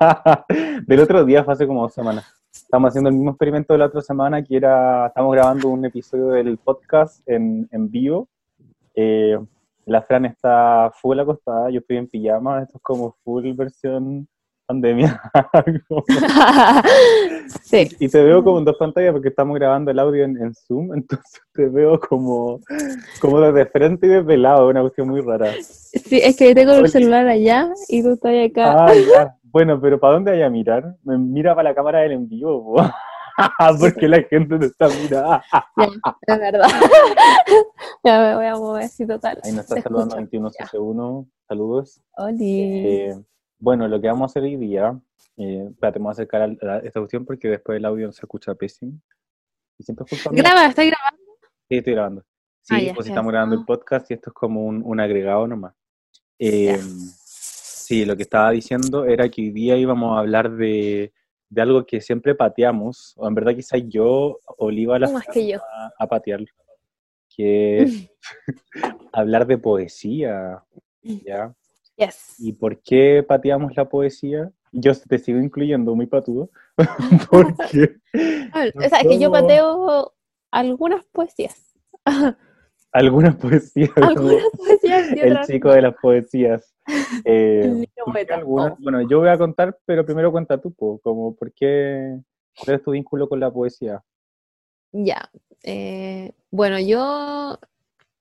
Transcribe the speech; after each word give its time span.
del 0.86 1.00
otro 1.00 1.24
día 1.24 1.44
fue 1.44 1.54
hace 1.54 1.66
como 1.66 1.82
dos 1.82 1.92
semanas. 1.94 2.24
Estamos 2.52 2.88
haciendo 2.88 3.10
el 3.10 3.16
mismo 3.16 3.30
experimento 3.30 3.72
de 3.72 3.78
la 3.78 3.86
otra 3.86 4.00
semana, 4.00 4.42
que 4.42 4.56
era, 4.56 5.06
estamos 5.08 5.32
grabando 5.32 5.68
un 5.68 5.84
episodio 5.84 6.28
del 6.28 6.58
podcast 6.58 7.20
en, 7.28 7.68
en 7.70 7.90
vivo. 7.90 8.28
Eh, 8.94 9.38
la 9.86 10.02
Fran 10.02 10.24
está 10.24 10.90
full 10.94 11.18
acostada, 11.18 11.70
yo 11.70 11.80
estoy 11.80 11.98
en 11.98 12.08
pijama, 12.08 12.62
esto 12.62 12.78
es 12.78 12.82
como 12.82 13.16
full 13.24 13.52
versión 13.52 14.28
pandemia. 14.70 15.20
sí. 17.62 17.88
Y 17.98 18.08
te 18.08 18.22
veo 18.22 18.44
como 18.44 18.58
en 18.58 18.64
dos 18.64 18.76
pantallas 18.76 19.12
porque 19.12 19.28
estamos 19.28 19.56
grabando 19.56 19.90
el 19.90 19.98
audio 19.98 20.24
en, 20.24 20.54
Zoom, 20.54 20.94
entonces 20.96 21.42
te 21.52 21.68
veo 21.68 21.98
como, 21.98 22.60
como 23.20 23.40
desde 23.40 23.66
frente 23.66 24.06
y 24.06 24.10
desde 24.10 24.36
lado, 24.36 24.68
una 24.68 24.82
cuestión 24.82 25.08
muy 25.08 25.20
rara. 25.20 25.52
Sí, 25.60 26.20
es 26.22 26.36
que 26.36 26.54
tengo 26.54 26.72
el 26.72 26.88
celular 26.88 27.26
allá 27.26 27.72
y 27.88 28.02
tú 28.02 28.12
estás 28.12 28.32
acá. 28.48 28.86
Ah, 28.86 28.94
ya. 28.94 29.36
Bueno, 29.42 29.80
pero 29.80 29.98
¿para 29.98 30.14
dónde 30.14 30.30
hay 30.30 30.42
a 30.42 30.50
mirar? 30.50 30.94
Me 31.02 31.18
mira 31.18 31.56
para 31.56 31.70
la 31.70 31.74
cámara 31.74 32.00
del 32.00 32.12
envío, 32.12 32.62
porque 33.80 34.06
la 34.06 34.22
gente 34.22 34.56
no 34.56 34.64
está 34.64 34.88
mirando. 34.88 35.40
ya, 35.76 35.88
es 36.26 36.38
verdad. 36.38 36.68
ya 38.04 38.20
me 38.20 38.36
voy 38.36 38.46
a 38.46 38.54
mover, 38.54 38.88
sí, 38.88 39.04
total. 39.04 39.40
Ahí 39.42 39.50
nos 39.50 39.62
está 39.68 39.82
saludando 39.82 40.14
21 40.14 40.50
Saludos. 41.48 42.00
Hola. 42.16 42.36
Eh, 42.38 43.16
bueno, 43.60 43.86
lo 43.86 44.00
que 44.00 44.08
vamos 44.08 44.22
a 44.22 44.26
hacer 44.26 44.42
hoy 44.42 44.56
día, 44.56 44.98
eh, 45.36 45.66
espérate, 45.70 45.98
vamos 45.98 46.10
a 46.10 46.22
acercar 46.22 46.42
a, 46.42 46.78
esta 46.78 47.00
cuestión 47.00 47.24
porque 47.24 47.48
después 47.48 47.76
el 47.76 47.84
audio 47.84 48.10
se 48.10 48.22
escucha 48.22 48.54
pésimo. 48.54 48.98
Y 49.78 49.84
siempre 49.84 50.04
Graba, 50.32 50.66
¿estás 50.66 50.86
grabando? 50.86 51.22
Sí, 51.68 51.76
estoy 51.76 51.92
grabando. 51.92 52.24
Sí, 52.62 52.88
ah, 52.88 52.92
pues 52.94 53.06
estamos 53.06 53.30
grabando 53.30 53.56
el 53.56 53.64
podcast 53.64 54.10
y 54.10 54.14
esto 54.14 54.30
es 54.30 54.34
como 54.34 54.64
un, 54.64 55.00
agregado 55.00 55.46
nomás. 55.46 55.74
Eh, 56.38 56.80
sí, 56.80 58.04
lo 58.04 58.16
que 58.16 58.22
estaba 58.22 58.50
diciendo 58.50 59.04
era 59.04 59.28
que 59.28 59.42
hoy 59.42 59.50
día 59.50 59.76
íbamos 59.76 60.16
a 60.16 60.20
hablar 60.20 60.50
de, 60.50 61.12
de 61.50 61.62
algo 61.62 61.84
que 61.84 62.00
siempre 62.00 62.34
pateamos, 62.34 63.14
o 63.16 63.28
en 63.28 63.34
verdad 63.34 63.54
quizás 63.54 63.82
yo 63.88 64.38
oliva 64.58 64.98
la 64.98 65.08
A, 65.08 65.92
a 65.98 66.06
patearlo, 66.06 66.46
que 67.34 67.82
es 67.82 68.10
hablar 69.12 69.46
de 69.46 69.58
poesía, 69.58 70.62
¿ya? 71.02 71.54
¿Y 72.38 72.52
por 72.52 72.80
qué 72.80 73.24
pateamos 73.26 73.76
la 73.76 73.88
poesía? 73.88 74.50
Yo 74.72 74.92
te 74.94 75.18
sigo 75.18 75.40
incluyendo 75.40 75.94
muy 75.94 76.06
patudo. 76.06 76.50
porque. 77.30 77.96
o 78.76 78.88
sea, 78.88 79.00
es 79.00 79.08
que 79.08 79.18
yo 79.18 79.30
pateo 79.30 80.12
algunas 80.50 81.04
poesías. 81.06 81.74
algunas 82.92 83.36
poesías. 83.36 83.90
Algunas 83.96 84.44
poesías. 84.56 85.12
El 85.12 85.40
chico 85.42 85.70
de 85.72 85.82
las 85.82 85.94
poesías. 86.00 86.74
Eh, 87.24 87.86
oh. 88.06 88.76
Bueno, 88.78 89.08
yo 89.08 89.20
voy 89.20 89.28
a 89.28 89.38
contar, 89.38 89.78
pero 89.84 90.04
primero 90.04 90.32
cuenta 90.32 90.60
tú, 90.60 90.74
como 91.02 91.34
por 91.36 91.52
qué, 91.52 92.18
cuál 92.58 92.76
es 92.76 92.82
tu 92.82 92.92
vínculo 92.92 93.28
con 93.28 93.38
la 93.38 93.50
poesía. 93.50 94.02
Ya. 94.92 95.30
Eh, 95.62 96.32
bueno, 96.50 96.80
yo 96.80 97.58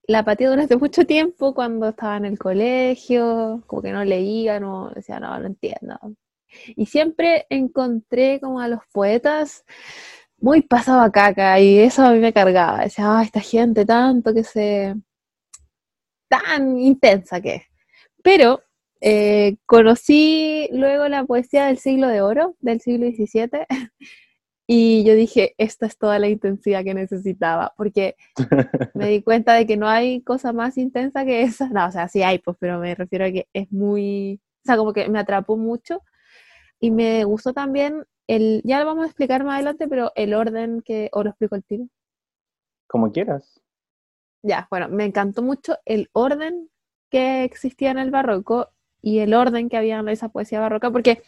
la 0.10 0.26
pateé 0.26 0.48
durante 0.48 0.76
mucho 0.78 1.06
tiempo 1.06 1.54
cuando 1.54 1.90
estaba 1.90 2.18
en 2.18 2.26
el 2.26 2.40
colegio, 2.40 3.64
como 3.68 3.82
que 3.82 3.92
no 3.92 4.04
leía, 4.04 4.60
no 4.60 4.90
decía, 4.90 5.20
no, 5.20 5.40
no 5.40 5.46
entiendo. 5.48 5.98
Y 6.76 6.88
siempre 6.88 7.46
encontré 7.50 8.40
como 8.42 8.60
a 8.60 8.68
los 8.68 8.82
poetas 8.92 9.66
muy 10.38 10.62
pasado 10.64 11.02
a 11.02 11.12
caca 11.12 11.60
y 11.60 11.80
eso 11.80 12.04
a 12.04 12.12
mí 12.12 12.20
me 12.20 12.34
cargaba. 12.34 12.82
Decía, 12.84 13.20
ah, 13.20 13.24
esta 13.24 13.40
gente 13.42 13.86
tanto 13.86 14.34
que 14.34 14.44
se... 14.44 14.96
tan 16.28 16.80
intensa 16.80 17.40
que 17.42 17.56
es. 17.56 17.64
Pero 18.24 18.62
eh, 19.02 19.58
conocí 19.68 20.70
luego 20.72 21.08
la 21.08 21.24
poesía 21.26 21.68
del 21.68 21.78
siglo 21.78 22.08
de 22.08 22.22
oro, 22.22 22.56
del 22.62 22.82
siglo 22.82 23.08
XVII, 23.08 23.50
Y 24.72 25.04
yo 25.04 25.16
dije, 25.16 25.56
esta 25.58 25.88
es 25.88 25.98
toda 25.98 26.20
la 26.20 26.28
intensidad 26.28 26.84
que 26.84 26.94
necesitaba, 26.94 27.74
porque 27.76 28.16
me 28.94 29.08
di 29.08 29.24
cuenta 29.24 29.56
de 29.56 29.66
que 29.66 29.78
no 29.78 29.88
hay 29.88 30.22
cosa 30.22 30.54
más 30.54 30.78
intensa 30.78 31.26
que 31.26 31.42
esa. 31.42 31.70
No, 31.70 31.88
o 31.88 31.92
sea, 31.92 32.08
sí 32.08 32.22
hay, 32.22 32.38
pues, 32.38 32.56
pero 32.60 32.78
me 32.78 32.94
refiero 32.94 33.26
a 33.26 33.32
que 33.32 33.48
es 33.52 33.72
muy, 33.72 34.40
o 34.64 34.66
sea, 34.66 34.78
como 34.78 34.94
que 34.94 35.10
me 35.10 35.18
atrapó 35.18 35.58
mucho. 35.58 36.04
Y 36.80 36.92
me 36.92 37.24
gustó 37.24 37.52
también 37.52 38.06
el, 38.28 38.62
ya 38.64 38.80
lo 38.80 38.86
vamos 38.86 39.06
a 39.06 39.08
explicar 39.08 39.44
más 39.44 39.56
adelante, 39.56 39.88
pero 39.88 40.12
el 40.14 40.36
orden 40.36 40.84
que, 40.84 41.10
o 41.14 41.24
lo 41.24 41.32
explico 41.32 41.56
el 41.56 41.64
tiro. 41.64 41.88
Como 42.86 43.12
quieras. 43.12 43.60
Ya, 44.44 44.68
bueno, 44.70 44.88
me 44.88 45.06
encantó 45.06 45.42
mucho 45.42 45.80
el 45.84 46.12
orden 46.14 46.70
que 47.10 47.44
existía 47.44 47.90
en 47.90 47.98
el 47.98 48.12
barroco 48.12 48.70
y 49.02 49.18
el 49.18 49.34
orden 49.34 49.68
que 49.68 49.78
había 49.78 49.98
en 49.98 50.10
esa 50.10 50.30
poesía 50.30 50.60
barroca, 50.60 50.92
porque 50.92 51.24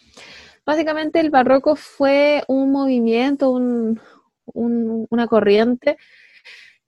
Básicamente 0.65 1.19
el 1.19 1.31
barroco 1.31 1.75
fue 1.75 2.43
un 2.47 2.71
movimiento, 2.71 3.51
una 4.53 5.27
corriente 5.27 5.97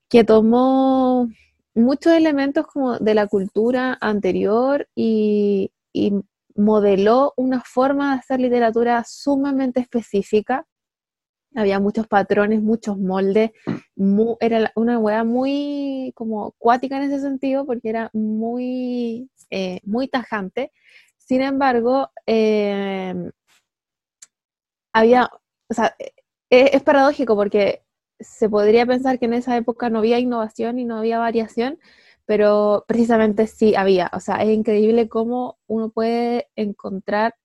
que 0.09 0.23
tomó 0.23 1.27
muchos 1.73 2.13
elementos 2.13 2.67
como 2.67 2.99
de 2.99 3.15
la 3.15 3.27
cultura 3.27 3.97
anterior 3.99 4.87
y, 4.95 5.71
modeló 6.55 7.33
una 7.35 7.61
forma 7.61 8.13
de 8.13 8.19
hacer 8.19 8.39
literatura 8.39 9.03
sumamente 9.07 9.79
específica. 9.79 10.67
Había 11.55 11.79
muchos 11.79 12.07
patrones, 12.07 12.61
muchos 12.61 12.99
moldes. 12.99 13.51
era 14.39 14.71
una 14.75 14.99
hueá 14.99 15.23
muy 15.23 16.11
como 16.15 16.51
cuática 16.59 16.97
en 16.97 17.11
ese 17.11 17.21
sentido 17.21 17.65
porque 17.65 17.89
era 17.89 18.11
muy, 18.13 19.31
eh, 19.49 19.79
muy 19.83 20.07
tajante. 20.07 20.71
Sin 21.17 21.41
embargo, 21.41 22.11
eh, 22.27 23.15
había, 24.93 25.29
o 25.69 25.73
sea, 25.73 25.95
e, 25.99 26.13
e, 26.49 26.71
es, 26.73 26.83
paradójico 26.83 27.35
porque 27.35 27.83
se 28.19 28.49
podría 28.49 28.85
pensar 28.85 29.19
que 29.19 29.25
en 29.25 29.33
esa 29.33 29.57
época 29.57 29.89
no 29.89 29.99
había 29.99 30.19
innovación 30.19 30.79
y 30.79 30.85
no 30.85 30.97
había 30.97 31.19
variación, 31.19 31.79
pero 32.25 32.85
precisamente 32.87 33.47
sí 33.47 33.75
había. 33.75 34.09
O 34.13 34.19
sea, 34.19 34.37
es 34.43 34.49
increíble 34.49 35.09
cómo 35.09 35.59
uno 35.67 35.89
puede 35.89 36.49
encontrar 36.55 37.35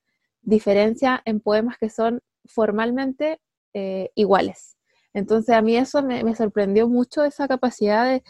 diferencia 0.42 1.20
en 1.24 1.40
poemas 1.40 1.78
que 1.78 1.90
son 1.90 2.22
formalmente 2.44 3.40
eh, 3.74 4.10
iguales. 4.14 4.76
Entonces 5.14 5.54
a 5.56 5.62
mí 5.62 5.76
eso 5.76 6.02
me, 6.02 6.34
sorprendió 6.36 6.88
mucho, 6.88 7.24
esa 7.24 7.48
capacidad 7.48 8.04
de, 8.06 8.22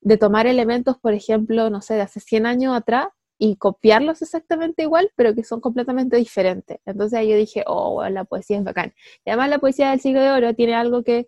de, 0.00 0.16
tomar 0.16 0.46
elementos, 0.46 0.98
por 0.98 1.14
ejemplo, 1.14 1.68
no 1.70 1.82
sé, 1.82 1.94
de 1.94 2.02
hace 2.02 2.20
100 2.20 2.46
años 2.46 2.76
atrás 2.76 3.08
y 3.44 3.56
copiarlos 3.56 4.22
exactamente 4.22 4.84
igual, 4.84 5.10
pero 5.16 5.34
que 5.34 5.42
son 5.42 5.60
completamente 5.60 6.16
diferentes. 6.16 6.78
Entonces 6.86 7.18
ahí 7.18 7.28
yo 7.28 7.36
dije, 7.36 7.64
oh, 7.66 8.08
la 8.08 8.22
poesía 8.22 8.58
es 8.58 8.62
bacán. 8.62 8.94
Y 9.24 9.30
además 9.30 9.50
la 9.50 9.58
poesía 9.58 9.90
del 9.90 9.98
siglo 9.98 10.20
de 10.20 10.30
oro 10.30 10.54
tiene 10.54 10.76
algo 10.76 11.02
que 11.02 11.26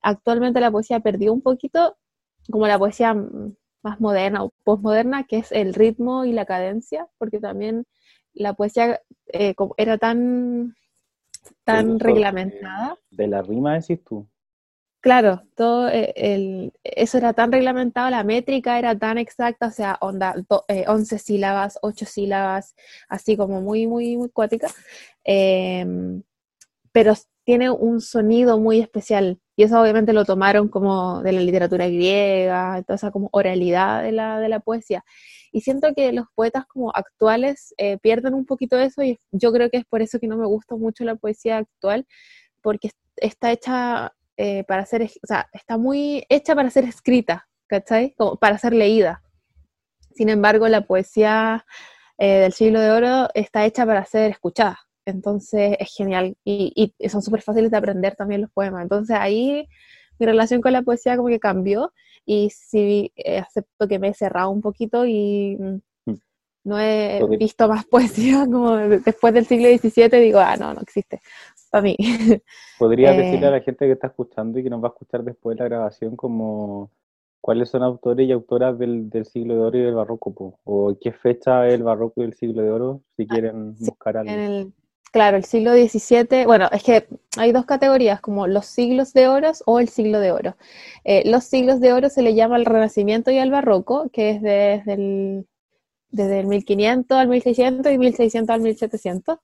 actualmente 0.00 0.60
la 0.60 0.70
poesía 0.70 1.00
perdió 1.00 1.34
un 1.34 1.42
poquito, 1.42 1.98
como 2.50 2.66
la 2.66 2.78
poesía 2.78 3.14
más 3.82 4.00
moderna 4.00 4.44
o 4.44 4.54
postmoderna, 4.64 5.24
que 5.24 5.36
es 5.36 5.52
el 5.52 5.74
ritmo 5.74 6.24
y 6.24 6.32
la 6.32 6.46
cadencia, 6.46 7.06
porque 7.18 7.38
también 7.38 7.84
la 8.32 8.54
poesía 8.54 9.02
eh, 9.30 9.54
era 9.76 9.98
tan, 9.98 10.74
tan 11.64 12.00
reglamentada. 12.00 12.96
De 13.10 13.26
la 13.26 13.42
rima 13.42 13.74
decís 13.74 14.02
tú. 14.02 14.26
Claro, 15.06 15.44
todo 15.54 15.88
eh, 15.88 16.72
eso 16.82 17.18
era 17.18 17.32
tan 17.32 17.52
reglamentado, 17.52 18.10
la 18.10 18.24
métrica 18.24 18.76
era 18.76 18.98
tan 18.98 19.18
exacta, 19.18 19.68
o 19.68 19.70
sea, 19.70 19.96
onda, 20.00 20.34
11 20.88 21.14
eh, 21.14 21.18
sílabas, 21.20 21.78
8 21.80 22.06
sílabas, 22.06 22.74
así 23.08 23.36
como 23.36 23.60
muy, 23.60 23.86
muy, 23.86 24.16
muy 24.16 24.28
cuática, 24.30 24.66
em, 25.22 26.24
pero 26.92 27.14
tiene 27.44 27.70
un 27.70 28.00
sonido 28.00 28.58
muy 28.58 28.80
especial, 28.80 29.40
y 29.56 29.64
eso 29.64 29.80
obviamente 29.80 30.12
lo 30.12 30.24
tomaron 30.24 30.68
como 30.68 31.22
de 31.22 31.32
la 31.32 31.40
literatura 31.40 31.86
griega, 31.88 32.82
toda 32.84 32.96
esa 32.96 33.12
como 33.12 33.28
oralidad 33.32 34.02
de 34.02 34.12
la, 34.12 34.40
de 34.40 34.48
la 34.48 34.60
poesía. 34.60 35.04
Y 35.52 35.60
siento 35.62 35.94
que 35.94 36.12
los 36.12 36.26
poetas 36.34 36.66
como 36.66 36.90
actuales 36.94 37.74
eh, 37.78 37.98
pierden 37.98 38.34
un 38.34 38.46
poquito 38.46 38.78
eso, 38.78 39.02
y 39.04 39.20
yo 39.32 39.52
creo 39.52 39.70
que 39.70 39.78
es 39.78 39.84
por 39.86 40.02
eso 40.02 40.18
que 40.20 40.28
no 40.28 40.36
me 40.36 40.46
gusta 40.46 40.76
mucho 40.76 41.04
la 41.04 41.16
poesía 41.16 41.58
actual, 41.58 42.06
porque 42.62 42.90
está 43.18 43.52
hecha 43.52 44.12
eh, 44.36 44.64
para 44.64 44.84
ser, 44.86 45.02
o 45.02 45.26
sea, 45.26 45.48
está 45.52 45.78
muy 45.78 46.24
hecha 46.28 46.54
para 46.54 46.70
ser 46.70 46.84
escrita, 46.84 47.48
¿cachai? 47.66 48.14
Como 48.14 48.36
para 48.36 48.58
ser 48.58 48.74
leída. 48.74 49.22
Sin 50.14 50.28
embargo, 50.28 50.68
la 50.68 50.82
poesía 50.82 51.64
eh, 52.18 52.40
del 52.40 52.52
siglo 52.52 52.80
de 52.80 52.90
oro 52.90 53.28
está 53.34 53.64
hecha 53.64 53.86
para 53.86 54.04
ser 54.04 54.30
escuchada. 54.30 54.78
Entonces 55.04 55.76
es 55.78 55.94
genial 55.94 56.36
y, 56.44 56.94
son 57.08 57.22
súper 57.22 57.42
fáciles 57.42 57.70
de 57.70 57.76
aprender 57.76 58.16
también 58.16 58.40
los 58.42 58.50
poemas. 58.50 58.82
Entonces 58.82 59.16
ahí 59.18 59.68
mi 60.18 60.26
relación 60.26 60.60
con 60.60 60.72
la 60.72 60.82
poesía 60.82 61.16
como 61.16 61.28
que 61.28 61.38
cambió 61.38 61.92
y 62.24 62.50
sí 62.50 63.12
eh, 63.16 63.38
acepto 63.38 63.86
que 63.86 63.98
me 63.98 64.08
he 64.08 64.14
cerrado 64.14 64.50
un 64.50 64.62
poquito 64.62 65.06
y 65.06 65.56
mm, 65.58 66.12
no 66.64 66.80
he 66.80 67.20
visto 67.38 67.68
más 67.68 67.84
poesía 67.90 68.44
como 68.46 68.76
después 68.76 69.32
del 69.32 69.46
siglo 69.46 69.68
XVII 69.68 70.20
digo, 70.20 70.40
ah, 70.40 70.56
no, 70.56 70.74
no 70.74 70.80
existe 70.80 71.20
para 71.76 71.82
mí. 71.82 71.96
¿Podrías 72.78 73.16
decirle 73.16 73.46
a 73.46 73.50
la 73.50 73.60
gente 73.60 73.86
que 73.86 73.92
está 73.92 74.08
escuchando 74.08 74.58
y 74.58 74.62
que 74.62 74.70
nos 74.70 74.82
va 74.82 74.88
a 74.88 74.92
escuchar 74.92 75.22
después 75.22 75.56
de 75.56 75.62
la 75.62 75.68
grabación 75.68 76.16
como 76.16 76.90
cuáles 77.40 77.68
son 77.68 77.82
autores 77.82 78.26
y 78.26 78.32
autoras 78.32 78.78
del, 78.78 79.10
siglo 79.24 79.54
de 79.54 79.60
oro 79.60 79.78
y 79.78 79.82
del 79.82 79.94
barroco? 79.94 80.58
O 80.64 80.96
qué 81.00 81.12
fecha 81.12 81.66
es 81.66 81.74
el 81.74 81.82
barroco 81.82 82.22
y 82.22 82.24
el 82.24 82.34
siglo 82.34 82.62
de 82.62 82.70
oro, 82.70 83.02
si 83.16 83.24
ah, 83.24 83.26
quieren 83.28 83.74
buscar 83.78 84.16
algo. 84.16 84.72
claro, 85.12 85.36
el 85.36 85.44
siglo 85.44 85.72
XVII, 85.72 86.46
bueno, 86.46 86.68
es 86.72 86.82
que 86.82 87.06
hay 87.36 87.52
dos 87.52 87.66
categorías, 87.66 88.20
como 88.20 88.46
los 88.46 88.66
siglos 88.66 89.12
de 89.12 89.28
oro 89.28 89.52
o 89.66 89.78
el 89.78 89.88
siglo 89.88 90.20
de 90.20 90.32
oro. 90.32 90.56
Eh, 91.04 91.28
los 91.28 91.44
siglos 91.44 91.80
de 91.80 91.92
oro 91.92 92.08
se 92.08 92.22
le 92.22 92.34
llama 92.34 92.56
el 92.56 92.64
Renacimiento 92.64 93.30
y 93.30 93.36
el 93.36 93.50
Barroco, 93.50 94.08
que 94.12 94.30
es 94.30 94.42
desde 94.42 94.94
el, 94.94 95.46
desde 96.10 96.40
el 96.40 96.46
1500 96.46 97.18
al 97.18 97.28
1600 97.28 97.92
y 97.92 97.98
1600 97.98 98.54
al 98.54 98.60
1700, 98.62 99.38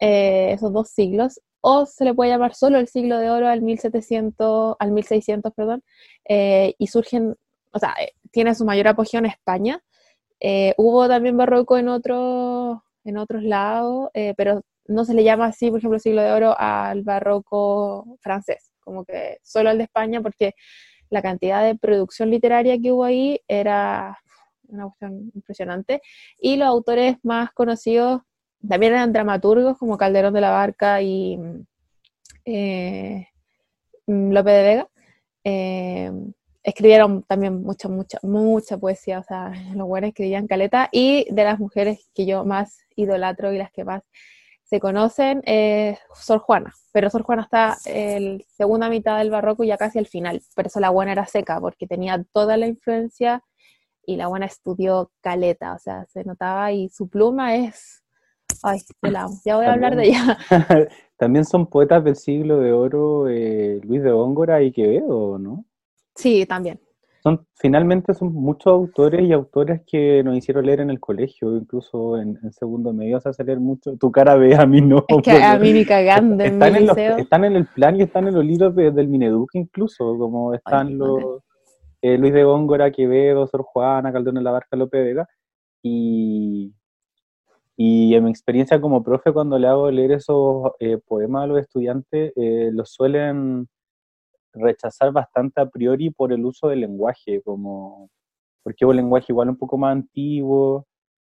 eh, 0.00 0.52
esos 0.52 0.72
dos 0.72 0.90
siglos. 0.90 1.40
O 1.60 1.86
se 1.86 2.04
le 2.04 2.14
puede 2.14 2.30
llamar 2.30 2.54
solo 2.54 2.78
el 2.78 2.88
siglo 2.88 3.18
de 3.18 3.30
oro 3.30 3.48
al 3.48 3.62
1700, 3.62 4.76
al 4.78 4.92
1600, 4.92 5.52
perdón, 5.54 5.82
eh, 6.28 6.74
y 6.78 6.86
surgen, 6.86 7.36
o 7.72 7.78
sea, 7.78 7.94
tiene 8.32 8.54
su 8.54 8.64
mayor 8.64 8.88
apogeo 8.88 9.18
en 9.20 9.26
España. 9.26 9.82
hubo 10.78 11.08
también 11.08 11.36
barroco 11.36 11.78
en 11.78 11.88
otros 11.88 12.78
en 13.04 13.16
otros 13.16 13.42
lados, 13.42 14.10
pero 14.36 14.62
no 14.86 15.04
se 15.04 15.14
le 15.14 15.24
llama 15.24 15.46
así, 15.46 15.70
por 15.70 15.78
ejemplo, 15.78 15.98
siglo 15.98 16.22
de 16.22 16.32
oro 16.32 16.54
al 16.58 17.02
barroco 17.02 18.18
francés, 18.20 18.72
como 18.80 19.04
que 19.04 19.38
solo 19.42 19.70
al 19.70 19.78
de 19.78 19.84
España, 19.84 20.20
porque 20.20 20.54
la 21.10 21.22
cantidad 21.22 21.62
de 21.64 21.76
producción 21.76 22.30
literaria 22.30 22.78
que 22.80 22.92
hubo 22.92 23.04
ahí 23.04 23.40
era 23.48 24.18
una 24.68 24.84
cuestión 24.84 25.30
impresionante. 25.34 26.00
Y 26.38 26.56
los 26.56 26.68
autores 26.68 27.16
más 27.22 27.52
conocidos 27.52 28.22
también 28.66 28.92
eran 28.92 29.12
dramaturgos 29.12 29.78
como 29.78 29.98
Calderón 29.98 30.34
de 30.34 30.40
la 30.40 30.50
Barca 30.50 31.02
y 31.02 31.38
eh, 32.44 33.28
Lope 34.06 34.50
de 34.50 34.62
Vega. 34.62 34.88
Eh, 35.44 36.12
escribieron 36.62 37.22
también 37.22 37.62
mucha, 37.62 37.88
mucha, 37.88 38.18
mucha 38.22 38.78
poesía, 38.78 39.20
o 39.20 39.22
sea, 39.22 39.52
los 39.74 39.86
buenos 39.86 40.08
escribían 40.08 40.46
caleta, 40.46 40.88
y 40.92 41.26
de 41.32 41.44
las 41.44 41.58
mujeres 41.58 42.10
que 42.14 42.26
yo 42.26 42.44
más 42.44 42.84
idolatro 42.96 43.52
y 43.52 43.58
las 43.58 43.72
que 43.72 43.84
más 43.84 44.02
se 44.64 44.78
conocen 44.78 45.42
es 45.46 45.98
Sor 46.14 46.38
Juana, 46.38 46.72
pero 46.92 47.10
Sor 47.10 47.22
Juana 47.22 47.42
está 47.42 47.76
en 47.86 48.38
la 48.38 48.44
segunda 48.56 48.88
mitad 48.88 49.18
del 49.18 49.30
barroco 49.30 49.64
ya 49.64 49.76
casi 49.76 49.98
al 49.98 50.06
final, 50.06 50.42
por 50.54 50.66
eso 50.66 50.80
la 50.80 50.90
buena 50.90 51.12
era 51.12 51.26
seca, 51.26 51.60
porque 51.60 51.86
tenía 51.86 52.24
toda 52.32 52.56
la 52.56 52.66
influencia 52.66 53.42
y 54.06 54.16
la 54.16 54.28
buena 54.28 54.46
estudió 54.46 55.10
caleta, 55.20 55.74
o 55.74 55.78
sea, 55.78 56.06
se 56.06 56.24
notaba 56.24 56.72
y 56.72 56.88
su 56.88 57.08
pluma 57.08 57.56
es... 57.56 57.99
Ay, 58.62 58.80
la 59.02 59.28
ya 59.44 59.56
voy 59.56 59.66
a 59.66 59.72
hablar 59.72 59.96
de 59.96 60.08
ella. 60.08 60.38
También 61.16 61.44
son 61.44 61.66
poetas 61.66 62.02
del 62.04 62.16
siglo 62.16 62.58
de 62.58 62.72
oro 62.72 63.28
eh, 63.28 63.80
Luis 63.84 64.02
de 64.02 64.10
Góngora 64.10 64.62
y 64.62 64.72
Quevedo, 64.72 65.38
¿no? 65.38 65.64
Sí, 66.14 66.46
también 66.46 66.80
son 67.22 67.46
finalmente 67.54 68.14
son 68.14 68.32
muchos 68.32 68.72
autores 68.72 69.22
y 69.22 69.32
autores 69.32 69.82
que 69.86 70.22
nos 70.24 70.36
hicieron 70.36 70.64
leer 70.64 70.80
en 70.80 70.90
el 70.90 71.00
colegio, 71.00 71.56
incluso 71.56 72.16
en, 72.18 72.38
segundo 72.52 72.92
medio 72.92 73.20
vas 73.22 73.38
a 73.38 73.42
leer 73.42 73.60
mucho. 73.60 73.96
Tu 73.96 74.10
cara 74.10 74.36
ve, 74.36 74.54
a 74.56 74.66
mí 74.66 74.80
no. 74.80 75.04
Es 75.06 75.22
que 75.22 75.42
a 75.42 75.58
mí 75.58 75.72
ni 75.72 75.84
cagando 75.84 76.42
en 76.42 76.54
están, 76.54 76.76
en 76.76 77.18
están 77.18 77.44
en 77.44 77.56
el 77.56 77.66
plan 77.66 77.96
y 77.96 78.02
están 78.02 78.26
en 78.26 78.34
los 78.34 78.44
libros 78.44 78.74
del 78.74 79.08
Mineduc 79.08 79.50
incluso, 79.54 80.16
como 80.16 80.54
están 80.54 80.96
los 80.96 81.42
eh, 82.00 82.16
Luis 82.16 82.32
de 82.32 82.44
Góngora, 82.44 82.90
Quevedo, 82.90 83.46
Sor 83.46 83.62
Juana, 83.62 84.12
Calderón 84.12 84.36
de 84.36 84.42
la 84.42 84.52
Barca, 84.52 84.76
López 84.76 85.04
Vega. 85.04 85.28
Y, 85.82 86.72
y 87.82 88.14
en 88.14 88.24
mi 88.24 88.30
experiencia 88.30 88.78
como 88.78 89.02
profe, 89.02 89.32
cuando 89.32 89.58
le 89.58 89.66
hago 89.66 89.90
leer 89.90 90.12
esos 90.12 90.72
eh, 90.80 90.98
poemas 90.98 91.44
a 91.44 91.46
los 91.46 91.60
estudiantes, 91.60 92.30
eh, 92.36 92.68
los 92.74 92.90
suelen 92.92 93.68
rechazar 94.52 95.12
bastante 95.12 95.62
a 95.62 95.66
priori 95.66 96.10
por 96.10 96.30
el 96.30 96.44
uso 96.44 96.68
del 96.68 96.80
lenguaje, 96.80 97.40
como 97.40 98.10
porque 98.62 98.84
es 98.84 98.86
un 98.86 98.96
lenguaje 98.96 99.32
igual 99.32 99.48
un 99.48 99.56
poco 99.56 99.78
más 99.78 99.92
antiguo, 99.92 100.84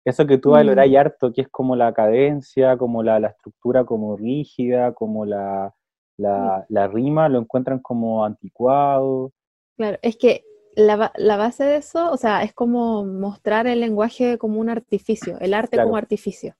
eso 0.03 0.27
que 0.27 0.37
tú 0.37 0.49
valoras 0.49 0.89
mm. 0.89 0.95
harto, 0.97 1.31
que 1.31 1.43
es 1.43 1.47
como 1.47 1.77
la 1.77 1.93
cadencia, 1.93 2.75
como 2.75 3.03
la, 3.03 3.25
estructura 3.25 3.85
como 3.85 4.17
rígida, 4.17 4.93
como 4.93 5.25
la, 5.25 5.73
la, 6.17 6.65
la, 6.67 6.87
rima, 6.89 7.29
lo 7.29 7.39
encuentran 7.39 7.79
como 7.79 8.25
anticuado. 8.25 9.31
Claro, 9.77 9.97
es 10.01 10.17
que 10.17 10.43
la, 10.75 11.11
la, 11.15 11.37
base 11.37 11.63
de 11.63 11.77
eso, 11.77 12.11
o 12.11 12.17
sea, 12.17 12.43
es 12.43 12.53
como 12.53 13.05
mostrar 13.05 13.67
el 13.67 13.79
lenguaje 13.79 14.37
como 14.37 14.59
un 14.59 14.69
artificio, 14.69 15.37
el 15.39 15.53
arte 15.53 15.77
como 15.77 15.97
artificio. 15.97 16.55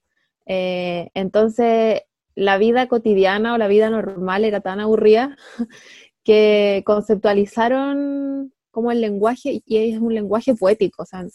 Eh, 0.45 1.09
entonces, 1.13 2.01
la 2.35 2.57
vida 2.57 2.87
cotidiana 2.87 3.53
o 3.53 3.57
la 3.57 3.67
vida 3.67 3.89
normal 3.89 4.45
era 4.45 4.61
tan 4.61 4.79
aburrida 4.79 5.37
que 6.23 6.83
conceptualizaron 6.85 8.53
como 8.71 8.91
el 8.91 9.01
lenguaje 9.01 9.61
y 9.65 9.77
es 9.77 9.99
un 9.99 10.13
lenguaje 10.13 10.55
poético, 10.55 11.03
o 11.03 11.05
sea, 11.05 11.25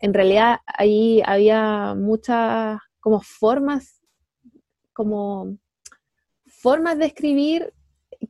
en 0.00 0.14
realidad 0.14 0.58
ahí 0.66 1.22
había 1.24 1.94
muchas 1.94 2.78
como 3.00 3.20
formas, 3.20 4.00
como 4.92 5.56
formas 6.46 6.98
de 6.98 7.06
escribir 7.06 7.72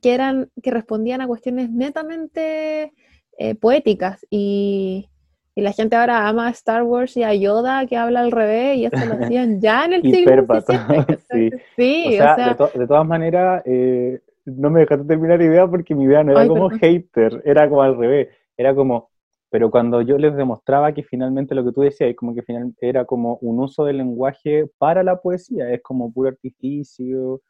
que 0.01 0.13
eran, 0.13 0.51
que 0.61 0.71
respondían 0.71 1.21
a 1.21 1.27
cuestiones 1.27 1.69
netamente 1.69 2.93
eh, 3.41 3.55
poéticas 3.55 4.25
y, 4.29 5.07
la 5.55 5.73
gente 5.73 5.95
ahora 5.95 6.27
ama 6.27 6.47
a 6.47 6.51
Star 6.51 6.81
Wars 6.83 7.15
y 7.17 7.23
a 7.23 7.35
Yoda 7.35 7.85
que 7.85 7.95
habla 7.95 8.21
al 8.21 8.31
revés 8.31 8.77
y 8.77 8.85
eso 8.85 9.05
lo 9.05 9.13
hacían 9.25 9.59
ya 9.59 9.85
en 9.85 9.93
el 9.93 10.01
siglo 10.01 10.47
sí. 11.31 11.51
sí 11.75 12.05
o 12.07 12.11
sea, 12.11 12.57
de, 12.73 12.87
todas 12.87 13.05
maneras, 13.05 13.61
eh, 13.65 14.21
no 14.45 14.69
me 14.69 14.81
dejaste 14.81 15.05
terminar 15.05 15.39
la 15.39 15.45
idea 15.45 15.67
porque 15.67 15.93
mi 15.93 16.05
idea 16.05 16.23
no 16.23 16.31
era 16.31 16.47
como 16.47 16.69
hater, 16.69 17.41
era 17.45 17.67
como 17.67 17.81
al 17.81 17.97
revés, 17.97 18.29
era 18.57 18.73
como, 18.73 19.09
pero 19.49 19.69
cuando 19.69 20.01
yo 20.01 20.17
les 20.17 20.35
demostraba 20.35 20.93
que 20.93 21.03
finalmente 21.03 21.53
lo 21.53 21.65
que 21.65 21.73
tú 21.73 21.81
decías, 21.81 22.15
como 22.15 22.33
que 22.33 22.43
final, 22.43 22.73
era 22.79 23.05
como 23.05 23.37
un 23.41 23.59
uso 23.59 23.85
del 23.85 23.97
lenguaje 23.97 24.67
para 24.77 25.03
la 25.03 25.19
poesía, 25.19 25.71
es 25.71 25.81
como 25.81 26.11
puro 26.11 26.29
artificio. 26.29 27.41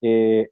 Eh, 0.00 0.48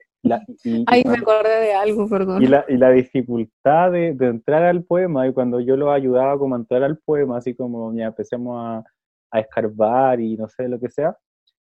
Ay, 0.86 1.04
me 1.04 1.18
acordé 1.18 1.60
de 1.60 1.74
algo, 1.74 2.08
perdón. 2.08 2.42
Y 2.42 2.46
la, 2.46 2.64
y 2.68 2.76
la 2.76 2.90
dificultad 2.90 3.92
de, 3.92 4.12
de, 4.14 4.26
entrar 4.26 4.64
al 4.64 4.82
poema, 4.84 5.26
y 5.28 5.32
cuando 5.32 5.60
yo 5.60 5.76
los 5.76 5.90
ayudaba 5.90 6.38
como 6.38 6.54
a 6.54 6.58
entrar 6.58 6.82
al 6.82 6.98
poema, 6.98 7.38
así 7.38 7.54
como, 7.54 7.94
ya 7.94 8.06
empecemos 8.06 8.56
a, 8.58 8.84
a 9.30 9.40
escarbar 9.40 10.20
y 10.20 10.36
no 10.36 10.48
sé, 10.48 10.68
lo 10.68 10.80
que 10.80 10.90
sea, 10.90 11.16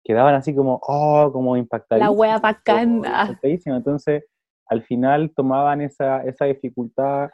quedaban 0.05 0.35
así 0.35 0.55
como, 0.55 0.81
oh, 0.83 1.31
como 1.33 1.57
impactados. 1.57 2.03
La 2.03 2.11
wea 2.11 2.39
bacana. 2.39 3.39
Entonces, 3.43 4.25
al 4.67 4.83
final 4.83 5.33
tomaban 5.35 5.81
esa, 5.81 6.23
esa 6.25 6.47
dificultad 6.47 7.31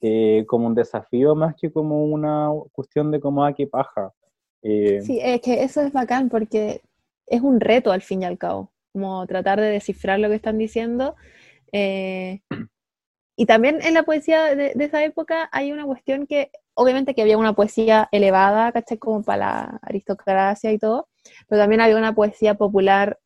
eh, 0.00 0.44
como 0.48 0.66
un 0.66 0.74
desafío 0.74 1.34
más 1.34 1.54
que 1.54 1.72
como 1.72 2.04
una 2.04 2.48
cuestión 2.72 3.10
de 3.10 3.20
como, 3.20 3.44
ah, 3.44 3.52
qué 3.52 3.66
paja. 3.66 4.12
Eh, 4.62 5.00
sí, 5.02 5.18
es 5.22 5.40
que 5.40 5.62
eso 5.62 5.80
es 5.80 5.92
bacán 5.92 6.28
porque 6.28 6.82
es 7.26 7.40
un 7.40 7.60
reto 7.60 7.92
al 7.92 8.02
fin 8.02 8.22
y 8.22 8.24
al 8.24 8.38
cabo, 8.38 8.71
como 8.92 9.26
tratar 9.26 9.60
de 9.60 9.68
descifrar 9.68 10.18
lo 10.18 10.28
que 10.28 10.36
están 10.36 10.58
diciendo. 10.58 11.16
Eh, 11.72 12.40
y 13.36 13.46
también 13.46 13.80
en 13.82 13.94
la 13.94 14.02
poesía 14.02 14.54
de, 14.54 14.74
de, 14.74 14.84
esa 14.84 15.04
época 15.04 15.48
hay 15.52 15.72
una 15.72 15.84
cuestión 15.84 16.26
que, 16.26 16.50
obviamente 16.74 17.14
que 17.14 17.22
había 17.22 17.38
una 17.38 17.54
poesía 17.54 18.08
elevada, 18.12 18.72
¿cachai? 18.72 18.98
Como 18.98 19.22
para 19.22 19.38
la 19.38 19.80
aristocracia 19.82 20.72
y 20.72 20.78
todo, 20.78 21.08
pero 21.48 21.60
también 21.60 21.80
había 21.80 21.96
una 21.96 22.14
poesía 22.14 22.54
popular 22.54 23.18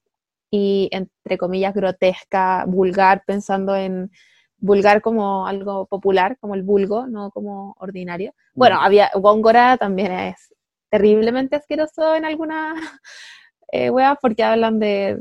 y, 0.50 0.88
entre 0.92 1.38
comillas, 1.38 1.74
grotesca, 1.74 2.64
vulgar, 2.66 3.24
pensando 3.26 3.74
en 3.76 4.10
vulgar 4.58 5.02
como 5.02 5.46
algo 5.46 5.86
popular, 5.86 6.38
como 6.40 6.54
el 6.54 6.62
vulgo, 6.62 7.06
no 7.06 7.30
como 7.30 7.74
ordinario. 7.78 8.34
Bueno, 8.54 8.80
había, 8.80 9.10
Góngora 9.14 9.76
también 9.76 10.12
es 10.12 10.54
terriblemente 10.90 11.56
asqueroso 11.56 12.14
en 12.14 12.24
algunas 12.24 12.74
eh, 13.72 13.90
porque 14.20 14.44
hablan 14.44 14.78
de, 14.78 15.20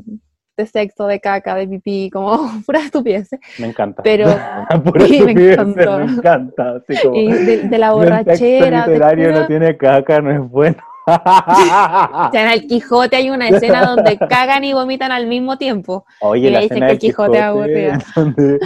de 0.58 0.66
sexo, 0.66 1.08
de 1.08 1.20
caca, 1.20 1.56
de 1.56 1.68
pipí, 1.68 2.10
como 2.10 2.50
pura 2.66 2.80
estupidez. 2.80 3.30
Me 3.60 3.68
encanta. 3.68 4.04
Pero 4.04 4.26
pura 4.84 5.06
me, 5.08 5.34
me 5.34 5.54
encanta. 5.54 6.82
y 7.14 7.32
de, 7.32 7.78
la 7.78 7.94
borrachera. 7.94 8.86
El 8.86 8.92
literario 8.92 9.32
no 9.32 9.48
tiene 9.48 9.78
caca, 9.78 10.22
no 10.22 10.32
es 10.32 10.50
bueno. 10.50 10.78
en 12.34 12.48
el 12.48 12.66
Quijote 12.66 13.16
hay 13.16 13.30
una 13.30 13.48
escena 13.50 13.86
donde 13.86 14.18
cagan 14.18 14.64
y 14.64 14.74
vomitan 14.74 15.12
al 15.12 15.28
mismo 15.28 15.58
tiempo. 15.58 16.06
Oye, 16.22 16.48
y 16.48 16.52
le 16.52 16.62
dicen 16.62 16.80
que 16.80 16.92
el 16.92 16.98
Quijote, 16.98 17.38
Quijote 17.38 17.98
donde, 18.16 18.60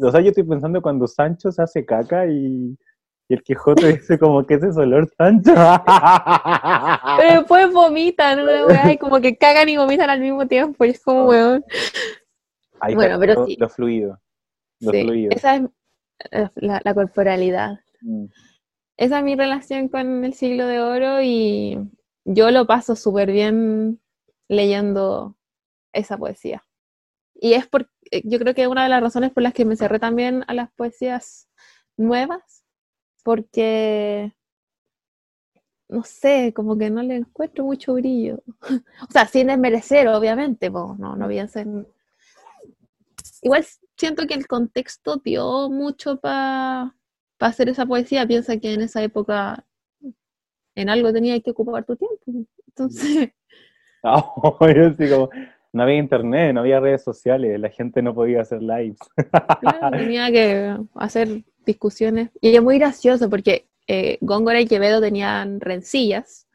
O 0.00 0.10
sea, 0.10 0.20
yo 0.20 0.30
estoy 0.30 0.42
pensando 0.42 0.82
cuando 0.82 1.06
Sancho 1.06 1.52
se 1.52 1.62
hace 1.62 1.84
caca 1.86 2.26
y, 2.26 2.76
y 3.28 3.34
el 3.34 3.42
Quijote 3.42 3.92
dice 3.92 4.18
como 4.18 4.44
que 4.46 4.54
ese 4.54 4.68
es 4.68 4.76
olor 4.76 5.08
Sancho. 5.16 5.52
Pero 7.18 7.40
después 7.40 7.72
vomitan, 7.72 8.40
una 8.40 8.48
y 8.92 8.98
como 8.98 9.20
que 9.20 9.36
cagan 9.36 9.68
y 9.68 9.76
vomitan 9.76 10.10
al 10.10 10.20
mismo 10.20 10.46
tiempo. 10.46 10.84
Y 10.84 10.90
es 10.90 11.02
como, 11.02 11.24
oh. 11.24 11.28
weón. 11.28 11.64
bueno, 12.94 13.18
pero 13.20 13.46
sí. 13.46 13.56
Lo 13.58 13.68
fluido. 13.68 14.18
Lo 14.80 14.90
fluido. 14.90 15.30
Esa 15.32 15.56
es 15.56 15.62
eh, 16.30 16.48
la, 16.56 16.94
corporalidad. 16.94 17.80
Mm 18.00 18.26
esa 18.98 19.18
es 19.18 19.24
mi 19.24 19.36
relación 19.36 19.88
con 19.88 20.24
el 20.24 20.34
siglo 20.34 20.66
de 20.66 20.80
oro 20.80 21.22
y 21.22 21.78
yo 22.24 22.50
lo 22.50 22.66
paso 22.66 22.96
súper 22.96 23.30
bien 23.30 24.00
leyendo 24.48 25.36
esa 25.92 26.18
poesía. 26.18 26.64
Y 27.34 27.52
es 27.52 27.68
porque 27.68 27.90
yo 28.24 28.40
creo 28.40 28.54
que 28.54 28.66
una 28.66 28.82
de 28.82 28.88
las 28.88 29.00
razones 29.00 29.30
por 29.30 29.44
las 29.44 29.54
que 29.54 29.64
me 29.64 29.76
cerré 29.76 30.00
también 30.00 30.44
a 30.48 30.54
las 30.54 30.72
poesías 30.72 31.48
nuevas, 31.96 32.57
porque 33.22 34.32
no 35.88 36.02
sé, 36.04 36.52
como 36.54 36.76
que 36.76 36.90
no 36.90 37.02
le 37.02 37.16
encuentro 37.16 37.64
mucho 37.64 37.94
brillo. 37.94 38.42
o 39.08 39.10
sea, 39.10 39.26
sin 39.26 39.46
desmerecer, 39.46 40.08
obviamente, 40.08 40.70
pues, 40.70 40.98
no, 40.98 41.16
no 41.16 41.48
ser 41.48 41.66
Igual 43.40 43.64
siento 43.96 44.26
que 44.26 44.34
el 44.34 44.46
contexto 44.46 45.16
dio 45.16 45.70
mucho 45.70 46.20
para 46.20 46.94
hacer 47.38 47.68
esa 47.68 47.86
poesía. 47.86 48.26
Piensa 48.26 48.58
que 48.58 48.74
en 48.74 48.82
esa 48.82 49.02
época 49.02 49.64
en 50.74 50.88
algo 50.88 51.12
tenía 51.12 51.40
que 51.40 51.50
ocupar 51.50 51.84
tu 51.84 51.96
tiempo. 51.96 52.48
Entonces... 52.66 53.30
no 55.72 55.82
había 55.82 55.96
internet, 55.96 56.54
no 56.54 56.60
había 56.60 56.80
redes 56.80 57.02
sociales, 57.02 57.58
la 57.58 57.68
gente 57.68 58.00
no 58.02 58.14
podía 58.14 58.42
hacer 58.42 58.62
lives. 58.62 58.98
tenía 59.92 60.30
que 60.30 60.76
hacer 60.94 61.44
discusiones. 61.68 62.30
Y 62.40 62.56
es 62.56 62.62
muy 62.62 62.78
gracioso 62.78 63.30
porque 63.30 63.68
eh, 63.86 64.18
Góngora 64.20 64.60
y 64.60 64.66
Quevedo 64.66 65.00
tenían 65.00 65.60
rencillas 65.60 66.48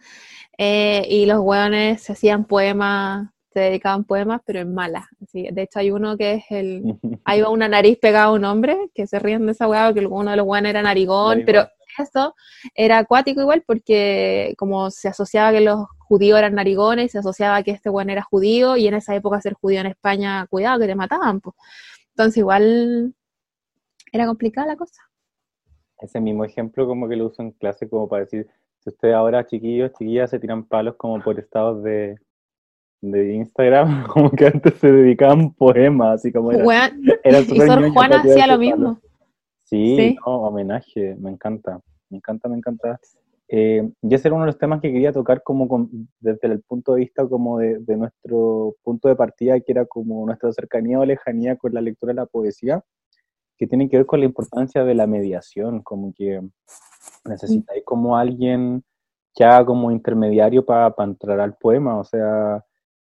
eh, 0.57 1.05
y 1.09 1.25
los 1.25 1.39
hueones 1.39 2.01
se 2.01 2.13
hacían 2.13 2.45
poemas, 2.45 3.29
se 3.53 3.59
dedicaban 3.59 4.03
poemas, 4.03 4.41
pero 4.45 4.59
en 4.59 4.73
malas. 4.73 5.05
de 5.31 5.61
hecho, 5.61 5.79
hay 5.79 5.91
uno 5.91 6.17
que 6.17 6.33
es 6.33 6.43
el. 6.49 6.83
Ahí 7.25 7.41
va 7.41 7.49
una 7.49 7.67
nariz 7.67 7.97
pegada 7.99 8.25
a 8.25 8.31
un 8.31 8.43
hombre, 8.43 8.89
que 8.93 9.07
se 9.07 9.19
ríen 9.19 9.45
de 9.45 9.51
esa 9.53 9.67
hueá, 9.67 9.93
que 9.93 10.05
uno 10.05 10.31
de 10.31 10.37
los 10.37 10.45
hueones 10.45 10.71
era 10.71 10.81
narigón, 10.81 11.43
pero 11.45 11.67
eso 11.99 12.33
era 12.73 12.97
acuático 12.99 13.41
igual 13.41 13.63
porque 13.67 14.55
como 14.57 14.89
se 14.89 15.09
asociaba 15.09 15.51
que 15.51 15.61
los 15.61 15.85
judíos 15.99 16.39
eran 16.39 16.55
narigones, 16.55 17.11
se 17.11 17.19
asociaba 17.19 17.61
que 17.61 17.71
este 17.71 17.91
hueón 17.91 18.09
era 18.09 18.23
judío 18.23 18.77
y 18.77 18.87
en 18.87 18.95
esa 18.95 19.15
época 19.15 19.41
ser 19.41 19.53
judío 19.53 19.81
en 19.81 19.87
España, 19.87 20.47
cuidado, 20.49 20.79
que 20.79 20.87
te 20.87 20.95
mataban. 20.95 21.39
Pues. 21.39 21.55
Entonces 22.09 22.37
igual 22.37 23.13
era 24.13 24.25
complicada 24.25 24.67
la 24.67 24.77
cosa 24.77 25.01
ese 26.03 26.19
mismo 26.19 26.45
ejemplo 26.45 26.85
como 26.85 27.07
que 27.07 27.15
lo 27.15 27.27
uso 27.27 27.41
en 27.41 27.51
clase 27.51 27.89
como 27.89 28.07
para 28.07 28.23
decir, 28.23 28.47
si 28.79 28.89
ustedes 28.89 29.15
ahora 29.15 29.45
chiquillos, 29.45 29.91
chiquillas 29.93 30.29
se 30.29 30.39
tiran 30.39 30.65
palos 30.65 30.95
como 30.95 31.21
por 31.23 31.39
estados 31.39 31.83
de, 31.83 32.17
de 33.01 33.33
Instagram, 33.35 34.07
como 34.13 34.29
que 34.31 34.47
antes 34.47 34.73
se 34.75 34.91
dedicaban 34.91 35.53
poemas, 35.53 36.15
así 36.15 36.31
como 36.31 36.51
era. 36.51 36.91
era 37.23 37.39
y 37.39 37.45
Sor 37.45 37.89
Juana 37.91 38.19
hacía 38.19 38.47
lo 38.47 38.57
mismo. 38.57 38.99
Sí, 39.63 40.17
homenaje, 40.25 41.15
me 41.19 41.31
encanta, 41.31 41.79
me 42.09 42.17
encanta, 42.17 42.49
me 42.49 42.57
encanta. 42.57 42.99
Eh, 43.47 43.89
y 44.01 44.13
ese 44.13 44.27
era 44.27 44.35
uno 44.35 44.45
de 44.45 44.51
los 44.51 44.57
temas 44.57 44.81
que 44.81 44.91
quería 44.91 45.11
tocar 45.11 45.41
como 45.43 45.89
desde 46.19 46.47
el 46.47 46.61
punto 46.61 46.93
de 46.93 47.01
vista 47.01 47.27
como 47.27 47.59
de, 47.59 47.79
de, 47.79 47.97
nuestro 47.97 48.75
punto 48.83 49.07
de 49.07 49.15
partida, 49.15 49.59
que 49.59 49.71
era 49.71 49.85
como 49.85 50.25
nuestra 50.25 50.51
cercanía 50.51 50.99
o 50.99 51.05
lejanía 51.05 51.55
con 51.55 51.73
la 51.73 51.81
lectura 51.81 52.11
de 52.11 52.15
la 52.15 52.25
poesía 52.25 52.83
que 53.63 53.67
tienen 53.67 53.89
que 53.89 53.95
ver 53.95 54.05
con 54.05 54.19
la 54.19 54.25
importancia 54.25 54.83
de 54.83 54.93
la 54.93 55.07
mediación, 55.07 55.81
como 55.83 56.13
que 56.13 56.41
necesitáis 57.23 57.81
como 57.85 58.17
alguien 58.17 58.83
que 59.33 59.45
haga 59.45 59.65
como 59.65 59.89
intermediario 59.89 60.65
para 60.65 60.93
entrar 60.99 61.39
al 61.39 61.55
poema, 61.55 61.97
o 61.97 62.03
sea, 62.03 62.61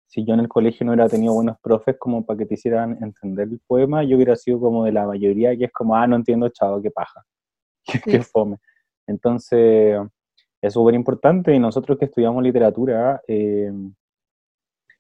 si 0.09 0.25
yo 0.25 0.35
en 0.35 0.41
el 0.41 0.49
colegio 0.49 0.85
no 0.85 0.91
hubiera 0.91 1.09
tenido 1.09 1.35
buenos 1.35 1.57
profes 1.61 1.97
como 2.01 2.27
para 2.27 2.39
que 2.39 2.47
te 2.47 2.55
hicieran 2.55 2.99
entender 3.01 3.47
el 3.47 3.61
poema, 3.65 4.03
yo 4.03 4.17
hubiera 4.17 4.35
sido 4.35 4.59
como 4.59 4.85
de 4.85 4.91
la 4.91 5.07
mayoría 5.07 5.57
que 5.57 5.67
es 5.67 5.73
como, 5.73 5.95
ah, 5.95 6.05
no 6.09 6.17
entiendo, 6.17 6.49
chavo, 6.49 6.83
qué 6.83 6.91
paja, 6.91 7.25
qué, 8.05 8.21
fome. 8.21 8.57
Entonces, 9.07 10.01
es 10.61 10.73
súper 10.73 10.95
importante. 10.95 11.55
Y 11.55 11.61
nosotros 11.61 11.97
que 11.97 12.07
estudiamos 12.07 12.43
literatura, 12.43 13.23
eh, 13.29 13.73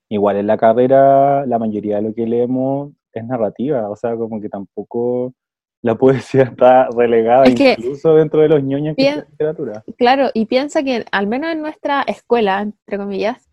igual 0.08 0.36
en 0.36 0.46
la 0.46 0.56
carrera, 0.56 1.44
la 1.44 1.58
mayoría 1.58 1.96
de 1.96 2.02
lo 2.02 2.14
que 2.14 2.26
leemos 2.26 2.92
es 3.12 3.24
narrativa, 3.24 3.90
o 3.90 3.96
sea, 3.96 4.16
como 4.16 4.40
que 4.40 4.48
tampoco 4.48 5.34
la 5.82 5.94
poesía 5.94 6.42
está 6.42 6.88
relegada 6.90 7.48
incluso 7.48 8.14
dentro 8.14 8.40
de 8.40 8.48
los 8.48 8.62
ñoños 8.62 8.96
que 8.96 9.08
es 9.08 9.16
literatura. 9.30 9.82
Claro, 9.96 10.30
y 10.34 10.46
piensa 10.46 10.82
que 10.82 11.04
al 11.10 11.26
menos 11.26 11.52
en 11.52 11.62
nuestra 11.62 12.02
escuela, 12.02 12.60
entre 12.60 12.98
comillas, 12.98 13.48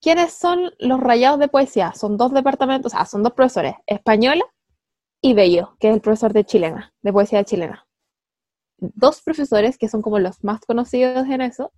¿quiénes 0.00 0.32
son 0.32 0.72
los 0.78 1.00
rayados 1.00 1.38
de 1.38 1.48
poesía? 1.48 1.92
Son 1.94 2.16
dos 2.16 2.32
departamentos, 2.32 2.92
o 2.92 2.96
sea, 2.96 3.06
son 3.06 3.22
dos 3.22 3.32
profesores, 3.32 3.74
española 3.86 4.44
y 5.22 5.34
Bello, 5.34 5.76
que 5.78 5.88
es 5.88 5.94
el 5.94 6.00
profesor 6.00 6.32
de 6.32 6.44
chilena, 6.44 6.92
de 7.02 7.12
poesía 7.12 7.44
chilena. 7.44 7.86
Dos 8.78 9.22
profesores 9.22 9.78
que 9.78 9.88
son 9.88 10.02
como 10.02 10.18
los 10.18 10.42
más 10.42 10.60
conocidos 10.60 11.28
en 11.28 11.42
eso, 11.42 11.72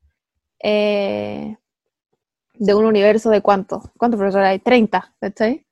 eh, 0.63 1.57
de 2.55 2.75
un 2.75 2.85
universo 2.85 3.29
de 3.31 3.43
cuántos, 3.43 3.91
¿cuántos 3.99 4.19
profesores 4.19 4.49
hay? 4.49 4.59
30, 4.61 5.15
¿cachai? 5.21 5.67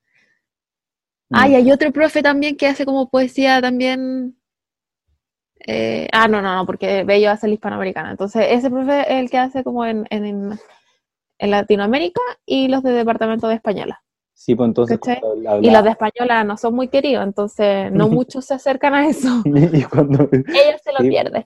Ah, 1.32 1.48
y 1.48 1.54
hay 1.54 1.70
otro 1.70 1.92
profe 1.92 2.22
también 2.22 2.56
que 2.56 2.66
hace 2.66 2.84
como 2.84 3.08
poesía 3.08 3.60
también. 3.60 4.36
Eh, 5.66 6.08
ah, 6.12 6.26
no, 6.26 6.42
no, 6.42 6.56
no, 6.56 6.66
porque 6.66 7.04
Bello 7.04 7.30
hace 7.30 7.46
la 7.46 7.54
hispanoamericana. 7.54 8.10
Entonces, 8.10 8.46
ese 8.50 8.70
profe 8.70 9.02
es 9.02 9.20
el 9.20 9.30
que 9.30 9.38
hace 9.38 9.62
como 9.62 9.84
en, 9.84 10.06
en, 10.10 10.58
en 11.38 11.50
Latinoamérica 11.50 12.20
y 12.46 12.68
los 12.68 12.82
de 12.82 12.92
Departamento 12.92 13.46
de 13.46 13.54
Española. 13.54 14.02
Sí, 14.32 14.54
pues 14.54 14.68
entonces. 14.68 14.98
Y 15.60 15.70
los 15.70 15.84
de 15.84 15.90
Española 15.90 16.44
no 16.44 16.56
son 16.56 16.74
muy 16.74 16.88
queridos, 16.88 17.24
entonces 17.24 17.92
no 17.92 18.08
muchos 18.08 18.46
se 18.46 18.54
acercan 18.54 18.94
a 18.94 19.06
eso. 19.06 19.28
y 19.44 19.82
cuando... 19.84 20.28
Ellos 20.32 20.80
se 20.82 20.92
lo 20.92 20.98
pierden. 21.00 21.44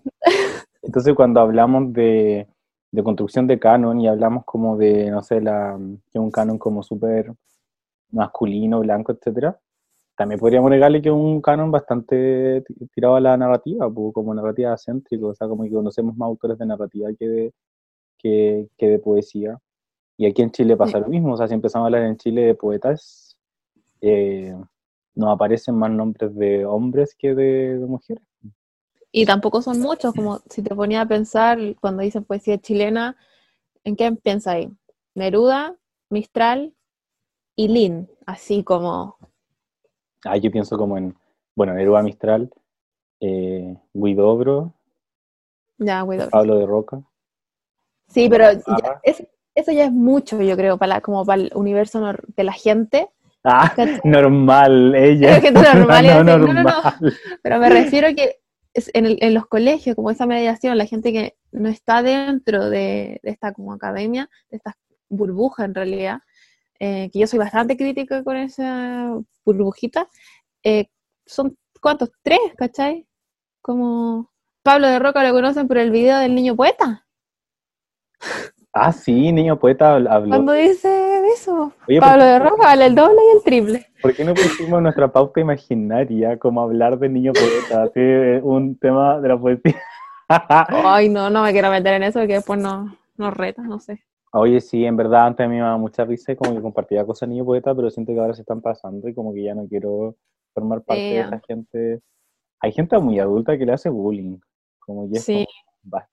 entonces, 0.80 1.12
cuando 1.14 1.40
hablamos 1.40 1.92
de, 1.92 2.46
de 2.92 3.02
construcción 3.02 3.48
de 3.48 3.58
canon 3.58 4.00
y 4.00 4.06
hablamos 4.06 4.44
como 4.44 4.76
de, 4.76 5.10
no 5.10 5.22
sé, 5.22 5.40
la, 5.40 5.76
que 6.12 6.20
un 6.20 6.30
canon 6.30 6.56
como 6.56 6.84
súper 6.84 7.32
masculino, 8.10 8.78
blanco, 8.78 9.10
etcétera, 9.10 9.58
también 10.16 10.38
podríamos 10.38 10.70
negarle 10.70 11.02
que 11.02 11.08
es 11.08 11.14
un 11.14 11.40
canon 11.40 11.70
bastante 11.70 12.62
tirado 12.94 13.16
a 13.16 13.20
la 13.20 13.36
narrativa, 13.36 13.92
como 13.92 14.34
narrativa 14.34 14.76
céntrico, 14.76 15.28
o 15.28 15.34
sea, 15.34 15.48
como 15.48 15.64
que 15.64 15.70
conocemos 15.70 16.16
más 16.16 16.28
autores 16.28 16.58
de 16.58 16.66
narrativa 16.66 17.08
que 17.18 17.28
de, 17.28 17.52
que, 18.18 18.88
de 18.88 18.98
poesía. 18.98 19.58
Y 20.16 20.26
aquí 20.26 20.42
en 20.42 20.52
Chile 20.52 20.76
pasa 20.76 21.00
lo 21.00 21.08
mismo, 21.08 21.34
o 21.34 21.36
sea, 21.36 21.48
si 21.48 21.54
empezamos 21.54 21.84
a 21.84 21.86
hablar 21.86 22.04
en 22.04 22.16
Chile 22.16 22.42
de 22.42 22.54
poetas, 22.54 23.36
eh, 24.00 24.54
nos 25.16 25.34
aparecen 25.34 25.74
más 25.74 25.90
nombres 25.90 26.34
de 26.36 26.64
hombres 26.64 27.16
que 27.18 27.34
de, 27.34 27.76
mujeres. 27.86 28.22
Y 29.10 29.26
tampoco 29.26 29.62
son 29.62 29.80
muchos, 29.80 30.14
como 30.14 30.40
si 30.48 30.62
te 30.62 30.74
ponía 30.74 31.00
a 31.00 31.08
pensar 31.08 31.58
cuando 31.80 32.02
dicen 32.02 32.24
poesía 32.24 32.58
chilena, 32.58 33.16
¿en 33.82 33.96
qué 33.96 34.12
piensas 34.12 34.54
ahí? 34.54 34.70
Neruda, 35.14 35.76
Mistral 36.08 36.74
y 37.56 37.68
Lin, 37.68 38.08
así 38.26 38.64
como 38.64 39.16
Ah, 40.24 40.36
yo 40.36 40.50
pienso 40.50 40.76
como 40.76 40.96
en, 40.98 41.14
bueno, 41.54 41.74
Neruda 41.74 42.02
Mistral, 42.02 42.50
eh, 43.20 43.76
Guidobro, 43.92 44.74
ya, 45.78 46.02
Guidobro. 46.02 46.30
Pablo 46.30 46.58
de 46.58 46.66
Roca. 46.66 47.02
Sí, 48.08 48.28
pero 48.28 48.46
eso 49.54 49.72
ya 49.72 49.84
es 49.84 49.92
mucho, 49.92 50.40
yo 50.42 50.56
creo, 50.56 50.78
para 50.78 51.00
como 51.00 51.24
para 51.24 51.42
el 51.42 51.52
universo 51.54 52.04
de 52.36 52.44
la 52.44 52.52
gente. 52.52 53.08
Ah, 53.44 53.72
normal, 54.04 54.94
ella. 54.94 55.40
Gente 55.40 55.60
normal, 55.60 56.06
no, 56.24 56.38
no, 56.38 56.38
no, 56.38 56.70
Pero 57.42 57.58
me 57.58 57.68
refiero 57.68 58.08
que 58.14 58.40
en, 58.74 59.16
en, 59.20 59.34
los 59.34 59.46
colegios, 59.46 59.94
como 59.94 60.10
esa 60.10 60.26
mediación, 60.26 60.76
la 60.78 60.86
gente 60.86 61.12
que 61.12 61.36
no 61.52 61.68
está 61.68 62.02
dentro 62.02 62.68
de, 62.70 63.20
de 63.22 63.30
esta 63.30 63.52
como 63.52 63.72
academia, 63.72 64.28
de 64.50 64.56
esta 64.56 64.76
burbuja 65.08 65.64
en 65.64 65.74
realidad, 65.74 66.18
eh, 66.86 67.08
que 67.10 67.18
yo 67.18 67.26
soy 67.26 67.38
bastante 67.38 67.78
crítica 67.78 68.22
con 68.22 68.36
esa 68.36 69.18
burbujita, 69.42 70.06
eh, 70.62 70.88
son 71.24 71.56
¿cuántos? 71.80 72.10
Tres, 72.22 72.38
¿cachai? 72.58 73.06
Como 73.62 74.30
Pablo 74.62 74.88
de 74.88 74.98
Roca 74.98 75.26
lo 75.26 75.32
conocen 75.32 75.66
por 75.66 75.78
el 75.78 75.90
video 75.90 76.18
del 76.18 76.34
niño 76.34 76.54
poeta. 76.54 77.06
Ah, 78.74 78.92
sí, 78.92 79.32
niño 79.32 79.58
poeta 79.58 79.94
habló. 79.94 80.28
Cuando 80.28 80.52
dice 80.52 81.22
eso, 81.32 81.72
Pablo 82.00 82.24
de 82.24 82.38
Roca 82.38 82.64
vale 82.64 82.84
el 82.84 82.94
doble 82.94 83.16
y 83.32 83.36
el 83.38 83.42
triple. 83.42 83.86
¿Por 84.02 84.14
qué 84.14 84.22
no 84.22 84.34
pusimos 84.34 84.82
nuestra 84.82 85.10
pauta 85.10 85.40
imaginaria 85.40 86.38
como 86.38 86.60
hablar 86.60 86.98
de 86.98 87.08
niño 87.08 87.32
poeta? 87.32 87.84
Así, 87.84 88.00
un 88.42 88.76
tema 88.78 89.20
de 89.22 89.28
la 89.28 89.38
poesía. 89.38 89.80
Ay, 90.28 91.08
no, 91.08 91.30
no 91.30 91.44
me 91.44 91.52
quiero 91.52 91.70
meter 91.70 91.94
en 91.94 92.02
eso 92.02 92.18
porque 92.18 92.34
después 92.34 92.60
no, 92.60 92.94
nos 93.16 93.32
reta, 93.32 93.62
no 93.62 93.80
sé. 93.80 94.04
Oye, 94.36 94.60
sí, 94.60 94.84
en 94.84 94.96
verdad 94.96 95.26
antes 95.28 95.46
a 95.46 95.48
mí 95.48 95.54
me 95.54 95.62
daba 95.62 95.78
mucha 95.78 96.04
risa 96.04 96.32
y 96.32 96.36
como 96.36 96.54
que 96.56 96.60
compartía 96.60 97.06
cosas 97.06 97.28
niño 97.28 97.44
poeta, 97.44 97.72
pero 97.72 97.88
siento 97.88 98.12
que 98.12 98.18
ahora 98.18 98.34
se 98.34 98.40
están 98.40 98.60
pasando 98.60 99.08
y 99.08 99.14
como 99.14 99.32
que 99.32 99.44
ya 99.44 99.54
no 99.54 99.68
quiero 99.68 100.16
formar 100.52 100.82
parte 100.82 101.02
de 101.02 101.20
esa 101.20 101.40
gente. 101.46 102.02
Hay 102.58 102.72
gente 102.72 102.98
muy 102.98 103.20
adulta 103.20 103.56
que 103.56 103.64
le 103.64 103.72
hace 103.72 103.90
bullying, 103.90 104.38
como 104.80 105.08
ya 105.08 105.20
Sí, 105.20 105.46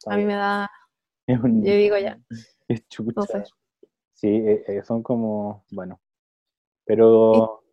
a 0.05 0.17
mí 0.17 0.25
me 0.25 0.35
da... 0.35 0.69
Yo 1.27 1.73
digo 1.73 1.97
ya. 1.97 2.19
Es 2.67 2.87
chucha. 2.89 3.43
Sí, 4.13 4.27
eh, 4.27 4.63
eh, 4.67 4.83
son 4.83 5.01
como, 5.01 5.65
bueno, 5.71 5.99
pero... 6.85 7.63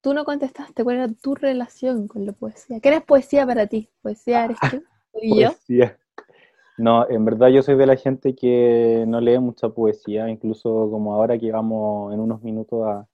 Tú 0.00 0.12
no 0.12 0.24
contestaste 0.24 0.82
cuál 0.82 0.96
era 0.96 1.08
tu 1.08 1.36
relación 1.36 2.08
con 2.08 2.26
la 2.26 2.32
poesía. 2.32 2.80
¿Qué 2.80 2.88
eres 2.88 3.04
poesía 3.04 3.46
para 3.46 3.68
ti? 3.68 3.88
¿Poesía 4.02 4.44
eres 4.44 4.58
tú? 4.70 4.82
¿Y 5.22 5.40
yo? 5.40 5.50
No, 6.78 7.08
en 7.10 7.24
verdad 7.24 7.48
yo 7.48 7.60
soy 7.62 7.76
de 7.76 7.86
la 7.86 7.96
gente 7.96 8.36
que 8.36 9.04
no 9.08 9.20
lee 9.20 9.40
mucha 9.40 9.68
poesía, 9.68 10.28
incluso 10.28 10.88
como 10.90 11.12
ahora 11.12 11.36
que 11.36 11.50
vamos 11.50 12.14
en 12.14 12.20
unos 12.20 12.40
minutos 12.42 12.86
a, 12.86 13.06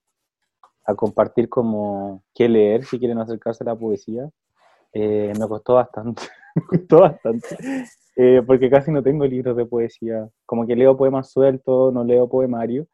compartir 0.97 1.49
como 1.49 2.23
qué 2.35 2.47
leer 2.47 2.85
si 2.85 2.99
quieren 2.99 3.19
acercarse 3.19 3.65
a 3.65 3.69
la 3.69 3.77
poesía, 3.77 4.29
eh, 4.93 5.33
me 5.39 5.49
costó 5.49 5.75
bastante, 5.75 6.23
me 6.55 6.63
costó 6.63 7.01
bastante. 7.01 7.57
eh, 8.17 8.43
porque 8.47 8.69
casi 8.71 8.91
no 8.93 9.03
tengo 9.03 9.25
libros 9.25 9.57
de 9.57 9.65
poesía. 9.67 10.29
Como 10.47 10.67
que 10.67 10.77
leo 10.77 10.97
poemas 10.97 11.31
sueltos, 11.31 11.93
no 11.95 12.05
leo 12.05 12.29
poemario, 12.29 12.87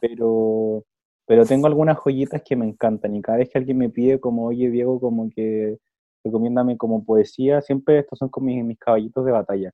pero, 0.00 0.84
pero 1.26 1.44
tengo 1.46 1.66
algunas 1.66 1.98
joyitas 1.98 2.42
que 2.42 2.56
me 2.56 2.66
encantan 2.66 3.16
y 3.16 3.22
cada 3.22 3.38
vez 3.38 3.50
que 3.50 3.58
alguien 3.58 3.78
me 3.78 3.90
pide 3.90 4.20
como, 4.20 4.46
oye 4.46 4.70
Diego, 4.70 5.00
como 5.00 5.28
que 5.30 5.78
recomiéndame 6.24 6.76
como 6.78 7.04
poesía, 7.04 7.60
siempre 7.60 7.98
estos 7.98 8.20
son 8.20 8.28
como 8.28 8.46
mis 8.46 8.78
caballitos 8.78 9.24
de 9.24 9.32
batalla. 9.32 9.72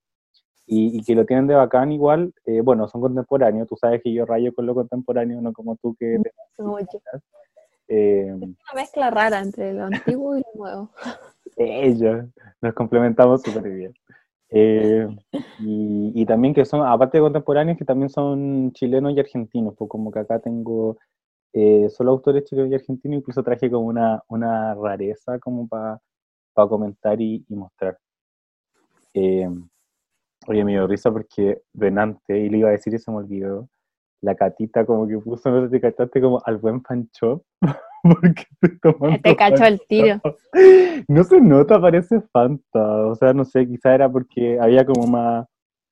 Y, 0.71 1.03
que 1.03 1.15
lo 1.15 1.25
tienen 1.25 1.47
de 1.47 1.55
bacán 1.55 1.93
igual, 1.93 2.35
eh, 2.45 2.61
bueno, 2.61 2.87
son 2.89 3.01
contemporáneos, 3.01 3.67
tú 3.67 3.77
sabes 3.77 4.03
que 4.03 4.13
yo 4.13 4.27
rayo 4.27 4.55
con 4.55 4.67
lo 4.67 4.75
contemporáneo, 4.75 5.41
no 5.41 5.53
como 5.53 5.77
tú 5.77 5.97
que... 5.99 6.19
Eh, 7.91 8.27
es 8.29 8.35
una 8.35 8.57
mezcla 8.75 9.11
rara 9.11 9.41
entre 9.41 9.73
lo 9.73 9.85
antiguo 9.85 10.37
y 10.37 10.41
lo 10.41 10.61
nuevo. 10.63 10.91
Ella, 11.57 12.29
nos 12.61 12.75
complementamos 12.75 13.41
súper 13.41 13.63
bien. 13.63 13.95
Eh, 14.51 15.09
y, 15.61 16.25
también 16.27 16.55
que 16.55 16.65
son, 16.65 16.87
aparte 16.87 17.19
de 17.19 17.23
contemporáneos, 17.23 17.79
que 17.79 17.85
también 17.85 18.09
son 18.11 18.73
chilenos 18.73 19.13
y 19.15 19.21
argentinos, 19.21 19.75
pues 19.77 19.89
como 19.89 20.11
que 20.11 20.19
acá 20.19 20.39
tengo 20.39 20.99
eh, 21.53 21.89
solo 21.91 22.13
autores 22.13 22.45
chilenos 22.45 22.71
y 22.71 22.75
argentinos, 22.75 23.19
incluso 23.19 23.43
traje 23.43 23.71
como 23.71 23.87
una, 23.87 24.23
una 24.29 24.75
rareza 24.75 25.39
como 25.39 25.67
para 25.67 26.01
comentar 26.55 27.21
y, 27.21 27.45
mostrar. 27.49 27.99
Oye, 30.49 30.65
me 30.65 30.73
dio 30.73 30.87
risa 30.87 31.13
porque 31.13 31.63
Venante, 31.73 32.39
y 32.39 32.49
le 32.49 32.59
iba 32.59 32.69
a 32.71 32.73
decir 32.73 32.95
y 32.95 32.99
se 32.99 33.11
me 33.11 33.19
olvidó, 33.19 33.69
la 34.23 34.35
catita 34.35 34.85
como 34.85 35.07
que 35.07 35.19
puso, 35.19 35.51
no 35.51 35.63
sé 35.65 35.75
si 35.75 35.81
cachaste, 35.81 36.21
como 36.21 36.41
al 36.45 36.57
buen 36.57 36.83
pancho. 36.83 37.45
porque 38.03 38.47
te 38.61 39.19
Te 39.23 39.37
cachó 39.37 39.65
el 39.65 39.81
tiro. 39.87 40.21
No 41.07 41.25
se 41.25 41.41
nota, 41.41 41.81
parece 41.81 42.21
Fanta. 42.33 43.07
O 43.07 43.15
sea, 43.15 43.33
no 43.33 43.45
sé, 43.45 43.67
quizá 43.67 43.95
era 43.95 44.11
porque 44.11 44.59
había 44.59 44.85
como 44.87 45.07
más, 45.07 45.47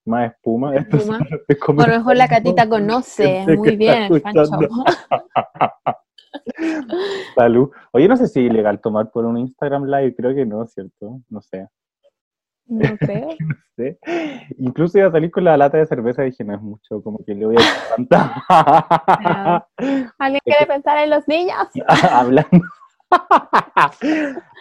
más 0.06 0.32
espuma. 0.32 0.74
¿Espuma? 0.74 1.18
Por 1.66 1.88
lo 1.88 1.98
mejor 1.98 2.16
la 2.16 2.28
catita 2.28 2.68
conoce 2.68 3.44
muy 3.56 3.76
bien 3.76 4.04
el 4.04 4.22
pancho. 4.22 4.44
Salud. 7.34 7.70
Oye, 7.92 8.08
no 8.08 8.16
sé 8.16 8.26
si 8.28 8.40
es 8.40 8.50
ilegal 8.50 8.80
tomar 8.80 9.10
por 9.10 9.24
un 9.24 9.38
Instagram 9.38 9.84
Live, 9.84 10.14
creo 10.16 10.34
que 10.34 10.46
no, 10.46 10.66
¿cierto? 10.66 11.20
No 11.28 11.40
sé. 11.40 11.66
No 12.66 12.96
creo. 12.98 13.28
Incluso 14.58 14.98
iba 14.98 15.08
a 15.08 15.12
salir 15.12 15.30
con 15.30 15.44
la 15.44 15.56
lata 15.56 15.78
de 15.78 15.86
cerveza 15.86 16.22
y 16.22 16.30
dije, 16.30 16.44
no 16.44 16.54
es 16.54 16.60
mucho, 16.60 17.02
como 17.02 17.18
que 17.24 17.34
le 17.34 17.46
voy 17.46 17.56
a 17.56 17.96
cantar. 17.96 18.30
¿Alguien 20.18 20.40
quiere 20.44 20.66
pensar 20.66 20.98
en 20.98 21.10
los 21.10 21.26
niños? 21.28 21.68
hablando, 22.10 22.60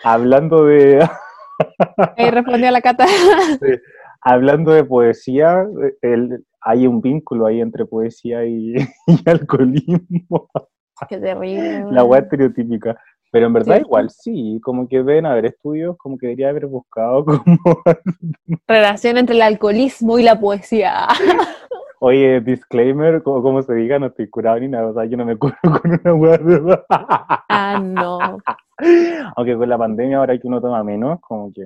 hablando 0.03 0.65
de... 0.65 1.07
Ahí 2.17 2.31
respondió 2.31 2.69
la 2.69 2.81
cata. 2.81 3.05
Hablando 4.21 4.71
de 4.71 4.83
poesía, 4.83 5.65
el, 6.01 6.45
hay 6.62 6.88
un 6.88 7.00
vínculo 7.01 7.45
ahí 7.45 7.62
entre 7.62 7.85
poesía 7.85 8.45
y, 8.45 8.75
alcoholismo. 9.25 10.50
Qué 11.07 11.17
terrible. 11.17 11.85
La 11.91 12.03
web 12.03 12.24
estereotípica. 12.24 12.97
Pero 13.35 13.47
en 13.47 13.53
verdad 13.53 13.81
igual 13.81 14.09
sí, 14.11 14.61
como 14.63 14.87
que 14.87 15.01
ven 15.01 15.25
a 15.25 15.33
haber 15.33 15.47
estudios, 15.47 15.97
como 15.97 16.17
que 16.17 16.27
debería 16.27 16.47
haber 16.47 16.67
buscado 16.67 17.25
como... 17.25 17.59
Relación 18.65 19.17
entre 19.17 19.35
el 19.35 19.41
alcoholismo 19.41 20.17
y 20.17 20.23
la 20.23 20.39
poesía. 20.39 21.05
Oye, 21.99 22.39
disclaimer, 22.39 23.21
como, 23.23 23.61
se 23.61 23.73
diga, 23.73 23.99
no 23.99 24.05
estoy 24.05 24.29
curado 24.29 24.57
ni 24.61 24.69
nada, 24.69 24.87
o 24.87 24.93
sea, 24.93 25.03
yo 25.03 25.17
no 25.17 25.25
me 25.25 25.35
curo 25.35 25.53
con 25.81 25.91
una 25.91 26.13
hueá 26.13 26.85
Ah, 27.49 27.77
no. 27.83 28.19
Aunque 29.35 29.57
con 29.57 29.67
la 29.67 29.77
pandemia 29.77 30.19
ahora 30.19 30.37
que 30.37 30.47
uno 30.47 30.61
toma 30.61 30.81
menos, 30.85 31.19
como 31.19 31.51
que 31.51 31.65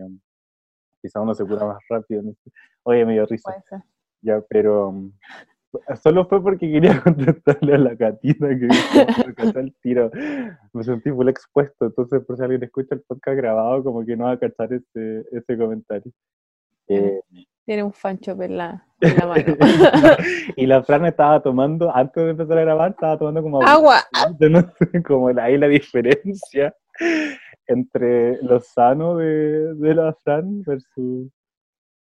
quizá 1.03 1.21
uno 1.21 1.35
se 1.35 1.45
cura 1.45 1.67
más 1.67 1.83
rápido. 1.87 2.23
Oye, 2.81 3.05
me 3.05 3.13
dio 3.13 3.27
risa. 3.27 3.53
Ya, 4.23 4.41
pero 4.49 4.91
Solo 6.01 6.25
fue 6.25 6.41
porque 6.41 6.71
quería 6.71 6.99
contestarle 7.03 7.75
a 7.75 7.77
la 7.77 7.95
gatita 7.95 8.47
que 8.49 8.67
me 8.67 9.61
el 9.61 9.75
tiro. 9.81 10.09
Me 10.73 10.83
sentí 10.83 11.11
full 11.11 11.29
expuesto, 11.29 11.85
entonces 11.85 12.23
por 12.25 12.37
si 12.37 12.43
alguien 12.43 12.63
escucha 12.63 12.95
el 12.95 13.01
podcast 13.01 13.37
grabado, 13.37 13.83
como 13.83 14.05
que 14.05 14.17
no 14.17 14.25
va 14.25 14.31
a 14.31 14.39
cachar 14.39 14.73
ese, 14.73 15.25
ese 15.31 15.57
comentario. 15.57 16.11
Eh, 16.87 17.21
Tiene 17.65 17.83
un 17.83 17.93
fancho 17.93 18.31
en 18.41 18.57
la, 18.57 18.83
mano. 18.99 19.55
y 20.55 20.65
la 20.65 20.81
Fran 20.81 21.05
estaba 21.05 21.41
tomando, 21.41 21.95
antes 21.95 22.23
de 22.23 22.31
empezar 22.31 22.57
a 22.57 22.61
grabar, 22.61 22.91
estaba 22.91 23.19
tomando 23.19 23.43
como 23.43 23.61
agua. 23.61 23.99
No 24.39 24.61
sé, 24.61 25.03
como 25.03 25.27
ahí 25.27 25.57
la 25.57 25.67
diferencia 25.67 26.73
entre 27.67 28.41
lo 28.41 28.59
sano 28.59 29.17
de, 29.17 29.75
de 29.75 29.93
la 29.93 30.13
Fran 30.23 30.63
versus, 30.63 31.29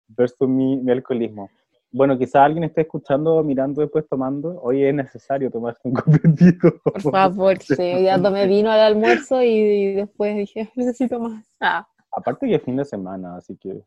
versus 0.09 0.47
mi, 0.47 0.77
mi 0.77 0.91
alcoholismo 0.91 1.49
bueno, 1.95 2.17
quizá 2.17 2.43
alguien 2.43 2.65
esté 2.65 2.81
escuchando, 2.81 3.41
mirando 3.41 3.79
después 3.79 4.05
tomando. 4.09 4.59
Hoy 4.61 4.83
es 4.83 4.93
necesario 4.93 5.49
tomarse 5.49 5.79
un 5.85 5.93
copetito. 5.93 6.77
Por 6.83 7.01
favor, 7.01 7.57
sí. 7.61 8.03
Ya 8.03 8.21
tomé 8.21 8.47
vino 8.47 8.69
al 8.69 8.81
almuerzo 8.81 9.41
y, 9.41 9.93
después 9.93 10.35
dije, 10.35 10.69
necesito 10.75 11.21
más. 11.21 11.45
Ah. 11.61 11.87
Aparte 12.11 12.47
que 12.47 12.55
es 12.55 12.63
fin 12.63 12.75
de 12.75 12.83
semana, 12.83 13.37
así 13.37 13.55
que 13.55 13.81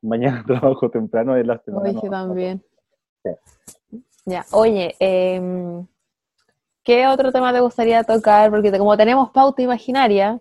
mañana 0.00 0.42
trabajo 0.46 0.90
temprano 0.90 1.34
de 1.34 1.44
la 1.44 1.58
semana. 1.58 1.90
Oye, 1.90 2.08
también. 2.08 2.64
Ya, 4.24 4.46
oye, 4.52 4.94
em, 4.98 5.86
¿qué 6.82 7.06
otro 7.08 7.30
tema 7.30 7.52
te 7.52 7.60
gustaría 7.60 8.02
tocar? 8.04 8.50
Porque 8.50 8.72
como 8.78 8.96
tenemos 8.96 9.30
pauta 9.32 9.60
imaginaria, 9.60 10.40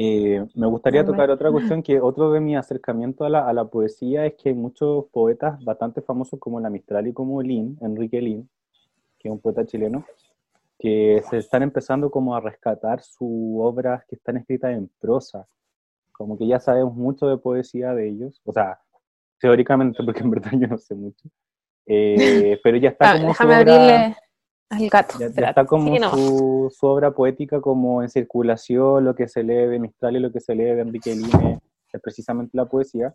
eh, 0.00 0.46
me 0.54 0.68
gustaría 0.68 1.04
tocar 1.04 1.28
otra 1.28 1.50
cuestión 1.50 1.82
que 1.82 1.98
otro 2.00 2.30
de 2.30 2.38
mi 2.38 2.54
acercamiento 2.56 3.24
a 3.24 3.28
la, 3.28 3.48
a 3.48 3.52
la, 3.52 3.64
poesía 3.64 4.26
es 4.26 4.34
que 4.34 4.50
hay 4.50 4.54
muchos 4.54 5.06
poetas 5.06 5.62
bastante 5.64 6.02
famosos 6.02 6.38
como 6.38 6.60
la 6.60 6.70
Mistral 6.70 7.08
y 7.08 7.12
como 7.12 7.42
Lin, 7.42 7.76
Enrique 7.80 8.20
Lin, 8.20 8.48
que 9.18 9.26
es 9.26 9.32
un 9.32 9.40
poeta 9.40 9.66
chileno, 9.66 10.04
que 10.78 11.20
se 11.28 11.38
están 11.38 11.64
empezando 11.64 12.12
como 12.12 12.36
a 12.36 12.40
rescatar 12.40 13.00
sus 13.00 13.56
obras 13.58 14.04
que 14.06 14.14
están 14.14 14.36
escritas 14.36 14.70
en 14.70 14.88
prosa. 15.00 15.48
Como 16.12 16.38
que 16.38 16.46
ya 16.46 16.60
sabemos 16.60 16.94
mucho 16.94 17.26
de 17.26 17.38
poesía 17.38 17.92
de 17.92 18.08
ellos, 18.08 18.40
o 18.44 18.52
sea, 18.52 18.78
teóricamente, 19.40 19.98
porque 20.04 20.20
en 20.20 20.30
verdad 20.30 20.52
yo 20.52 20.68
no 20.68 20.78
sé 20.78 20.94
mucho. 20.94 21.28
Eh, 21.86 22.60
pero 22.62 22.76
ya 22.76 22.90
está 22.90 23.10
ah, 23.10 23.16
como 23.16 23.28
déjame 23.28 23.54
abrirle 23.54 24.16
al 24.70 24.88
gato. 24.88 25.18
Ya, 25.18 25.26
está 25.26 25.64
como 25.64 25.96
su, 26.10 26.72
su, 26.76 26.86
obra 26.86 27.12
poética 27.12 27.60
como 27.60 28.02
en 28.02 28.08
circulación, 28.08 29.04
lo 29.04 29.14
que 29.14 29.28
se 29.28 29.42
lee 29.42 29.66
de 29.66 29.78
Mistral 29.78 30.16
y 30.16 30.20
lo 30.20 30.30
que 30.30 30.40
se 30.40 30.54
lee 30.54 30.64
de 30.64 30.80
Enrique 30.82 31.14
Lime 31.14 31.60
es 31.92 32.00
precisamente 32.02 32.56
la 32.56 32.66
poesía, 32.66 33.14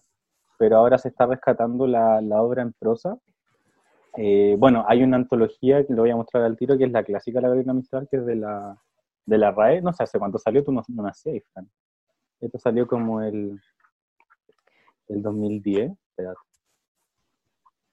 pero 0.58 0.78
ahora 0.78 0.98
se 0.98 1.10
está 1.10 1.26
rescatando 1.26 1.86
la, 1.86 2.22
la 2.22 2.42
obra 2.42 2.64
en 2.64 2.74
prosa. 2.74 3.18
Eh, 4.18 4.56
bueno, 4.60 4.86
hay 4.88 5.04
una 5.04 5.18
antología 5.18 5.86
que 5.86 5.94
lo 5.94 6.04
voy 6.04 6.12
a 6.12 6.16
mostrar 6.16 6.44
al 6.44 6.58
tiro, 6.58 6.78
que 6.78 6.86
es 6.86 6.92
la 6.92 7.04
clásica 7.04 7.42
La 7.42 7.50
Gabriela 7.50 7.74
Mistral, 7.74 8.08
que 8.10 8.18
es 8.18 8.26
de 8.26 8.36
la, 8.36 8.78
de 9.26 9.38
la 9.38 9.52
RAE, 9.52 9.82
no 9.82 9.94
sé 9.94 10.04
hace 10.04 10.20
cuánto 10.20 10.38
salió, 10.38 10.64
tú 10.64 10.72
no, 10.72 10.82
no 10.88 11.04
nacías, 11.04 11.44
Fran. 11.54 11.70
Esto 12.40 12.60
salió 12.60 12.88
como 12.88 13.22
el, 13.22 13.60
el 15.08 15.22
2010, 15.22 15.92
espérate. 16.10 16.53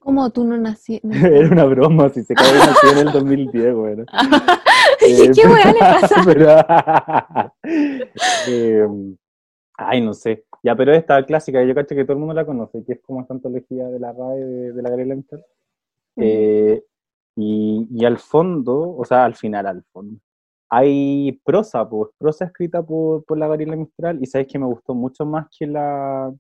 ¿Cómo 0.01 0.31
tú 0.31 0.45
no 0.45 0.57
naciste? 0.57 1.09
Era 1.13 1.49
una 1.49 1.65
broma, 1.65 2.09
si 2.09 2.25
se 2.25 2.35
cae 2.35 2.53
nació 2.55 2.93
en 2.93 3.07
el 3.07 3.13
2010, 3.13 3.75
bueno. 3.75 4.05
¿Y 5.07 5.31
qué 5.31 5.47
weá 5.47 5.73
le 5.73 5.79
pasa? 5.79 6.25
eh, 8.49 8.89
ay, 9.77 10.01
no 10.01 10.15
sé. 10.15 10.45
Ya, 10.63 10.75
pero 10.75 10.93
esta 10.93 11.25
clásica, 11.25 11.63
yo 11.63 11.75
cacho 11.75 11.95
que 11.95 12.05
todo 12.05 12.15
el 12.15 12.19
mundo 12.19 12.35
la 12.35 12.47
conoce, 12.47 12.83
que 12.85 12.95
es 12.95 13.01
como 13.01 13.21
esta 13.21 13.35
antología 13.35 13.87
de 13.89 14.01
la 14.01 14.13
RAE 14.13 14.73
de, 14.73 14.83
la 14.83 14.89
Gabriela 14.89 15.15
Mistral. 15.15 15.45
Eh, 16.17 16.83
y, 17.37 17.87
y, 17.91 18.05
al 18.05 18.19
fondo, 18.19 18.97
o 18.97 19.05
sea, 19.05 19.25
al 19.25 19.35
final, 19.35 19.67
al 19.67 19.85
fondo, 19.93 20.19
hay 20.71 21.41
prosa, 21.45 21.89
pues, 21.89 22.11
prosa 22.19 22.47
escrita 22.47 22.83
por, 22.83 23.25
por 23.25 23.39
la 23.39 23.49
Gabriela 23.49 23.77
Mistral, 23.77 24.19
y 24.23 24.27
sabes 24.27 24.47
que 24.49 24.59
me 24.59 24.67
gustó 24.67 24.95
mucho 24.95 25.25
más 25.27 25.47
que 25.59 25.67
la, 25.67 26.33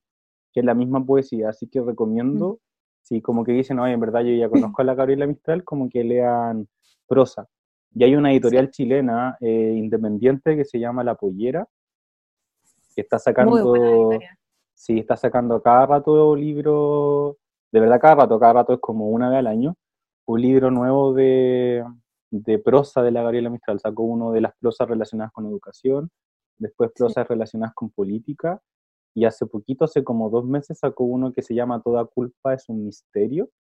que 0.53 0.63
la 0.63 0.75
misma 0.75 1.05
poesía, 1.05 1.51
así 1.51 1.67
que 1.67 1.81
recomiendo 1.81 2.59
Sí, 3.03 3.21
como 3.21 3.45
que 3.45 3.53
dicen, 3.53 3.79
oye, 3.79 3.93
en 3.93 4.01
verdad 4.01 4.21
yo 4.21 4.35
ya 4.35 4.49
conozco 4.73 4.83
a 4.83 4.85
la 4.85 4.95
Gabriela 4.95 5.27
Mistral, 5.27 5.65
como 5.65 5.89
que 5.89 6.05
lean 6.05 6.69
prosa. 7.07 7.47
Y 7.93 8.05
hay 8.05 8.15
una 8.15 8.31
editorial 8.31 8.71
chilena 8.71 9.37
eh, 9.41 9.75
independiente 9.77 10.57
que 10.57 10.65
se 10.65 10.79
llama 10.79 11.03
La 11.03 11.17
Pollera, 11.17 11.67
que 12.95 13.01
está 13.01 13.19
sacando, 13.19 13.75
sí, 14.75 14.99
está 14.99 15.17
sacando 15.17 15.61
cada 15.61 15.87
rato 15.87 16.37
libro, 16.37 17.39
de 17.73 17.81
verdad 17.81 18.01
cada 18.01 18.15
rato, 18.17 18.39
cada 18.39 18.53
rato 18.53 18.75
es 18.75 18.81
como 18.81 19.09
una 19.09 19.29
vez 19.29 19.39
al 19.41 19.49
año, 19.49 19.75
un 20.27 20.41
libro 20.41 20.71
nuevo 20.71 21.13
de, 21.13 21.85
de 22.31 22.59
prosa 22.61 23.03
de 23.03 23.11
la 23.11 23.23
Gabriela 23.23 23.51
Mistral. 23.51 23.81
Sacó 23.81 24.05
uno 24.05 24.33
de 24.33 24.41
las 24.41 24.53
prosas 24.59 24.89
relacionadas 24.89 25.33
con 25.33 25.47
educación, 25.47 26.11
después 26.59 26.93
prosas 26.95 27.27
relacionadas 27.27 27.75
con 27.75 27.91
política, 27.91 28.61
y 29.15 29.25
hace 29.25 29.47
poquito, 29.47 29.85
hace 29.85 30.05
como 30.05 30.31
dos 30.31 30.45
meses, 30.47 30.79
sacó 30.79 31.05
uno 31.05 31.33
que 31.33 31.43
se 31.43 31.55
llama 31.55 31.83
Toda 31.83 32.05
culpa 32.05 32.55
es 32.55 32.69
un 32.69 32.85
misterio, 32.87 33.51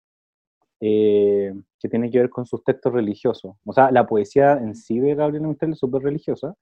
eh, 0.81 1.53
que 1.79 1.89
tiene 1.89 2.11
que 2.11 2.19
ver 2.19 2.31
con 2.31 2.47
sus 2.47 2.65
textos 2.65 2.93
religiosos. 2.93 3.57
O 3.65 3.73
sea, 3.73 3.91
la 3.91 4.07
poesía 4.07 4.53
en 4.55 4.75
sí 4.75 4.99
de 4.99 5.15
Gabriela 5.15 5.49
Mistral 5.49 5.73
es 5.73 5.79
súper 5.79 6.03
religiosa, 6.03 6.55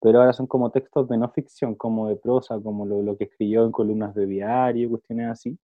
pero 0.00 0.20
ahora 0.20 0.32
son 0.34 0.46
como 0.46 0.70
textos 0.70 1.08
de 1.08 1.16
no 1.16 1.30
ficción, 1.30 1.74
como 1.74 2.08
de 2.08 2.16
prosa, 2.16 2.60
como 2.60 2.84
lo, 2.84 3.02
lo, 3.02 3.16
que 3.16 3.24
escribió 3.24 3.64
en 3.64 3.72
columnas 3.72 4.14
de 4.14 4.26
diario, 4.26 4.90
cuestiones 4.90 5.30
así. 5.30 5.58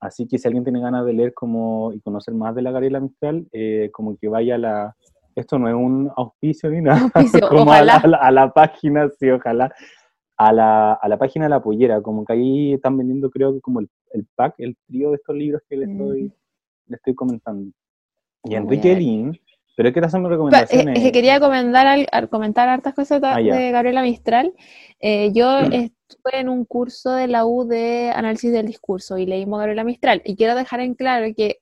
Así 0.00 0.26
que 0.26 0.38
si 0.38 0.48
alguien 0.48 0.64
tiene 0.64 0.80
ganas 0.80 1.04
de 1.04 1.12
leer 1.12 1.34
como 1.34 1.92
y 1.92 2.00
conocer 2.00 2.32
más 2.32 2.54
de 2.54 2.62
la 2.62 2.70
Gabriela 2.70 3.00
Mistral, 3.00 3.46
eh, 3.52 3.90
como 3.92 4.16
que 4.16 4.28
vaya 4.28 4.54
a 4.54 4.58
la... 4.58 4.96
Esto 5.34 5.58
no 5.58 5.68
es 5.68 5.74
un 5.74 6.10
auspicio 6.16 6.70
ni 6.70 6.80
nada, 6.80 7.10
como 7.48 7.72
a 7.72 7.82
la, 7.82 8.52
página, 8.52 9.08
sí, 9.10 9.30
ojalá, 9.30 9.72
a 10.40 10.54
la, 10.54 10.94
a 10.94 11.06
la 11.06 11.18
página 11.18 11.44
de 11.44 11.50
la 11.50 11.62
pollera, 11.62 12.00
como 12.00 12.24
que 12.24 12.32
ahí 12.32 12.72
están 12.72 12.96
vendiendo 12.96 13.28
creo 13.30 13.52
que 13.52 13.60
como 13.60 13.80
el, 13.80 13.90
el 14.14 14.26
pack, 14.34 14.54
el 14.56 14.74
trío 14.86 15.10
de 15.10 15.16
estos 15.16 15.36
libros 15.36 15.60
que 15.68 15.76
le 15.76 15.84
estoy, 15.84 16.22
mm. 16.22 16.32
le 16.86 16.96
estoy 16.96 17.14
comentando. 17.14 17.70
Y 18.44 18.54
Enrique 18.54 18.96
Lin, 18.96 19.38
pero 19.76 19.90
es 19.90 19.94
que 19.94 20.00
te 20.00 20.06
hacen 20.06 20.26
recomendaciones. 20.26 20.96
Es 20.96 21.04
que 21.04 21.12
quería 21.12 21.40
comentar, 21.40 21.86
al, 21.86 22.28
comentar 22.30 22.70
hartas 22.70 22.94
cosas 22.94 23.20
ah, 23.22 23.38
de 23.38 23.70
Gabriela 23.70 24.00
Mistral. 24.00 24.54
Eh, 24.98 25.30
yo 25.34 25.58
estuve 25.58 26.40
en 26.40 26.48
un 26.48 26.64
curso 26.64 27.12
de 27.12 27.26
la 27.26 27.44
U 27.44 27.66
de 27.66 28.10
análisis 28.10 28.50
del 28.50 28.66
discurso 28.66 29.18
y 29.18 29.26
leímos 29.26 29.58
Gabriela 29.58 29.84
Mistral. 29.84 30.22
Y 30.24 30.36
quiero 30.36 30.54
dejar 30.54 30.80
en 30.80 30.94
claro 30.94 31.26
que 31.36 31.58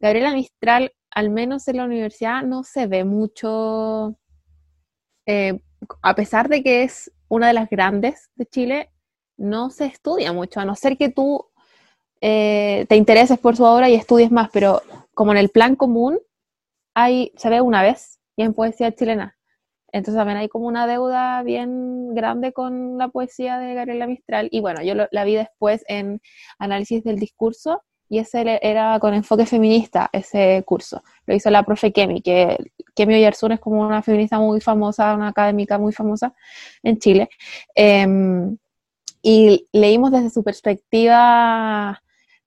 Gabriela 0.00 0.34
Mistral, 0.34 0.92
al 1.12 1.30
menos 1.30 1.68
en 1.68 1.76
la 1.76 1.84
universidad, 1.84 2.42
no 2.42 2.64
se 2.64 2.88
ve 2.88 3.04
mucho, 3.04 4.16
eh, 5.26 5.60
a 6.02 6.16
pesar 6.16 6.48
de 6.48 6.64
que 6.64 6.82
es 6.82 7.13
una 7.34 7.48
de 7.48 7.54
las 7.54 7.68
grandes 7.68 8.30
de 8.36 8.46
Chile, 8.46 8.90
no 9.36 9.70
se 9.70 9.86
estudia 9.86 10.32
mucho, 10.32 10.60
a 10.60 10.64
no 10.64 10.74
ser 10.76 10.96
que 10.96 11.08
tú 11.08 11.46
eh, 12.20 12.86
te 12.88 12.96
intereses 12.96 13.38
por 13.38 13.56
su 13.56 13.64
obra 13.64 13.88
y 13.90 13.94
estudies 13.94 14.30
más, 14.30 14.48
pero 14.52 14.82
como 15.14 15.32
en 15.32 15.38
el 15.38 15.50
plan 15.50 15.76
común, 15.76 16.18
hay, 16.94 17.32
se 17.36 17.50
ve 17.50 17.60
una 17.60 17.82
vez 17.82 18.20
y 18.36 18.42
en 18.42 18.54
poesía 18.54 18.94
chilena. 18.94 19.36
Entonces 19.92 20.18
también 20.18 20.38
hay 20.38 20.48
como 20.48 20.66
una 20.66 20.86
deuda 20.86 21.42
bien 21.42 22.14
grande 22.14 22.52
con 22.52 22.98
la 22.98 23.08
poesía 23.08 23.58
de 23.58 23.74
Gabriela 23.74 24.06
Mistral. 24.06 24.48
Y 24.50 24.60
bueno, 24.60 24.82
yo 24.82 24.94
la 25.10 25.24
vi 25.24 25.34
después 25.34 25.84
en 25.86 26.20
análisis 26.58 27.04
del 27.04 27.18
discurso 27.18 27.82
y 28.08 28.18
ese 28.18 28.58
era 28.62 28.98
con 29.00 29.14
enfoque 29.14 29.46
feminista, 29.46 30.10
ese 30.12 30.62
curso. 30.66 31.02
Lo 31.26 31.34
hizo 31.34 31.50
la 31.50 31.62
profe 31.62 31.92
Kemi, 31.92 32.22
que 32.22 32.58
Kemi 32.94 33.14
Oyarzún 33.14 33.52
es 33.52 33.60
como 33.60 33.80
una 33.86 34.02
feminista 34.02 34.38
muy 34.38 34.60
famosa, 34.60 35.14
una 35.14 35.28
académica 35.28 35.78
muy 35.78 35.92
famosa 35.92 36.34
en 36.82 36.98
Chile. 36.98 37.28
Em, 37.74 38.56
y 39.22 39.68
leímos 39.72 40.12
desde 40.12 40.30
su 40.30 40.44
perspectiva 40.44 42.02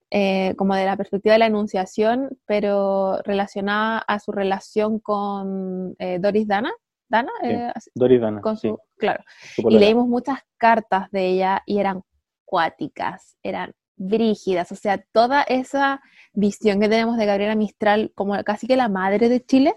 eh, 0.10 0.54
como 0.58 0.74
de 0.76 0.86
la 0.86 0.96
perspectiva 0.96 1.34
de 1.34 1.40
la 1.40 1.48
enunciación, 1.48 2.38
pero 2.46 3.22
relacionada 3.24 3.98
a 4.00 4.20
su 4.20 4.32
relación 4.32 5.00
con 5.00 5.96
eh, 6.00 6.20
Doris 6.20 6.48
Dana. 6.48 6.72
¿Dana? 7.10 7.32
Eh, 7.44 7.72
Doris 7.94 8.22
Dana. 8.22 8.42
Con 8.42 8.58
su, 8.58 8.80
Claro. 8.98 9.24
y 9.58 9.78
leímos 9.78 10.08
muchas 10.08 10.40
cartas 10.58 11.12
de 11.12 11.28
ella 11.28 11.64
y 11.66 11.80
eran 11.80 12.04
cuáticas, 12.46 13.38
eran 13.44 13.74
brígidas, 13.98 14.72
o 14.72 14.76
sea, 14.76 15.04
toda 15.12 15.42
esa 15.44 16.02
visión 16.34 16.80
que 16.80 16.88
tenemos 16.88 17.18
de 17.18 17.26
Gabriela 17.26 17.56
Mistral 17.56 18.12
como 18.16 18.42
casi 18.44 18.68
que 18.68 18.78
la 18.78 18.90
madre 18.90 19.28
de 19.28 19.44
Chile, 19.44 19.76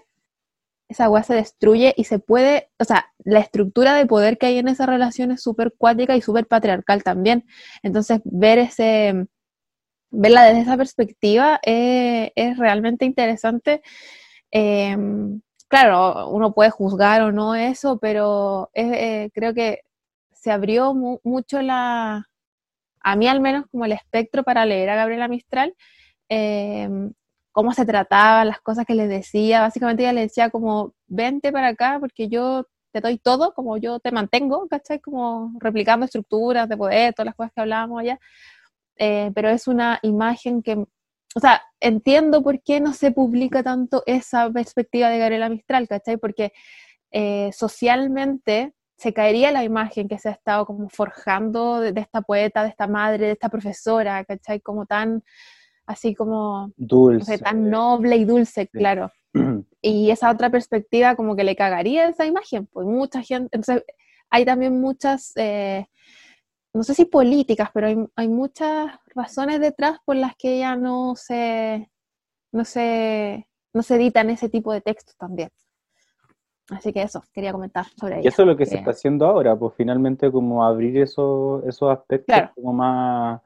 esa 0.91 1.05
agua 1.05 1.23
se 1.23 1.33
destruye 1.35 1.93
y 1.97 2.05
se 2.05 2.19
puede, 2.19 2.69
o 2.79 2.83
sea, 2.83 3.11
la 3.23 3.39
estructura 3.39 3.95
de 3.95 4.05
poder 4.05 4.37
que 4.37 4.47
hay 4.47 4.57
en 4.57 4.67
esa 4.67 4.85
relación 4.85 5.31
es 5.31 5.41
súper 5.41 5.73
cuática 5.77 6.15
y 6.15 6.21
súper 6.21 6.47
patriarcal 6.47 7.03
también. 7.03 7.45
Entonces, 7.83 8.21
ver 8.25 8.59
ese, 8.59 9.27
verla 10.11 10.43
desde 10.43 10.61
esa 10.61 10.77
perspectiva 10.77 11.59
eh, 11.65 12.31
es 12.35 12.57
realmente 12.57 13.05
interesante. 13.05 13.81
Em, 14.51 15.41
claro, 15.67 16.29
uno 16.29 16.53
puede 16.53 16.71
juzgar 16.71 17.21
o 17.23 17.31
no 17.31 17.55
eso, 17.55 17.99
pero 17.99 18.69
eh, 18.73 19.29
creo 19.33 19.53
que 19.53 19.81
se 20.33 20.51
abrió 20.51 20.93
mucho 21.23 21.61
la, 21.61 22.25
a 23.01 23.15
mí 23.15 23.27
al 23.27 23.41
menos 23.41 23.65
como 23.71 23.85
el 23.85 23.91
espectro 23.93 24.43
para 24.43 24.65
leer 24.65 24.89
a 24.89 24.95
Gabriela 24.95 25.27
Mistral, 25.27 25.75
em, 26.29 27.13
cómo 27.51 27.73
se 27.73 27.85
trataba, 27.85 28.45
las 28.45 28.61
cosas 28.61 28.85
que 28.85 28.95
le 28.95 29.07
decía, 29.07 29.61
básicamente 29.61 30.03
ella 30.03 30.13
le 30.13 30.21
decía 30.21 30.49
como, 30.49 30.93
vente 31.07 31.51
para 31.51 31.69
acá 31.69 31.97
porque 31.99 32.29
yo 32.29 32.65
te 32.91 33.01
doy 33.01 33.17
todo, 33.17 33.53
como 33.53 33.77
yo 33.77 33.99
te 33.99 34.11
mantengo, 34.11 34.67
¿cachai? 34.67 34.99
Como 34.99 35.53
replicando 35.59 36.05
estructuras 36.05 36.67
de 36.69 36.77
poder, 36.77 37.13
todas 37.13 37.27
las 37.27 37.35
cosas 37.35 37.51
que 37.53 37.61
hablábamos 37.61 38.01
allá, 38.01 38.19
eh, 38.97 39.31
pero 39.33 39.49
es 39.49 39.67
una 39.67 39.99
imagen 40.03 40.61
que, 40.61 40.75
o 41.35 41.39
sea, 41.39 41.61
entiendo 41.79 42.43
por 42.43 42.61
qué 42.61 42.79
no 42.79 42.93
se 42.93 43.11
publica 43.11 43.63
tanto 43.63 44.03
esa 44.05 44.49
perspectiva 44.51 45.09
de 45.09 45.19
Gabriela 45.19 45.49
Mistral, 45.49 45.87
¿cachai? 45.87 46.17
Porque 46.17 46.53
eh, 47.11 47.51
socialmente 47.53 48.73
se 48.97 49.13
caería 49.13 49.51
la 49.51 49.63
imagen 49.63 50.07
que 50.07 50.19
se 50.19 50.29
ha 50.29 50.33
estado 50.33 50.65
como 50.65 50.87
forjando 50.89 51.79
de, 51.79 51.99
esta 51.99 52.21
poeta, 52.21 52.63
de 52.63 52.69
esta 52.69 52.87
madre, 52.87 53.25
de 53.25 53.31
esta 53.31 53.49
profesora, 53.49 54.23
¿cachai? 54.25 54.61
Como 54.61 54.85
tan, 54.85 55.23
así 55.91 56.15
como, 56.15 56.71
dulce. 56.77 57.37
tan 57.37 57.69
noble 57.69 58.17
y 58.17 58.25
dulce, 58.25 58.67
claro. 58.67 59.11
Y 59.83 60.11
esa 60.11 60.29
otra 60.29 60.51
perspectiva 60.51 61.15
como 61.15 61.35
que 61.35 61.43
le 61.43 61.55
cagaría 61.55 62.07
esa 62.07 62.27
imagen, 62.27 62.67
pues 62.67 62.85
mucha 62.85 63.23
gente, 63.23 63.49
entonces 63.51 63.83
hay 64.29 64.45
también 64.45 64.79
muchas... 64.79 65.33
Eh, 65.35 65.87
no 66.73 66.83
sé 66.83 66.93
si 66.93 67.05
políticas, 67.05 67.69
pero 67.73 68.07
hay, 68.15 68.27
muchas 68.29 68.91
razones 69.13 69.59
detrás 69.59 69.97
por 70.05 70.15
las 70.15 70.35
que 70.37 70.57
ella 70.57 70.75
no 70.75 71.15
se, 71.17 71.91
no 72.53 72.63
se, 72.63 73.45
no 73.73 73.83
se 73.83 73.95
editan 73.95 74.29
ese 74.29 74.47
tipo 74.47 74.71
de 74.71 74.79
textos 74.79 75.17
también. 75.17 75.49
Así 76.69 76.93
que 76.93 77.01
eso, 77.01 77.21
quería 77.33 77.51
comentar 77.51 77.85
sobre 77.99 78.15
ello. 78.15 78.23
Y 78.23 78.27
eso 78.27 78.43
es 78.43 78.47
lo 78.47 78.55
que, 78.55 78.65
se 78.65 78.77
está 78.77 78.91
haciendo 78.91 79.25
ahora, 79.25 79.57
pues 79.57 79.73
finalmente 79.75 80.31
como 80.31 80.63
abrir 80.63 80.97
esos 80.99 81.81
aspectos 81.91 82.51
como 82.55 82.71
más, 82.71 83.41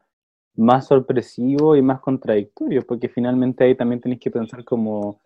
más 0.55 0.87
sorpresivos 0.87 1.77
y 1.77 1.81
más 1.81 1.99
contradictorios, 1.99 2.85
porque 2.85 3.09
finalmente 3.09 3.63
ahí 3.63 3.75
también 3.75 4.01
tenéis 4.01 4.21
que 4.21 4.31
pensar 4.31 4.63
como 4.63 5.21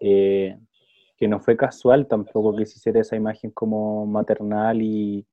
eh, 0.00 0.56
que 1.16 1.28
no 1.28 1.40
fue 1.40 1.56
casual 1.56 2.06
tampoco 2.06 2.56
que 2.56 2.64
se 2.64 2.78
hiciera 2.78 3.00
esa 3.00 3.16
imagen 3.16 3.50
como 3.50 4.06
maternal 4.06 4.80
y, 4.80 5.26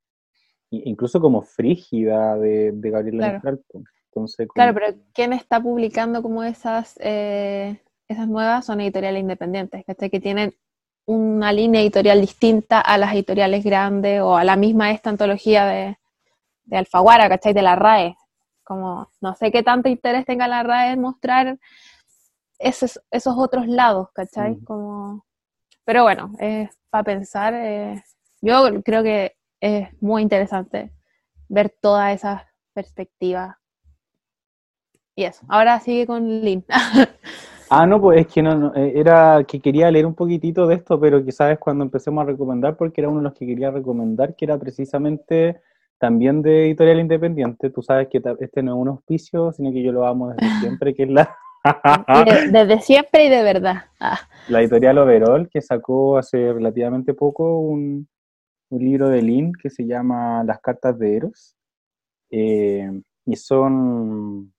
incluso 0.71 1.21
como 1.21 1.43
frígida 1.43 2.38
de, 2.38 2.71
de 2.71 2.89
Gabriela 2.89 3.39
claro. 3.39 3.60
Entonces, 4.15 4.47
Claro, 4.53 4.73
pero 4.73 4.97
¿quién 5.13 5.34
está 5.34 5.62
publicando 5.62 6.21
como 6.21 6.41
esas, 6.43 6.97
eh, 7.01 7.81
esas 8.08 8.27
nuevas? 8.27 8.65
Son 8.65 8.79
editoriales 8.79 9.21
independientes, 9.21 9.84
Que 9.86 10.19
tienen 10.21 10.53
una 11.05 11.51
línea 11.51 11.81
editorial 11.81 12.21
distinta 12.21 12.79
a 12.79 12.97
las 12.97 13.13
editoriales 13.13 13.63
grandes 13.63 14.21
o 14.21 14.38
a 14.38 14.43
la 14.43 14.55
misma 14.55 14.91
esta 14.91 15.10
antología 15.10 15.65
de, 15.65 15.97
de 16.63 16.77
Alfaguara, 16.77 17.29
¿cachai? 17.29 17.53
De 17.53 17.62
la 17.62 17.75
RAE. 17.75 18.15
Como 18.65 19.10
no 19.21 19.36
sé 19.36 19.51
qué 19.51 19.63
tanto 19.63 19.88
interés 19.88 20.25
tenga 20.25 20.49
la 20.49 20.63
RAE 20.63 20.91
en 20.91 21.01
mostrar 21.01 21.58
esos, 22.60 22.99
esos 23.12 23.36
otros 23.38 23.67
lados, 23.67 24.10
¿cachai? 24.13 24.60
Como... 24.65 25.25
Pero 25.86 26.04
bueno, 26.04 26.32
es 26.39 26.69
para 26.89 27.04
pensar. 27.04 27.54
Eh, 27.54 28.04
yo 28.41 28.82
creo 28.84 29.04
que 29.04 29.38
es 29.62 29.88
muy 30.01 30.21
interesante 30.21 30.91
ver 31.47 31.73
toda 31.82 32.12
esa 32.12 32.47
perspectiva. 32.73 33.60
Y 35.15 35.23
eso, 35.23 35.45
ahora 35.47 35.80
sigue 35.80 36.06
con 36.06 36.28
Lynn. 36.41 36.65
ah, 37.69 37.86
no, 37.86 38.01
pues 38.01 38.21
es 38.21 38.28
que 38.28 38.41
no, 38.41 38.73
eh, 38.75 38.93
era 38.95 39.43
que 39.47 39.60
quería 39.60 39.89
leer 39.89 40.06
un 40.06 40.15
poquitito 40.15 40.67
de 40.67 40.75
esto, 40.75 40.99
pero 40.99 41.23
quizás 41.23 41.58
cuando 41.58 41.84
empecemos 41.84 42.21
a 42.21 42.25
recomendar, 42.25 42.75
porque 42.75 43.01
era 43.01 43.10
uno 43.10 43.19
de 43.19 43.25
los 43.25 43.34
que 43.34 43.45
quería 43.45 43.71
recomendar, 43.71 44.36
que 44.36 44.45
era 44.45 44.58
precisamente 44.58 45.62
también 46.06 46.44
de 46.44 46.68
editorial 46.68 47.00
independiente. 47.00 47.72
Tú 47.72 47.82
sabes 47.82 48.10
que 48.10 48.22
este 48.39 48.62
no 48.62 48.76
es 48.76 48.78
un 48.78 48.89
auspicio, 48.89 49.52
sino 49.54 49.72
que 49.72 49.82
yo 49.82 49.91
lo 49.91 50.06
amo 50.06 50.30
desde 50.30 50.38
siempre, 50.60 50.94
que 50.94 51.04
es 51.04 51.10
la... 51.10 51.36
desde 52.52 52.80
siempre 52.82 53.26
y 53.26 53.30
de 53.30 53.41
verdad. 53.41 53.86
Ah. 54.00 54.20
La 54.48 54.62
editorial 54.62 55.00
Overall, 55.00 55.50
que 55.50 55.63
sacó 55.63 56.20
hace 56.20 56.54
relativamente 56.54 57.15
poco 57.15 57.58
un, 57.58 58.08
un 58.70 58.80
libro 58.80 59.10
de 59.10 59.24
Lynn 59.24 59.54
que 59.60 59.72
se 59.72 59.88
llama 59.88 60.44
Las 60.44 60.60
cartas 60.60 61.00
de 61.00 61.15
Eros. 61.15 61.56
Eh, 62.30 63.02
y 63.26 63.36
son, 63.36 64.54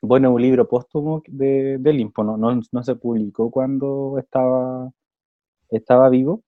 bueno, 0.00 0.32
un 0.32 0.40
libro 0.40 0.66
póstumo 0.66 1.22
de, 1.26 1.76
de 1.78 1.92
Lynn, 1.92 2.12
pues 2.12 2.26
no, 2.26 2.38
no, 2.38 2.82
se 2.82 2.94
publicó 2.94 3.50
cuando 3.50 4.16
estaba, 4.18 4.90
estaba 5.68 6.08
vivo. 6.08 6.42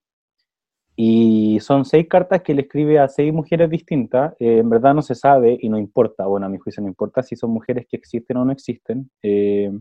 Y 1.03 1.59
son 1.61 1.87
seis 1.87 2.07
cartas 2.07 2.43
que 2.43 2.53
le 2.53 2.61
escribe 2.61 2.99
a 2.99 3.09
seis 3.09 3.33
mujeres 3.33 3.71
distintas. 3.71 4.35
Eh, 4.39 4.59
en 4.59 4.69
verdad 4.69 4.93
no 4.93 5.01
se 5.01 5.15
sabe 5.15 5.57
y 5.59 5.71
no 5.71 5.79
importa, 5.79 6.27
bueno, 6.27 6.45
a 6.45 6.51
mi 6.51 6.59
juicio 6.59 6.83
no 6.83 6.91
importa 6.91 7.23
si 7.23 7.37
son 7.37 7.53
mujeres 7.53 7.87
que 7.89 7.97
existen 7.97 8.37
o 8.37 8.45
no 8.45 8.53
existen. 8.53 9.11
Eh, 9.23 9.73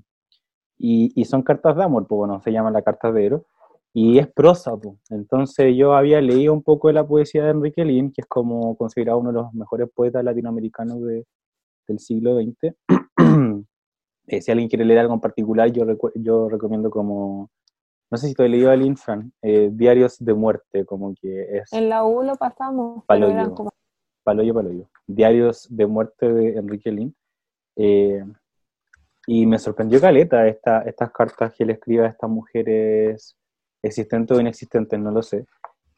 y, 0.77 1.11
y, 1.13 1.25
son 1.25 1.43
cartas 1.43 1.75
de 1.75 1.83
amor, 1.83 2.07
pues 2.07 2.19
bueno, 2.19 2.39
se 2.41 2.53
llama 2.53 2.71
la 2.71 2.83
carta 2.83 3.11
de 3.11 3.25
Eros 3.25 3.41
y 3.93 4.17
es 4.17 4.27
prosa. 4.31 4.71
Entonces 5.09 5.75
yo 5.75 5.93
había 5.93 6.21
leído 6.21 6.53
un 6.53 6.63
poco 6.63 6.87
de 6.87 6.93
la 6.93 7.05
poesía 7.05 7.43
de 7.43 7.49
Enrique 7.51 7.83
Lin, 7.83 8.13
que 8.13 8.21
es 8.21 8.27
como 8.27 8.77
considerado 8.77 9.19
uno 9.19 9.33
de 9.33 9.39
los 9.41 9.53
mejores 9.53 9.89
poetas 9.93 10.23
latinoamericanos 10.23 11.01
de, 11.03 11.25
del 11.85 11.99
siglo 11.99 12.37
XX. 12.39 12.75
Eh, 14.31 14.43
si 14.43 14.51
alguien 14.51 14.69
quiere 14.69 14.85
leer 14.85 14.99
algo 14.99 15.15
en 15.15 15.21
particular, 15.21 15.71
yo, 15.71 15.83
yo 16.13 16.49
recomiendo 16.49 16.91
como, 16.91 17.49
no 18.11 18.17
sé 18.17 18.27
si 18.27 18.33
te 18.33 18.45
he 18.45 18.49
leído 18.49 18.71
a 18.71 18.75
Lin 18.75 18.97
Fran, 18.97 19.31
eh, 19.41 19.69
Diarios 19.71 20.17
de 20.19 20.33
Muerte, 20.33 20.85
como 20.85 21.13
que 21.13 21.57
es... 21.57 21.73
En 21.73 21.89
la 21.89 22.03
U 22.03 22.23
lo 22.23 22.35
pasamos. 22.35 23.05
Paloyo, 23.05 23.53
como... 23.53 23.71
Paloyo, 24.23 24.53
Paloyo. 24.53 24.89
Diarios 25.07 25.67
de 25.69 25.85
Muerte 25.85 26.31
de 26.31 26.57
Enrique 26.57 26.91
Lin. 26.91 27.15
Eh, 27.75 28.23
Y 29.27 29.45
me 29.45 29.59
sorprendió 29.59 30.01
Caleta 30.01 30.47
esta, 30.47 30.81
estas 30.81 31.11
cartas 31.11 31.53
que 31.53 31.63
le 31.63 31.73
escribe 31.73 32.03
a 32.03 32.09
estas 32.09 32.29
mujeres 32.29 33.35
existentes 33.83 34.35
o 34.35 34.41
inexistentes, 34.41 34.99
no 34.99 35.11
lo 35.11 35.21
sé. 35.21 35.45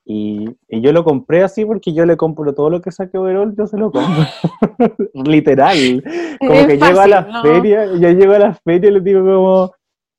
Y, 0.03 0.49
y, 0.67 0.81
yo 0.81 0.91
lo 0.91 1.05
compré 1.05 1.43
así 1.43 1.63
porque 1.63 1.93
yo 1.93 2.05
le 2.05 2.17
compro 2.17 2.53
todo 2.53 2.69
lo 2.69 2.81
que 2.81 2.91
saque 2.91 3.17
Overall, 3.17 3.55
yo 3.55 3.67
se 3.67 3.77
lo 3.77 3.89
compro. 3.89 4.25
Literal. 5.13 6.03
Como 6.39 6.67
que 6.67 6.77
llego 6.77 6.99
a 6.99 7.07
la 7.07 7.41
feria, 7.41 7.85
yo 7.85 8.09
llego 8.09 8.33
a 8.33 8.39
la 8.39 8.53
feria 8.53 8.89
y 8.89 8.93
le 8.93 8.99
digo 8.99 9.21
como, 9.21 9.71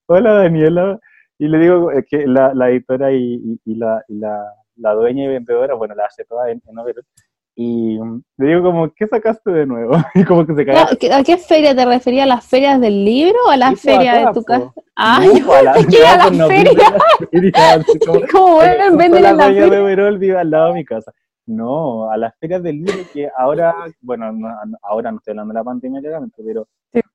hola 0.06 0.32
Daniela, 0.32 0.98
y 1.42 1.48
le 1.48 1.58
digo 1.58 1.90
que 2.08 2.24
la, 2.24 2.54
la 2.54 2.70
editora 2.70 3.12
y, 3.12 3.58
y, 3.64 3.74
la, 3.74 4.00
la, 4.06 4.44
la, 4.76 4.92
dueña 4.92 5.24
y 5.24 5.28
vendedora, 5.28 5.74
bueno, 5.74 5.92
la 5.96 6.04
hace 6.04 6.24
toda 6.24 6.48
en, 6.52 6.62
en 6.68 6.78
Overall, 6.78 7.04
y 7.56 7.98
le 8.38 8.46
digo 8.46 8.62
como, 8.62 8.92
¿qué 8.94 9.08
sacaste 9.08 9.50
de 9.50 9.66
nuevo? 9.66 9.96
y 10.14 10.22
como 10.22 10.46
que 10.46 10.54
se 10.54 10.64
cae. 10.64 10.86
¿A 11.12 11.24
qué 11.24 11.36
feria 11.36 11.74
te 11.74 11.84
refería? 11.84 12.22
¿A 12.22 12.26
las 12.26 12.46
ferias 12.46 12.80
del 12.80 13.04
libro 13.04 13.36
o 13.48 13.50
a 13.50 13.56
las 13.56 13.80
ferias 13.80 14.26
de 14.26 14.32
tu 14.32 14.44
casa? 14.44 14.72
Ah, 14.94 15.24
yo 15.24 15.50
a 15.54 15.62
la, 15.62 15.72
a 15.72 16.30
la 16.30 16.46
feria. 16.48 17.00
¿Cómo 18.30 18.56
vuelven? 18.56 18.96
Venden 18.98 19.24
en 19.24 19.36
la 19.38 19.46
feria. 19.46 19.70
de 19.70 19.80
Verol 19.80 20.18
vive 20.18 20.38
al 20.38 20.50
lado 20.50 20.68
de 20.68 20.74
mi 20.74 20.84
casa. 20.84 21.10
No, 21.46 22.10
a 22.10 22.18
las 22.18 22.38
ferias 22.38 22.62
del 22.62 22.76
libro 22.76 23.02
que 23.10 23.30
ahora, 23.38 23.74
bueno, 24.02 24.30
ahora 24.82 25.10
no 25.10 25.16
estoy 25.16 25.32
hablando 25.32 25.54
de 25.54 25.60
la 25.60 25.64
pandemia 25.64 26.00
claramente, 26.02 26.42
pero 26.46 26.68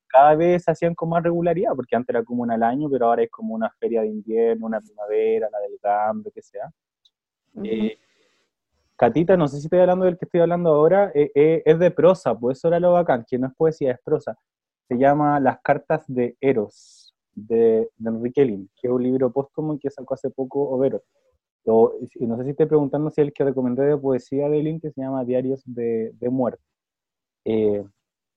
cada 0.07 0.35
vez 0.35 0.63
se 0.63 0.71
hacían 0.71 0.95
con 0.95 1.09
más 1.09 1.23
regularidad, 1.23 1.73
porque 1.75 1.95
antes 1.95 2.13
era 2.13 2.23
como 2.23 2.43
una 2.43 2.55
al 2.55 2.63
año, 2.63 2.89
pero 2.89 3.07
ahora 3.07 3.23
es 3.23 3.29
como 3.29 3.53
una 3.53 3.69
feria 3.79 4.01
de 4.01 4.07
invierno, 4.07 4.65
una 4.65 4.81
primavera, 4.81 5.49
la 5.51 5.59
del 5.59 6.33
que 6.33 6.41
sea. 6.41 6.71
eh, 7.63 7.97
Catita, 8.97 9.37
no 9.37 9.47
sé 9.47 9.57
si 9.57 9.67
estoy 9.67 9.79
hablando 9.79 10.05
del 10.05 10.17
que 10.17 10.25
estoy 10.25 10.41
hablando 10.41 10.71
ahora, 10.71 11.11
eh, 11.13 11.31
eh, 11.35 11.61
es 11.65 11.77
de 11.77 11.91
prosa, 11.91 12.33
pues 12.35 12.57
eso 12.57 12.67
era 12.67 12.79
lo 12.79 12.93
bacán, 12.93 13.25
que 13.29 13.37
no 13.37 13.45
es 13.47 13.53
poesía, 13.55 13.91
es 13.91 13.99
prosa. 14.03 14.35
Se 14.87 14.97
llama 14.97 15.39
Las 15.39 15.59
cartas 15.61 16.03
de 16.07 16.35
Eros, 16.41 17.15
de, 17.35 17.89
Enrique 18.03 18.43
Lin, 18.43 18.67
que 18.75 18.87
es 18.87 18.91
un 18.91 19.03
libro 19.03 19.31
póstumo 19.31 19.77
que 19.77 19.91
sacó 19.91 20.15
hace 20.15 20.31
poco 20.31 20.67
Overo. 20.69 21.03
y 22.15 22.25
no 22.25 22.37
sé 22.37 22.45
si 22.45 22.49
estoy 22.51 22.65
preguntando 22.65 23.11
si 23.11 23.21
es 23.21 23.27
el 23.27 23.33
que 23.33 23.43
recomendé 23.43 23.83
de 23.83 23.97
poesía 23.97 24.49
de 24.49 24.63
Lin, 24.63 24.79
que 24.79 24.89
se 24.89 25.01
llama 25.01 25.23
Diarios 25.23 25.61
de, 25.65 26.11
Muerte. 26.31 26.63
Eh, 27.45 27.85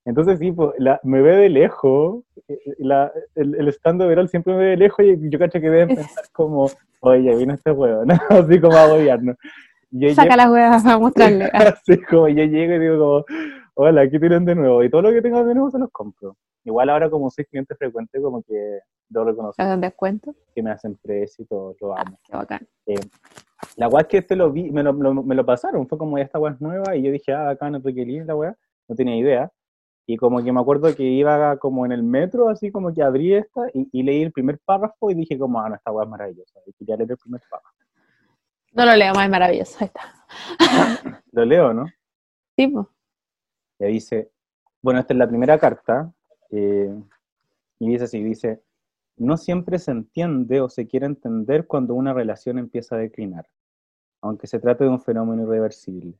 entonces, 0.04 0.38
sí, 0.38 0.52
pues, 0.52 0.70
me 1.02 1.20
ve 1.20 1.36
de 1.36 1.48
lejos, 1.50 2.24
el, 2.46 3.68
stand 3.68 4.02
de 4.02 4.28
siempre 4.28 4.54
me 4.54 4.58
ve 4.58 4.70
de 4.70 4.76
lejos 4.76 5.04
y 5.04 5.30
yo 5.30 5.38
cacho 5.38 5.60
que 5.60 5.70
deben 5.70 5.96
pensar 5.96 6.24
como, 6.32 6.68
oye, 7.00 7.36
vino 7.36 7.54
este 7.54 7.70
huevo, 7.70 8.04
¿no? 8.06 8.14
Así 8.30 8.60
como 8.60 8.76
a 8.76 8.88
gobierno. 8.88 9.34
Saca 10.14 10.36
las 10.36 10.50
huevas 10.50 10.82
para 10.82 10.98
mostrarle. 10.98 11.44
Así 11.52 12.00
como 12.02 12.28
yo 12.28 12.44
llego 12.44 12.74
y 12.74 12.78
digo 12.78 12.98
como, 12.98 13.24
hola, 13.74 14.02
aquí 14.02 14.18
tienen 14.18 14.44
de 14.44 14.54
nuevo. 14.54 14.82
Y 14.84 14.90
todo 14.90 15.02
lo 15.02 15.10
que 15.10 15.20
tengan 15.20 15.46
de 15.46 15.54
nuevo 15.54 15.70
se 15.70 15.78
los 15.78 15.90
compro. 15.90 16.36
Igual 16.64 16.90
ahora 16.90 17.10
como 17.10 17.30
soy 17.30 17.44
cliente 17.46 17.74
frecuente, 17.74 18.20
como 18.20 18.42
que 18.42 18.80
lo 19.10 19.24
reconozco. 19.24 19.56
¿Te 19.56 19.62
hacen 19.62 19.80
descuento? 19.80 20.34
Que 20.54 20.62
me 20.62 20.70
hacen 20.70 20.96
precio 20.96 21.44
y 21.44 21.48
todo, 21.48 21.74
lo 21.80 21.96
ah, 21.96 22.02
amo. 22.06 22.18
qué 22.24 22.36
bacán. 22.36 22.68
Eh, 22.86 23.00
la 23.76 23.88
weá 23.88 24.02
es 24.02 24.08
que 24.08 24.18
este 24.18 24.36
lo 24.36 24.50
vi, 24.50 24.70
me 24.70 24.82
lo, 24.82 24.92
me 24.92 25.34
lo 25.34 25.44
pasaron, 25.44 25.86
fue 25.88 25.98
como 25.98 26.16
ya 26.18 26.24
esta 26.24 26.38
weá 26.38 26.52
es 26.52 26.60
nueva 26.60 26.96
y 26.96 27.02
yo 27.02 27.10
dije, 27.10 27.32
ah, 27.32 27.50
acá 27.50 27.68
no 27.70 27.78
Enrique 27.78 28.04
la 28.24 28.36
weá, 28.36 28.56
no 28.88 28.94
tenía 28.94 29.16
idea. 29.16 29.50
Y 30.12 30.16
como 30.16 30.42
que 30.42 30.50
me 30.50 30.60
acuerdo 30.60 30.92
que 30.92 31.04
iba 31.04 31.56
como 31.58 31.86
en 31.86 31.92
el 31.92 32.02
metro, 32.02 32.48
así 32.48 32.72
como 32.72 32.92
que 32.92 33.00
abrí 33.00 33.32
esta 33.32 33.68
y, 33.72 33.88
y 33.92 34.02
leí 34.02 34.22
el 34.22 34.32
primer 34.32 34.58
párrafo 34.58 35.08
y 35.08 35.14
dije 35.14 35.38
como, 35.38 35.60
ah, 35.60 35.68
no, 35.68 35.76
esta 35.76 35.92
weá 35.92 36.02
es 36.02 36.10
maravillosa. 36.10 36.58
Y 36.66 36.72
quería 36.72 36.96
leer 36.96 37.12
el 37.12 37.16
primer 37.16 37.40
párrafo. 37.48 37.76
No 38.72 38.84
lo 38.86 38.96
leo, 38.96 39.14
más 39.14 39.24
es 39.24 39.30
maravilloso. 39.30 39.76
Ahí 39.78 39.86
está. 39.86 40.02
lo 41.30 41.44
leo, 41.44 41.72
¿no? 41.72 41.86
Sí, 42.56 42.66
pues. 42.66 42.86
Y 43.78 43.84
dice, 43.92 44.32
bueno, 44.82 44.98
esta 44.98 45.14
es 45.14 45.18
la 45.18 45.28
primera 45.28 45.58
carta, 45.60 46.12
eh, 46.50 46.92
y 47.78 47.88
dice 47.88 48.04
así, 48.04 48.20
dice, 48.24 48.64
no 49.16 49.36
siempre 49.36 49.78
se 49.78 49.92
entiende 49.92 50.60
o 50.60 50.68
se 50.68 50.88
quiere 50.88 51.06
entender 51.06 51.68
cuando 51.68 51.94
una 51.94 52.12
relación 52.12 52.58
empieza 52.58 52.96
a 52.96 52.98
declinar, 52.98 53.46
aunque 54.22 54.48
se 54.48 54.58
trate 54.58 54.82
de 54.82 54.90
un 54.90 55.00
fenómeno 55.00 55.44
irreversible. 55.44 56.18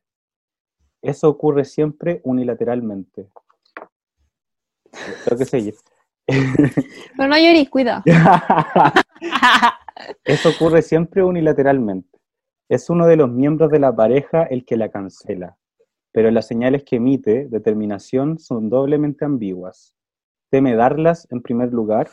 Eso 1.01 1.27
ocurre 1.27 1.65
siempre 1.65 2.21
unilateralmente. 2.23 3.27
Tengo 5.25 5.37
que 5.37 5.45
seguir. 5.45 5.75
Pero 6.27 7.29
no 7.29 7.37
llores, 7.37 7.69
cuidado. 7.69 8.03
Eso 10.23 10.49
ocurre 10.49 10.81
siempre 10.81 11.23
unilateralmente. 11.23 12.19
Es 12.69 12.89
uno 12.89 13.05
de 13.05 13.17
los 13.17 13.29
miembros 13.29 13.69
de 13.69 13.79
la 13.79 13.95
pareja 13.95 14.43
el 14.43 14.65
que 14.65 14.77
la 14.77 14.89
cancela, 14.89 15.57
pero 16.13 16.31
las 16.31 16.47
señales 16.47 16.83
que 16.83 16.95
emite 16.95 17.47
determinación 17.49 18.39
son 18.39 18.69
doblemente 18.69 19.25
ambiguas. 19.25 19.93
Teme 20.49 20.75
darlas 20.75 21.27
en 21.31 21.41
primer 21.41 21.73
lugar 21.73 22.09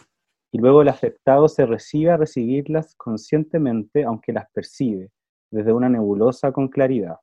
y 0.53 0.59
luego 0.59 0.83
el 0.83 0.88
afectado 0.88 1.49
se 1.49 1.64
recibe 1.64 2.11
a 2.11 2.17
recibirlas 2.17 2.95
conscientemente 2.97 4.05
aunque 4.05 4.33
las 4.33 4.51
percibe, 4.51 5.11
desde 5.51 5.73
una 5.73 5.88
nebulosa 5.88 6.53
con 6.53 6.69
claridad. 6.69 7.17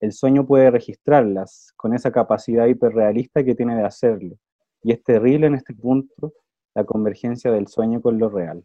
El 0.00 0.12
sueño 0.12 0.46
puede 0.46 0.70
registrarlas 0.70 1.72
con 1.76 1.94
esa 1.94 2.12
capacidad 2.12 2.66
hiperrealista 2.66 3.42
que 3.42 3.54
tiene 3.54 3.76
de 3.76 3.84
hacerlo, 3.84 4.36
y 4.86 4.92
es 4.92 5.02
terrible 5.02 5.48
en 5.48 5.56
este 5.56 5.74
punto 5.74 6.32
la 6.72 6.84
convergencia 6.84 7.50
del 7.50 7.66
sueño 7.66 8.00
con 8.00 8.20
lo 8.20 8.28
real. 8.28 8.62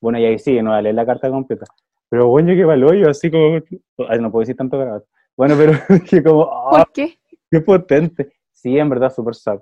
Bueno, 0.00 0.18
y 0.18 0.24
ahí 0.24 0.36
sigue, 0.36 0.64
no 0.64 0.70
vale 0.70 0.92
la 0.92 1.06
carta 1.06 1.30
completa. 1.30 1.64
Pero 2.08 2.26
bueno, 2.26 2.48
que 2.48 2.64
valor 2.64 2.96
yo 2.96 3.08
así 3.08 3.30
como, 3.30 3.60
no 3.98 4.32
puedo 4.32 4.40
decir 4.40 4.56
tanto 4.56 4.78
grabado. 4.78 5.06
Bueno, 5.36 5.54
pero 5.56 5.74
que 6.10 6.24
como, 6.24 6.50
¿por 6.70 6.90
qué? 6.92 7.20
Qué 7.48 7.60
potente. 7.60 8.32
Sí, 8.50 8.76
en 8.78 8.88
verdad, 8.88 9.14
súper 9.14 9.36
sad. 9.36 9.60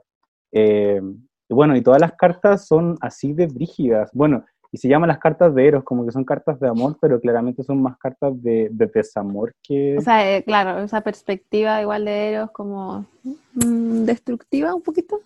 Eh, 0.51 1.03
bueno, 1.51 1.77
y 1.77 1.83
todas 1.83 2.01
las 2.01 2.15
cartas 2.15 2.67
son 2.67 2.97
así 3.03 3.35
de 3.35 3.49
brígidas. 3.49 4.11
Bueno, 4.15 4.47
y 4.71 4.79
se 4.79 4.89
llaman 4.89 5.09
las 5.09 5.19
cartas 5.19 5.55
de 5.55 5.67
Eros, 5.67 5.85
como 5.85 6.05
que 6.05 6.13
son 6.13 6.25
cartas 6.25 6.61
de 6.61 6.69
amor, 6.69 6.99
pero 7.01 7.21
claramente 7.21 7.63
son 7.63 7.81
más 7.81 7.97
cartas 7.99 8.41
de, 8.43 8.69
desamor 8.71 9.55
que... 9.63 9.97
O 9.97 10.03
sea, 10.03 10.37
eh, 10.37 10.45
claro, 10.45 10.81
esa 10.81 11.01
perspectiva 11.01 11.81
igual 11.81 12.05
de 12.05 12.33
Eros 12.33 12.51
como 12.51 13.07
mm, 13.55 14.05
destructiva 14.05 14.75
un 14.75 14.83
poquito. 14.83 15.21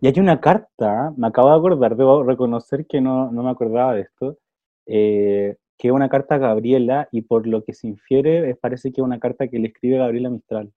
Y 0.00 0.06
hay 0.06 0.18
una 0.18 0.40
carta, 0.40 1.12
me 1.16 1.26
acabo 1.26 1.50
de 1.50 1.56
acordar, 1.56 1.96
debo 1.96 2.22
reconocer 2.22 2.86
que 2.86 3.00
no, 3.00 3.30
no 3.30 3.42
me 3.42 3.50
acordaba 3.50 3.94
de 3.94 4.02
esto, 4.02 4.38
eh, 4.86 5.56
que 5.76 5.88
es 5.88 5.92
una 5.92 6.08
carta 6.08 6.36
a 6.36 6.38
Gabriela 6.38 7.08
y 7.12 7.22
por 7.22 7.46
lo 7.46 7.64
que 7.64 7.74
se 7.74 7.86
infiere 7.86 8.54
parece 8.54 8.92
que 8.92 9.00
es 9.00 9.04
una 9.04 9.18
carta 9.18 9.48
que 9.48 9.58
le 9.58 9.68
escribe 9.68 9.98
Gabriela 9.98 10.30
Mistral. 10.30 10.72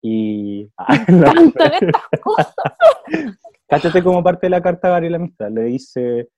Y... 0.00 0.70
Cáchate 3.68 4.02
como 4.02 4.22
parte 4.22 4.46
de 4.46 4.50
la 4.50 4.62
carta 4.62 4.88
a 4.88 4.92
Gabriela 4.92 5.18
Mistral, 5.18 5.54
le 5.54 5.62
dice... 5.64 6.28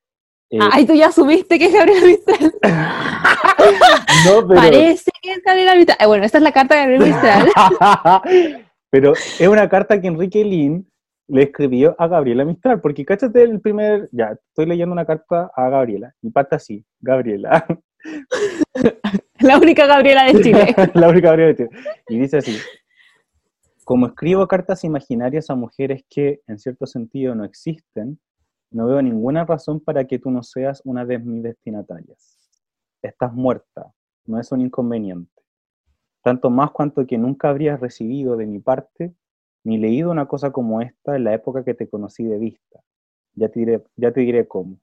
Eh, 0.51 0.59
Ay, 0.73 0.85
tú 0.85 0.95
ya 0.95 1.07
asumiste 1.07 1.59
que 1.59 1.67
es 1.67 1.73
Gabriela 1.73 2.07
Mistral. 2.07 2.53
no, 4.27 4.49
pero... 4.49 4.61
Parece 4.61 5.11
que 5.23 5.33
es 5.33 5.43
Gabriela 5.45 5.77
Mistral. 5.77 5.99
Eh, 6.01 6.07
bueno, 6.07 6.25
esta 6.25 6.39
es 6.39 6.45
la 6.45 6.53
carta 6.53 6.75
de 6.75 6.81
Gabriela 6.81 7.07
Mistral. 7.07 8.63
pero 8.91 9.13
es 9.13 9.49
una 9.49 9.69
carta 9.69 10.01
que 10.01 10.09
Enrique 10.09 10.45
Lin 10.45 10.91
le 11.29 11.45
escribió 11.45 11.95
a 11.99 12.09
Gabriela 12.09 12.45
Mistral, 12.45 12.81
porque 12.81 13.05
cáchate 13.05 13.43
el 13.43 13.61
primer, 13.61 14.09
ya, 14.11 14.37
estoy 14.49 14.67
leyendo 14.67 14.93
una 14.93 15.07
carta 15.07 15.53
a 15.55 15.69
Gabriela, 15.69 16.13
y 16.21 16.31
parte 16.31 16.57
así, 16.57 16.85
Gabriela. 16.99 17.65
La 19.39 19.57
única 19.57 19.87
Gabriela 19.87 20.25
de 20.25 20.43
Chile. 20.43 20.75
La 20.95 21.09
única 21.09 21.29
Gabriela 21.29 21.53
de 21.53 21.57
Chile. 21.57 21.71
Y 22.09 22.19
dice 22.19 22.39
así, 22.39 22.59
como 23.85 24.07
escribo 24.07 24.47
cartas 24.49 24.83
imaginarias 24.83 25.49
a 25.51 25.55
mujeres 25.55 26.05
que, 26.11 26.41
en 26.49 26.59
cierto 26.59 26.87
sentido, 26.87 27.35
no 27.35 27.45
existen, 27.45 28.19
no 28.71 28.87
veo 28.87 29.03
ninguna 29.03 29.45
razón 29.45 29.81
para 29.81 30.05
que 30.07 30.19
tú 30.19 30.31
no 30.31 30.43
seas 30.43 30.81
una 30.85 31.05
de 31.05 31.19
mis 31.19 31.43
destinatarias. 31.43 32.39
Estás 33.03 33.33
muerta, 33.33 33.93
no 34.27 34.39
es 34.39 34.53
un 34.53 34.61
inconveniente. 34.61 35.43
Tanto 36.23 36.51
más 36.51 36.71
cuanto 36.71 37.07
que 37.07 37.19
nunca 37.19 37.49
habrías 37.49 37.81
recibido 37.81 38.37
de 38.37 38.47
mi 38.47 38.61
parte 38.61 39.15
ni 39.65 39.79
leído 39.79 40.11
una 40.11 40.27
cosa 40.27 40.53
como 40.53 40.81
esta 40.81 41.17
en 41.17 41.25
la 41.25 41.35
época 41.35 41.65
que 41.65 41.75
te 41.75 41.89
conocí 41.89 42.25
de 42.25 42.39
vista. 42.39 42.81
Ya 43.35 43.49
te 43.49 43.61
diré, 43.61 43.85
ya 43.97 44.13
te 44.13 44.21
diré 44.21 44.47
cómo. 44.47 44.79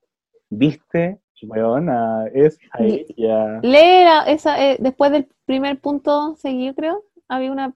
¿Viste? 0.50 1.20
Weona, 1.44 2.28
es 2.34 2.58
ahí 2.72 3.06
ya. 3.16 3.60
Lee 3.62 4.08
esa, 4.28 4.64
eh, 4.64 4.78
después 4.80 5.12
del 5.12 5.28
primer 5.46 5.80
punto 5.80 6.36
seguido, 6.36 6.74
creo, 6.74 7.04
había 7.28 7.52
una 7.52 7.76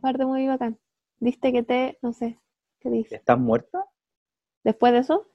parte 0.00 0.24
muy 0.24 0.46
bacán. 0.46 0.78
¿Viste 1.20 1.52
que 1.52 1.62
te, 1.62 1.98
no 2.00 2.12
sé, 2.12 2.38
qué 2.80 2.90
dice? 2.90 3.16
¿Estás 3.16 3.38
muerta? 3.38 3.84
¿Después 4.64 4.92
de 4.92 5.00
eso? 5.00 5.26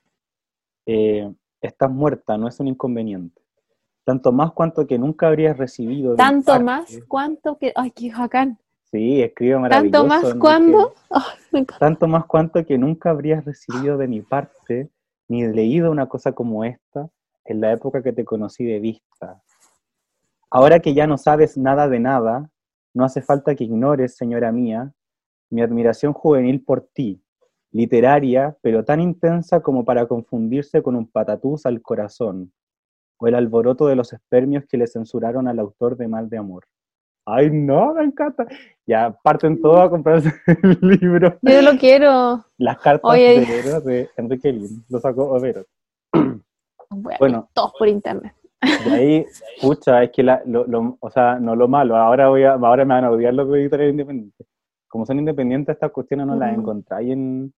Eh, 0.88 1.30
estás 1.62 1.92
muerta, 1.92 2.38
no 2.38 2.48
es 2.48 2.60
un 2.60 2.70
inconveniente. 2.70 3.42
Tanto 4.06 4.32
más 4.32 4.54
cuanto 4.54 4.88
que 4.88 4.98
nunca 4.98 5.28
habrías 5.28 5.58
recibido. 5.58 6.16
Tanto 6.16 6.60
más 6.62 6.98
cuanto 7.10 7.58
que. 7.58 7.74
Ay, 7.76 7.92
qué 7.92 8.12
bacán. 8.12 8.58
Sí, 8.90 9.22
escribe 9.22 9.60
maravilloso. 9.60 10.08
¿Tanto 10.08 10.08
más 10.08 10.34
cuando? 10.36 10.94
tanto 11.80 12.08
más 12.08 12.26
cuanto 12.26 12.66
que 12.66 12.78
nunca 12.78 13.10
habrías 13.10 13.44
recibido 13.44 13.98
de 13.98 14.08
mi 14.08 14.22
parte 14.22 14.90
ni 15.28 15.46
leído 15.46 15.92
una 15.92 16.08
cosa 16.08 16.32
como 16.32 16.64
esta 16.64 17.10
en 17.44 17.60
la 17.60 17.74
época 17.74 18.02
que 18.02 18.14
te 18.14 18.24
conocí 18.24 18.64
de 18.64 18.80
vista. 18.80 19.42
Ahora 20.50 20.80
que 20.80 20.94
ya 20.94 21.06
no 21.06 21.18
sabes 21.18 21.58
nada 21.58 21.90
de 21.90 22.00
nada, 22.00 22.50
no 22.94 23.04
hace 23.04 23.22
falta 23.22 23.56
que 23.56 23.66
ignores, 23.66 24.16
señora 24.16 24.54
mía, 24.54 24.94
mi 25.50 25.62
admiración 25.62 26.14
juvenil 26.14 26.64
por 26.64 26.88
ti, 26.94 27.22
literaria, 27.72 28.56
pero 28.62 28.84
tan 28.84 29.02
intensa 29.02 29.62
como 29.62 29.86
para 29.86 30.06
confundirse 30.08 30.82
con 30.82 30.96
un 30.96 31.08
patatús 31.08 31.66
al 31.66 31.82
corazón, 31.82 32.52
o 33.20 33.28
el 33.28 33.36
alboroto 33.36 33.88
de 33.88 33.96
los 33.96 34.14
espermios 34.14 34.66
que 34.68 34.78
le 34.78 34.88
censuraron 34.88 35.48
al 35.48 35.60
autor 35.60 35.98
de 35.98 36.08
Mal 36.08 36.30
de 36.30 36.38
Amor. 36.38 36.66
Ay, 37.26 37.50
no, 37.52 37.94
me 37.94 38.06
encanta. 38.06 38.48
Ya 38.86 39.12
parten 39.22 39.62
todos 39.62 39.82
a 39.82 39.90
comprarse 39.90 40.32
el 40.64 40.80
libro. 40.82 41.38
Yo 41.42 41.62
lo 41.62 41.78
quiero. 41.78 42.46
Las 42.58 42.78
cartas 42.78 43.12
de 43.12 43.82
de 43.84 44.10
Enrique 44.16 44.54
Lin. 44.54 44.86
Lo 44.88 45.00
sacó 45.00 45.26
Overo. 45.32 45.66
Bueno, 47.20 47.50
todos 47.54 47.74
por 47.78 47.90
internet. 47.90 48.34
Y 48.62 48.90
ahí, 48.90 49.26
pucha, 49.62 50.04
es 50.04 50.12
que 50.12 50.24
la, 50.24 50.42
lo, 50.46 50.66
lo, 50.66 50.98
o 51.00 51.10
sea, 51.12 51.38
no 51.38 51.56
lo 51.56 51.68
malo, 51.68 51.96
ahora 51.96 52.30
voy 52.30 52.44
a, 52.44 52.54
ahora 52.54 52.86
me 52.86 52.96
van 52.96 53.04
a 53.04 53.12
odiar 53.12 53.34
los 53.34 53.54
editores 53.56 53.92
independientes. 53.92 54.47
Como 54.88 55.06
son 55.06 55.20
independientes, 55.20 55.74
estas 55.74 55.92
cuestiones 55.92 56.28
no 56.28 56.36
las 56.36 56.58
encontráis 56.58 57.12
en, 57.12 57.54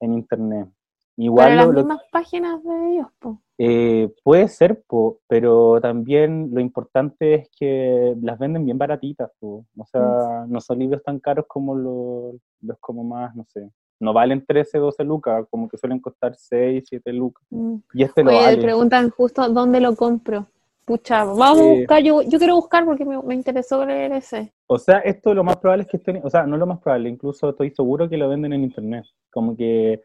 en 0.00 0.12
internet. 0.12 0.68
Igual 1.16 1.50
pero 1.50 1.72
las 1.72 1.84
mismas 1.84 2.02
páginas 2.10 2.62
de 2.64 2.92
ellos, 2.92 3.06
po. 3.18 3.42
Eh, 3.58 4.12
puede 4.24 4.48
ser, 4.48 4.82
po, 4.86 5.20
pero 5.28 5.78
también 5.80 6.48
lo 6.52 6.60
importante 6.60 7.34
es 7.34 7.50
que 7.56 8.16
las 8.20 8.38
venden 8.38 8.64
bien 8.64 8.78
baratitas, 8.78 9.30
po. 9.38 9.66
o 9.76 9.86
sea, 9.86 10.46
no 10.48 10.60
son 10.60 10.78
libros 10.78 11.02
tan 11.02 11.20
caros 11.20 11.44
como 11.46 11.74
los, 11.74 12.34
los 12.62 12.78
como 12.80 13.04
más, 13.04 13.36
no 13.36 13.44
sé, 13.44 13.70
no 14.00 14.12
valen 14.12 14.44
13, 14.44 14.78
12 14.78 15.04
lucas, 15.04 15.46
como 15.50 15.68
que 15.68 15.78
suelen 15.78 16.00
costar 16.00 16.34
6, 16.34 16.84
7 16.88 17.12
lucas. 17.12 17.46
Mm. 17.50 17.76
Y 17.94 18.02
este 18.02 18.24
lo 18.24 18.32
vale. 18.32 18.60
preguntan 18.60 19.10
justo 19.10 19.48
dónde 19.48 19.80
lo 19.80 19.94
compro. 19.94 20.48
Pucha, 20.84 21.24
vamos 21.24 21.60
a 21.60 21.62
buscar, 21.62 22.02
yo, 22.02 22.22
yo 22.22 22.38
quiero 22.38 22.56
buscar 22.56 22.84
porque 22.84 23.04
me, 23.04 23.20
me, 23.22 23.34
interesó 23.34 23.84
leer 23.86 24.12
ese. 24.12 24.52
O 24.66 24.78
sea, 24.78 24.98
esto 24.98 25.32
lo 25.32 25.44
más 25.44 25.56
probable 25.58 25.84
es 25.84 25.88
que 25.88 25.96
estén, 25.96 26.20
o 26.24 26.28
sea, 26.28 26.44
no 26.44 26.56
lo 26.56 26.66
más 26.66 26.80
probable, 26.80 27.08
incluso 27.08 27.50
estoy 27.50 27.70
seguro 27.70 28.08
que 28.08 28.16
lo 28.16 28.28
venden 28.28 28.52
en 28.52 28.64
internet, 28.64 29.04
como 29.30 29.56
que 29.56 30.02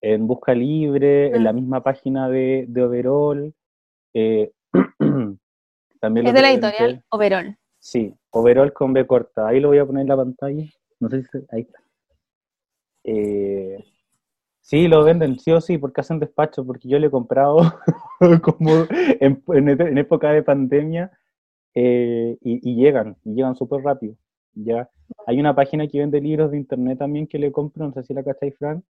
en 0.00 0.26
Busca 0.26 0.54
Libre, 0.54 1.34
en 1.34 1.44
la 1.44 1.50
ah. 1.50 1.52
misma 1.52 1.82
página 1.82 2.28
de, 2.28 2.64
de 2.68 2.82
Overall. 2.82 3.54
Eh, 4.14 4.52
también 6.00 6.26
es 6.26 6.34
de 6.34 6.42
la 6.42 6.52
editorial 6.52 7.04
Overall. 7.10 7.56
Sí, 7.78 8.14
Overall 8.30 8.72
con 8.72 8.92
B 8.92 9.06
corta. 9.06 9.48
Ahí 9.48 9.60
lo 9.60 9.68
voy 9.68 9.78
a 9.78 9.86
poner 9.86 10.02
en 10.02 10.08
la 10.08 10.16
pantalla. 10.16 10.64
No 11.00 11.08
sé 11.08 11.22
si 11.22 11.38
ahí 11.50 11.62
está. 11.62 11.80
Eh, 13.04 13.84
sí, 14.70 14.86
lo 14.86 15.02
venden 15.02 15.38
sí 15.40 15.50
o 15.50 15.60
sí 15.60 15.78
porque 15.78 16.00
hacen 16.00 16.20
despacho, 16.20 16.64
porque 16.64 16.88
yo 16.88 16.98
le 16.98 17.08
he 17.08 17.10
comprado 17.10 17.56
como 18.42 18.86
en, 18.90 19.98
época 19.98 20.30
de 20.30 20.44
pandemia 20.44 21.10
eh, 21.74 22.38
y, 22.40 22.76
llegan, 22.76 23.16
y 23.24 23.34
llegan 23.34 23.56
súper 23.56 23.82
rápido. 23.82 24.14
Ya. 24.54 24.88
Hay 25.26 25.40
una 25.40 25.54
página 25.56 25.88
que 25.88 25.98
vende 25.98 26.20
libros 26.20 26.52
de 26.52 26.58
internet 26.58 26.98
también 26.98 27.26
que 27.26 27.38
le 27.38 27.50
compro, 27.50 27.84
no 27.84 27.92
sé 27.92 28.04
si 28.04 28.14
la 28.14 28.22
cacháis, 28.22 28.56
Fran, 28.58 28.84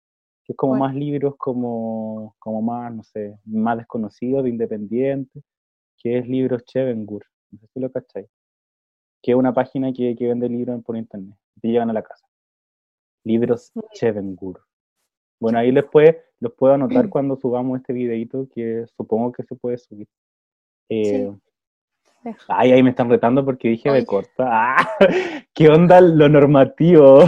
que 0.44 0.52
es 0.54 0.58
como 0.58 0.76
más 0.76 0.94
libros 0.94 1.36
como, 1.38 2.36
como 2.40 2.62
más, 2.62 2.94
no 2.94 3.04
sé, 3.04 3.38
más 3.46 3.78
desconocidos, 3.78 4.44
de 4.44 4.50
independientes, 4.50 5.44
que 5.98 6.18
es 6.18 6.28
Libros 6.28 6.64
Chevengur, 6.66 7.24
no 7.52 7.60
sé 7.60 7.68
si 7.74 7.80
lo 7.80 7.92
cacháis, 7.92 8.28
que 9.22 9.32
es 9.32 9.38
una 9.38 9.54
página 9.54 9.94
que, 9.94 10.16
que 10.16 10.28
vende 10.28 10.50
libros 10.50 10.84
por 10.84 10.98
internet, 10.98 11.38
te 11.62 11.70
llegan 11.70 11.90
a 11.90 11.94
la 11.94 12.04
casa. 12.04 12.26
Libros 13.24 13.72
Chevengur. 13.94 14.69
Bueno, 15.40 15.60
ahí 15.60 15.72
después 15.72 16.16
los 16.40 16.54
puedo 16.54 16.74
anotar 16.74 16.90
cuando 17.10 17.36
subamos 17.36 17.80
este 17.80 17.94
videito 17.94 18.48
que 18.54 18.86
supongo 18.98 19.32
que 19.32 19.44
se 19.44 19.56
puede 19.56 19.78
subir. 19.78 20.08
Eh, 20.90 21.32
ay, 22.48 22.72
ahí 22.72 22.84
me 22.84 22.90
están 22.90 23.10
retando 23.10 23.46
porque 23.46 23.70
dije 23.70 23.92
de 23.92 24.06
corta. 24.06 24.46
¡Ah! 24.48 24.90
¿Qué 25.54 25.70
onda 25.70 26.02
lo 26.02 26.30
normativo? 26.30 27.22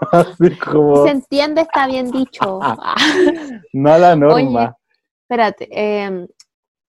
Se 1.06 1.10
entiende, 1.10 1.62
está 1.62 1.86
bien 1.86 2.10
dicho. 2.10 2.60
no 3.72 3.98
la 3.98 4.14
norma. 4.14 4.76
espérate, 5.22 5.68
em, 5.70 6.26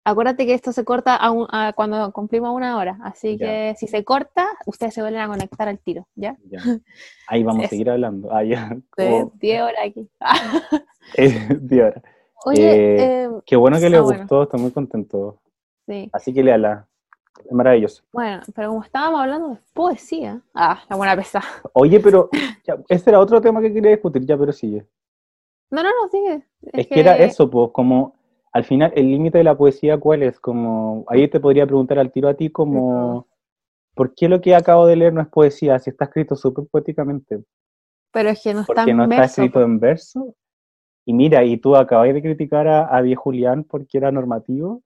acuérdate 0.08 0.46
que 0.46 0.54
esto 0.54 0.72
se 0.72 0.86
corta 0.86 1.20
cuando 1.76 2.12
cumplimos 2.14 2.56
una 2.56 2.78
hora, 2.78 2.98
así 3.04 3.38
que 3.38 3.76
si 3.78 3.88
se 3.88 4.04
corta, 4.04 4.48
ustedes 4.66 4.94
se 4.94 5.02
vuelven 5.02 5.22
a 5.22 5.28
conectar 5.28 5.68
al 5.68 5.80
tiro, 5.80 6.08
¿ya? 6.16 6.38
Ahí 7.28 7.44
vamos 7.44 7.66
a 7.66 7.68
seguir 7.68 7.90
hablando. 7.90 8.32
Ah, 8.32 8.44
ya. 8.44 8.78
10 8.96 9.62
horas 9.62 9.82
aquí. 9.86 10.10
10 11.60 11.84
horas. 11.84 12.04
Oye, 12.46 12.62
eh, 12.62 13.24
em, 13.24 13.42
qué 13.46 13.56
bueno 13.58 13.80
que 13.80 13.90
les 13.90 14.02
gustó, 14.02 14.44
estoy 14.44 14.62
muy 14.62 14.72
contento. 14.72 15.42
Sí. 15.86 16.10
Así 16.14 16.34
que 16.34 16.44
léala. 16.44 16.88
Es 17.46 17.52
maravilloso. 17.52 18.04
Bueno, 18.14 18.42
pero 18.56 18.70
como 18.70 18.84
estábamos 18.84 19.22
hablando 19.22 19.50
de 19.50 19.58
poesía. 19.74 20.42
Ah, 20.54 20.82
la 20.90 20.96
buena 20.96 21.16
pesada. 21.16 21.46
Oye, 21.74 22.00
pero 22.00 22.30
ese 22.88 23.10
era 23.10 23.20
otro 23.20 23.42
tema 23.42 23.62
que 23.62 23.74
quería 23.74 23.92
discutir, 23.92 24.26
ya, 24.26 24.38
pero 24.38 24.54
sigue. 24.54 24.86
No, 25.70 25.84
no, 25.84 25.90
no, 25.90 26.08
sigue. 26.08 26.44
Es, 26.62 26.88
que... 26.88 27.00
era 27.00 27.18
eso, 27.18 27.50
pues, 27.50 27.72
como 27.74 28.17
al 28.58 28.64
final, 28.64 28.92
el 28.96 29.12
límite 29.12 29.38
de 29.38 29.44
la 29.44 29.56
poesía, 29.56 30.00
¿cuál 30.00 30.24
es? 30.24 30.40
Como, 30.40 31.06
ahí 31.10 31.28
te 31.28 31.40
podría 31.40 31.68
preguntar 31.68 32.00
al 32.00 32.12
tiro 32.12 32.28
a 32.28 32.34
ti, 32.34 32.50
como, 32.50 33.28
¿por 33.94 34.16
qué 34.16 34.28
lo 34.28 34.42
que 34.42 34.56
acabo 34.56 34.88
de 34.88 34.96
leer 34.96 35.14
no 35.14 35.22
es 35.22 35.28
poesía 35.28 35.78
si 35.78 35.92
está 35.92 36.06
escrito 36.06 36.36
súper 36.36 36.66
poéticamente? 36.72 37.44
Pero 38.12 38.30
es 38.30 38.42
que 38.42 38.56
no 38.56 38.62
está 38.62 38.84
no 38.88 39.04
está 39.04 39.26
escrito 39.26 39.62
en 39.62 39.80
verso. 39.80 40.34
Y 41.06 41.14
mira, 41.14 41.44
y 41.44 41.58
tú 41.58 41.76
acabas 41.76 42.12
de 42.12 42.20
criticar 42.20 42.68
a, 42.68 42.98
a 42.98 43.04
Die 43.04 43.16
Julián 43.16 43.64
porque 43.64 44.00
era 44.00 44.12
normativo. 44.12 44.82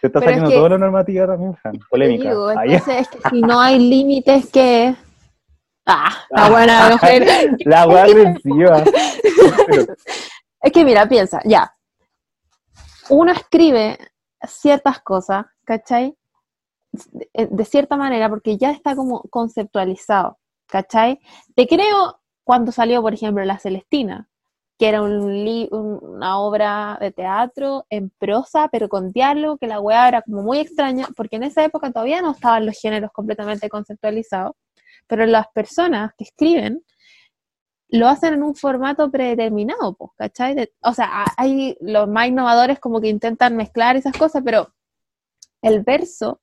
Te 0.00 0.06
está 0.06 0.20
saliendo 0.20 0.48
todo 0.48 0.68
lo 0.68 0.78
normativo 0.78 1.26
también, 1.26 1.56
Fran. 1.56 1.80
Polémica. 1.90 2.30
entonces 2.30 2.88
es 2.88 3.08
que 3.08 3.28
si 3.28 3.40
no 3.40 3.58
hay 3.60 3.80
límites 3.80 4.52
que... 4.52 4.94
Ah, 5.84 6.12
la 6.30 6.48
buena 6.48 6.90
mujer. 6.92 7.56
la 7.64 7.86
buena 7.86 8.84
Es 10.62 10.72
que 10.72 10.84
mira, 10.84 11.08
piensa, 11.08 11.40
ya. 11.44 11.72
Uno 13.08 13.32
escribe 13.32 13.98
ciertas 14.46 15.00
cosas, 15.00 15.46
¿cachai? 15.64 16.16
De, 17.32 17.64
cierta 17.64 17.96
manera, 17.96 18.28
porque 18.28 18.56
ya 18.56 18.70
está 18.70 18.96
como 18.96 19.22
conceptualizado, 19.30 20.38
¿cachai? 20.66 21.20
Te 21.54 21.66
creo 21.66 22.20
cuando 22.44 22.72
salió, 22.72 23.02
por 23.02 23.12
ejemplo, 23.12 23.44
La 23.44 23.58
Celestina, 23.58 24.28
que 24.78 24.88
era 24.88 25.02
un 25.02 25.68
una 25.70 26.38
obra 26.38 26.98
de 27.00 27.10
teatro 27.12 27.86
en 27.90 28.10
prosa, 28.10 28.68
pero 28.70 28.88
con 28.88 29.12
diálogo, 29.12 29.58
que 29.58 29.66
la 29.66 29.80
weá 29.80 30.08
era 30.08 30.22
como 30.22 30.42
muy 30.42 30.58
extraña, 30.58 31.08
porque 31.16 31.36
en 31.36 31.44
esa 31.44 31.64
época 31.64 31.90
todavía 31.90 32.22
no 32.22 32.32
estaban 32.32 32.66
los 32.66 32.78
géneros 32.80 33.10
completamente 33.12 33.68
conceptualizados, 33.68 34.52
pero 35.06 35.26
las 35.26 35.46
personas 35.48 36.12
que 36.16 36.24
escriben 36.24 36.82
lo 37.88 38.08
hacen 38.08 38.34
en 38.34 38.42
un 38.42 38.54
formato 38.54 39.10
predeterminado, 39.10 39.94
pues, 39.94 40.10
¿cachai? 40.16 40.70
o 40.82 40.92
sea, 40.92 41.24
hay 41.36 41.76
los 41.80 42.08
más 42.08 42.28
innovadores 42.28 42.80
como 42.80 43.00
que 43.00 43.08
intentan 43.08 43.56
mezclar 43.56 43.96
esas 43.96 44.16
cosas, 44.16 44.42
pero 44.44 44.72
el 45.62 45.82
verso, 45.82 46.40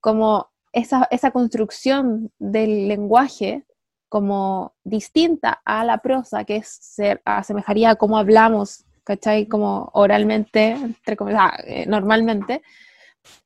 como 0.00 0.50
esa, 0.72 1.06
esa 1.10 1.30
construcción 1.30 2.32
del 2.38 2.88
lenguaje, 2.88 3.66
como 4.08 4.74
distinta 4.84 5.62
a 5.64 5.84
la 5.84 5.98
prosa, 5.98 6.44
que 6.44 6.56
es 6.56 6.68
ser, 6.68 7.22
asemejaría 7.24 7.90
a 7.90 7.96
cómo 7.96 8.18
hablamos, 8.18 8.84
¿cachai? 9.04 9.46
Como 9.46 9.90
oralmente, 9.94 10.72
entre 10.72 11.16
comillas, 11.16 11.52
eh, 11.64 11.86
normalmente, 11.86 12.62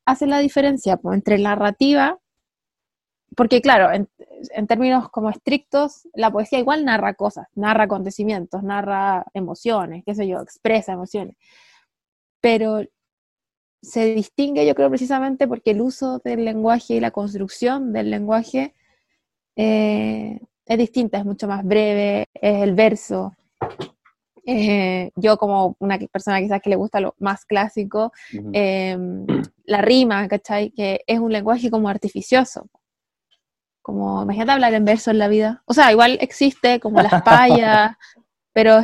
hace 0.04 0.26
la 0.26 0.38
diferencia 0.38 0.96
pues, 0.96 1.16
entre 1.16 1.38
narrativa, 1.38 2.18
porque 3.36 3.60
claro, 3.60 3.92
en, 3.92 4.08
en, 4.50 4.66
términos 4.66 5.08
como 5.10 5.30
estrictos, 5.30 6.08
la 6.14 6.32
poesía 6.32 6.58
igual 6.58 6.84
narra 6.84 7.14
cosas, 7.14 7.46
narra 7.54 7.84
acontecimientos, 7.84 8.62
narra 8.64 9.26
emociones, 9.34 10.02
qué 10.04 10.14
sé 10.14 10.26
yo, 10.26 10.40
expresa 10.40 10.92
emociones, 10.92 11.36
pero 12.40 12.82
se 13.82 14.14
distingue 14.14 14.66
yo 14.66 14.74
creo 14.74 14.88
precisamente 14.88 15.46
porque 15.46 15.70
el 15.70 15.80
uso 15.80 16.20
del 16.24 16.44
lenguaje 16.44 16.94
y 16.94 17.00
la 17.00 17.12
construcción 17.12 17.92
del 17.92 18.10
lenguaje 18.10 18.74
eh, 19.54 20.40
es 20.66 20.78
distinta, 20.78 21.18
es 21.18 21.24
mucho 21.24 21.46
más 21.46 21.64
breve, 21.64 22.26
es 22.34 22.62
el 22.62 22.74
verso. 22.74 23.34
Eh, 24.44 25.10
yo 25.16 25.36
como 25.38 25.76
una 25.78 25.98
persona 25.98 26.40
quizás 26.40 26.60
que 26.62 26.70
le 26.70 26.76
gusta 26.76 27.00
lo 27.00 27.14
más 27.18 27.44
clásico, 27.44 28.12
em, 28.52 29.26
la 29.64 29.82
rima, 29.82 30.28
¿cachai? 30.28 30.70
Que 30.70 31.02
es 31.06 31.18
un 31.18 31.32
lenguaje 31.32 31.70
como 31.70 31.88
artificioso. 31.88 32.68
Como, 33.86 34.20
imagínate 34.24 34.50
hablar 34.50 34.74
en 34.74 34.84
verso 34.84 35.12
en 35.12 35.18
la 35.20 35.28
vida. 35.28 35.62
O 35.64 35.72
sea, 35.72 35.92
igual 35.92 36.18
existe 36.20 36.80
como 36.80 37.00
las 37.00 37.22
payas, 37.22 37.92
pero 38.52 38.80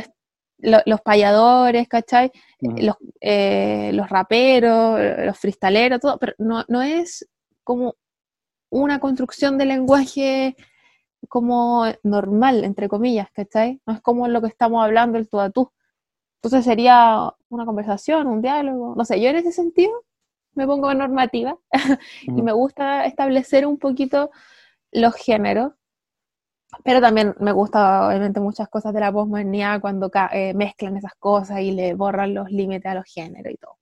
los 0.58 1.00
payadores, 1.00 1.88
¿cachai? 1.88 2.30
los, 2.60 2.94
eh, 3.20 3.90
los 3.94 4.08
raperos, 4.08 5.00
los 5.26 5.36
fristaleros, 5.36 5.98
todo, 5.98 6.18
pero 6.20 6.34
no, 6.38 6.64
no 6.68 6.82
es 6.82 7.28
como 7.64 7.96
una 8.70 9.00
construcción 9.00 9.58
de 9.58 9.64
lenguaje 9.64 10.54
como 11.28 11.84
normal, 12.04 12.62
entre 12.62 12.86
comillas, 12.86 13.28
¿cachai? 13.32 13.80
No 13.84 13.94
es 13.94 14.00
como 14.02 14.28
lo 14.28 14.40
que 14.40 14.46
estamos 14.46 14.84
hablando 14.84 15.18
el 15.18 15.28
tú 15.28 15.40
a 15.40 15.50
tú. 15.50 15.72
Entonces 16.36 16.64
sería 16.64 17.28
una 17.48 17.66
conversación, 17.66 18.28
un 18.28 18.40
diálogo, 18.40 18.94
no 18.96 19.04
sé, 19.04 19.20
yo 19.20 19.30
en 19.30 19.36
ese 19.36 19.50
sentido 19.50 20.04
me 20.54 20.64
pongo 20.64 20.94
normativa 20.94 21.58
y 22.22 22.40
me 22.40 22.52
gusta 22.52 23.04
establecer 23.04 23.66
un 23.66 23.78
poquito 23.78 24.30
los 24.92 25.14
géneros 25.14 25.72
Pero 26.84 27.00
también 27.00 27.34
me 27.40 27.52
gusta, 27.52 28.08
obviamente, 28.08 28.40
muchas 28.40 28.68
cosas 28.68 28.94
de 28.94 29.00
la 29.00 29.12
postmodernidad 29.12 29.80
cuando 29.80 30.10
eh, 30.32 30.54
mezclan 30.54 30.96
esas 30.96 31.14
cosas 31.18 31.60
y 31.60 31.72
le 31.72 31.94
borran 31.94 32.34
los 32.34 32.50
límites 32.50 32.86
a 32.86 32.94
los 32.94 33.04
géneros 33.04 33.52
y 33.52 33.56
todo. 33.56 33.78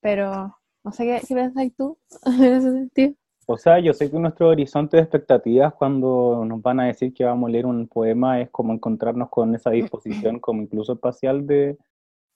Pero 0.00 0.58
no 0.84 0.92
sé 0.92 1.04
qué, 1.04 1.20
qué 1.26 1.70
tú 1.76 1.98
en 2.26 2.44
ese 2.44 2.72
sentido. 2.72 3.14
O 3.46 3.58
sea, 3.58 3.80
yo 3.80 3.92
sé 3.92 4.10
que 4.10 4.18
nuestro 4.18 4.48
horizonte 4.48 4.96
de 4.96 5.02
expectativas 5.02 5.74
cuando 5.74 6.44
nos 6.46 6.62
van 6.62 6.80
a 6.80 6.86
decir 6.86 7.12
que 7.12 7.24
vamos 7.24 7.48
a 7.48 7.52
leer 7.52 7.66
un 7.66 7.88
poema 7.88 8.40
es 8.40 8.50
como 8.50 8.72
encontrarnos 8.72 9.28
con 9.30 9.54
esa 9.54 9.70
disposición 9.70 10.38
como 10.38 10.62
incluso 10.62 10.92
espacial 10.92 11.46
de, 11.46 11.76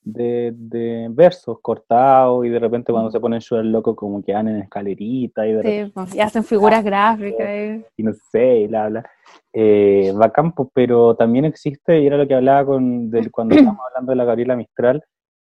de, 0.07 1.09
versos 1.11 1.59
cortados 1.61 2.47
y 2.47 2.49
de 2.49 2.59
repente 2.59 2.93
cuando 2.93 3.11
se 3.11 3.21
ponen 3.21 3.41
súper 3.41 3.65
loco 3.67 3.95
como 3.95 4.23
que 4.23 4.33
van 4.33 4.49
en 4.49 4.57
escalerita 4.57 5.47
y, 5.47 5.53
de 5.53 5.63
sí, 5.63 5.93
pues, 5.93 6.15
y 6.15 6.21
hacen 6.21 6.45
figuras 6.45 6.83
gráficas. 6.85 7.85
Y, 7.97 8.03
no 8.03 8.13
sé, 8.31 8.61
y 8.61 8.67
bla, 8.69 8.89
bla. 8.89 9.11
Eh, 9.53 10.13
bacán, 10.15 10.53
pues, 10.53 10.69
pero 10.73 11.15
también 11.17 11.45
existe, 11.45 12.01
y 12.01 12.07
era 12.07 12.17
lo 12.17 12.27
que 12.27 12.35
hablaba 12.35 12.65
con, 12.65 13.11
del, 13.11 13.31
cuando 13.31 13.55
estábamos 13.57 13.85
hablando 13.89 14.11
de 14.13 14.17
la 14.17 14.25
Gabriela 14.25 14.57
Mistral, 14.57 15.03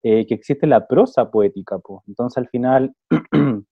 eh, 0.03 0.27
que 0.27 0.35
existe 0.35 0.67
la 0.67 0.87
prosa 0.87 1.31
poética, 1.31 1.79
pues. 1.79 2.01
Entonces 2.07 2.39
al 2.39 2.49
final 2.49 2.93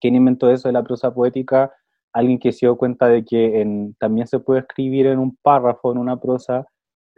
¿Quién 0.00 0.14
inventó 0.14 0.50
eso 0.50 0.68
de 0.68 0.72
la 0.72 0.82
prosa 0.82 1.12
poética? 1.12 1.72
Alguien 2.12 2.38
que 2.38 2.52
se 2.52 2.66
dio 2.66 2.76
cuenta 2.76 3.06
de 3.06 3.24
que 3.24 3.92
también 3.98 4.26
se 4.26 4.40
puede 4.40 4.60
escribir 4.60 5.06
en 5.06 5.18
un 5.18 5.36
párrafo, 5.42 5.92
en 5.92 5.98
una 5.98 6.18
prosa, 6.18 6.66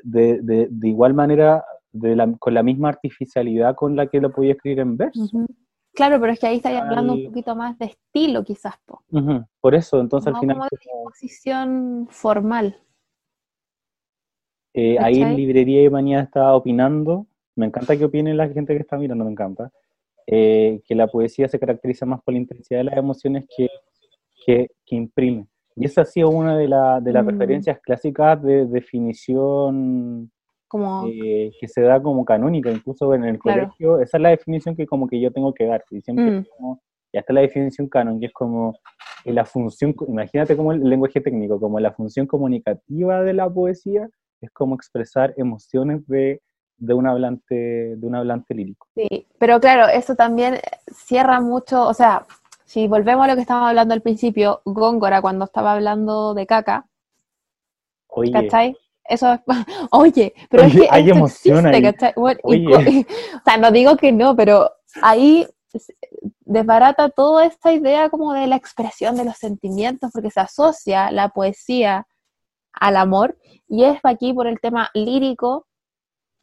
de, 0.02 0.68
igual 0.82 1.14
manera, 1.14 1.64
con 2.38 2.54
la 2.54 2.62
misma 2.62 2.88
artificialidad 2.88 3.74
con 3.74 3.96
la 3.96 4.06
que 4.06 4.20
lo 4.20 4.32
podía 4.32 4.52
escribir 4.52 4.80
en 4.80 4.96
verso. 4.96 5.28
Claro, 5.94 6.18
pero 6.20 6.32
es 6.32 6.40
que 6.40 6.46
ahí 6.46 6.56
está 6.56 6.76
hablando 6.78 7.12
un 7.12 7.24
poquito 7.24 7.54
más 7.54 7.78
de 7.78 7.86
estilo, 7.86 8.42
quizás. 8.44 8.74
Por 9.60 9.74
eso, 9.74 10.00
entonces 10.00 10.32
al 10.32 10.40
final. 10.40 10.56
Como 10.56 10.68
de 10.70 10.78
disposición 10.80 12.08
formal. 12.10 12.78
Eh, 14.74 14.96
ahí 14.98 15.20
en 15.20 15.36
Librería 15.36 15.84
y 15.84 15.90
Manía 15.90 16.20
estaba 16.20 16.56
opinando. 16.56 17.26
Me 17.54 17.66
encanta 17.66 17.96
que 17.96 18.06
opine 18.06 18.32
la 18.32 18.48
gente 18.48 18.72
que 18.74 18.80
está 18.80 18.96
mirando, 18.96 19.24
me 19.24 19.32
encanta. 19.32 19.70
Eh, 20.26 20.80
que 20.86 20.94
la 20.94 21.08
poesía 21.08 21.46
se 21.48 21.58
caracteriza 21.58 22.06
más 22.06 22.22
por 22.22 22.32
la 22.32 22.40
intensidad 22.40 22.78
de 22.78 22.84
las 22.84 22.96
emociones 22.96 23.44
que, 23.54 23.68
que, 24.46 24.68
imprime. 24.96 25.46
Y 25.76 25.84
esa 25.84 26.02
ha 26.02 26.04
sido 26.06 26.30
una 26.30 26.56
de, 26.56 26.64
de 26.64 27.12
las 27.12 27.24
mm. 27.24 27.28
referencias 27.28 27.80
clásicas 27.80 28.42
de 28.42 28.66
definición 28.66 30.30
como... 30.72 31.06
Eh, 31.06 31.52
que 31.60 31.68
se 31.68 31.82
da 31.82 32.02
como 32.02 32.24
canónica, 32.24 32.70
incluso 32.70 33.14
en 33.14 33.24
el 33.24 33.38
colegio. 33.38 34.00
Esa 34.00 34.16
es 34.16 34.22
la 34.22 34.30
definición 34.30 34.74
que 34.74 34.86
como 34.86 35.06
que 35.06 35.20
yo 35.20 35.30
tengo 35.30 35.52
que 35.52 35.66
dar. 35.66 35.84
Y 35.90 36.00
siempre 36.00 36.30
mm. 36.30 36.46
como, 36.56 36.80
ya 37.12 37.20
está 37.20 37.34
la 37.34 37.42
definición 37.42 37.88
canon, 37.88 38.18
que 38.18 38.26
es 38.26 38.32
como 38.32 38.74
la 39.24 39.44
función, 39.44 39.94
imagínate 40.08 40.56
como 40.56 40.72
el 40.72 40.82
lenguaje 40.82 41.20
técnico, 41.20 41.60
como 41.60 41.78
la 41.78 41.92
función 41.92 42.26
comunicativa 42.26 43.22
de 43.22 43.34
la 43.34 43.48
poesía 43.48 44.08
es 44.40 44.50
como 44.50 44.74
expresar 44.74 45.34
emociones 45.36 46.04
de 46.08 46.40
de 46.82 46.94
un 46.94 47.06
hablante, 47.06 47.54
de 47.96 48.06
un 48.06 48.16
hablante 48.16 48.54
lírico. 48.54 48.88
Sí, 48.96 49.26
pero 49.38 49.60
claro, 49.60 49.86
eso 49.86 50.16
también 50.16 50.58
cierra 50.92 51.40
mucho, 51.40 51.86
o 51.86 51.94
sea, 51.94 52.26
si 52.64 52.88
volvemos 52.88 53.24
a 53.24 53.28
lo 53.28 53.34
que 53.36 53.42
estábamos 53.42 53.68
hablando 53.68 53.94
al 53.94 54.02
principio, 54.02 54.62
Góngora 54.64 55.22
cuando 55.22 55.44
estaba 55.44 55.74
hablando 55.74 56.34
de 56.34 56.44
caca, 56.44 56.86
oye. 58.08 58.32
¿cachai? 58.32 58.76
Eso 59.04 59.32
es, 59.32 59.40
oye, 59.90 60.34
pero 60.48 60.64
es 60.64 60.74
que 60.74 60.88
hay 60.90 61.10
emoción 61.10 61.64
¿cachai? 61.64 62.12
o 62.16 63.40
sea, 63.44 63.56
no 63.58 63.70
digo 63.70 63.96
que 63.96 64.12
no, 64.12 64.36
pero 64.36 64.70
ahí 65.02 65.46
desbarata 66.40 67.08
toda 67.08 67.46
esta 67.46 67.72
idea 67.72 68.10
como 68.10 68.32
de 68.32 68.46
la 68.46 68.56
expresión 68.56 69.16
de 69.16 69.24
los 69.24 69.36
sentimientos, 69.36 70.10
porque 70.12 70.30
se 70.30 70.40
asocia 70.40 71.10
la 71.10 71.30
poesía 71.30 72.06
al 72.72 72.96
amor, 72.96 73.38
y 73.68 73.84
es 73.84 73.98
aquí 74.02 74.32
por 74.32 74.46
el 74.46 74.60
tema 74.60 74.90
lírico 74.94 75.66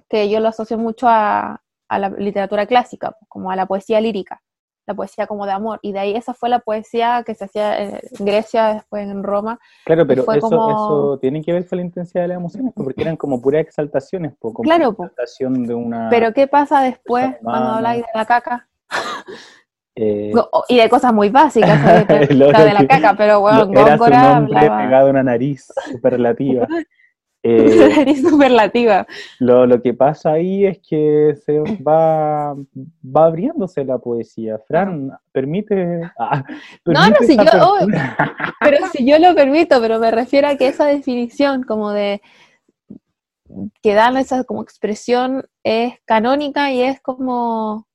que 0.10 0.30
yo 0.30 0.40
lo 0.40 0.50
asocio 0.50 0.78
mucho 0.78 1.08
a, 1.08 1.62
la 1.90 2.10
literatura 2.10 2.68
clásica, 2.68 3.16
como 3.28 3.52
a 3.52 3.56
la 3.56 3.66
poesía 3.66 4.00
lírica, 4.00 4.42
la 4.90 4.96
poesía 4.96 5.28
como 5.28 5.46
de 5.46 5.52
amor, 5.52 5.80
y 5.84 5.92
de 5.92 6.00
ahí 6.00 6.16
esa 6.16 6.34
fue 6.34 6.50
la 6.50 6.60
poesía 6.60 7.24
que 7.24 7.36
se 7.36 7.46
hacía 7.46 7.80
en 7.80 8.00
Grecia, 8.18 8.74
después 8.74 9.08
en 9.08 9.22
Roma. 9.22 9.60
Claro, 9.86 10.08
pero 10.08 10.24
eso, 10.24 10.48
eso 10.48 11.20
tiene 11.22 11.44
que 11.44 11.54
ver 11.54 11.68
con 11.68 11.78
la 11.78 11.86
intensidad 11.86 12.24
de 12.24 12.30
las 12.30 12.38
emociones, 12.38 12.74
pues, 12.76 12.86
porque 12.86 13.04
eran 13.04 13.16
como 13.16 13.40
puras 13.40 13.62
exaltaciones, 13.62 14.34
pues, 14.40 14.56
como 14.56 14.68
claro, 14.68 14.90
exaltación 14.90 15.68
de 15.68 15.76
una... 15.76 16.10
Pero 16.10 16.34
¿qué 16.34 16.48
pasa 16.48 16.82
después 16.82 17.36
cuando 17.44 17.70
habláis 17.70 18.02
de 18.02 18.10
la 18.16 18.26
caca? 18.26 18.68
Eh, 19.96 20.34
y 20.70 20.78
de 20.78 20.90
cosas 20.90 21.14
muy 21.14 21.30
básicas, 21.30 22.08
de, 22.08 22.34
la 22.34 22.88
caca, 22.88 23.14
pero 23.16 23.42
bueno, 23.42 23.70
Era 23.72 23.96
su 23.96 24.10
nombre 24.10 24.60
pegado 24.60 25.08
a 25.08 25.10
una 25.12 25.24
nariz 25.24 25.68
superlativa. 25.92 26.68
Eh, 27.42 28.16
superlativa. 28.22 29.08
Lo, 29.40 29.66
lo, 29.66 29.82
que 29.82 29.94
pasa 29.94 30.34
ahí 30.34 30.66
es 30.66 30.80
que 30.80 31.36
se 31.46 31.60
va, 31.60 32.54
va 32.54 33.26
abriéndose 33.26 33.86
la 33.86 33.98
poesía. 33.98 34.60
Fran, 34.68 35.12
permite. 35.32 36.02
Ah, 36.18 36.44
no, 36.86 37.10
no, 37.10 37.16
si 37.26 37.38
yo. 37.38 37.44
Oh, 37.62 37.78
pero 38.60 38.88
si 38.92 39.06
yo 39.06 39.20
lo 39.20 39.34
permito, 39.36 39.80
pero 39.80 40.00
me 40.00 40.12
refiero 40.12 40.50
a 40.50 40.56
que 40.58 40.68
esa 40.68 40.86
definición, 40.86 41.64
como 41.64 41.92
de. 41.92 42.22
que 43.82 43.94
dan 43.94 44.18
esa 44.18 44.44
como 44.44 44.62
expresión, 44.62 45.46
es 45.64 45.94
canónica 46.06 46.72
y 46.74 46.82
es 46.82 47.00
como. 47.00 47.88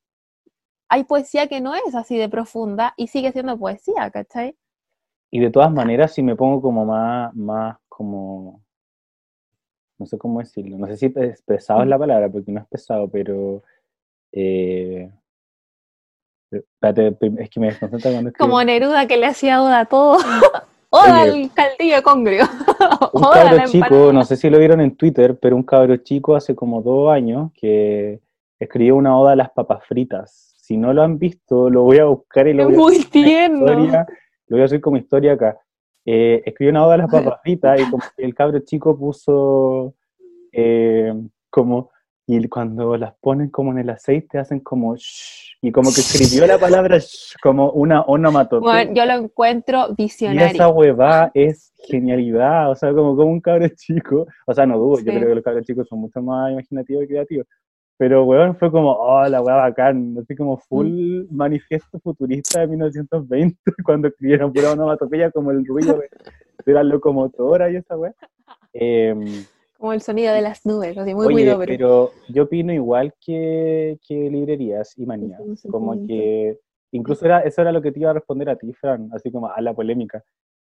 Hay 0.88 1.04
poesía 1.04 1.48
que 1.48 1.60
no 1.60 1.74
es 1.74 1.94
así 1.94 2.16
de 2.16 2.28
profunda 2.28 2.94
y 2.96 3.08
sigue 3.08 3.32
siendo 3.32 3.58
poesía, 3.58 4.10
¿cachai? 4.10 4.56
Y 5.30 5.40
de 5.40 5.50
todas 5.50 5.72
maneras, 5.72 6.14
si 6.14 6.22
me 6.22 6.36
pongo 6.36 6.62
como 6.62 6.84
más, 6.84 7.34
más 7.34 7.76
como 7.88 8.63
no 9.98 10.06
sé 10.06 10.18
cómo 10.18 10.40
decirlo, 10.40 10.78
no 10.78 10.86
sé 10.86 10.96
si 10.96 11.12
es 11.14 11.42
pesado 11.42 11.82
es 11.82 11.88
la 11.88 11.98
palabra, 11.98 12.28
porque 12.28 12.52
no 12.52 12.60
es 12.60 12.66
pesado, 12.66 13.08
pero... 13.08 13.62
Eh, 14.32 15.10
espérate, 16.50 17.16
es 17.38 17.50
que 17.50 17.60
me 17.60 17.66
desconcentra 17.68 18.10
cuando 18.10 18.32
Como 18.32 18.62
Neruda 18.64 19.06
que 19.06 19.16
le 19.16 19.26
hacía 19.26 19.62
oda 19.62 19.80
a 19.80 19.84
todo. 19.84 20.18
oda 20.90 21.22
al 21.22 21.52
caldillo 21.52 21.96
de 21.96 22.02
congrio. 22.02 22.44
un 23.12 23.22
cabro 23.32 23.66
chico, 23.66 24.12
no 24.12 24.24
sé 24.24 24.36
si 24.36 24.50
lo 24.50 24.58
vieron 24.58 24.80
en 24.80 24.96
Twitter, 24.96 25.38
pero 25.38 25.56
un 25.56 25.62
cabro 25.62 25.96
chico 25.98 26.34
hace 26.34 26.54
como 26.54 26.82
dos 26.82 27.12
años 27.12 27.52
que 27.54 28.20
escribió 28.58 28.96
una 28.96 29.16
oda 29.18 29.32
a 29.32 29.36
las 29.36 29.50
papas 29.50 29.84
fritas. 29.86 30.54
Si 30.56 30.76
no 30.76 30.92
lo 30.92 31.02
han 31.02 31.18
visto, 31.18 31.70
lo 31.70 31.82
voy 31.82 31.98
a 31.98 32.04
buscar 32.04 32.48
y 32.48 32.54
lo 32.54 32.64
voy 32.64 32.74
a 32.74 32.78
Muy 32.78 33.04
tierno. 33.04 33.66
lo 33.66 34.06
voy 34.48 34.60
a 34.60 34.64
hacer 34.64 34.80
como 34.80 34.96
historia 34.96 35.34
acá 35.34 35.58
eh, 36.04 36.42
escribió 36.44 36.70
una 36.70 36.86
oda 36.86 36.92
de 36.92 36.98
las 36.98 37.10
papas 37.10 37.40
fritas 37.42 37.80
y 37.80 37.90
como 37.90 38.02
el 38.16 38.34
cabro 38.34 38.58
chico 38.60 38.98
puso 38.98 39.94
eh, 40.52 41.12
como, 41.50 41.90
y 42.26 42.46
cuando 42.48 42.96
las 42.96 43.14
ponen 43.20 43.48
como 43.50 43.72
en 43.72 43.78
el 43.78 43.90
aceite 43.90 44.38
hacen 44.38 44.60
como 44.60 44.96
shh, 44.96 45.56
y 45.62 45.72
como 45.72 45.90
que 45.90 46.00
escribió 46.00 46.46
la 46.46 46.58
palabra 46.58 46.98
shh, 46.98 47.36
como 47.42 47.70
una 47.72 48.02
onomatopeya. 48.02 48.72
Bueno, 48.72 48.92
yo 48.94 49.06
lo 49.06 49.12
encuentro 49.24 49.94
visionario. 49.96 50.46
Y 50.46 50.50
esa 50.50 50.68
huevada 50.68 51.30
es 51.32 51.72
genialidad, 51.88 52.70
o 52.70 52.74
sea, 52.74 52.92
como, 52.92 53.16
como 53.16 53.30
un 53.30 53.40
cabro 53.40 53.66
chico, 53.68 54.26
o 54.46 54.54
sea, 54.54 54.66
no 54.66 54.78
dudo, 54.78 54.98
yo 54.98 55.12
creo 55.12 55.28
que 55.28 55.34
los 55.34 55.44
cabros 55.44 55.64
chicos 55.64 55.88
son 55.88 56.00
mucho 56.00 56.20
más 56.22 56.52
imaginativos 56.52 57.04
y 57.04 57.08
creativos, 57.08 57.46
pero, 57.96 58.24
weón, 58.24 58.56
fue 58.56 58.70
como, 58.70 58.90
oh, 58.92 59.26
la 59.28 59.40
weá 59.40 59.56
bacán, 59.56 60.16
así 60.20 60.34
como 60.34 60.58
full 60.58 60.88
mm. 60.88 61.26
manifiesto 61.30 62.00
futurista 62.00 62.60
de 62.60 62.68
1920, 62.68 63.56
cuando 63.84 64.08
escribieron 64.08 64.52
pura 64.52 64.72
onomatopeya 64.72 65.30
como 65.30 65.52
el 65.52 65.64
ruido 65.64 66.00
de, 66.66 66.72
la 66.72 66.82
locomotora 66.82 67.70
y 67.70 67.76
esa 67.76 67.96
weá. 67.96 68.14
Em, 68.72 69.44
como 69.78 69.92
el 69.92 70.00
sonido 70.00 70.32
de 70.32 70.40
las 70.40 70.64
nubes, 70.64 70.96
así 70.96 71.14
muy 71.14 71.26
oye, 71.26 71.56
pero 71.66 72.10
yo 72.28 72.44
opino 72.44 72.72
igual 72.72 73.12
que, 73.20 73.98
que 74.06 74.30
librerías 74.30 74.96
y 74.96 75.04
manías, 75.04 75.40
como 75.70 76.06
que, 76.06 76.58
incluso 76.90 77.26
era, 77.26 77.40
eso 77.40 77.60
era 77.60 77.70
lo 77.70 77.82
que 77.82 77.92
te 77.92 78.00
iba 78.00 78.10
a 78.10 78.14
responder 78.14 78.48
a 78.48 78.56
ti, 78.56 78.72
Fran, 78.72 79.10
así 79.12 79.30
como 79.30 79.48
a 79.48 79.60
la 79.60 79.74
polémica, 79.74 80.24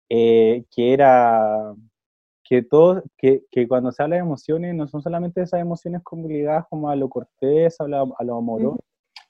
eh, 0.08 0.64
que 0.70 0.92
era 0.92 1.74
que, 2.48 2.62
todo, 2.62 3.02
que, 3.16 3.42
que, 3.50 3.66
cuando 3.66 3.90
se 3.90 4.02
habla 4.02 4.16
de 4.16 4.22
emociones, 4.22 4.74
no 4.74 4.86
son 4.86 5.02
solamente 5.02 5.42
esas 5.42 5.60
emociones 5.60 6.02
como 6.02 6.28
como 6.70 6.88
a 6.88 6.96
lo 6.96 7.08
cortés, 7.08 7.80
a 7.80 7.88
lo, 7.88 8.14
a 8.18 8.24
lo 8.24 8.36
amoroso. 8.36 8.78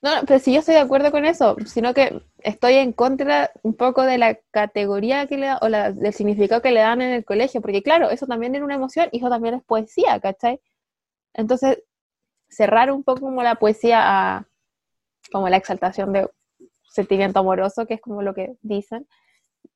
No, 0.03 0.11
pero 0.27 0.39
sí 0.39 0.53
yo 0.53 0.61
estoy 0.61 0.75
de 0.75 0.83
acuerdo 0.83 1.11
con 1.11 1.25
eso, 1.25 1.57
sino 1.65 1.95
que 1.95 2.23
estoy 2.39 2.75
en 2.75 2.93
contra 2.93 3.51
un 3.63 3.75
poco 3.75 4.03
de 4.03 4.19
la 4.19 4.39
categoría 4.51 5.27
que 5.27 5.39
le 5.39 5.47
da, 5.47 5.59
o 5.63 5.69
la, 5.69 5.93
del 5.93 6.13
significado 6.13 6.61
que 6.61 6.71
le 6.71 6.81
dan 6.81 7.01
en 7.01 7.13
el 7.13 7.25
colegio, 7.25 7.63
porque 7.63 7.83
claro, 7.83 8.11
eso 8.11 8.27
también 8.27 8.55
es 8.55 8.63
una 8.63 8.75
emoción 8.75 9.09
y 9.11 9.19
eso 9.19 9.31
también 9.31 9.55
es 9.55 9.65
poesía, 9.65 10.21
¿cachai? 10.21 10.61
Entonces, 11.33 11.83
cerrar 12.49 12.93
un 12.93 13.03
poco 13.03 13.23
como 13.23 13.43
la 13.43 13.57
poesía 13.57 14.01
a 14.05 14.47
como 15.33 15.49
la 15.49 15.57
exaltación 15.57 16.13
de 16.13 16.31
sentimiento 16.89 17.41
amoroso, 17.41 17.87
que 17.87 17.95
es 17.95 18.01
como 18.01 18.23
lo 18.23 18.35
que 18.35 18.57
dicen, 18.63 19.09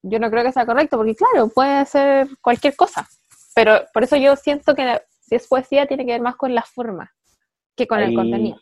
yo 0.02 0.18
no 0.20 0.30
creo 0.30 0.44
que 0.44 0.52
sea 0.52 0.66
correcto, 0.66 0.96
porque 0.96 1.16
claro, 1.16 1.48
puede 1.48 1.84
ser 1.86 2.28
cualquier 2.40 2.76
cosa. 2.76 3.08
Pero 3.62 3.84
por 3.92 4.02
eso 4.04 4.16
yo 4.16 4.36
siento 4.36 4.74
que 4.74 5.02
si 5.20 5.34
es 5.34 5.46
poesía 5.46 5.84
tiene 5.86 6.06
que 6.06 6.12
ver 6.12 6.22
más 6.22 6.36
con 6.36 6.54
la 6.54 6.62
forma 6.62 7.12
que 7.76 7.86
con 7.86 8.00
el 8.00 8.14
contenido. 8.14 8.56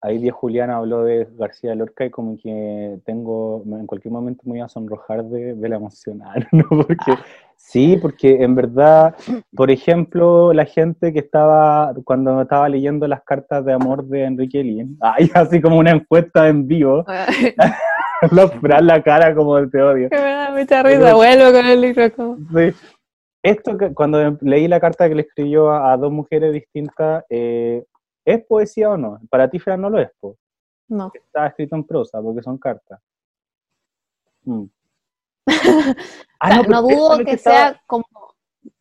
ahí 0.00 0.18
Díaz 0.18 0.34
Julián 0.34 0.68
habló 0.68 1.04
de 1.04 1.28
García 1.38 1.76
Lorca 1.76 2.04
y 2.04 2.10
como 2.10 2.36
que 2.36 2.98
tengo, 3.06 3.62
en 3.64 3.86
cualquier 3.86 4.10
momento 4.10 4.42
me 4.44 4.54
voy 4.54 4.60
a 4.60 4.68
sonrojar 4.68 5.22
de, 5.26 5.68
la 5.68 5.76
emocional, 5.76 6.48
¿no? 6.52 6.64
Porque, 6.68 7.14
sí, 7.54 7.96
porque 8.02 8.42
en 8.42 8.56
verdad, 8.56 9.14
por 9.54 9.70
ejemplo, 9.70 10.52
la 10.52 10.64
gente 10.64 11.12
que 11.12 11.20
estaba, 11.20 11.94
cuando 12.02 12.42
estaba 12.42 12.68
leyendo 12.68 13.06
las 13.06 13.22
cartas 13.22 13.64
de 13.64 13.72
amor 13.72 14.04
de 14.06 14.24
Enrique 14.24 14.64
Lin, 14.64 14.98
ahí 15.00 15.30
así 15.34 15.60
como 15.60 15.78
una 15.78 15.92
encuesta 15.92 16.48
en 16.48 16.66
vivo, 16.66 17.04
los 18.32 18.50
la 18.60 19.00
cara 19.04 19.36
como 19.36 19.56
el 19.58 19.70
te 19.70 19.80
odio. 19.80 20.10
Que 20.10 20.16
me 20.16 20.32
da 20.32 20.50
mucha 20.50 20.82
risa, 20.82 21.14
vuelvo 21.14 21.52
con 21.52 21.64
el 21.64 21.80
libro 21.80 22.12
como... 22.12 22.36
Sí. 22.52 22.74
Esto 23.42 23.76
que 23.76 23.92
cuando 23.92 24.38
leí 24.40 24.68
la 24.68 24.80
carta 24.80 25.08
que 25.08 25.14
le 25.16 25.22
escribió 25.22 25.70
a, 25.70 25.96
dos 25.96 26.12
mujeres 26.12 26.52
distintas, 26.52 27.24
eh, 27.28 27.84
¿Es 28.24 28.44
poesía 28.44 28.90
o 28.90 28.96
no? 28.96 29.20
Para 29.30 29.48
ti, 29.50 29.58
Fran, 29.58 29.80
no 29.80 29.90
lo 29.90 29.98
es, 30.00 30.10
No. 30.88 31.10
Está 31.12 31.48
escrito 31.48 31.74
en 31.76 31.84
prosa, 31.84 32.20
porque 32.22 32.42
son 32.42 32.58
cartas. 32.58 33.00
Mm. 34.44 34.64
Ah, 36.44 36.60
no, 36.68 36.82
dudo 36.82 37.24
que, 37.24 37.38
sea 37.38 37.80
como 37.86 38.04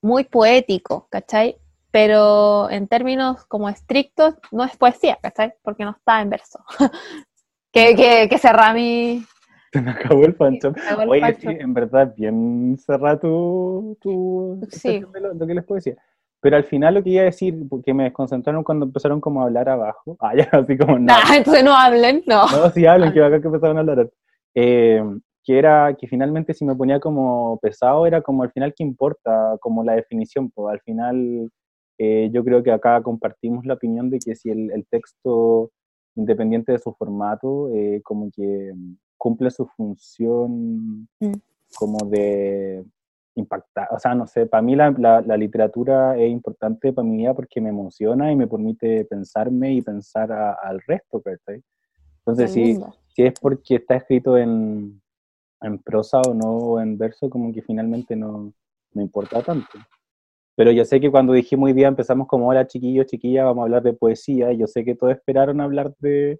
muy 0.02 0.24
poético, 0.24 1.06
¿cachai? 1.12 1.60
Pero 1.92 2.68
en 2.72 2.88
términos 2.88 3.46
como 3.46 3.70
estrictos, 3.70 4.34
no 4.52 4.64
es 4.64 4.76
poesía, 4.78 5.20
¿cachai? 5.22 5.54
Porque 5.62 5.86
no 5.86 5.92
está 5.92 6.22
en 6.24 6.32
verso. 6.32 6.66
que, 7.72 7.96
que, 7.96 8.28
que 8.28 8.38
cerra 8.40 8.74
mi... 8.74 9.24
Se 9.74 9.82
me 9.82 9.92
acabó 9.92 10.26
el 10.26 10.36
pancho. 10.36 10.74
Oye, 11.08 11.34
sí, 11.40 11.48
en 11.48 11.74
verdad, 11.74 12.14
bien 12.18 12.78
cerra 12.78 13.18
tu, 13.18 13.98
tu 14.02 14.60
sí. 14.70 15.00
lo, 15.00 15.34
lo 15.34 15.48
que 15.48 15.54
les 15.54 15.64
poesía. 15.64 15.96
Pero 16.42 16.58
al 16.58 16.64
final 16.64 16.96
lo 16.96 17.04
que 17.04 17.12
iba 17.12 17.22
a 17.22 17.26
decir, 17.26 17.56
porque 17.70 17.94
me 17.94 18.04
desconcentraron 18.04 18.64
cuando 18.64 18.86
empezaron 18.86 19.22
como 19.22 19.42
a 19.42 19.46
hablar 19.46 19.70
abajo. 19.70 20.18
Ah, 20.20 20.36
ya, 20.36 20.50
así 20.52 20.78
como 20.78 21.00
no. 21.00 21.14
Ah, 21.14 21.38
entonces 21.38 21.64
no 21.64 21.74
hablen, 21.74 22.24
no. 22.26 22.46
No, 22.48 22.70
sí 22.72 22.86
hablen, 22.86 23.14
que 23.14 23.22
va 23.22 23.30
que 23.30 23.48
empezaron 23.48 23.78
a 23.78 23.80
hablar. 23.80 24.10
Eh, 24.56 25.04
que 25.44 25.58
era 25.58 25.96
que 25.98 26.08
finalmente 26.08 26.54
si 26.54 26.66
me 26.66 26.76
ponía 26.76 27.00
como 27.00 27.58
pesado 27.62 28.06
era 28.06 28.22
como 28.22 28.44
al 28.44 28.52
final 28.52 28.74
que 28.76 28.84
importa, 28.84 29.58
como 29.60 29.84
la 29.84 29.94
definición, 29.94 30.52
pues 30.52 30.74
al 30.74 30.82
final 30.82 31.50
eh, 31.98 32.30
yo 32.34 32.44
creo 32.44 32.62
que 32.62 32.72
acá 32.72 33.02
compartimos 33.02 33.66
la 33.66 33.76
opinión 33.76 34.10
de 34.10 34.20
que 34.20 34.36
si 34.36 34.50
el, 34.50 34.72
el 34.72 34.86
texto, 34.88 35.72
independiente 36.16 36.72
de 36.74 36.80
su 36.80 36.94
formato, 36.94 37.70
eh, 37.74 38.02
como 38.04 38.30
que 38.32 38.74
cumple 39.22 39.52
su 39.52 39.68
función 39.68 41.08
mm. 41.20 41.34
como 41.76 42.00
de 42.10 42.84
impactar, 43.36 43.88
o 43.92 44.00
sea, 44.00 44.16
no 44.16 44.26
sé, 44.26 44.48
para 44.48 44.64
mí 44.64 44.76
la, 44.76 44.90
la, 44.90 45.38
literatura 45.38 46.18
es 46.18 46.32
importante 46.32 46.92
para 46.92 47.08
mi 47.08 47.18
vida 47.18 47.36
porque 47.36 47.62
me 47.62 47.70
emociona 47.70 48.32
y 48.32 48.36
me 48.36 48.48
permite 48.48 49.06
pensarme 49.06 49.74
y 49.74 49.84
pensar 49.84 50.32
al 50.32 50.82
resto, 50.88 51.22
¿cachai? 51.22 51.62
Entonces, 52.18 52.52
si, 52.52 52.80
si 53.10 53.22
es 53.22 53.40
porque 53.40 53.76
está 53.76 53.98
escrito 53.98 54.40
en, 54.40 55.00
en 55.62 55.78
prosa 55.78 56.20
o 56.22 56.34
no, 56.34 56.58
o 56.58 56.80
en 56.80 56.98
verso, 56.98 57.30
como 57.30 57.54
que 57.54 57.62
finalmente 57.62 58.16
no, 58.16 58.52
no 58.92 59.02
importa 59.04 59.44
tanto. 59.44 59.78
Pero 60.56 60.72
yo 60.72 60.84
sé 60.84 61.00
que 61.00 61.12
cuando 61.12 61.34
dijimos 61.34 61.68
hoy 61.68 61.74
día 61.74 61.88
empezamos 61.88 62.28
como, 62.28 62.48
hola 62.48 62.66
chiquillos, 62.66 63.06
chiquillas, 63.06 63.46
vamos 63.46 63.62
a 63.62 63.66
hablar 63.66 63.84
de 63.84 63.94
poesía, 63.94 64.52
y 64.52 64.58
yo 64.58 64.66
sé 64.66 64.84
que 64.84 64.96
todos 64.96 65.14
esperaron 65.14 65.62
hablar 65.62 65.94
de, 66.00 66.40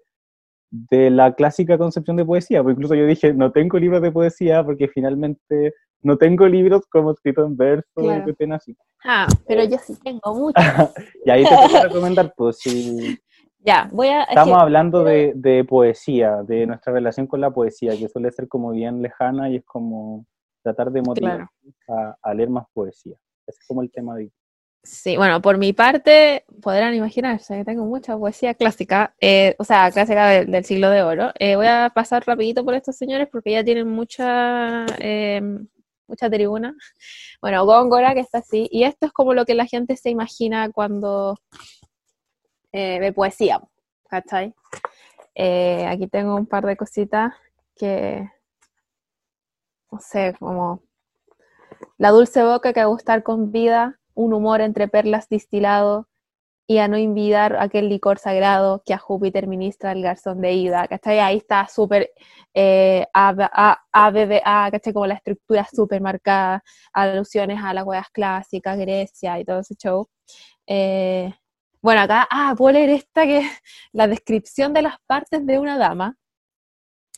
de 0.72 1.10
la 1.10 1.34
clásica 1.34 1.76
concepción 1.76 2.16
de 2.16 2.24
poesía, 2.24 2.62
porque 2.62 2.72
incluso 2.72 2.94
yo 2.94 3.06
dije, 3.06 3.34
no 3.34 3.52
tengo 3.52 3.78
libros 3.78 4.00
de 4.00 4.10
poesía 4.10 4.64
porque 4.64 4.88
finalmente 4.88 5.74
no 6.00 6.16
tengo 6.16 6.48
libros 6.48 6.86
como 6.90 7.12
escrito 7.12 7.44
en 7.44 7.56
verso 7.56 7.86
claro. 7.94 8.24
así. 8.54 8.74
Ah, 9.04 9.26
pero 9.46 9.64
yo 9.64 9.76
sí 9.78 9.94
tengo 10.02 10.34
muchos. 10.34 10.64
y 11.26 11.30
ahí 11.30 11.44
te 11.44 11.54
puedo 11.54 11.82
recomendar, 11.84 12.32
pues 12.36 12.58
si... 12.58 13.18
Ya, 13.64 13.88
voy 13.92 14.08
a... 14.08 14.24
Estamos 14.24 14.60
hablando 14.60 15.04
de, 15.04 15.34
de, 15.36 15.62
poesía, 15.62 16.42
de 16.42 16.66
nuestra 16.66 16.92
relación 16.92 17.28
con 17.28 17.40
la 17.40 17.52
poesía, 17.52 17.96
que 17.96 18.08
suele 18.08 18.32
ser 18.32 18.48
como 18.48 18.72
bien 18.72 19.00
lejana 19.02 19.48
y 19.50 19.56
es 19.56 19.64
como 19.64 20.26
tratar 20.64 20.90
de 20.90 21.00
motivar 21.00 21.46
a, 21.88 22.16
a, 22.20 22.34
leer 22.34 22.50
más 22.50 22.66
poesía. 22.72 23.14
Ese 23.46 23.60
es 23.60 23.66
como 23.68 23.82
el 23.82 23.92
tema 23.92 24.16
de 24.16 24.32
Sí, 24.84 25.16
bueno, 25.16 25.40
por 25.40 25.58
mi 25.58 25.72
parte, 25.72 26.44
podrán 26.60 26.92
imaginarse 26.94 27.58
que 27.58 27.64
tengo 27.64 27.84
mucha 27.84 28.18
poesía 28.18 28.54
clásica, 28.54 29.14
eh, 29.20 29.54
o 29.58 29.64
sea, 29.64 29.92
clásica 29.92 30.44
del 30.44 30.64
siglo 30.64 30.90
de 30.90 31.02
oro. 31.02 31.30
Eh, 31.38 31.54
voy 31.54 31.68
a 31.68 31.92
pasar 31.94 32.26
rapidito 32.26 32.64
por 32.64 32.74
estos 32.74 32.96
señores 32.96 33.28
porque 33.30 33.52
ya 33.52 33.62
tienen 33.62 33.88
mucha, 33.88 34.84
eh, 34.98 35.40
mucha 36.06 36.30
tribuna. 36.30 36.74
Bueno, 37.40 37.64
Góngora, 37.66 38.14
que 38.14 38.20
está 38.20 38.38
así, 38.38 38.68
y 38.70 38.84
esto 38.84 39.06
es 39.06 39.12
como 39.12 39.34
lo 39.34 39.44
que 39.44 39.54
la 39.54 39.66
gente 39.66 39.96
se 39.96 40.10
imagina 40.10 40.70
cuando 40.70 41.36
ve 42.72 43.12
poesía, 43.14 43.60
¿cachai? 44.08 44.54
aquí 45.88 46.06
tengo 46.08 46.36
un 46.36 46.46
par 46.46 46.64
de 46.66 46.76
cositas 46.76 47.34
que, 47.76 48.28
no 49.90 49.98
sé, 50.00 50.34
como 50.38 50.82
la 51.98 52.10
dulce 52.10 52.42
boca 52.44 52.72
que 52.72 52.84
gustar 52.84 53.22
con 53.24 53.50
vida 53.50 53.98
un 54.14 54.32
humor 54.34 54.60
entre 54.60 54.88
perlas 54.88 55.28
distilado 55.28 56.08
y 56.66 56.78
a 56.78 56.88
no 56.88 56.96
invitar 56.96 57.56
aquel 57.58 57.88
licor 57.88 58.18
sagrado 58.18 58.82
que 58.86 58.94
a 58.94 58.98
Júpiter 58.98 59.46
ministra 59.46 59.92
el 59.92 60.02
garzón 60.02 60.40
de 60.40 60.52
ida, 60.52 60.86
¿cachai? 60.88 61.18
Ahí 61.18 61.38
está 61.38 61.66
súper 61.68 62.10
eh, 62.54 63.06
ABBA, 63.12 64.70
¿cachai? 64.70 64.92
Como 64.92 65.06
la 65.06 65.14
estructura 65.14 65.66
súper 65.70 66.00
marcada, 66.00 66.62
alusiones 66.92 67.60
a 67.62 67.74
las 67.74 67.84
huevas 67.84 68.10
clásicas, 68.10 68.78
Grecia 68.78 69.38
y 69.40 69.44
todo 69.44 69.60
ese 69.60 69.74
show. 69.74 70.08
Eh, 70.66 71.32
bueno, 71.82 72.00
acá, 72.02 72.28
ah, 72.30 72.54
puedo 72.56 72.72
leer 72.72 72.90
esta 72.90 73.24
que 73.24 73.38
es 73.38 73.46
la 73.92 74.06
descripción 74.06 74.72
de 74.72 74.82
las 74.82 74.96
partes 75.06 75.44
de 75.44 75.58
una 75.58 75.76
dama. 75.76 76.16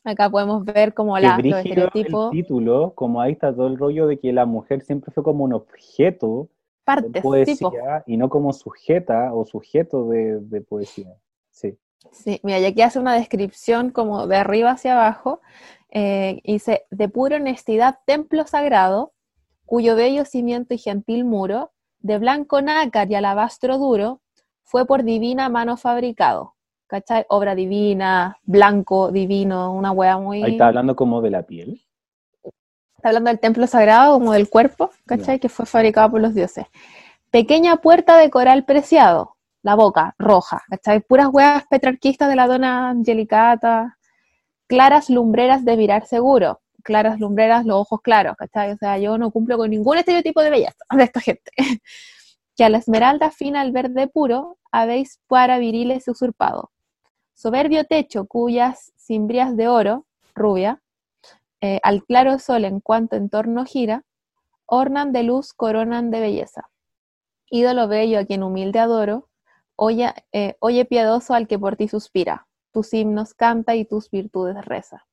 Acá 0.04 0.28
podemos 0.28 0.64
ver 0.64 0.94
como 0.94 1.18
la, 1.18 1.38
los 1.38 1.58
estereotipos. 1.58 2.32
El 2.32 2.42
título, 2.42 2.92
como 2.94 3.20
ahí 3.20 3.32
está 3.32 3.54
todo 3.54 3.66
el 3.66 3.78
rollo 3.78 4.06
de 4.06 4.18
que 4.18 4.32
la 4.32 4.46
mujer 4.46 4.82
siempre 4.82 5.12
fue 5.12 5.22
como 5.22 5.44
un 5.44 5.52
objeto 5.52 6.48
partes, 6.84 7.22
poesía 7.22 8.04
y 8.06 8.16
no 8.16 8.28
como 8.28 8.52
sujeta 8.52 9.32
o 9.32 9.44
sujeto 9.44 10.08
de, 10.08 10.60
poesía. 10.68 11.14
Sí. 11.50 11.78
Sí, 12.12 12.40
mira, 12.42 12.60
y 12.60 12.66
aquí 12.66 12.82
hace 12.82 12.98
una 12.98 13.14
descripción 13.14 13.90
como 13.90 14.26
de 14.26 14.36
arriba 14.36 14.72
hacia 14.72 14.92
abajo. 14.92 15.40
Eh, 15.90 16.40
dice, 16.44 16.84
de 16.90 17.08
pura 17.08 17.36
honestidad, 17.36 17.98
templo 18.04 18.46
sagrado, 18.46 19.12
cuyo 19.64 19.96
bello 19.96 20.24
cimiento 20.24 20.74
y 20.74 20.78
gentil 20.78 21.24
muro, 21.24 21.72
de 22.00 22.18
blanco 22.18 22.60
nácar 22.60 23.10
y 23.10 23.14
alabastro 23.14 23.78
duro, 23.78 24.20
fue 24.62 24.86
por 24.86 25.04
divina 25.04 25.48
mano 25.48 25.76
fabricado. 25.76 26.54
¿Cachai? 26.86 27.24
Obra 27.28 27.54
divina, 27.54 28.38
blanco, 28.42 29.10
divino, 29.10 29.72
una 29.72 29.90
hueá 29.90 30.18
muy... 30.18 30.42
Ahí 30.42 30.52
está 30.52 30.68
hablando 30.68 30.94
como 30.94 31.22
de 31.22 31.30
la 31.30 31.44
piel 31.44 31.80
está 33.04 33.10
hablando 33.10 33.28
del 33.28 33.38
templo 33.38 33.66
sagrado 33.66 34.14
como 34.14 34.32
del 34.32 34.48
cuerpo, 34.48 34.90
¿cachai? 35.04 35.38
Que 35.38 35.50
fue 35.50 35.66
fabricado 35.66 36.10
por 36.10 36.22
los 36.22 36.34
dioses. 36.34 36.64
Pequeña 37.30 37.76
puerta 37.76 38.16
de 38.16 38.30
coral 38.30 38.64
preciado, 38.64 39.36
la 39.60 39.74
boca 39.74 40.14
roja, 40.18 40.62
¿cachai? 40.70 41.00
Puras 41.00 41.28
huevas 41.30 41.64
petrarquistas 41.68 42.30
de 42.30 42.36
la 42.36 42.46
dona 42.46 42.88
angelicata, 42.88 43.98
claras 44.66 45.10
lumbreras 45.10 45.66
de 45.66 45.76
mirar 45.76 46.06
seguro, 46.06 46.62
claras 46.82 47.20
lumbreras, 47.20 47.66
los 47.66 47.76
ojos 47.76 48.00
claros, 48.00 48.36
¿cachai? 48.38 48.72
O 48.72 48.78
sea, 48.78 48.96
yo 48.96 49.18
no 49.18 49.30
cumplo 49.30 49.58
con 49.58 49.68
ningún 49.68 49.98
estereotipo 49.98 50.40
de 50.40 50.48
belleza 50.48 50.84
de 50.96 51.04
esta 51.04 51.20
gente. 51.20 51.50
que 52.56 52.64
a 52.64 52.70
la 52.70 52.78
esmeralda 52.78 53.30
fina 53.30 53.60
al 53.60 53.72
verde 53.72 54.08
puro 54.08 54.56
habéis 54.72 55.20
para 55.26 55.58
viriles 55.58 56.08
usurpado. 56.08 56.70
Soberbio 57.34 57.84
techo 57.84 58.24
cuyas 58.24 58.94
cimbrías 58.96 59.54
de 59.58 59.68
oro, 59.68 60.06
rubia, 60.34 60.80
eh, 61.64 61.80
al 61.82 62.04
claro 62.04 62.38
sol 62.38 62.66
en 62.66 62.80
cuanto 62.80 63.16
en 63.16 63.30
torno 63.30 63.64
gira, 63.64 64.04
ornan 64.66 65.12
de 65.12 65.22
luz, 65.22 65.54
coronan 65.54 66.10
de 66.10 66.20
belleza. 66.20 66.68
Ídolo 67.48 67.88
bello 67.88 68.18
a 68.18 68.26
quien 68.26 68.42
humilde 68.42 68.80
adoro, 68.80 69.30
oye, 69.74 70.12
eh, 70.32 70.56
oye 70.60 70.84
piadoso 70.84 71.32
al 71.32 71.48
que 71.48 71.58
por 71.58 71.76
ti 71.76 71.88
suspira, 71.88 72.46
tus 72.70 72.92
himnos 72.92 73.32
canta 73.32 73.76
y 73.76 73.86
tus 73.86 74.10
virtudes 74.10 74.62
reza. 74.66 75.06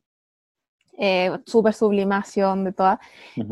Eh, 0.97 1.32
super 1.45 1.74
sublimación 1.74 2.66
de 2.66 2.74
todas. 2.74 2.99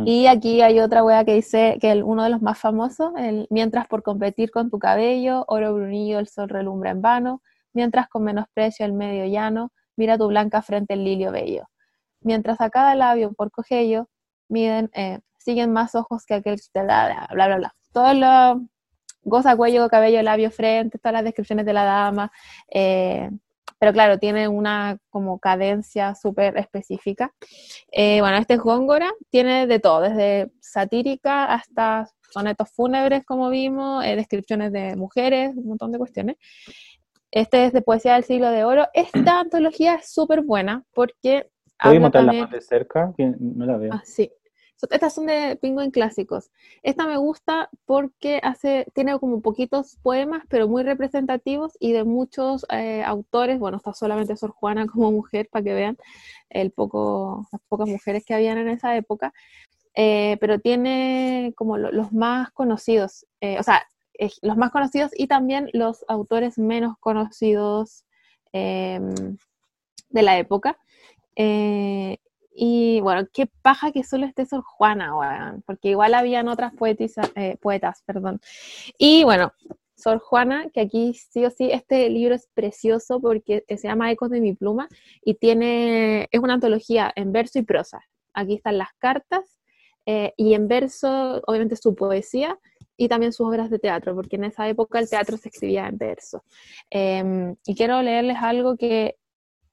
Y 0.04 0.28
aquí 0.28 0.62
hay 0.62 0.82
otra 0.82 1.02
wea 1.02 1.24
que 1.24 1.36
dice 1.36 1.78
que 1.80 2.04
uno 2.04 2.24
de 2.24 2.30
los 2.32 2.41
más 2.41 2.60
famosos, 2.60 3.14
el, 3.18 3.47
mientras 3.50 3.88
por 3.88 4.04
competir 4.04 4.52
con 4.52 4.70
tu 4.70 4.78
cabello, 4.78 5.45
oro 5.47 5.74
brunillo 5.74 6.20
el 6.20 6.28
sol 6.28 6.50
relumbra 6.50 6.91
en 6.91 7.02
vano, 7.02 7.41
mientras 7.72 8.10
con 8.10 8.26
menosprecio 8.26 8.86
el 8.86 8.91
medio 8.91 9.26
llano, 9.26 9.72
mira 9.95 10.18
tu 10.18 10.28
blanca 10.28 10.62
frente 10.62 10.95
el 10.95 11.06
lilio 11.06 11.32
bello 11.32 11.70
mientras 12.22 12.61
a 12.61 12.70
cada 12.70 12.95
labio 12.95 13.34
por 13.34 13.51
cogello 13.51 14.09
miden, 14.49 14.89
eh, 14.93 15.20
siguen 15.38 15.72
más 15.72 15.95
ojos 15.95 16.26
que 16.26 16.36
aquel, 16.36 16.59
bla, 16.74 17.28
bla, 17.32 17.47
bla, 17.47 17.57
bla. 17.57 17.76
Todo 17.93 18.13
lo, 18.13 18.61
goza, 19.24 19.55
cuello, 19.55 19.88
cabello, 19.89 20.22
labio, 20.22 20.51
frente, 20.51 20.97
todas 20.97 21.13
las 21.13 21.24
descripciones 21.24 21.65
de 21.65 21.74
la 21.74 21.84
dama, 21.84 22.32
eh, 22.70 23.30
pero 23.80 23.93
claro, 23.93 24.20
tiene 24.20 24.47
una 24.47 24.97
como 25.09 25.39
cadencia 25.39 26.13
súper 26.13 26.57
específica. 26.57 27.34
Eh, 27.91 28.20
bueno, 28.20 28.38
este 28.38 28.55
es 28.55 28.59
Góngora, 28.59 29.09
tiene 29.30 29.67
de 29.67 29.80
todo, 29.80 30.01
desde 30.01 30.51
satírica 30.59 31.45
hasta 31.45 32.09
sonetos 32.30 32.70
fúnebres, 32.72 33.26
como 33.26 33.49
vimos, 33.49 34.03
descripciones 34.03 34.74
de 34.74 34.95
mujeres, 34.95 35.55
un 35.55 35.67
montón 35.67 35.91
de 35.91 35.97
cuestiones. 35.97 36.36
Este 37.32 37.65
es 37.65 37.74
de 37.74 37.82
Poesía 37.82 38.15
del 38.15 38.24
Siglo 38.24 38.49
de 38.49 38.63
Oro. 38.65 38.88
Esta 38.93 39.39
antología 39.39 39.95
es 39.95 40.11
súper 40.11 40.41
buena 40.41 40.84
porque... 40.93 41.49
¿Puedes 41.82 42.02
montarla 42.02 42.34
más 42.34 42.52
de 42.52 42.62
cerca? 42.62 43.14
Que 43.16 43.34
no 43.40 43.66
la 43.66 43.78
veo. 43.78 43.94
Ah, 43.94 44.02
sí. 44.06 44.32
Estas 44.90 45.14
son 45.14 45.26
de 45.26 45.58
Penguin 45.62 45.92
clásicos. 45.92 46.52
Esta 46.84 47.06
me 47.06 47.18
gusta 47.18 47.70
porque 47.86 48.40
hace, 48.42 48.86
tiene 48.94 49.20
como 49.20 49.42
poquitos 49.42 49.98
poemas, 50.02 50.44
pero 50.48 50.70
muy 50.70 50.84
representativos 50.84 51.74
y 51.80 51.92
de 51.92 52.06
muchos 52.06 52.66
eh, 52.70 53.04
autores. 53.04 53.60
Bueno, 53.60 53.78
está 53.78 53.94
solamente 53.94 54.38
Sor 54.38 54.52
Juana 54.52 54.88
como 54.88 55.12
mujer, 55.12 55.50
para 55.52 55.64
que 55.64 55.74
vean 55.74 55.98
el 56.50 56.72
poco, 56.72 57.46
las 57.52 57.62
pocas 57.68 57.90
mujeres 57.90 58.24
que 58.26 58.34
habían 58.34 58.58
en 58.58 58.70
esa 58.70 58.96
época. 58.96 59.34
Eh, 59.96 60.38
pero 60.40 60.60
tiene 60.60 61.52
como 61.58 61.78
los 61.78 62.14
más 62.14 62.52
conocidos, 62.52 63.26
eh, 63.42 63.58
o 63.60 63.64
sea, 63.64 63.86
los 64.42 64.56
más 64.56 64.72
conocidos 64.72 65.12
y 65.14 65.28
también 65.28 65.70
los 65.74 66.06
autores 66.08 66.58
menos 66.58 66.96
conocidos 67.00 68.06
em, 68.54 69.38
de 70.10 70.22
la 70.22 70.38
época. 70.38 70.78
Y 72.62 73.00
bueno, 73.00 73.26
qué 73.32 73.48
paja 73.62 73.94
que 73.94 74.04
solo 74.04 74.26
esté 74.26 74.46
Sor 74.46 74.64
Juana, 74.64 75.62
porque 75.66 75.92
igual 75.92 76.14
habían 76.14 76.50
otras 76.50 76.74
eh, 77.36 77.58
poetas, 77.62 78.04
perdón. 78.06 78.42
Y 78.98 79.24
bueno, 79.24 79.54
Sor 79.96 80.20
Juana, 80.20 80.70
que 80.74 80.82
aquí 80.82 81.14
sí 81.14 81.46
o 81.46 81.52
sí, 81.52 81.72
este 81.72 82.10
libro 82.10 82.36
es 82.36 82.50
precioso 82.54 83.22
porque 83.22 83.64
se 83.70 83.88
llama 83.88 84.12
Ecos 84.12 84.30
de 84.30 84.42
mi 84.42 84.54
pluma 84.56 84.90
y 85.24 85.36
tiene, 85.36 86.28
es 86.32 86.42
una 86.42 86.56
antología 86.56 87.12
en 87.16 87.32
verso 87.32 87.60
y 87.60 87.64
prosa. 87.64 88.02
Aquí 88.34 88.56
están 88.56 88.78
las 88.78 88.90
cartas 88.98 89.58
eh, 90.06 90.34
y 90.36 90.54
en 90.54 90.68
verso, 90.68 91.42
obviamente, 91.48 91.76
su 91.76 91.96
poesía 91.96 92.60
y 92.98 93.08
también 93.08 93.32
sus 93.32 93.48
obras 93.48 93.70
de 93.70 93.80
teatro, 93.80 94.16
porque 94.16 94.36
en 94.36 94.46
esa 94.46 94.68
época 94.68 95.00
el 95.00 95.10
teatro 95.10 95.38
se 95.38 95.48
escribía 95.48 95.88
en 95.88 95.98
verso. 95.98 96.44
Em, 96.90 97.56
y 97.66 97.76
quiero 97.76 98.02
leerles 98.02 98.38
algo 98.42 98.76
que 98.76 99.16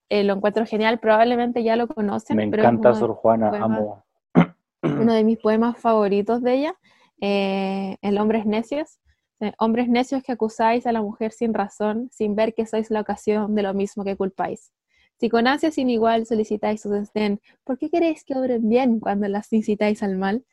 eh, 0.09 0.25
lo 0.25 0.35
encuentro 0.35 0.67
genial, 0.67 0.99
probablemente 0.99 1.63
ya 1.63 1.77
lo 1.77 1.89
conocen. 1.89 2.37
Me 2.37 2.45
encanta 2.45 2.95
Sor 2.95 3.15
Juana, 3.15 3.51
amo. 3.51 4.05
Uno 4.83 5.13
de 5.13 5.25
mis 5.25 5.39
poemas 5.39 5.79
favoritos 5.79 6.43
de 6.43 6.55
ella, 6.55 6.75
eh, 7.21 7.97
El 8.03 8.19
Hombres 8.19 8.47
Necios. 8.47 8.99
Eh, 9.41 9.53
hombres 9.59 9.87
necios 9.89 10.23
que 10.23 10.33
acusáis 10.33 10.87
a 10.87 10.93
la 10.93 11.03
mujer 11.03 11.31
sin 11.31 11.53
razón, 11.53 12.09
sin 12.11 12.35
ver 12.35 12.55
que 12.55 12.65
sois 12.65 12.91
la 12.91 13.03
ocasión 13.03 13.55
de 13.55 13.63
lo 13.63 13.75
mismo 13.75 14.03
que 14.03 14.17
culpáis. 14.17 14.73
Si 15.21 15.29
con 15.29 15.47
ansia 15.47 15.71
sin 15.71 15.91
igual 15.91 16.25
solicitáis 16.27 16.81
su 16.81 16.89
desdén, 16.89 17.41
¿por 17.65 17.79
qué 17.79 17.91
queréis 17.91 18.25
que 18.25 18.35
obren 18.35 18.67
bien 18.69 18.99
cuando 18.99 19.29
las 19.29 19.53
incitáis 19.53 20.03
al 20.03 20.17
mal? 20.17 20.45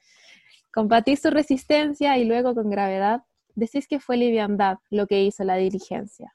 Combatís 0.73 1.21
su 1.21 1.29
resistencia 1.29 2.17
y 2.17 2.25
luego 2.25 2.53
con 2.53 2.69
gravedad 2.69 3.21
decís 3.55 3.87
que 3.87 3.99
fue 3.99 4.17
liviandad 4.17 4.79
lo 4.89 5.07
que 5.07 5.23
hizo 5.23 5.43
la 5.45 5.55
diligencia. 5.55 6.33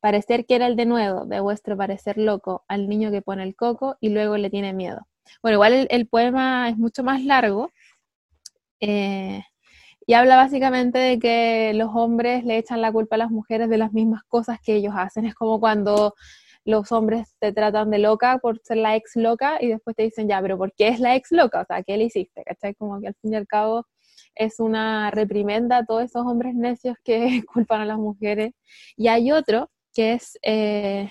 Parecer 0.00 0.46
que 0.46 0.54
era 0.56 0.66
el 0.66 0.76
de 0.76 0.86
nuevo, 0.86 1.24
de 1.26 1.40
vuestro 1.40 1.76
parecer 1.76 2.18
loco, 2.18 2.64
al 2.68 2.88
niño 2.88 3.10
que 3.10 3.22
pone 3.22 3.42
el 3.42 3.56
coco 3.56 3.96
y 4.00 4.10
luego 4.10 4.36
le 4.36 4.50
tiene 4.50 4.72
miedo. 4.72 5.06
Bueno, 5.42 5.56
igual 5.56 5.86
el, 5.90 6.08
poema 6.08 6.68
es 6.68 6.78
mucho 6.78 7.02
más 7.02 7.22
largo 7.24 7.70
eh, 8.80 9.42
y 10.06 10.14
habla 10.14 10.36
básicamente 10.36 10.98
de 10.98 11.18
que 11.18 11.72
los 11.74 11.90
hombres 11.94 12.44
le 12.44 12.58
echan 12.58 12.80
la 12.80 12.92
culpa 12.92 13.16
a 13.16 13.18
las 13.18 13.30
mujeres 13.30 13.68
de 13.68 13.78
las 13.78 13.92
mismas 13.92 14.22
cosas 14.24 14.58
que 14.62 14.74
ellos 14.76 14.94
hacen. 14.96 15.26
Es 15.26 15.34
como 15.34 15.60
cuando 15.60 16.14
los 16.64 16.92
hombres 16.92 17.34
te 17.40 17.52
tratan 17.52 17.90
de 17.90 17.98
loca 17.98 18.38
por 18.38 18.60
ser 18.62 18.78
la 18.78 18.96
ex 18.96 19.16
loca 19.16 19.58
y 19.60 19.68
después 19.68 19.96
te 19.96 20.04
dicen, 20.04 20.28
ya, 20.28 20.40
pero 20.42 20.58
¿por 20.58 20.72
qué 20.74 20.88
es 20.88 21.00
la 21.00 21.16
ex 21.16 21.32
loca? 21.32 21.62
O 21.62 21.64
sea, 21.64 21.82
¿qué 21.82 21.96
le 21.96 22.04
hiciste? 22.04 22.44
¿Cachai? 22.44 22.74
Como 22.74 23.00
que 23.00 23.08
al 23.08 23.14
fin 23.20 23.32
y 23.32 23.36
al 23.36 23.46
cabo 23.46 23.86
es 24.34 24.60
una 24.60 25.10
reprimenda 25.10 25.78
a 25.78 25.84
todos 25.86 26.04
esos 26.04 26.26
hombres 26.26 26.54
necios 26.54 26.96
que 27.04 27.42
culpan 27.52 27.82
a 27.82 27.86
las 27.86 27.98
mujeres. 27.98 28.54
Y 28.96 29.08
hay 29.08 29.32
otro 29.32 29.70
que 29.98 30.12
es, 30.12 30.38
eh, 30.42 31.10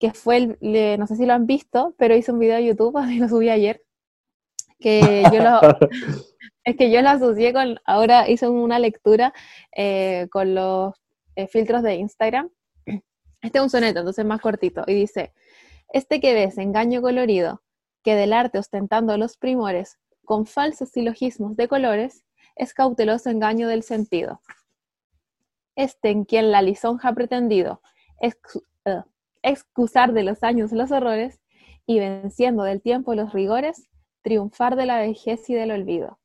que 0.00 0.12
fue, 0.12 0.36
el, 0.36 0.98
no 0.98 1.06
sé 1.06 1.14
si 1.14 1.26
lo 1.26 1.32
han 1.32 1.46
visto, 1.46 1.94
pero 1.96 2.16
hice 2.16 2.32
un 2.32 2.40
video 2.40 2.56
de 2.56 2.64
YouTube 2.64 2.98
y 3.08 3.20
lo 3.20 3.28
subí 3.28 3.50
ayer, 3.50 3.84
que 4.80 5.22
yo 5.32 5.40
lo, 5.40 5.60
es 6.64 6.76
que 6.76 6.90
yo 6.90 7.02
lo 7.02 7.10
asocié 7.10 7.52
con, 7.52 7.78
ahora 7.84 8.28
hice 8.28 8.48
una 8.48 8.80
lectura 8.80 9.32
eh, 9.76 10.26
con 10.32 10.56
los 10.56 10.92
eh, 11.36 11.46
filtros 11.46 11.84
de 11.84 11.94
Instagram. 11.94 12.50
Este 13.42 13.58
es 13.58 13.62
un 13.62 13.70
soneto, 13.70 14.00
entonces 14.00 14.24
más 14.24 14.40
cortito, 14.40 14.82
y 14.88 14.94
dice, 14.94 15.32
este 15.92 16.20
que 16.20 16.34
ves, 16.34 16.58
engaño 16.58 17.00
colorido, 17.00 17.62
que 18.02 18.16
del 18.16 18.32
arte 18.32 18.58
ostentando 18.58 19.16
los 19.18 19.36
primores, 19.36 20.00
con 20.24 20.46
falsos 20.46 20.88
silogismos 20.88 21.54
de 21.54 21.68
colores, 21.68 22.24
es 22.56 22.74
cauteloso 22.74 23.30
engaño 23.30 23.68
del 23.68 23.84
sentido 23.84 24.40
este 25.76 26.10
en 26.10 26.24
quien 26.24 26.50
la 26.50 26.62
lisonja 26.62 27.08
ha 27.08 27.14
pretendido 27.14 27.80
eh, 28.20 28.32
excusar 29.42 30.12
de 30.12 30.22
los 30.22 30.42
años 30.42 30.72
los 30.72 30.92
horrores 30.92 31.40
y 31.86 31.98
venciendo 31.98 32.62
del 32.62 32.80
tiempo 32.80 33.14
los 33.14 33.32
rigores, 33.32 33.88
triunfar 34.22 34.76
de 34.76 34.86
la 34.86 34.98
vejez 34.98 35.50
y 35.50 35.54
del 35.54 35.72
olvido. 35.72 36.20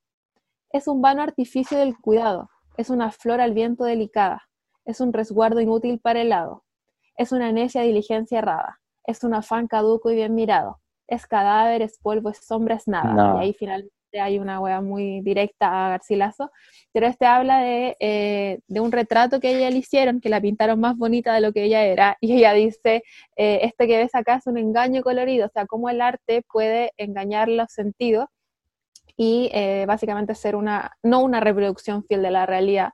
Es 0.70 0.86
un 0.86 1.02
vano 1.02 1.22
artificio 1.22 1.78
del 1.78 1.98
cuidado, 1.98 2.50
es 2.76 2.90
una 2.90 3.10
flor 3.10 3.40
al 3.40 3.54
viento 3.54 3.84
delicada, 3.84 4.48
es 4.84 5.00
un 5.00 5.12
resguardo 5.12 5.60
inútil 5.60 5.98
para 5.98 6.20
el 6.20 6.28
lado, 6.28 6.64
es 7.16 7.32
una 7.32 7.50
necia 7.50 7.82
diligencia 7.82 8.38
errada, 8.38 8.80
es 9.04 9.24
un 9.24 9.34
afán 9.34 9.66
caduco 9.66 10.10
y 10.10 10.14
bien 10.14 10.34
mirado, 10.34 10.80
es 11.08 11.26
cadáver, 11.26 11.82
es 11.82 11.98
polvo, 11.98 12.30
es 12.30 12.38
sombra, 12.38 12.76
es 12.76 12.86
nada. 12.86 13.36
Y 13.36 13.46
ahí 13.46 13.52
finalmente 13.54 13.97
hay 14.12 14.38
una 14.38 14.60
wea 14.60 14.80
muy 14.80 15.20
directa 15.20 15.86
a 15.86 15.90
Garcilaso, 15.90 16.50
pero 16.92 17.06
este 17.06 17.26
habla 17.26 17.62
eh, 17.66 18.60
de, 18.66 18.80
un 18.80 18.92
retrato 18.92 19.40
que 19.40 19.56
ella 19.56 19.70
le 19.70 19.78
hicieron, 19.78 20.20
que 20.20 20.28
la 20.28 20.40
pintaron 20.40 20.80
más 20.80 20.96
bonita 20.96 21.34
de 21.34 21.40
lo 21.40 21.52
que 21.52 21.64
ella 21.64 21.84
era, 21.84 22.16
y 22.20 22.36
ella 22.36 22.52
dice, 22.52 23.02
eh, 23.36 23.60
este 23.62 23.86
que 23.86 23.98
ves 23.98 24.14
acá 24.14 24.36
es 24.36 24.46
un 24.46 24.58
engaño 24.58 25.02
colorido, 25.02 25.46
o 25.46 25.50
sea, 25.50 25.66
cómo 25.66 25.90
el 25.90 26.00
arte 26.00 26.42
puede 26.50 26.92
engañar 26.96 27.48
los 27.48 27.70
sentidos 27.72 28.26
y 29.16 29.50
eh, 29.52 29.84
básicamente 29.86 30.34
ser 30.34 30.54
una, 30.56 30.92
no 31.02 31.20
una 31.22 31.40
reproducción 31.40 32.04
fiel 32.04 32.22
de 32.22 32.30
la 32.30 32.46
realidad, 32.46 32.90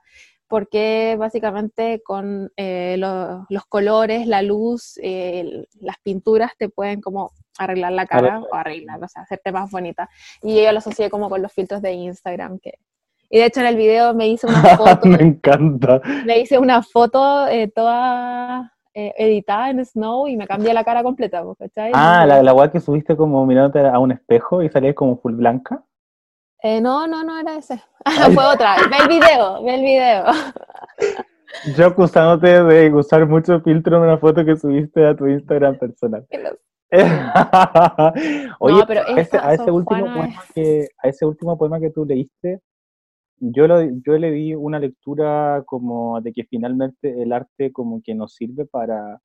porque 0.47 1.15
básicamente 1.17 2.01
con 2.03 2.51
los 2.57 3.65
colores, 3.67 4.27
la 4.27 4.41
luz, 4.41 4.99
las 5.01 5.97
pinturas 6.03 6.51
te 6.57 6.69
pueden 6.69 7.01
como 7.01 7.31
arreglar 7.57 7.91
la 7.91 8.05
cara 8.05 8.39
o 8.39 8.55
arreglar, 8.55 9.03
o 9.03 9.07
sea, 9.07 9.23
hacerte 9.23 9.51
más 9.51 9.71
bonita. 9.71 10.09
Y 10.41 10.63
yo 10.63 10.71
lo 10.71 10.79
asocié 10.79 11.09
como 11.09 11.29
con 11.29 11.41
los 11.41 11.51
filtros 11.51 11.81
de 11.81 11.93
Instagram 11.93 12.59
que... 12.59 12.73
Y 13.29 13.39
de 13.39 13.45
hecho 13.45 13.59
en 13.59 13.65
el 13.65 13.75
video 13.75 14.13
me 14.13 14.27
hice 14.27 14.47
una 14.47 14.61
foto. 14.77 15.07
me 15.07 15.21
encanta. 15.21 16.01
Me 16.25 16.39
hice 16.39 16.59
una 16.59 16.83
foto 16.83 17.47
eh, 17.47 17.67
toda 17.67 18.71
eh, 18.93 19.13
editada 19.17 19.71
en 19.71 19.83
Snow 19.83 20.27
y 20.27 20.37
me 20.37 20.47
cambié 20.47 20.73
la 20.73 20.83
cara 20.83 21.01
completa, 21.01 21.43
¿cachai? 21.57 21.91
Ah, 21.93 22.25
la, 22.25 22.43
la 22.43 22.71
que 22.71 22.79
subiste 22.79 23.17
como 23.17 23.45
mirándote 23.45 23.79
a 23.79 23.97
un 23.99 24.11
espejo 24.11 24.61
y 24.61 24.69
salías 24.69 24.95
como 24.95 25.17
full 25.17 25.33
blanca. 25.33 25.83
Eh, 26.65 26.81
no, 26.81 27.05
no, 27.05 27.23
no 27.23 27.37
era 27.37 27.57
ese. 27.57 27.79
Fue 28.33 28.43
otra. 28.43 28.77
Ve 28.89 28.97
el 29.03 29.07
video, 29.07 29.63
ve 29.63 29.75
el 29.75 29.81
video. 29.83 30.23
Yo 31.77 31.85
acusándote 31.85 32.63
de 32.63 32.91
usar 32.91 33.27
mucho 33.27 33.61
filtro 33.61 33.97
en 33.97 34.03
una 34.03 34.17
foto 34.17 34.43
que 34.43 34.55
subiste 34.55 35.05
a 35.05 35.15
tu 35.15 35.27
Instagram 35.27 35.77
personal. 35.77 36.25
Oye, 38.59 38.83
pero 38.87 39.01
a, 39.01 39.53
ese, 39.53 39.69
último 39.69 40.05
poema 40.05 40.43
que, 40.55 40.87
a 41.03 41.07
ese 41.07 41.23
último 41.27 41.55
poema 41.55 41.79
que 41.79 41.91
tú 41.91 42.03
leíste, 42.03 42.61
yo, 43.37 43.67
lo, 43.67 43.83
yo 43.83 44.17
le 44.17 44.31
di 44.31 44.55
una 44.55 44.79
lectura 44.79 45.61
como 45.67 46.19
de 46.21 46.33
que 46.33 46.45
finalmente 46.45 47.21
el 47.21 47.31
arte 47.31 47.71
como 47.71 48.01
que 48.03 48.15
nos 48.15 48.33
sirve 48.33 48.65
para, 48.65 49.21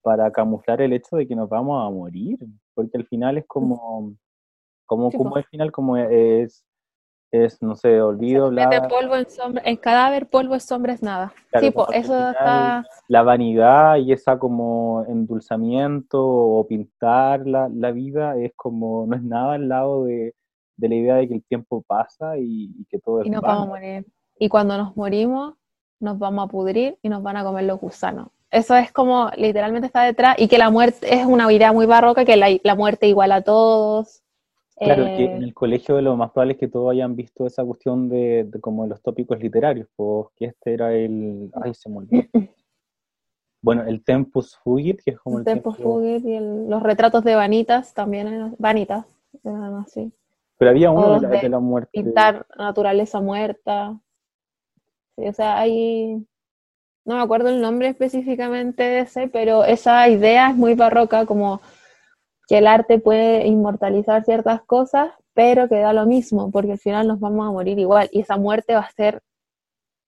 para 0.00 0.30
camuflar 0.32 0.80
el 0.80 0.94
hecho 0.94 1.16
de 1.16 1.28
que 1.28 1.36
nos 1.36 1.50
vamos 1.50 1.86
a 1.86 1.90
morir, 1.90 2.38
porque 2.72 2.96
al 2.96 3.06
final 3.08 3.36
es 3.36 3.44
como, 3.46 4.16
como, 4.92 5.10
como 5.10 5.36
el 5.36 5.44
final 5.44 5.72
como 5.72 5.96
es 5.96 6.64
es, 7.32 7.62
no 7.62 7.74
sé, 7.74 8.00
olvido, 8.00 8.50
la... 8.50 8.86
polvo 8.88 9.16
en 9.16 9.28
sombra, 9.28 9.62
en 9.64 9.76
cadáver, 9.76 10.28
polvo 10.28 10.54
es 10.54 10.64
sombra 10.64 10.92
es 10.92 11.02
nada. 11.02 11.32
Tipo, 11.58 11.90
eso 11.90 12.28
está... 12.28 12.84
La 13.08 13.22
vanidad 13.22 13.96
y 13.96 14.12
esa 14.12 14.38
como 14.38 15.04
endulzamiento 15.08 16.22
o 16.22 16.66
pintar 16.66 17.46
la, 17.46 17.70
la, 17.72 17.90
vida 17.90 18.36
es 18.36 18.52
como, 18.54 19.06
no 19.06 19.16
es 19.16 19.22
nada 19.22 19.54
al 19.54 19.68
lado 19.68 20.04
de, 20.04 20.34
de 20.76 20.88
la 20.88 20.94
idea 20.94 21.14
de 21.16 21.28
que 21.28 21.34
el 21.34 21.44
tiempo 21.44 21.82
pasa 21.86 22.36
y, 22.36 22.84
que 22.90 22.98
todo 22.98 23.20
es 23.20 23.26
Y 23.26 23.30
nos 23.30 23.40
vamos 23.40 23.62
a 23.62 23.70
morir. 23.70 24.06
Y 24.38 24.50
cuando 24.50 24.76
nos 24.76 24.94
morimos, 24.94 25.54
nos 26.00 26.18
vamos 26.18 26.44
a 26.44 26.48
pudrir 26.48 26.98
y 27.00 27.08
nos 27.08 27.22
van 27.22 27.38
a 27.38 27.44
comer 27.44 27.64
los 27.64 27.80
gusanos. 27.80 28.28
Eso 28.50 28.76
es 28.76 28.92
como, 28.92 29.30
literalmente 29.38 29.86
está 29.86 30.02
detrás, 30.02 30.36
y 30.38 30.48
que 30.48 30.58
la 30.58 30.68
muerte 30.68 31.14
es 31.14 31.24
una 31.24 31.50
idea 31.50 31.72
muy 31.72 31.86
barroca, 31.86 32.26
que 32.26 32.36
la, 32.36 32.48
la 32.62 32.74
muerte 32.74 33.08
igual 33.08 33.32
a 33.32 33.40
todos, 33.40 34.21
Claro, 34.84 35.04
que 35.04 35.24
en 35.24 35.42
eh, 35.42 35.44
el 35.44 35.54
colegio 35.54 36.00
lo 36.00 36.16
más 36.16 36.30
probable 36.30 36.54
es 36.54 36.58
que 36.58 36.68
todos 36.68 36.90
hayan 36.90 37.14
visto 37.14 37.46
esa 37.46 37.64
cuestión 37.64 38.08
de, 38.08 38.48
como 38.60 38.86
los 38.86 39.00
tópicos 39.02 39.38
literarios, 39.38 39.88
pues 39.96 40.28
que 40.36 40.46
este 40.46 40.74
era 40.74 40.92
el... 40.92 41.50
Ay, 41.62 41.74
se 41.74 41.88
me 41.88 41.98
olvidó. 41.98 42.22
Bueno, 43.64 43.84
el 43.84 44.02
Tempus 44.02 44.56
Fugit, 44.56 45.00
que 45.04 45.12
es 45.12 45.20
como 45.20 45.38
el... 45.38 45.44
Tempus 45.44 45.76
Fugit 45.76 46.24
y 46.24 46.40
los 46.40 46.82
retratos 46.82 47.22
de 47.22 47.36
Vanitas 47.36 47.94
también, 47.94 48.56
Vanitas, 48.58 49.06
así. 49.84 50.12
Pero 50.58 50.72
había 50.72 50.90
uno 50.90 51.20
de 51.20 51.48
la, 51.48 51.60
muerte. 51.60 51.90
Pintar 51.92 52.44
naturaleza 52.56 53.20
muerta. 53.20 53.96
Sí, 55.16 55.28
o 55.28 55.32
sea, 55.32 55.60
hay... 55.60 56.26
no 57.04 57.14
me 57.14 57.22
acuerdo 57.22 57.50
el 57.50 57.60
nombre 57.60 57.86
específicamente 57.86 58.82
de 58.82 58.98
ese, 58.98 59.28
pero 59.28 59.64
esa 59.64 60.08
idea 60.08 60.50
es 60.50 60.56
muy 60.56 60.74
barroca, 60.74 61.24
como 61.24 61.60
que 62.52 62.58
el 62.58 62.66
arte 62.66 62.98
puede 62.98 63.46
inmortalizar 63.46 64.26
ciertas 64.26 64.60
cosas, 64.64 65.10
pero 65.32 65.70
que 65.70 65.78
da 65.78 65.94
lo 65.94 66.04
mismo, 66.04 66.50
porque 66.50 66.72
al 66.72 66.78
final 66.78 67.08
nos 67.08 67.18
vamos 67.18 67.48
a 67.48 67.50
morir 67.50 67.78
igual, 67.78 68.10
y 68.12 68.20
esa 68.20 68.36
muerte 68.36 68.74
va 68.74 68.80
a 68.80 68.90
ser 68.90 69.22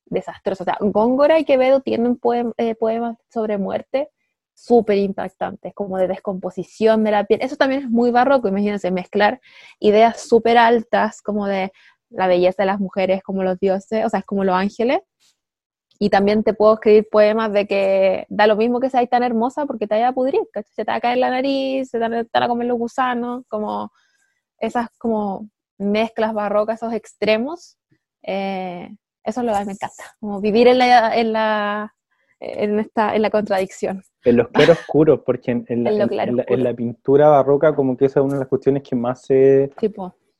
desastrosa. 0.05 0.63
O 0.63 0.67
sea, 0.67 0.77
Góngora 0.79 1.39
y 1.39 1.47
Quevedo 1.47 1.81
tienen 1.81 2.21
eh, 2.59 2.75
poemas 2.75 3.17
sobre 3.33 3.57
muerte 3.57 4.11
súper 4.53 4.99
impactantes, 4.99 5.73
como 5.73 5.97
de 5.97 6.07
descomposición 6.07 7.03
de 7.03 7.13
la 7.13 7.25
piel. 7.25 7.41
Eso 7.41 7.57
también 7.57 7.85
es 7.85 7.89
muy 7.89 8.11
barroco, 8.11 8.47
imagínense, 8.47 8.91
mezclar 8.91 9.41
ideas 9.81 10.21
súper 10.21 10.59
altas, 10.59 11.23
como 11.23 11.47
de 11.47 11.73
la 12.11 12.27
belleza 12.27 12.65
de 12.65 12.67
las 12.67 12.79
mujeres, 12.79 13.23
como 13.23 13.43
los 13.43 13.59
dioses, 13.59 14.05
o 14.05 14.11
sea, 14.11 14.21
es 14.21 14.27
como 14.27 14.45
los 14.45 14.55
ángeles, 14.55 14.99
y 15.99 16.11
también 16.11 16.43
te 16.43 16.55
puedo 16.55 16.75
escribir 16.75 17.09
poemas 17.11 17.53
de 17.53 17.67
que 17.67 18.27
da 18.29 18.47
lo 18.47 18.57
mismo 18.57 18.81
que 18.81 18.91
seas 18.91 19.09
tan 19.09 19.23
hermosa 19.23 19.67
porque 19.67 19.87
te 19.87 19.95
vaya 19.95 20.09
a 20.09 20.13
pudrir, 20.13 20.41
se 20.75 20.85
te 20.85 20.91
va 20.91 20.97
a 20.97 21.01
caer 21.01 21.19
la 21.19 21.31
nariz, 21.31 21.91
se 21.91 21.99
te 21.99 22.09
van 22.09 22.27
a 22.33 22.49
comer 22.49 22.67
los 22.67 22.79
gusanos, 22.79 23.45
como 23.49 23.93
esas 24.59 24.89
como 24.99 25.49
mezclas 25.79 26.35
barrocas, 26.35 26.83
esos 26.83 26.93
extremos. 26.93 27.79
Eh, 28.23 28.89
eso 29.23 29.41
es 29.41 29.47
lo 29.47 29.53
que 29.53 29.65
me 29.65 29.73
encanta, 29.73 30.05
como 30.21 30.41
vivir 30.41 30.69
en 30.69 30.79
la, 30.79 31.17
en 31.17 31.33
la, 31.33 31.95
en 32.41 32.79
esta, 32.79 33.15
en 33.15 33.23
la 33.23 33.31
contradicción. 33.31 34.03
En 34.25 34.37
los 34.37 34.49
claroscuros, 34.49 35.21
porque 35.25 35.51
en, 35.51 35.85
la, 36.65 36.75
pintura 36.75 37.29
barroca 37.29 37.75
como 37.75 37.97
que 37.97 38.07
esa 38.07 38.21
es 38.21 38.25
una 38.25 38.35
de 38.35 38.41
las 38.41 38.49
cuestiones 38.49 38.83
que 38.83 38.97
más 38.97 39.23
se, 39.23 39.71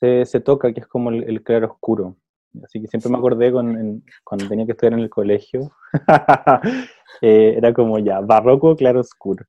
se, 0.01 0.41
toca, 0.41 0.73
que 0.73 0.81
es 0.81 0.87
como 0.87 1.11
el, 1.11 1.25
el 1.25 1.43
claroscuro. 1.43 2.17
Así 2.63 2.81
que 2.81 2.87
siempre 2.87 3.11
me 3.11 3.19
acordé 3.19 3.51
con, 3.51 4.05
cuando 4.23 4.49
tenía 4.49 4.67
que 4.67 4.73
estudiar 4.73 4.95
en 4.95 5.01
el 5.01 5.11
colegio. 5.11 5.73
Eh, 7.23 7.55
era 7.57 7.73
como 7.73 8.01
ya, 8.01 8.21
barroco, 8.21 8.75
claro 8.75 8.99
oscuro. 8.99 9.47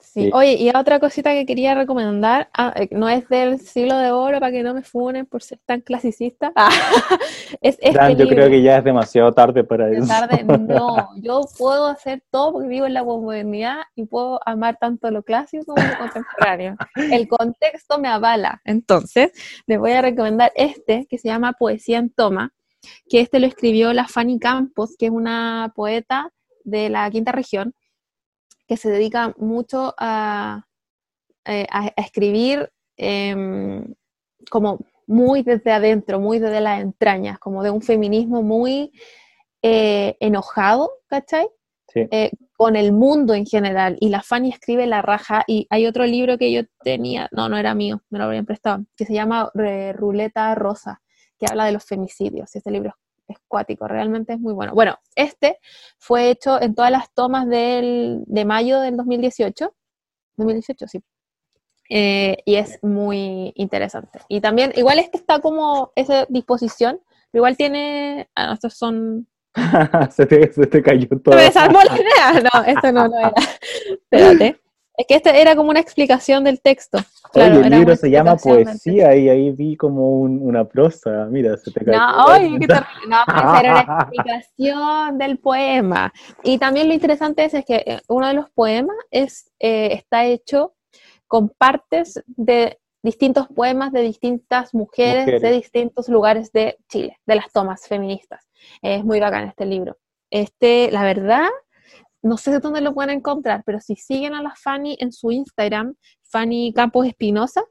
Sí. 0.00 0.30
Oye, 0.32 0.54
y 0.54 0.70
otra 0.70 0.98
cosita 0.98 1.32
que 1.32 1.46
quería 1.46 1.74
recomendar, 1.74 2.48
ah, 2.54 2.72
eh, 2.74 2.88
no 2.90 3.08
es 3.08 3.28
del 3.28 3.60
siglo 3.60 3.96
de 3.98 4.10
oro 4.10 4.40
para 4.40 4.50
que 4.50 4.62
no 4.62 4.74
me 4.74 4.82
funen 4.82 5.26
por 5.26 5.42
ser 5.42 5.60
tan 5.64 5.80
clasicista. 5.82 6.52
es 7.60 7.78
este 7.80 8.16
yo 8.16 8.28
creo 8.28 8.48
que 8.48 8.62
ya 8.62 8.78
es 8.78 8.84
demasiado 8.84 9.32
tarde 9.32 9.62
para 9.62 9.90
eso. 9.90 10.06
Tarde, 10.06 10.42
no, 10.44 11.10
yo 11.16 11.42
puedo 11.56 11.86
hacer 11.86 12.22
todo 12.30 12.54
porque 12.54 12.68
vivo 12.68 12.86
en 12.86 12.94
la 12.94 13.04
modernidad 13.04 13.82
y 13.94 14.06
puedo 14.06 14.40
amar 14.44 14.78
tanto 14.80 15.10
lo 15.10 15.22
clásico 15.22 15.74
como 15.74 15.86
lo 15.86 15.98
contemporáneo. 15.98 16.76
El 16.96 17.28
contexto 17.28 17.98
me 17.98 18.08
avala. 18.08 18.60
Entonces, 18.64 19.32
les 19.66 19.78
voy 19.78 19.92
a 19.92 20.02
recomendar 20.02 20.50
este 20.54 21.06
que 21.08 21.18
se 21.18 21.28
llama 21.28 21.52
Poesía 21.52 21.98
en 21.98 22.10
Toma, 22.10 22.52
que 23.08 23.20
este 23.20 23.38
lo 23.38 23.46
escribió 23.46 23.92
la 23.92 24.08
Fanny 24.08 24.38
Campos, 24.38 24.96
que 24.98 25.06
es 25.06 25.12
una 25.12 25.72
poeta 25.74 26.30
de 26.64 26.88
la 26.88 27.10
quinta 27.10 27.32
región 27.32 27.74
que 28.70 28.76
se 28.76 28.88
dedica 28.88 29.34
mucho 29.36 29.96
a, 29.98 30.64
eh, 31.44 31.66
escribir 31.96 32.70
em, 32.96 33.96
como 34.48 34.78
muy 35.08 35.42
desde 35.42 35.72
adentro, 35.72 36.20
muy 36.20 36.38
desde 36.38 36.60
las 36.60 36.80
entrañas, 36.80 37.40
como 37.40 37.64
de 37.64 37.70
un 37.70 37.82
feminismo 37.82 38.44
muy 38.44 38.92
eh, 39.60 40.16
enojado, 40.20 40.88
¿cachai? 41.08 41.48
Eh, 41.96 42.30
con 42.56 42.76
el 42.76 42.92
mundo 42.92 43.34
en 43.34 43.44
general. 43.44 43.96
Y 43.98 44.08
la 44.08 44.22
Fanny 44.22 44.50
escribe 44.50 44.86
La 44.86 45.02
Raja. 45.02 45.42
Y 45.48 45.66
hay 45.68 45.88
otro 45.88 46.06
libro 46.06 46.38
que 46.38 46.52
yo 46.52 46.62
tenía, 46.84 47.28
no, 47.32 47.48
no 47.48 47.58
era 47.58 47.74
mío, 47.74 48.04
me 48.08 48.20
lo 48.20 48.26
habrían 48.26 48.46
prestado, 48.46 48.84
que 48.96 49.04
se 49.04 49.14
llama 49.14 49.50
Ruleta 49.96 50.54
Rosa, 50.54 51.02
que 51.40 51.46
habla 51.50 51.64
de 51.64 51.72
los 51.72 51.84
femicidios. 51.84 52.54
Este 52.54 52.70
libro 52.70 52.90
es 52.90 53.09
cuático, 53.48 53.86
realmente 53.88 54.32
es 54.34 54.40
muy 54.40 54.52
bueno. 54.52 54.74
Bueno, 54.74 54.98
este 55.14 55.58
fue 55.98 56.30
hecho 56.30 56.60
en 56.60 56.74
todas 56.74 56.90
las 56.90 57.12
tomas 57.12 57.48
del, 57.48 58.22
de 58.26 58.44
mayo 58.44 58.80
del 58.80 58.96
2018. 58.96 59.72
2018, 60.36 60.88
sí. 60.88 61.02
Eh, 61.88 62.38
y 62.44 62.54
es 62.54 62.78
muy 62.82 63.52
interesante. 63.56 64.20
Y 64.28 64.40
también, 64.40 64.72
igual 64.76 64.98
este 64.98 65.18
está 65.18 65.40
como 65.40 65.92
esa 65.96 66.24
disposición, 66.28 67.00
pero 67.30 67.40
igual 67.40 67.56
tiene, 67.56 68.28
ah, 68.36 68.52
estos 68.54 68.74
son... 68.74 69.26
se, 70.10 70.26
te, 70.26 70.52
se, 70.52 70.66
te, 70.66 70.82
cayó 70.82 71.08
todo. 71.22 71.34
Me 71.34 71.42
desarmó 71.42 71.80
la 71.82 71.94
idea. 71.96 72.50
No, 72.52 72.64
esto 72.64 72.92
no, 72.92 73.08
no 73.08 73.18
era. 73.18 73.34
Espérate. 73.90 74.60
Es 75.00 75.06
que 75.06 75.14
este 75.14 75.40
era 75.40 75.56
como 75.56 75.70
una 75.70 75.80
explicación 75.80 76.44
del 76.44 76.60
texto. 76.60 76.98
Claro, 77.32 77.60
el 77.60 77.70
libro 77.70 77.96
se 77.96 78.10
llama 78.10 78.36
Poesía 78.36 79.16
y 79.16 79.30
ahí 79.30 79.50
vi 79.50 79.74
como 79.74 80.20
una 80.20 80.66
prosa. 80.66 81.26
Mira, 81.30 81.56
se 81.56 81.70
te 81.70 81.82
cae. 81.86 81.96
No, 81.96 82.26
oye, 82.26 82.58
¿qué 82.60 82.66
no 83.08 83.18
pues 83.24 83.60
era 83.60 83.72
una 83.72 83.98
explicación 83.98 85.16
del 85.16 85.38
poema. 85.38 86.12
Y 86.42 86.58
también 86.58 86.86
lo 86.86 86.92
interesante 86.92 87.46
es, 87.46 87.64
que 87.64 87.76
eh, 87.76 88.00
uno 88.08 88.28
de 88.28 88.34
los 88.34 88.50
poemas 88.50 88.94
es, 89.10 89.50
eh, 89.58 89.94
está 89.94 90.26
hecho 90.26 90.74
con 91.26 91.48
partes 91.48 92.22
de 92.26 92.78
distintos 93.02 93.48
poemas 93.48 93.92
de 93.92 94.02
distintas 94.02 94.74
mujeres, 94.74 95.24
mujeres, 95.24 95.40
de 95.40 95.50
distintos 95.52 96.10
lugares 96.10 96.52
de 96.52 96.76
Chile, 96.90 97.16
de 97.24 97.36
las 97.36 97.50
tomas 97.50 97.88
feministas. 97.88 98.46
Es 98.82 99.02
muy 99.02 99.18
bacán 99.18 99.48
este 99.48 99.64
libro. 99.64 99.96
Este, 100.28 100.90
la 100.90 101.04
verdad, 101.04 101.48
no 102.22 102.36
sé 102.36 102.50
de 102.50 102.60
dónde 102.60 102.80
lo 102.80 102.94
pueden 102.94 103.10
encontrar, 103.10 103.62
pero 103.64 103.80
si 103.80 103.96
siguen 103.96 104.34
a 104.34 104.42
la 104.42 104.54
Fanny 104.54 104.96
en 105.00 105.12
su 105.12 105.30
Instagram, 105.30 105.94
Fanny 106.22 106.72
Campos 106.72 107.06
Espinosa, 107.06 107.62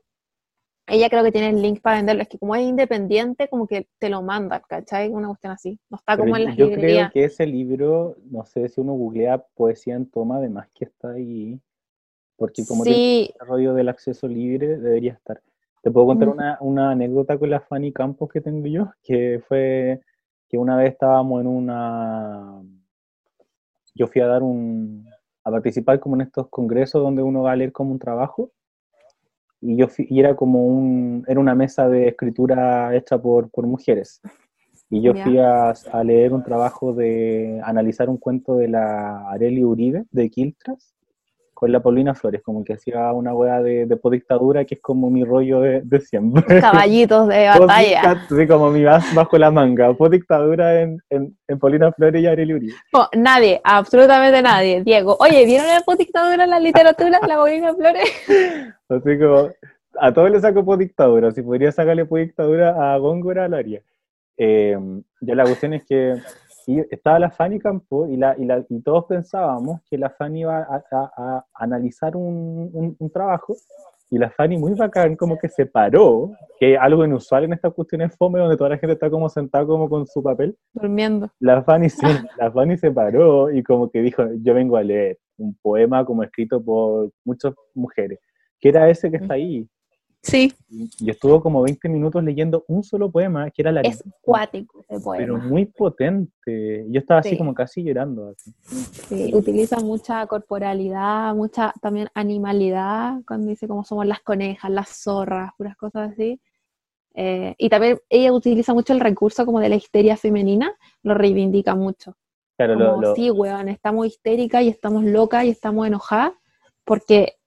ella 0.90 1.10
creo 1.10 1.24
que 1.24 1.32
tiene 1.32 1.50
el 1.50 1.62
link 1.62 1.82
para 1.82 1.98
venderlo. 1.98 2.24
Es 2.24 2.28
que 2.28 2.40
como 2.40 2.56
es 2.56 2.64
independiente, 2.64 3.48
como 3.48 3.68
que 3.68 3.88
te 4.00 4.10
lo 4.10 4.22
manda, 4.22 4.60
¿cachai? 4.68 5.10
Una 5.10 5.28
cuestión 5.28 5.54
así. 5.54 5.80
No 5.90 5.98
está 5.98 6.18
como 6.18 6.36
en 6.36 6.46
las 6.46 6.58
Yo 6.58 6.72
creo 6.72 7.10
que 7.12 7.26
ese 7.26 7.46
libro, 7.46 8.18
no 8.26 8.44
sé 8.46 8.68
si 8.70 8.82
uno 8.82 8.94
googlea 8.94 9.46
poesía 9.54 9.96
en 9.96 10.10
toma, 10.10 10.38
además 10.38 10.68
que 10.74 10.86
está 10.86 11.12
ahí. 11.12 11.60
Porque 12.36 12.66
como 12.66 12.84
sí. 12.84 12.90
tiene 12.90 13.22
el 13.22 13.28
desarrollo 13.28 13.74
del 13.74 13.90
acceso 13.90 14.28
libre, 14.28 14.78
debería 14.78 15.14
estar. 15.14 15.42
Te 15.82 15.92
puedo 15.92 16.08
contar 16.08 16.30
una, 16.30 16.58
una 16.60 16.92
anécdota 16.92 17.38
con 17.38 17.50
la 17.50 17.60
Fanny 17.60 17.94
Campos 17.94 18.30
que 18.30 18.42
tengo 18.42 18.66
yo, 18.68 18.92
que 19.04 19.42
fue 19.48 20.02
que 20.50 20.58
una 20.58 20.76
vez 20.76 20.94
estábamos 20.94 21.42
en 21.42 21.48
una 21.48 22.62
yo 24.00 24.08
fui 24.08 24.22
a 24.22 24.28
dar 24.28 24.42
un, 24.42 25.06
a 25.44 25.52
participar 25.52 26.00
como 26.00 26.16
en 26.16 26.22
estos 26.22 26.48
congresos 26.48 27.04
donde 27.04 27.22
uno 27.22 27.44
va 27.44 27.52
a 27.52 27.56
leer 27.56 27.74
como 27.74 27.92
un 27.92 28.00
trabajo 28.00 28.52
y 29.62 29.76
yo 29.76 29.88
y 29.98 30.20
era 30.20 30.38
como 30.38 30.66
un, 30.66 31.26
era 31.28 31.40
una 31.40 31.54
mesa 31.54 31.90
de 31.90 32.08
escritura 32.08 32.96
hecha 32.96 33.22
por, 33.22 33.50
por 33.52 33.68
mujeres. 33.68 34.22
Y 34.90 35.02
yo 35.02 35.14
fui 35.14 35.38
a, 35.38 35.70
a, 35.70 36.04
leer 36.04 36.34
un 36.34 36.44
trabajo 36.44 36.94
de 36.94 37.62
analizar 37.64 38.10
un 38.10 38.18
cuento 38.18 38.56
de 38.56 38.70
la 38.70 39.30
Areli 39.30 39.64
Uribe, 39.64 40.06
de 40.10 40.30
Quiltras, 40.32 40.96
con 41.60 41.74
la 41.74 41.82
Paulina 41.82 42.16
Flores, 42.16 42.42
como 42.42 42.64
que 42.64 42.72
hacía 42.72 43.12
una 43.12 43.34
hueá 43.34 43.62
de, 43.62 43.86
de 43.86 43.98
podictadura 43.98 44.64
que 44.64 44.76
es 44.76 44.82
como 44.82 45.10
mi 45.10 45.26
rollo 45.26 45.60
de, 45.60 45.82
de 45.84 46.00
siempre. 46.00 46.62
Caballitos 46.62 47.28
de 47.28 47.48
batalla. 47.60 48.26
sí, 48.30 48.48
como 48.48 48.72
mi 48.72 48.86
vas 48.86 49.14
bajo 49.14 49.38
la 49.38 49.52
manga. 49.52 49.94
Podictadura 49.94 50.80
en, 50.80 51.02
en, 51.10 51.38
en 51.50 51.60
Paulina 51.60 51.92
Flores 51.92 52.24
y 52.24 52.28
Arely 52.28 52.54
Uribe. 52.54 52.74
nadie, 53.18 53.60
absolutamente 53.62 54.42
nadie. 54.42 54.84
Diego, 54.86 55.18
oye, 55.20 55.46
¿vieron 55.46 55.68
la 55.68 55.82
podictadura 55.82 56.46
en 56.46 56.50
la 56.50 56.62
literatura, 56.62 57.20
la 57.28 57.36
Paulina 57.36 57.76
Flores? 57.76 58.10
Así 58.88 59.20
como, 59.20 59.50
a 60.00 60.14
todos 60.14 60.32
le 60.32 60.40
saco 60.40 60.64
podictadura. 60.64 61.34
Si 61.34 61.42
podría 61.42 61.74
sacarle 61.74 62.06
podictadura 62.06 62.94
a 62.94 62.98
Góngora, 63.00 63.50
lo 63.50 63.58
haría. 63.58 63.82
Eh, 64.38 64.78
ya 65.20 65.36
la 65.36 65.44
cuestión 65.44 65.74
es 65.74 65.84
que 65.84 66.16
y 66.70 66.86
estaba 66.92 67.18
la 67.18 67.32
Fanny 67.32 67.58
Campo 67.58 68.08
y, 68.08 68.16
la, 68.16 68.36
y, 68.38 68.46
la, 68.46 68.64
y 68.70 68.80
todos 68.82 69.06
pensábamos 69.06 69.82
que 69.90 69.98
la 69.98 70.12
Fanny 70.12 70.42
iba 70.42 70.60
a, 70.60 70.84
a, 70.92 71.46
analizar 71.56 72.16
un, 72.16 72.96
un, 73.00 73.10
trabajo 73.10 73.56
y 74.12 74.20
la 74.20 74.30
Fanny 74.30 74.56
muy 74.56 74.76
bacán 74.76 75.16
como 75.16 75.40
que 75.40 75.50
se 75.50 75.66
paró, 75.66 76.30
que 76.60 76.78
algo 76.78 77.04
inusual 77.04 77.46
en 77.46 77.54
estas 77.54 77.74
cuestiones 77.74 78.16
fome 78.16 78.40
donde 78.40 78.56
toda 78.56 78.70
la 78.70 78.78
gente 78.78 78.94
está 78.94 79.10
como 79.10 79.30
sentada 79.30 79.66
como 79.66 79.90
con 79.90 80.06
su 80.06 80.22
papel. 80.22 80.56
Durmiendo. 80.74 81.32
La 81.40 81.64
Fanny, 81.64 81.90
se, 81.90 82.06
la 82.38 82.52
Fanny 82.52 82.78
se 82.78 82.92
paró 82.92 83.50
y 83.50 83.64
como 83.64 83.90
que 83.90 84.04
dijo, 84.04 84.24
yo 84.40 84.54
vengo 84.54 84.78
a 84.78 84.84
leer 84.84 85.18
un 85.38 85.58
poema 85.64 86.06
como 86.06 86.22
escrito 86.22 86.64
por 86.64 87.10
muchas 87.26 87.56
mujeres, 87.74 88.20
que 88.60 88.70
era 88.70 88.88
ese 88.92 89.10
que 89.10 89.18
está 89.18 89.34
ahí, 89.34 89.68
Sí. 90.22 90.54
Y 90.70 91.10
estuvo 91.10 91.42
como 91.42 91.62
20 91.62 91.88
minutos 91.88 92.24
leyendo 92.24 92.66
un 92.68 92.84
solo 92.84 93.10
poema, 93.10 93.50
que 93.52 93.62
era 93.62 93.72
la... 93.72 93.82
Es 93.82 94.04
cuático 94.22 94.82
ese 94.82 95.00
poema. 95.00 95.24
Pero 95.24 95.38
muy 95.38 95.66
potente. 95.66 96.86
Yo 96.90 97.00
estaba 97.00 97.22
así 97.22 97.38
como 97.38 97.54
casi 97.54 97.84
llorando. 97.84 98.34
Sí, 98.66 99.32
utiliza 99.34 99.80
mucha 99.80 100.26
corporalidad, 100.28 101.34
mucha 101.36 101.74
también 101.82 102.10
animalidad, 102.14 103.22
cuando 103.26 103.48
dice 103.48 103.68
cómo 103.68 103.84
somos 103.84 104.06
las 104.06 104.20
conejas, 104.20 104.70
las 104.70 104.90
zorras, 104.90 105.52
puras 105.58 105.78
cosas 105.78 106.12
así. 106.12 106.40
Eh, 107.16 107.56
y 107.58 107.70
también 107.70 108.00
ella 108.10 108.34
utiliza 108.34 108.74
mucho 108.74 108.94
el 108.94 109.00
recurso 109.00 109.46
como 109.46 109.60
de 109.60 109.70
la 109.70 109.76
histeria 109.76 110.18
femenina, 110.18 110.74
lo 111.02 111.14
reivindica 111.14 111.76
mucho. 111.76 112.16
Claro, 112.58 112.76
lo, 112.76 113.16
Sí, 113.16 113.32
weón, 113.32 113.70
estamos 113.70 114.06
histéricas 114.06 114.64
y 114.64 114.68
estamos 114.68 115.06
locas 115.06 115.46
y 115.46 115.50
estamos 115.50 115.88
enojadas 115.88 116.34
porque 116.84 117.38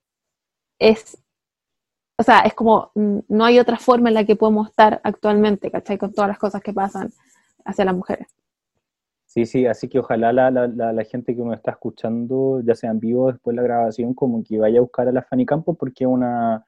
es 0.79 1.22
o 2.23 2.25
sea, 2.25 2.39
es 2.43 2.55
como, 2.55 2.93
mm, 2.95 3.19
no 3.31 3.45
hay 3.45 3.59
otra 3.59 3.79
forma 3.79 4.09
en 4.09 4.15
la 4.15 4.25
que 4.25 4.37
podemos 4.37 4.69
estar 4.69 5.01
actualmente, 5.03 5.73
¿cachai? 5.73 5.99
Con 5.99 6.13
todas 6.13 6.29
las 6.29 6.39
cosas 6.39 6.63
que 6.63 6.73
pasan 6.73 7.11
hacia 7.65 7.85
las 7.85 7.97
mujeres. 7.97 8.29
Sí, 9.27 9.45
sí, 9.45 9.67
así 9.67 9.89
que 9.89 9.99
ojalá 9.99 10.33
la, 10.33 10.49
la, 10.53 10.69
la, 10.69 11.05
gente 11.05 11.35
que 11.35 11.43
me 11.43 11.57
está 11.57 11.73
escuchando, 11.73 12.61
ya 12.65 12.77
sea 12.77 12.93
en 12.93 13.01
vivo 13.01 13.33
después 13.33 13.57
de 13.57 13.63
la 13.63 13.67
grabación, 13.67 14.15
como 14.15 14.45
que 14.45 14.57
vaya 14.57 14.79
a 14.79 14.83
buscar 14.83 15.09
a 15.09 15.13
la 15.13 15.23
Fanny 15.23 15.45
Campos 15.45 15.77
porque 15.77 16.05
es 16.05 16.09
una, 16.09 16.65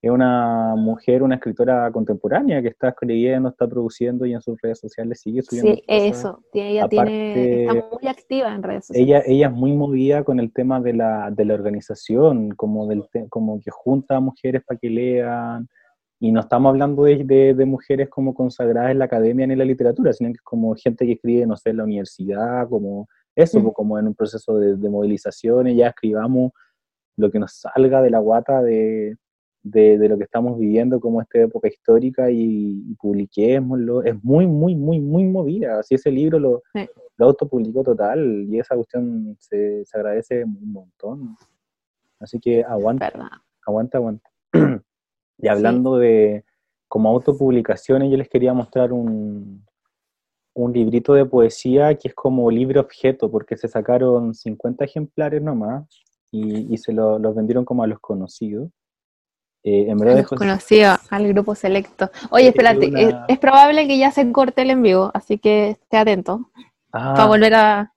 es 0.00 0.10
una 0.10 0.76
mujer, 0.76 1.24
una 1.24 1.34
escritora 1.34 1.90
contemporánea 1.90 2.62
que 2.62 2.68
está 2.68 2.90
escribiendo, 2.90 3.48
está 3.48 3.66
produciendo 3.66 4.26
y 4.26 4.32
en 4.32 4.40
sus 4.40 4.60
redes 4.62 4.78
sociales 4.78 5.20
sigue 5.20 5.42
subiendo. 5.42 5.74
Sí, 5.74 5.82
eso, 5.88 6.40
ella 6.52 6.88
tiene, 6.88 7.62
está 7.62 7.74
muy 7.74 8.08
activa 8.08 8.54
en 8.54 8.62
redes 8.62 8.86
sociales. 8.86 9.08
Ella, 9.08 9.22
ella 9.26 9.46
es 9.48 9.52
muy 9.52 9.72
movida 9.72 10.22
con 10.22 10.38
el 10.38 10.52
tema 10.52 10.80
de 10.80 10.92
la, 10.92 11.32
de 11.32 11.44
la 11.44 11.54
organización, 11.54 12.50
como, 12.50 12.86
del, 12.86 13.02
como 13.28 13.60
que 13.60 13.72
junta 13.72 14.16
a 14.16 14.20
mujeres 14.20 14.62
para 14.64 14.78
que 14.78 14.88
lean, 14.88 15.68
y 16.20 16.30
no 16.30 16.40
estamos 16.40 16.70
hablando 16.70 17.04
de, 17.04 17.54
de, 17.54 17.64
mujeres 17.64 18.08
como 18.08 18.34
consagradas 18.34 18.92
en 18.92 19.00
la 19.00 19.06
academia 19.06 19.46
ni 19.46 19.54
en 19.54 19.58
la 19.58 19.64
literatura, 19.64 20.12
sino 20.12 20.30
que 20.30 20.36
es 20.36 20.42
como 20.42 20.74
gente 20.76 21.06
que 21.06 21.12
escribe, 21.12 21.46
no 21.46 21.56
sé, 21.56 21.70
en 21.70 21.76
la 21.78 21.84
universidad, 21.84 22.68
como 22.68 23.08
eso, 23.34 23.58
mm. 23.58 23.72
como 23.72 23.98
en 23.98 24.08
un 24.08 24.14
proceso 24.14 24.58
de, 24.58 24.76
de, 24.76 24.88
movilización, 24.88 25.68
y 25.68 25.76
ya 25.76 25.88
escribamos 25.88 26.52
lo 27.16 27.32
que 27.32 27.40
nos 27.40 27.52
salga 27.52 28.00
de 28.00 28.10
la 28.10 28.20
guata 28.20 28.62
de, 28.62 29.16
de, 29.62 30.08
lo 30.08 30.16
que 30.16 30.24
estamos 30.24 30.58
viviendo 30.58 31.00
como 31.00 31.20
esta 31.20 31.40
época 31.40 31.68
histórica 31.68 32.30
y, 32.30 32.82
y, 32.88 32.94
publiquémoslo. 32.94 34.02
Es 34.02 34.22
muy, 34.22 34.46
muy, 34.46 34.74
muy, 34.74 35.00
muy 35.00 35.24
movida. 35.24 35.80
Así 35.80 35.94
ese 35.94 36.10
libro 36.10 36.38
lo, 36.38 36.62
lo 37.16 37.26
autopublicó 37.26 37.82
total 37.82 38.46
y 38.48 38.58
esa 38.58 38.76
cuestión 38.76 39.36
se, 39.38 39.84
se 39.84 39.96
agradece 39.96 40.44
un 40.44 40.72
montón. 40.72 41.36
Así 42.20 42.38
que 42.40 42.64
aguanta. 42.64 43.12
Aguanta, 43.66 43.98
aguanta. 43.98 44.30
Y 45.40 45.46
hablando 45.46 45.98
de 45.98 46.44
como 46.88 47.10
autopublicaciones, 47.10 48.10
yo 48.10 48.16
les 48.16 48.28
quería 48.28 48.52
mostrar 48.54 48.92
un, 48.92 49.64
un 50.54 50.72
librito 50.72 51.14
de 51.14 51.26
poesía 51.26 51.94
que 51.94 52.08
es 52.08 52.14
como 52.14 52.50
libro 52.50 52.80
objeto, 52.80 53.30
porque 53.30 53.56
se 53.56 53.68
sacaron 53.68 54.34
50 54.34 54.84
ejemplares 54.84 55.42
nomás 55.42 55.86
y, 56.32 56.72
y 56.72 56.76
se 56.78 56.92
lo, 56.92 57.18
los 57.18 57.36
vendieron 57.36 57.64
como 57.64 57.84
a 57.84 57.86
los 57.86 58.00
conocidos. 58.00 58.70
Eh, 59.68 59.90
en 59.90 59.98
verdad 59.98 60.24
al 61.10 61.28
grupo 61.28 61.54
selecto. 61.54 62.10
Oye, 62.30 62.48
espérate, 62.48 62.90
es, 63.28 63.38
probable 63.38 63.86
que 63.86 63.98
ya 63.98 64.10
se 64.10 64.32
corte 64.32 64.62
el 64.62 64.70
en 64.70 64.82
vivo, 64.82 65.10
así 65.12 65.36
que 65.36 65.70
esté 65.70 65.98
atento. 65.98 66.48
Ah, 66.90 67.12
para 67.14 67.26
volver 67.26 67.54
a... 67.54 67.92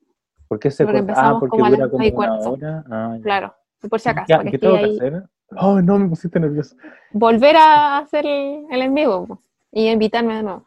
¿Por 0.49 0.59
qué 0.59 0.69
se 0.69 0.83
corta? 0.83 1.13
Ah, 1.15 1.37
porque 1.39 1.57
dura 1.57 1.89
como 1.89 2.05
una 2.05 2.39
hora. 2.39 2.83
Ah, 2.91 3.17
claro, 3.23 3.55
por 3.89 4.01
si 4.01 4.09
acaso. 4.09 4.41
¿Qué 4.49 4.57
tengo 4.57 4.77
que 4.79 4.83
hacer? 4.83 5.23
Oh, 5.57 5.81
no, 5.81 5.97
me 5.97 6.09
pusiste 6.09 6.41
nervioso. 6.41 6.75
Volver 7.13 7.55
a 7.55 7.99
hacer 7.99 8.25
el, 8.25 8.81
en 8.81 8.93
vivo 8.93 9.41
y 9.71 9.87
invitarme 9.87 10.35
de 10.35 10.43
nuevo. 10.43 10.65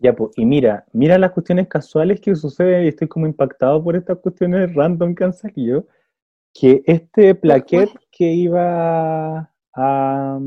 Ya, 0.00 0.14
pues, 0.14 0.32
y 0.36 0.44
mira, 0.44 0.84
mira 0.92 1.16
las 1.16 1.30
cuestiones 1.30 1.68
casuales 1.68 2.20
que 2.20 2.34
suceden 2.34 2.86
y 2.86 2.88
estoy 2.88 3.06
como 3.06 3.26
impactado 3.26 3.82
por 3.84 3.94
estas 3.94 4.18
cuestiones 4.18 4.74
random 4.74 5.14
que 5.14 5.24
han 5.24 5.32
salido. 5.32 5.86
Que 6.52 6.82
este 6.86 7.36
plaquet 7.36 7.90
que 8.10 8.32
iba 8.32 9.53
a, 9.76 10.38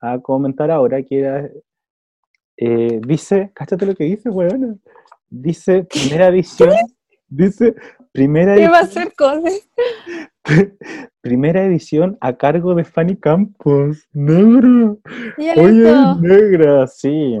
a 0.00 0.18
comentar 0.20 0.70
ahora, 0.70 1.02
que 1.02 1.20
era, 1.20 1.50
eh, 2.56 3.00
dice, 3.06 3.50
cáchate 3.54 3.86
lo 3.86 3.94
que 3.94 4.04
dice, 4.04 4.28
weón, 4.30 4.80
dice 5.28 5.84
primera 5.84 6.28
edición, 6.28 6.74
dice 7.28 7.74
primera 8.12 8.54
edición. 8.54 8.68
¿Qué 8.68 8.72
va 8.72 8.78
a 8.78 8.82
hacer 8.82 9.14
cosas? 9.14 9.68
Primera 11.20 11.64
edición 11.64 12.16
a 12.22 12.36
cargo 12.36 12.74
de 12.74 12.82
Fanny 12.82 13.14
Campos. 13.14 14.08
Negra. 14.12 14.96
Oye, 15.38 16.14
negra, 16.20 16.86
sí. 16.86 17.38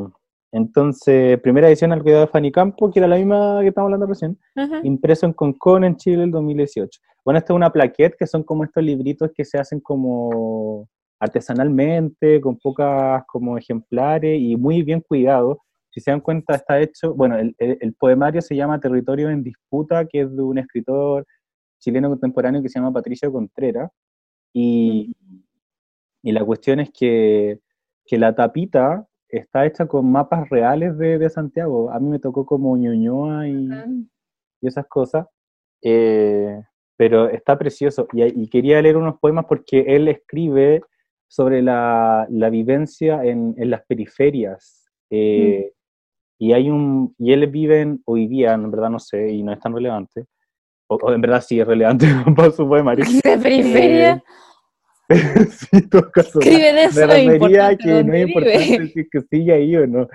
Entonces, 0.52 1.40
primera 1.40 1.68
edición 1.68 1.92
al 1.92 2.02
cuidado 2.02 2.26
de 2.26 2.30
Fanny 2.30 2.52
Campos, 2.52 2.92
que 2.92 2.98
era 2.98 3.08
la 3.08 3.16
misma 3.16 3.60
que 3.62 3.68
estamos 3.68 3.86
hablando 3.86 4.06
recién, 4.06 4.38
impreso 4.82 5.26
en 5.26 5.32
Concon 5.32 5.84
en 5.84 5.96
Chile 5.96 6.24
el 6.24 6.30
2018. 6.30 7.00
Bueno, 7.24 7.38
esta 7.38 7.52
es 7.52 7.56
una 7.56 7.72
plaquette 7.72 8.16
que 8.18 8.26
son 8.26 8.42
como 8.42 8.64
estos 8.64 8.82
libritos 8.82 9.30
que 9.34 9.44
se 9.44 9.58
hacen 9.58 9.80
como 9.80 10.88
artesanalmente, 11.20 12.40
con 12.40 12.58
pocas 12.58 13.22
como 13.26 13.58
ejemplares 13.58 14.40
y 14.40 14.56
muy 14.56 14.82
bien 14.82 15.02
cuidados. 15.02 15.58
Si 15.90 16.00
se 16.00 16.10
dan 16.10 16.20
cuenta, 16.20 16.54
está 16.54 16.80
hecho, 16.80 17.14
bueno, 17.14 17.36
el, 17.38 17.54
el 17.58 17.94
poemario 17.94 18.40
se 18.40 18.56
llama 18.56 18.80
Territorio 18.80 19.28
en 19.30 19.42
Disputa, 19.42 20.06
que 20.06 20.22
es 20.22 20.34
de 20.34 20.42
un 20.42 20.58
escritor 20.58 21.26
chileno 21.80 22.08
contemporáneo 22.08 22.62
que 22.62 22.68
se 22.68 22.78
llama 22.78 22.92
Patricio 22.92 23.32
Contreras. 23.32 23.90
Y, 24.52 25.14
y 26.22 26.32
la 26.32 26.44
cuestión 26.44 26.80
es 26.80 26.90
que, 26.90 27.58
que, 28.06 28.18
la 28.18 28.34
tapita 28.34 29.06
está 29.28 29.66
hecha 29.66 29.86
con 29.86 30.10
mapas 30.10 30.48
reales 30.48 30.96
de, 30.98 31.18
de 31.18 31.30
Santiago. 31.30 31.90
A 31.90 32.00
mí 32.00 32.08
me 32.08 32.18
tocó 32.18 32.46
como 32.46 32.76
Ñuñoa 32.76 33.48
y, 33.48 33.68
y 34.60 34.66
esas 34.66 34.86
cosas. 34.86 35.26
Eh, 35.82 36.62
pero 36.96 37.28
está 37.28 37.58
precioso. 37.58 38.06
Y, 38.12 38.42
y, 38.42 38.48
quería 38.48 38.82
leer 38.82 38.96
unos 38.96 39.18
poemas 39.18 39.46
porque 39.46 39.84
él 39.88 40.08
escribe 40.08 40.82
sobre 41.30 41.62
la, 41.62 42.26
la 42.28 42.50
vivencia 42.50 43.24
en, 43.24 43.54
en, 43.56 43.70
las 43.70 43.86
periferias. 43.86 44.90
Eh, 45.10 45.70
mm. 45.70 46.42
Y 46.42 46.52
hay 46.52 46.70
un 46.70 47.14
y 47.18 47.32
él 47.32 47.46
vive 47.46 47.82
en, 47.82 48.02
hoy 48.04 48.26
día, 48.26 48.54
en 48.54 48.68
verdad 48.70 48.90
no 48.90 48.98
sé, 48.98 49.30
y 49.30 49.42
no 49.44 49.52
es 49.52 49.60
tan 49.60 49.72
relevante, 49.72 50.24
o, 50.88 51.12
en 51.12 51.20
verdad 51.20 51.40
sí 51.40 51.60
es 51.60 51.66
relevante 51.66 52.06
para 52.36 52.50
su 52.50 52.66
poemario. 52.66 53.04
¿De 53.22 53.38
periferia? 53.38 54.24
Eh, 55.08 55.14
sí, 55.50 55.88
todo 55.88 56.10
caso. 56.10 56.40
Escribe 56.40 56.72
de 56.72 56.84
eso, 56.84 57.16
importante 57.16 57.84
que 57.84 58.04
no 58.04 58.14
es 58.14 58.28
importante 58.28 59.08
que 59.12 59.20
sigue 59.30 59.52
ahí 59.52 59.76
o 59.76 59.86
no. 59.86 60.08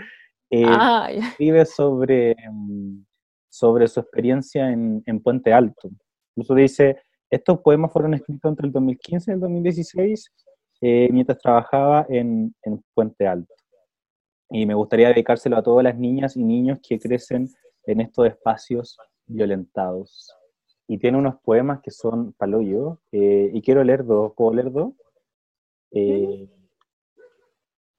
Eh, 0.49 0.63
ah, 0.66 1.07
escribe 1.11 1.66
sobre, 1.66 2.36
sobre 3.47 3.88
su 3.88 4.01
experiencia 4.01 4.70
en, 4.70 5.01
en 5.05 5.22
Puente 5.22 5.53
Alto. 5.53 5.89
Incluso 6.36 6.55
dice, 6.55 6.97
estos 7.30 7.61
poemas 7.61 7.93
fueron 7.93 8.16
escritos 8.16 8.49
entre 8.49 8.68
el 8.68 8.74
2015 8.74 9.32
y 9.32 9.34
el 9.34 9.39
2016 9.39 10.32
eh, 10.88 11.09
mientras 11.11 11.39
trabajaba 11.39 12.05
en, 12.09 12.53
en 12.61 12.79
Puente 12.93 13.25
Alto. 13.25 13.55
Y 14.51 14.67
me 14.67 14.75
gustaría 14.75 15.07
dedicárselo 15.07 15.57
a 15.57 15.63
todas 15.63 15.83
las 15.83 15.97
niñas 15.97 16.38
y 16.38 16.43
niños 16.43 16.77
que 16.88 16.99
crecen 16.99 17.49
en 17.88 18.01
estos 18.01 18.27
espacios 18.27 18.95
violentados 19.25 20.31
y 20.88 20.99
tiene 20.99 21.17
unos 21.17 21.41
poemas 21.41 21.81
que 21.81 21.89
son 21.89 22.33
paloyo, 22.33 22.99
eh, 23.11 23.49
y 23.51 23.63
quiero 23.63 23.83
leer 23.83 24.05
dos, 24.05 24.33
¿puedo 24.36 24.53
leer 24.53 24.71
dos? 24.71 24.93
Eh, 25.89 26.47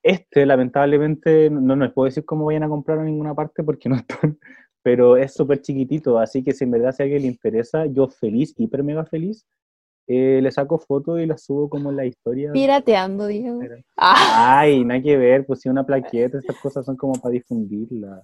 este, 0.01 0.47
lamentablemente, 0.47 1.51
no, 1.51 1.75
no 1.75 1.85
les 1.85 1.93
puedo 1.93 2.07
decir 2.07 2.25
cómo 2.25 2.45
vayan 2.45 2.63
a 2.63 2.69
comprar 2.69 2.99
en 2.99 3.07
ninguna 3.07 3.35
parte 3.35 3.65
porque 3.65 3.89
no 3.89 3.97
están, 3.97 4.39
pero 4.83 5.17
es 5.17 5.35
súper 5.35 5.61
chiquitito, 5.61 6.21
así 6.21 6.45
que 6.45 6.53
si 6.53 6.63
en 6.63 6.71
verdad 6.71 6.93
si 6.93 7.03
a 7.03 7.05
alguien 7.05 7.23
le 7.23 7.29
interesa, 7.29 7.87
yo 7.87 8.07
feliz, 8.07 8.55
hiper 8.57 8.85
mega 8.85 9.05
feliz, 9.05 9.45
eh, 10.07 10.41
le 10.41 10.51
saco 10.53 10.79
fotos 10.79 11.21
y 11.21 11.27
las 11.27 11.45
subo 11.45 11.69
como 11.69 11.91
en 11.91 11.97
la 11.97 12.07
historia. 12.07 12.53
Pirateando, 12.53 13.27
Diego. 13.27 13.61
Ay, 13.97 14.85
nada 14.85 15.03
que 15.03 15.17
ver, 15.17 15.45
pues 15.45 15.61
si 15.61 15.69
una 15.69 15.85
plaqueta, 15.85 16.39
estas 16.39 16.59
cosas 16.61 16.87
son 16.87 16.97
como 16.97 17.15
para 17.15 17.33
difundirla. 17.33 18.23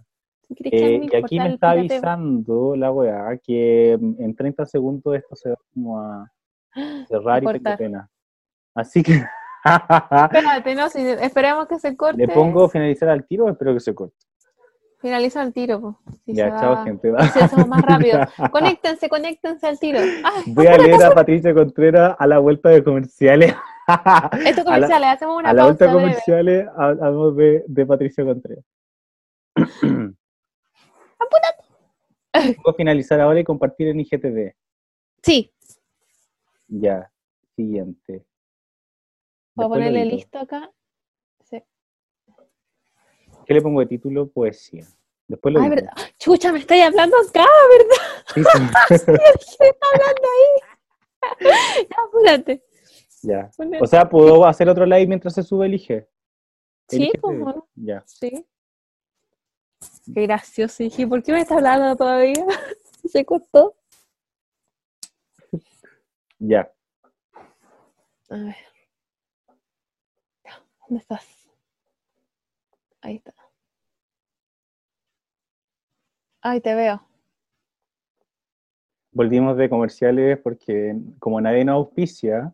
Eh, 0.64 1.08
y 1.10 1.16
aquí 1.16 1.38
me 1.38 1.54
está 1.54 1.70
avisando 1.70 2.76
la 2.76 2.92
weá 2.92 3.38
que 3.42 3.92
en 3.92 4.34
30 4.34 4.66
segundos 4.66 5.16
esto 5.16 5.34
se 5.34 5.50
va 5.50 5.56
como 5.72 5.98
a 5.98 6.30
cerrar 7.08 7.42
y 7.42 7.46
tengo 7.46 7.76
pena. 7.76 8.08
Así 8.74 9.02
que. 9.02 9.22
Espérate, 9.64 10.74
no, 10.74 10.88
si 10.88 11.00
esperemos 11.00 11.66
que 11.68 11.78
se 11.78 11.96
corte. 11.96 12.18
¿Le 12.18 12.28
pongo 12.28 12.68
finalizar 12.68 13.08
al 13.08 13.26
tiro 13.26 13.46
o 13.46 13.48
espero 13.48 13.72
que 13.74 13.80
se 13.80 13.94
corte? 13.94 14.16
Finaliza 15.02 15.42
al 15.42 15.52
tiro. 15.52 15.98
ya, 16.26 16.58
chao, 16.60 16.84
gente. 16.84 17.10
Va. 17.10 17.18
más 17.68 17.82
rápido. 17.82 18.20
conéctense, 18.50 19.08
conéctense 19.08 19.66
al 19.66 19.78
tiro. 19.78 19.98
Ah, 20.24 20.42
Voy 20.46 20.68
a 20.68 20.78
leer 20.78 21.02
a 21.02 21.10
Patricia 21.10 21.52
Contreras 21.52 22.16
a 22.18 22.26
la 22.26 22.38
vuelta 22.38 22.70
de 22.70 22.82
comerciales. 22.82 23.54
Estos 24.46 24.64
comerciales, 24.64 25.08
hacemos 25.08 25.40
una 25.40 25.50
A 25.50 25.52
la 25.52 25.64
vuelta 25.64 25.86
de 25.86 25.92
comerciales 25.92 26.68
hablamos 26.76 27.36
de, 27.36 27.64
de 27.66 27.86
Patricia 27.86 28.24
Contreras. 28.24 28.64
¿Puedo 32.62 32.76
finalizar 32.76 33.20
ahora 33.20 33.40
y 33.40 33.44
compartir 33.44 33.88
en 33.88 34.00
IGTV? 34.00 34.54
Sí. 35.22 35.52
Ya, 36.68 37.10
siguiente. 37.54 38.24
Voy 39.54 39.66
a 39.66 39.68
ponerle 39.68 40.04
listo 40.06 40.38
acá. 40.38 40.70
¿Qué 43.46 43.54
le 43.54 43.62
pongo 43.62 43.80
de 43.80 43.86
título? 43.86 44.28
Poesía. 44.28 44.86
Después 45.28 45.54
lo 45.54 45.60
Ay, 45.62 45.70
verdad. 45.70 45.92
Chucha, 46.18 46.52
me 46.52 46.58
estáis 46.58 46.84
hablando 46.84 47.16
acá, 47.16 47.46
¿verdad? 47.70 48.24
Sí, 48.34 48.42
sí. 48.42 49.06
¿Qué 49.58 49.66
está 49.68 49.86
hablando 49.94 50.28
ahí? 50.28 51.86
ya, 51.90 51.96
apúrate. 52.06 52.64
Ya. 53.22 53.50
O 53.80 53.86
sea, 53.86 54.08
¿puedo 54.08 54.44
hacer 54.44 54.68
otro 54.68 54.84
live 54.84 55.06
mientras 55.06 55.34
se 55.34 55.42
sube 55.42 55.66
el 55.66 55.74
IG? 55.74 56.06
Sí, 56.88 57.10
pues 57.20 57.38
bueno. 57.38 57.68
Ya. 57.74 58.02
Sí. 58.06 58.46
Qué 60.12 60.22
gracioso. 60.22 60.82
dije, 60.82 61.06
¿por 61.06 61.22
qué 61.22 61.32
me 61.32 61.40
está 61.40 61.54
hablando 61.54 61.96
todavía? 61.96 62.44
Se 63.04 63.24
cortó. 63.24 63.74
Ya. 66.38 66.72
A 68.28 68.36
ver. 68.36 68.56
¿Dónde 70.80 71.00
estás? 71.00 71.41
Ahí 73.02 73.16
está. 73.16 73.34
Ahí 76.40 76.60
te 76.60 76.74
veo. 76.74 77.00
volvimos 79.12 79.56
de 79.56 79.68
comerciales 79.68 80.38
porque 80.38 80.96
como 81.18 81.40
nadie 81.40 81.64
nos 81.64 81.74
auspicia, 81.74 82.52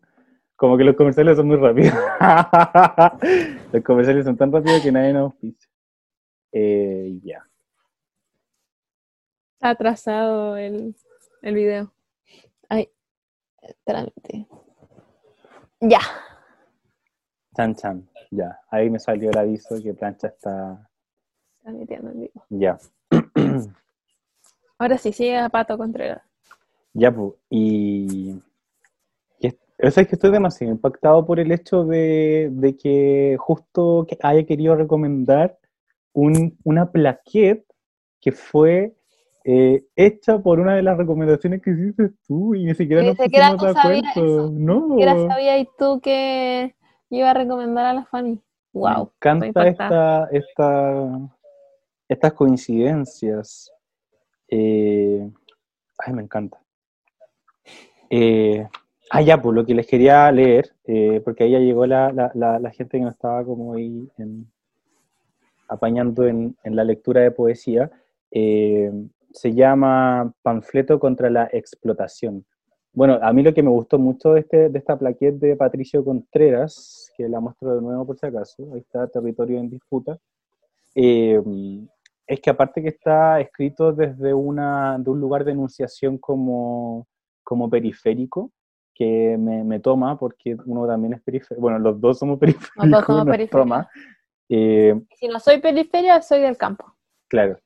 como 0.57 0.76
que 0.76 0.84
los 0.84 0.96
comerciales 0.96 1.36
son 1.36 1.46
muy 1.46 1.57
rápidos. 1.57 1.94
los 3.72 3.84
comerciales 3.84 4.24
son 4.24 4.36
tan 4.36 4.53
rápidos 4.53 4.82
que 4.82 4.92
nadie 4.92 5.12
nos 5.12 5.32
auspicia. 5.32 5.70
Eh, 6.53 7.18
ya. 7.22 7.49
Está 9.55 9.70
atrasado 9.70 10.57
el, 10.57 10.96
el 11.42 11.55
video. 11.55 11.92
Ay, 12.68 12.90
trámite. 13.84 14.46
Ya. 15.80 16.01
Chan, 17.57 17.74
chan. 17.76 18.09
Ya. 18.31 18.59
Ahí 18.70 18.91
me 18.91 18.99
salió 18.99 19.31
el 19.31 19.39
aviso 19.39 19.76
que 19.83 19.95
plancha 19.95 20.29
está. 20.29 20.89
Está 21.59 21.72
metiendo 21.72 22.11
en 22.11 22.20
vivo. 22.20 22.45
Ya. 22.49 22.79
Ahora 24.79 24.99
sí, 24.99 25.12
sigue 25.12 25.37
a 25.37 25.49
Pato 25.49 25.76
Contreras. 25.76 26.22
Ya, 26.93 27.14
pues. 27.14 27.35
Y. 27.51 28.41
es 29.41 29.95
que 29.95 30.09
estoy 30.12 30.31
demasiado 30.31 30.72
impactado 30.72 31.24
por 31.24 31.41
el 31.41 31.53
hecho 31.53 31.85
de, 31.85 32.49
de 32.53 32.76
que 32.76 33.37
justo 33.39 34.07
haya 34.22 34.45
querido 34.45 34.74
recomendar 34.74 35.59
un, 36.12 36.57
una 36.64 36.91
plaquette 36.91 37.64
que 38.20 38.33
fue 38.33 38.95
eh, 39.45 39.85
hecha 39.97 40.39
por 40.39 40.61
una 40.61 40.74
de 40.74 40.83
las 40.83 40.99
recomendaciones 40.99 41.62
que 41.62 41.70
hiciste 41.70 42.11
tú 42.26 42.55
y 42.55 42.64
ni 42.64 42.74
siquiera 42.74 43.03
nos 43.03 43.16
pusimos 43.16 43.62
de 43.62 43.70
acuerdo. 43.70 44.51
No. 44.53 44.81
Ni 44.81 44.89
siquiera 44.91 45.29
sabías 45.29 45.66
tú 45.79 46.01
que 46.01 46.74
iba 47.11 47.30
a 47.30 47.34
recomendar 47.34 47.86
a 47.86 47.92
la 47.92 48.04
Fanny. 48.04 48.40
Wow. 48.72 49.12
Me 49.40 49.48
encanta 49.48 50.28
esta, 50.28 51.30
estas 52.09 52.32
coincidencias. 52.34 53.72
Eh, 54.48 55.30
ay, 55.98 56.12
me 56.12 56.22
encanta. 56.22 56.59
Eh, 58.11 58.66
ah, 59.11 59.22
ya, 59.22 59.40
pues 59.40 59.54
lo 59.54 59.66
que 59.66 59.74
les 59.74 59.86
quería 59.86 60.30
leer, 60.32 60.74
eh, 60.84 61.20
porque 61.24 61.44
ahí 61.44 61.52
ya 61.52 61.59
llegó 61.59 61.86
la, 61.86 62.12
la, 62.12 62.59
la, 62.59 62.70
gente 62.70 62.98
que 62.98 63.04
no 63.04 63.11
estaba 63.11 63.44
como 63.44 63.74
ahí 63.74 64.09
apañando 65.68 66.26
en, 66.26 66.56
en, 66.64 66.76
la 66.76 66.84
lectura 66.84 67.20
de 67.20 67.30
poesía. 67.30 67.90
Eh, 68.30 68.90
se 69.32 69.54
llama 69.54 70.32
Panfleto 70.42 70.98
contra 70.98 71.30
la 71.30 71.48
explotación. 71.52 72.44
Bueno, 72.93 73.18
a 73.22 73.32
mí 73.32 73.43
lo 73.43 73.55
que 73.55 73.62
me 73.62 73.70
gustó 73.70 73.99
mucho 73.99 74.34
de, 74.34 74.41
este, 74.41 74.68
de 74.68 74.78
esta 74.78 74.99
plaqueta 74.99 75.47
de 75.47 75.57
Patricio 75.57 76.05
Contreras, 76.05 77.12
que 77.16 77.28
la 77.28 77.41
muestro 77.41 77.74
de 77.74 77.82
nuevo 77.82 78.07
por 78.07 78.18
si 78.18 78.26
acaso, 78.26 78.68
ahí 78.74 78.80
está 78.80 79.07
Territorio 79.09 79.59
en 79.59 79.70
Disputa, 79.70 80.18
eh, 80.95 81.41
es 82.26 82.41
que 82.41 82.51
aparte 82.51 82.82
que 82.82 82.89
está 82.89 83.41
escrito 83.41 83.93
desde 83.93 84.34
una, 84.34 84.99
de 84.99 85.11
un 85.11 85.20
lugar 85.20 85.45
de 85.45 85.53
enunciación 85.53 86.18
como, 86.18 87.07
como 87.43 87.70
periférico, 87.70 88.53
que 88.95 89.36
me, 89.39 89.62
me, 89.62 89.78
toma, 89.78 90.18
porque 90.18 90.57
uno 90.66 90.86
también 90.86 91.14
es 91.14 91.22
periférico, 91.22 91.61
bueno, 91.61 91.78
los 91.78 92.01
dos 92.01 92.18
somos 92.18 92.39
periféricos, 92.39 92.91
dos 92.91 93.05
somos 93.05 93.51
toma. 93.51 93.89
Eh, 94.49 94.99
si 95.14 95.28
no 95.28 95.39
soy 95.39 95.61
periferia, 95.61 96.20
soy 96.22 96.41
del 96.41 96.57
campo. 96.57 96.95
Claro. 97.28 97.59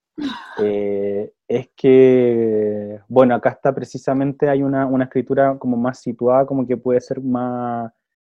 Eh, 0.59 1.33
es 1.49 1.71
que, 1.75 3.01
bueno, 3.09 3.35
acá 3.35 3.51
está 3.51 3.75
precisamente, 3.75 4.49
hay 4.49 4.63
una, 4.63 4.87
una, 4.87 5.05
escritura 5.05 5.59
como 5.59 5.77
más 5.77 6.01
situada, 6.01 6.47
como 6.47 6.67
que 6.67 6.77
puede 6.77 7.01
ser 7.01 7.21
más, 7.21 7.93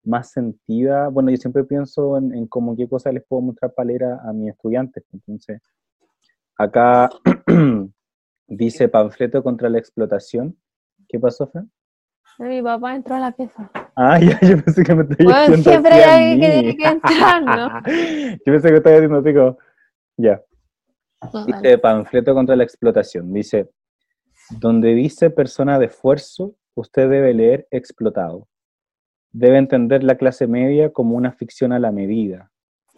más 0.03 0.31
sentida. 0.31 1.09
Bueno, 1.09 1.31
yo 1.31 1.37
siempre 1.37 1.63
pienso 1.63 2.17
en, 2.17 2.33
en 2.33 2.47
como 2.47 2.75
qué 2.75 2.87
cosas 2.87 3.13
les 3.13 3.23
puedo 3.23 3.41
mostrar 3.41 3.73
para 3.73 3.87
leer 3.87 4.03
a, 4.03 4.31
mis 4.33 4.51
estudiantes. 4.51 5.03
Entonces, 5.11 5.61
acá 6.57 7.09
dice 8.47 8.87
panfleto 8.87 9.43
contra 9.43 9.69
la 9.69 9.79
explotación. 9.79 10.57
¿Qué 11.07 11.19
pasó, 11.19 11.47
Fran? 11.47 11.71
Mi 12.39 12.61
papá 12.61 12.95
entró 12.95 13.15
a 13.15 13.19
la 13.19 13.31
pieza. 13.31 13.69
Ah, 13.95 14.19
ya, 14.21 14.39
yo 14.41 14.63
pensé 14.63 14.83
que 14.83 14.95
me 14.95 15.03
estaba 15.03 15.23
bueno, 15.23 15.39
diciendo 15.39 15.69
siempre 15.69 15.91
hay 15.93 16.03
alguien 16.03 16.41
que 16.41 16.59
tiene 16.59 16.77
que 16.77 16.87
entrar, 16.87 17.43
¿no? 17.43 17.81
yo 18.45 18.53
pensé 18.53 18.69
que 18.69 18.77
estaba 18.77 18.95
diciendo, 18.95 19.21
digo, 19.21 19.57
ya. 20.17 20.41
Dice 21.45 21.77
panfleto 21.77 22.33
contra 22.33 22.55
la 22.55 22.63
explotación. 22.63 23.31
Dice, 23.33 23.69
donde 24.49 24.93
dice 24.93 25.29
persona 25.29 25.79
de 25.79 25.85
esfuerzo, 25.85 26.55
usted 26.75 27.09
debe 27.09 27.33
leer 27.33 27.67
explotado. 27.71 28.47
Debe 29.31 29.57
entender 29.57 30.03
la 30.03 30.15
clase 30.15 30.47
media 30.47 30.91
como 30.91 31.15
una 31.15 31.31
ficción 31.31 31.71
a 31.71 31.79
la 31.79 31.91
medida 31.91 32.51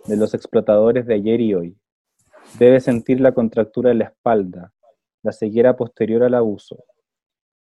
de 0.06 0.18
los 0.18 0.34
explotadores 0.34 1.06
de 1.06 1.16
ayer 1.16 1.40
y 1.42 1.54
hoy. 1.54 1.78
Debe 2.60 2.80
sentir 2.80 3.22
la 3.22 3.34
contractura 3.34 3.90
de 3.90 3.96
la 3.96 4.06
espalda, 4.06 4.74
la 5.24 5.32
ceguera 5.32 5.76
posterior 5.76 6.24
al 6.24 6.34
abuso. 6.36 6.84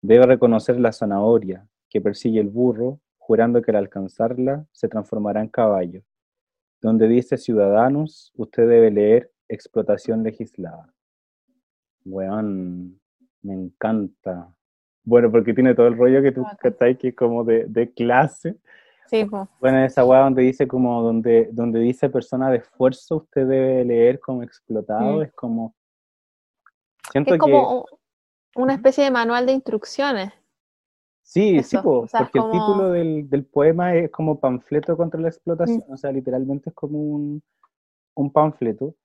Debe 0.02 0.26
reconocer 0.26 0.80
la 0.80 0.92
zanahoria 0.92 1.68
que 1.90 2.02
persigue 2.02 2.40
el 2.40 2.50
burro, 2.50 3.00
jurando 3.18 3.62
que 3.62 3.72
al 3.72 3.78
alcanzarla 3.78 4.66
se 4.72 4.88
transformará 4.88 5.42
en 5.42 5.48
caballo. 5.48 6.04
Donde 6.82 7.08
dice 7.08 7.38
ciudadanos, 7.38 8.32
usted 8.36 8.68
debe 8.68 8.92
leer 8.92 9.32
explotación 9.48 10.24
legislada. 10.24 10.94
Weón, 12.06 13.00
me 13.42 13.54
encanta. 13.54 14.56
Bueno, 15.04 15.32
porque 15.32 15.54
tiene 15.54 15.76
todo 15.76 15.88
el 15.88 15.98
rollo 15.98 16.22
que 16.22 16.32
tú 16.32 16.46
estáis 16.64 16.98
que 16.98 17.10
es 17.10 17.16
como 17.16 17.44
de, 17.44 17.66
de 17.66 17.92
clase. 17.94 18.58
Sí, 19.08 19.24
Bueno, 19.60 19.86
esa 19.86 20.04
weá 20.04 20.22
donde 20.22 20.42
dice 20.42 20.68
como, 20.68 21.04
donde, 21.04 21.50
donde 21.52 21.80
dice 21.80 22.10
persona 22.10 22.50
de 22.50 22.58
esfuerzo, 22.58 23.18
usted 23.18 23.48
debe 23.48 23.86
leer 23.86 24.20
como 24.20 24.42
explotado, 24.42 25.20
mm. 25.20 25.22
es 25.22 25.34
como... 25.34 25.76
Siento 27.12 27.36
es 27.36 27.40
como 27.40 27.86
una 28.56 28.74
especie 28.74 29.04
de 29.04 29.12
manual 29.12 29.46
de 29.46 29.52
instrucciones. 29.52 30.34
Sí, 31.22 31.62
sí, 31.62 31.78
porque 31.84 32.40
el 32.40 32.52
título 32.52 32.92
del, 32.92 33.30
del, 33.30 33.46
poema 33.46 33.96
es 33.96 34.12
como 34.12 34.40
panfleto 34.40 34.98
contra 34.98 35.20
la 35.20 35.28
explotación, 35.28 35.84
mm. 35.88 35.92
o 35.94 35.98
sea, 35.98 36.12
literalmente 36.12 36.70
es 36.70 36.76
como 36.76 37.00
un, 37.00 37.44
un 38.16 38.32
panfleto. 38.32 38.96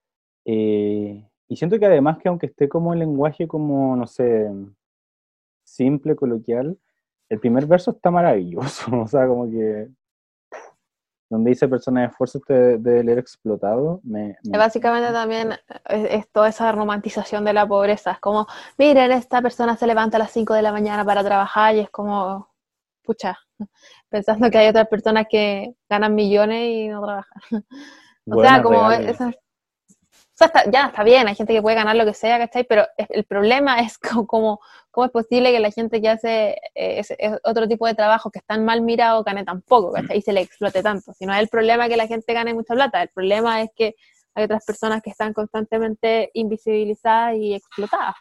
Eh, 0.53 1.25
y 1.47 1.57
siento 1.57 1.79
que 1.79 1.87
además 1.87 2.19
que 2.19 2.29
aunque 2.29 2.47
esté 2.47 2.69
como 2.69 2.93
el 2.93 2.99
lenguaje 2.99 3.47
como, 3.47 3.95
no 3.95 4.09
sé, 4.09 4.51
simple, 5.63 6.17
coloquial, 6.17 6.77
el 7.29 7.39
primer 7.39 7.67
verso 7.67 7.93
está 7.93 8.11
maravilloso, 8.11 8.91
o 9.03 9.07
sea, 9.07 9.29
como 9.29 9.49
que 9.49 9.89
donde 11.31 11.51
dice 11.51 11.69
persona 11.69 12.01
de 12.01 12.07
esfuerzo 12.09 12.39
usted 12.39 12.81
debe 12.81 13.05
leer 13.05 13.19
explotado. 13.21 14.01
Me, 14.03 14.37
Básicamente 14.43 15.13
también 15.13 15.53
es, 15.89 16.29
toda 16.33 16.49
esa 16.49 16.73
romantización 16.73 17.45
de 17.45 17.53
la 17.53 17.69
pobreza. 17.69 18.11
Es 18.11 18.19
como, 18.19 18.49
miren, 18.77 19.13
esta 19.13 19.41
persona 19.41 19.77
se 19.77 19.87
levanta 19.87 20.17
a 20.17 20.21
las 20.21 20.33
5 20.33 20.55
de 20.55 20.63
la 20.63 20.73
mañana 20.73 21.05
para 21.05 21.23
trabajar 21.23 21.77
y 21.77 21.81
es 21.81 21.91
como, 21.91 22.49
pucha, 23.05 23.39
pensando 24.09 24.51
que 24.51 24.59
hay 24.59 24.69
otras 24.69 24.89
personas 24.89 25.27
que 25.31 25.77
ganan 25.89 26.17
millones 26.17 26.65
y 26.65 26.89
no 26.89 27.05
trabajan. 27.05 27.43
O 28.33 28.43
sea, 28.43 28.63
como 28.63 28.93
esas 28.93 29.35
ya 30.71 30.87
está 30.87 31.05
bien, 31.05 31.29
hay 31.29 31.35
gente 31.35 31.53
que 31.53 31.63
puede 31.63 31.77
ganar 31.77 31.97
lo 31.97 32.05
que 32.05 32.15
sea, 32.15 32.39
¿cachai? 32.39 32.65
Pero 32.65 32.85
el 32.97 33.25
problema 33.25 33.81
es 33.81 33.99
como, 34.31 34.61
cómo 34.91 35.07
es 35.07 35.13
posible 35.13 35.53
que 35.53 35.61
la 35.61 35.71
gente 35.71 36.01
que 36.01 36.09
hace 36.09 36.57
eh, 36.75 37.03
otro 37.45 37.69
tipo 37.69 37.87
de 37.87 37.95
trabajo 37.95 38.31
que 38.31 38.39
están 38.39 38.65
mal 38.65 38.83
mirado 38.83 39.23
gane 39.23 39.45
tan 39.45 39.63
poco, 39.63 39.93
¿cachai? 39.93 40.19
Y 40.19 40.23
se 40.23 40.33
le 40.33 40.41
explote 40.41 40.83
tanto. 40.83 41.13
Si 41.13 41.27
no 41.27 41.33
es 41.33 41.41
el 41.41 41.49
problema 41.49 41.89
que 41.89 41.97
la 41.97 42.07
gente 42.07 42.33
gane 42.33 42.55
mucha 42.55 42.75
plata, 42.75 43.03
el 43.03 43.09
problema 43.09 43.63
es 43.63 43.71
que 43.75 43.95
hay 44.35 44.45
otras 44.45 44.65
personas 44.65 45.03
que 45.03 45.11
están 45.11 45.33
constantemente 45.33 46.31
invisibilizadas 46.35 47.37
y 47.37 47.55
explotadas. 47.55 48.15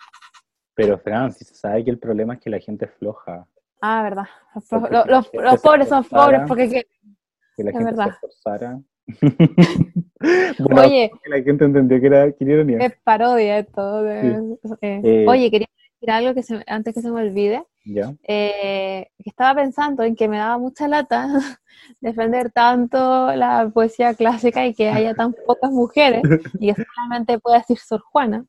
Pero, 0.73 0.97
Fran, 0.97 1.31
si 1.31 1.45
se 1.45 1.55
sabe 1.55 1.83
que 1.83 1.91
el 1.91 1.99
problema 1.99 2.35
es 2.35 2.39
que 2.39 2.49
la 2.49 2.59
gente 2.59 2.85
es 2.85 2.91
floja. 2.93 3.45
Ah, 3.81 4.01
verdad. 4.03 4.25
Los, 5.09 5.59
pobres 5.59 5.89
son 5.89 6.03
pobres 6.05 6.41
porque... 6.47 6.69
Que, 6.69 6.87
que 7.55 7.63
la 7.63 7.71
gente 7.71 7.95
se 7.95 8.09
esforzara 8.09 8.79
oye, 10.75 11.11
la 11.25 11.41
gente 11.41 11.65
entendió 11.65 11.99
que 11.99 12.07
era, 12.07 12.25
Es 12.27 12.93
parodia 13.03 13.59
esto. 13.59 14.07
Eh, 14.07 14.39
eh, 14.81 15.25
oye, 15.27 15.51
quería 15.51 15.67
decir 15.93 16.11
algo 16.11 16.33
que 16.33 16.63
antes 16.67 16.93
que 16.93 17.01
se 17.01 17.11
me 17.11 17.21
olvide. 17.21 17.63
Eh, 18.23 19.09
que 19.17 19.29
estaba 19.29 19.61
pensando 19.61 20.03
en 20.03 20.15
que 20.15 20.27
me 20.27 20.37
daba 20.37 20.59
mucha 20.59 20.87
lata 20.87 21.27
defender 22.01 22.51
tanto 22.51 23.33
la 23.35 23.71
poesía 23.73 24.13
clásica 24.13 24.67
y 24.67 24.75
que 24.75 24.89
haya 24.89 25.15
tan 25.15 25.33
pocas 25.47 25.71
mujeres 25.71 26.21
y 26.59 26.71
que 26.71 26.83
solamente 26.83 27.39
pueda 27.39 27.57
decir 27.59 27.79
Sor 27.79 28.01
Juana. 28.01 28.45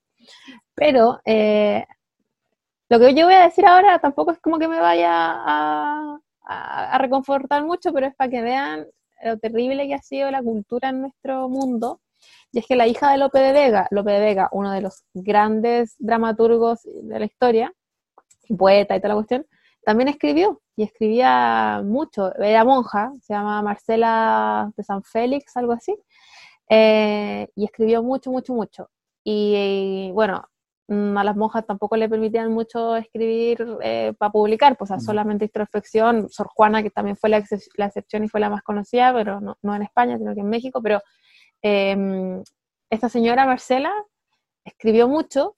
Pero 0.74 1.20
lo 1.24 2.98
que 2.98 3.14
yo 3.14 3.26
voy 3.26 3.34
a 3.34 3.44
decir 3.44 3.64
ahora 3.64 3.98
tampoco 3.98 4.32
es 4.32 4.38
como 4.40 4.58
que 4.58 4.68
me 4.68 4.80
vaya 4.80 5.11
a, 5.11 6.18
a 6.42 6.98
reconfortar 6.98 7.64
mucho, 7.64 7.92
pero 7.94 8.08
es 8.08 8.14
para 8.14 8.30
que 8.30 8.42
vean 8.42 8.86
lo 9.22 9.38
terrible 9.38 9.86
que 9.86 9.94
ha 9.94 10.02
sido 10.02 10.30
la 10.30 10.42
cultura 10.42 10.90
en 10.90 11.02
nuestro 11.02 11.48
mundo. 11.48 12.00
Y 12.52 12.58
es 12.58 12.66
que 12.66 12.76
la 12.76 12.86
hija 12.86 13.10
de 13.12 13.18
Lope 13.18 13.38
de 13.38 13.52
Vega, 13.52 13.86
Lope 13.90 14.12
de 14.12 14.20
Vega, 14.20 14.48
uno 14.52 14.72
de 14.72 14.80
los 14.82 15.04
grandes 15.14 15.94
dramaturgos 15.98 16.80
de 16.84 17.18
la 17.18 17.24
historia, 17.24 17.72
poeta 18.58 18.96
y 18.96 19.00
toda 19.00 19.10
la 19.10 19.14
cuestión, 19.14 19.46
también 19.84 20.08
escribió, 20.08 20.60
y 20.80 20.84
escribía 20.84 21.82
mucho. 21.84 22.34
Era 22.36 22.64
monja, 22.64 23.12
se 23.22 23.34
llama 23.34 23.60
Marcela 23.62 24.72
de 24.76 24.82
San 24.82 25.02
Félix, 25.02 25.56
algo 25.56 25.72
así, 25.72 25.94
eh, 26.70 27.48
y 27.54 27.64
escribió 27.64 28.02
mucho, 28.02 28.30
mucho, 28.30 28.54
mucho. 28.54 28.90
Y, 29.22 30.10
bueno, 30.14 30.38
mm, 30.38 30.59
a 30.91 31.24
las 31.24 31.36
monjas 31.36 31.64
tampoco 31.66 31.97
le 31.97 32.09
permitían 32.09 32.53
mucho 32.53 32.97
escribir 32.97 33.64
eh, 33.80 34.12
para 34.18 34.32
publicar, 34.32 34.76
pues 34.76 34.91
solamente 35.05 35.45
introspección, 35.45 36.28
Sor 36.28 36.49
Juana, 36.49 36.82
que 36.82 36.91
también 36.91 37.16
fue 37.16 37.30
la, 37.30 37.38
excepción 37.38 38.24
y 38.24 38.28
fue 38.28 38.41
la 38.41 38.51
más 38.51 38.62
conocida, 38.62 39.12
pero 39.14 39.41
no, 39.41 39.57
no, 39.62 39.76
en 39.76 39.82
España, 39.82 40.18
sino 40.18 40.34
que 40.34 40.41
en 40.41 40.49
México, 40.49 40.82
pero 40.82 41.01
em, 41.62 42.43
esta 42.91 43.09
señora 43.09 43.47
Marcela 43.47 43.93
escribió 44.64 45.07
mucho 45.07 45.55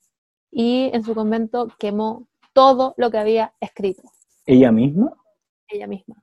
y 0.50 0.90
en 0.92 1.02
su 1.02 1.14
convento 1.14 1.68
quemó 1.78 2.28
todo 2.52 2.92
lo 2.98 3.10
que 3.10 3.18
había 3.18 3.54
escrito. 3.58 4.02
¿Ella 4.44 4.70
misma? 4.70 5.14
Ella 5.66 5.86
misma. 5.86 6.22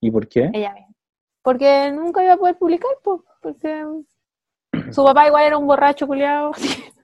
¿Y 0.00 0.10
por 0.10 0.26
qué? 0.28 0.50
Ella 0.54 0.72
misma. 0.72 0.94
Porque 1.42 1.92
nunca 1.92 2.24
iba 2.24 2.32
a 2.32 2.38
poder 2.38 2.56
publicar, 2.56 2.90
pues, 3.04 3.20
porque 3.42 3.84
su 4.92 5.04
papá 5.04 5.26
igual 5.26 5.46
era 5.46 5.58
un 5.58 5.66
borracho 5.66 6.06
culiado. 6.06 6.52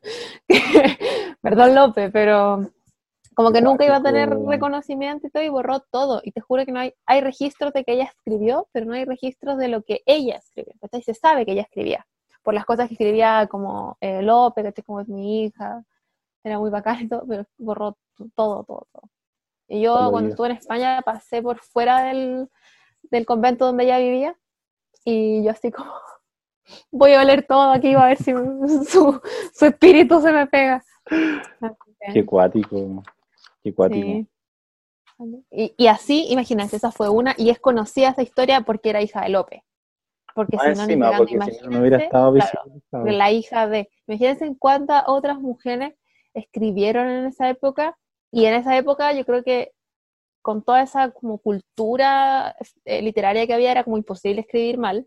Perdón, 1.42 1.74
López, 1.74 2.10
pero 2.12 2.70
como 3.34 3.52
que 3.52 3.60
nunca 3.60 3.84
iba 3.84 3.96
a 3.96 4.02
tener 4.02 4.30
reconocimiento 4.30 5.26
y 5.26 5.30
todo, 5.30 5.42
y 5.42 5.48
borró 5.48 5.80
todo. 5.80 6.20
Y 6.22 6.32
te 6.32 6.40
juro 6.40 6.64
que 6.64 6.72
no 6.72 6.80
hay, 6.80 6.94
hay 7.04 7.20
registros 7.20 7.72
de 7.72 7.84
que 7.84 7.92
ella 7.92 8.04
escribió, 8.04 8.68
pero 8.72 8.86
no 8.86 8.94
hay 8.94 9.04
registros 9.04 9.58
de 9.58 9.68
lo 9.68 9.82
que 9.82 10.02
ella 10.06 10.36
escribió. 10.36 10.72
Entonces 10.74 11.04
se 11.04 11.14
sabe 11.14 11.44
que 11.44 11.52
ella 11.52 11.62
escribía, 11.62 12.06
por 12.42 12.54
las 12.54 12.64
cosas 12.64 12.88
que 12.88 12.94
escribía 12.94 13.46
como 13.50 13.96
eh, 14.00 14.22
López, 14.22 14.72
que 14.74 14.82
como 14.82 15.00
es 15.00 15.08
mi 15.08 15.44
hija, 15.44 15.82
era 16.44 16.58
muy 16.58 16.70
bacán 16.70 17.00
y 17.02 17.08
todo, 17.08 17.24
pero 17.26 17.44
borró 17.58 17.96
todo, 18.34 18.64
todo, 18.64 18.86
todo. 18.92 19.10
Y 19.66 19.80
yo 19.80 20.10
cuando 20.10 20.30
estuve 20.30 20.48
en 20.48 20.56
España 20.56 21.02
pasé 21.02 21.42
por 21.42 21.58
fuera 21.58 22.04
del, 22.04 22.48
del 23.02 23.26
convento 23.26 23.66
donde 23.66 23.84
ella 23.84 23.98
vivía, 23.98 24.36
y 25.04 25.42
yo 25.42 25.50
así 25.50 25.70
como 25.70 25.92
voy 26.90 27.12
a 27.12 27.22
oler 27.22 27.46
todo 27.46 27.72
aquí, 27.72 27.94
a 27.94 28.06
ver 28.06 28.18
si 28.18 28.32
su, 28.86 29.20
espíritu 29.60 30.20
se 30.20 30.32
me 30.32 30.46
pega. 30.46 30.84
Qué 32.12 32.24
cuático, 32.24 33.02
qué 33.62 33.74
cuático. 33.74 34.28
Y, 35.50 35.86
así, 35.86 36.26
imagínate, 36.30 36.76
esa 36.76 36.90
fue 36.90 37.08
una, 37.08 37.34
y 37.38 37.50
es 37.50 37.60
conocida 37.60 38.10
esa 38.10 38.22
historia 38.22 38.62
porque 38.62 38.90
era 38.90 39.02
hija 39.02 39.22
de 39.22 39.28
López. 39.28 39.62
Porque 40.34 40.58
si 40.58 40.96
no, 40.96 41.08
no 41.08 41.80
hubiera 41.80 41.98
estado 41.98 42.34
la 42.92 43.30
hija 43.30 43.68
de, 43.68 43.88
imagínense 44.08 44.56
cuántas 44.58 45.04
otras 45.06 45.38
mujeres 45.38 45.94
escribieron 46.34 47.08
en 47.08 47.26
esa 47.26 47.48
época, 47.48 47.96
y 48.32 48.46
en 48.46 48.54
esa 48.54 48.76
época 48.76 49.12
yo 49.12 49.24
creo 49.24 49.44
que 49.44 49.70
con 50.42 50.62
toda 50.62 50.82
esa 50.82 51.12
como 51.12 51.38
cultura 51.38 52.56
eh, 52.84 53.00
literaria 53.00 53.46
que 53.46 53.54
había 53.54 53.70
era 53.70 53.84
como 53.84 53.96
imposible 53.96 54.40
escribir 54.40 54.76
mal, 54.76 55.06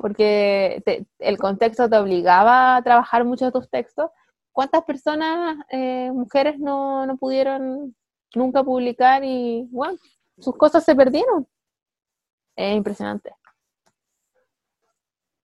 porque 0.00 0.82
el 1.18 1.38
contexto 1.38 1.88
te 1.88 1.98
obligaba 1.98 2.76
a 2.76 2.82
trabajar 2.82 3.24
muchos 3.24 3.48
de 3.48 3.60
tus 3.60 3.68
textos. 3.68 4.10
¿Cuántas 4.50 4.82
personas, 4.84 5.58
eh, 5.70 6.10
mujeres, 6.12 6.58
no, 6.58 7.06
no, 7.06 7.16
pudieron 7.16 7.94
nunca 8.34 8.64
publicar 8.64 9.22
y, 9.24 9.68
bueno, 9.70 9.98
sus 10.38 10.56
cosas 10.56 10.84
se 10.84 10.96
perdieron? 10.96 11.46
Es 12.56 12.74
impresionante. 12.74 13.34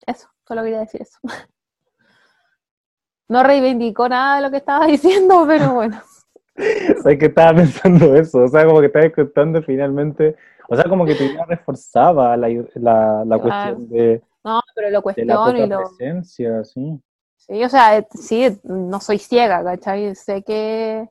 Eso, 0.07 0.28
solo 0.46 0.62
quería 0.62 0.80
decir 0.80 1.02
eso. 1.02 1.18
No 3.28 3.42
reivindicó 3.42 4.09
nada 4.09 4.36
de 4.36 4.42
lo 4.42 4.50
que 4.52 4.59
estaba 4.59 4.86
diciendo, 4.86 5.44
pero 5.48 5.74
bueno. 5.74 6.00
o 7.04 7.18
que 7.18 7.26
estaba 7.26 7.57
pensando 7.57 8.14
eso, 8.14 8.44
o 8.44 8.48
sea, 8.48 8.64
como 8.64 8.78
que 8.78 8.86
estaba 8.86 9.11
contando 9.11 9.61
finalmente, 9.64 10.36
o 10.68 10.76
sea, 10.76 10.84
como 10.84 11.04
que 11.04 11.16
te 11.16 11.36
reforzaba 11.44 12.36
la, 12.36 12.48
la, 12.74 13.24
la 13.26 13.38
cuestión 13.40 13.88
de 13.88 14.22
no, 14.47 14.62
pero 14.76 14.90
lo 14.90 15.03
cuestiono 15.03 15.57
y 15.57 15.66
lo... 15.66 15.78
presencia, 15.78 16.64
sí. 16.64 17.03
Sí, 17.36 17.64
o 17.64 17.68
sea, 17.68 17.99
eh, 17.99 18.07
sí, 18.14 18.59
no 18.62 19.01
soy 19.01 19.18
ciega, 19.18 19.62
¿cachai? 19.64 20.14
Sé 20.14 20.42
que 20.42 21.09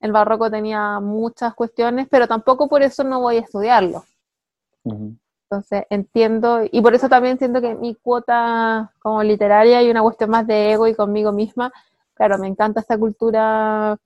el 0.00 0.12
barroco 0.12 0.50
tenía 0.50 0.98
muchas 1.00 1.54
cuestiones, 1.54 2.08
pero 2.10 2.26
tampoco 2.26 2.68
por 2.68 2.82
eso 2.82 3.04
no 3.04 3.20
voy 3.20 3.36
a 3.36 3.40
estudiarlo. 3.40 4.04
Entonces, 4.84 5.84
entiendo, 5.88 6.62
y 6.70 6.80
por 6.80 6.94
eso 6.94 7.08
también 7.08 7.38
siento 7.38 7.60
que 7.60 7.74
mi 7.76 7.94
cuota 7.94 8.92
como 8.98 9.22
literaria 9.22 9.78
hay 9.78 9.88
una 9.88 10.02
cuestión 10.02 10.30
más 10.30 10.46
de 10.46 10.72
ego 10.72 10.88
y 10.88 10.94
conmigo 10.96 11.30
misma. 11.32 11.72
Claro, 12.14 12.38
me 12.38 12.48
encanta 12.48 12.80
esta 12.80 12.98
cultura 12.98 13.96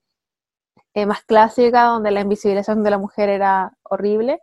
eh, 0.93 1.07
más 1.07 1.23
clásica, 1.25 1.85
donde 1.85 2.11
la 2.11 2.21
invisibilización 2.21 2.83
de 2.83 2.91
la 2.91 2.99
mujer 2.99 3.31
era 3.31 3.73
horrible, 3.83 4.41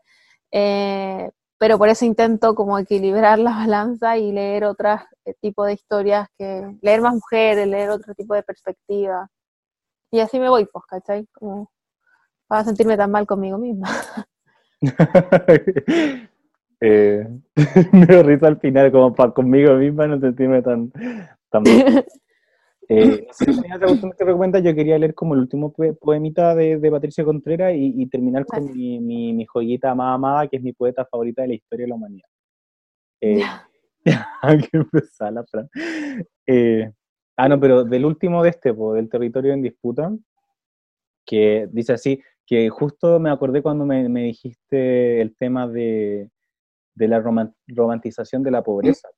eh, 0.51 1.31
pero 1.57 1.77
por 1.77 1.89
eso 1.89 2.05
intento 2.05 2.53
como 2.55 2.77
equilibrar 2.77 3.39
la 3.39 3.51
balanza 3.51 4.17
y 4.17 4.31
leer 4.31 4.65
otros 4.65 5.01
eh, 5.25 5.33
tipos 5.41 5.67
de 5.67 5.73
historias, 5.73 6.27
que 6.37 6.77
leer 6.81 7.01
más 7.01 7.13
mujeres, 7.13 7.67
leer 7.67 7.89
otro 7.89 8.13
tipo 8.13 8.33
de 8.33 8.43
perspectiva. 8.43 9.29
Y 10.11 10.19
así 10.19 10.39
me 10.39 10.49
voy, 10.49 10.65
pues, 10.65 10.83
¿cachai? 10.85 11.27
Como 11.33 11.71
para 12.47 12.63
sentirme 12.63 12.97
tan 12.97 13.11
mal 13.11 13.25
conmigo 13.25 13.57
misma. 13.57 13.89
eh, 16.81 17.27
me 17.91 18.23
risa 18.23 18.47
al 18.47 18.59
final, 18.59 18.91
como 18.91 19.13
para 19.15 19.31
conmigo 19.31 19.73
misma 19.75 20.07
no 20.07 20.19
sentirme 20.19 20.61
tan, 20.61 20.91
tan 21.49 21.63
mal. 21.63 22.05
Eh, 22.87 23.27
si 23.31 23.45
que 23.45 24.23
recomienda, 24.23 24.59
yo 24.59 24.75
quería 24.75 24.99
leer 24.99 25.15
como 25.15 25.33
el 25.33 25.41
último 25.41 25.73
poemita 25.99 26.53
de, 26.53 26.77
de 26.77 26.91
Patricia 26.91 27.23
Contreras 27.23 27.73
y, 27.75 28.05
terminar 28.07 28.45
con 28.45 28.71
mi, 28.71 28.99
mi, 28.99 29.45
joyita 29.45 29.95
más 29.95 30.15
amada, 30.15 30.47
que 30.47 30.57
es 30.57 30.63
mi 30.63 30.73
poeta 30.73 31.05
favorita 31.05 31.41
de 31.41 31.47
la 31.49 31.53
historia 31.55 31.85
de 31.85 31.89
la 31.89 31.95
humanidad. 31.95 32.27
Eh, 33.21 33.43
que 34.03 34.77
empezar 34.77 35.33
la 35.33 35.43
frase. 35.45 35.69
Eh, 36.45 36.91
ah, 37.37 37.49
no, 37.49 37.59
pero 37.59 37.83
del 37.83 38.05
último 38.05 38.43
de 38.43 38.49
este, 38.49 38.71
del 38.71 39.09
territorio 39.09 39.53
en 39.53 39.63
disputa, 39.63 40.11
que 41.25 41.67
dice 41.71 41.93
así, 41.93 42.21
que 42.45 42.69
justo 42.69 43.19
me 43.19 43.31
acordé 43.31 43.63
cuando 43.63 43.85
me, 43.85 44.07
me 44.09 44.23
dijiste 44.23 45.21
el 45.21 45.35
tema 45.35 45.67
de, 45.67 46.29
de 46.93 47.07
la 47.07 47.23
romantización 47.67 48.43
de 48.43 48.51
la 48.51 48.63
pobreza. 48.63 49.09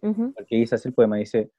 Porque 0.00 0.56
dice 0.56 0.74
así 0.74 0.88
el 0.88 0.94
poema, 0.94 1.16
dice, 1.16 1.52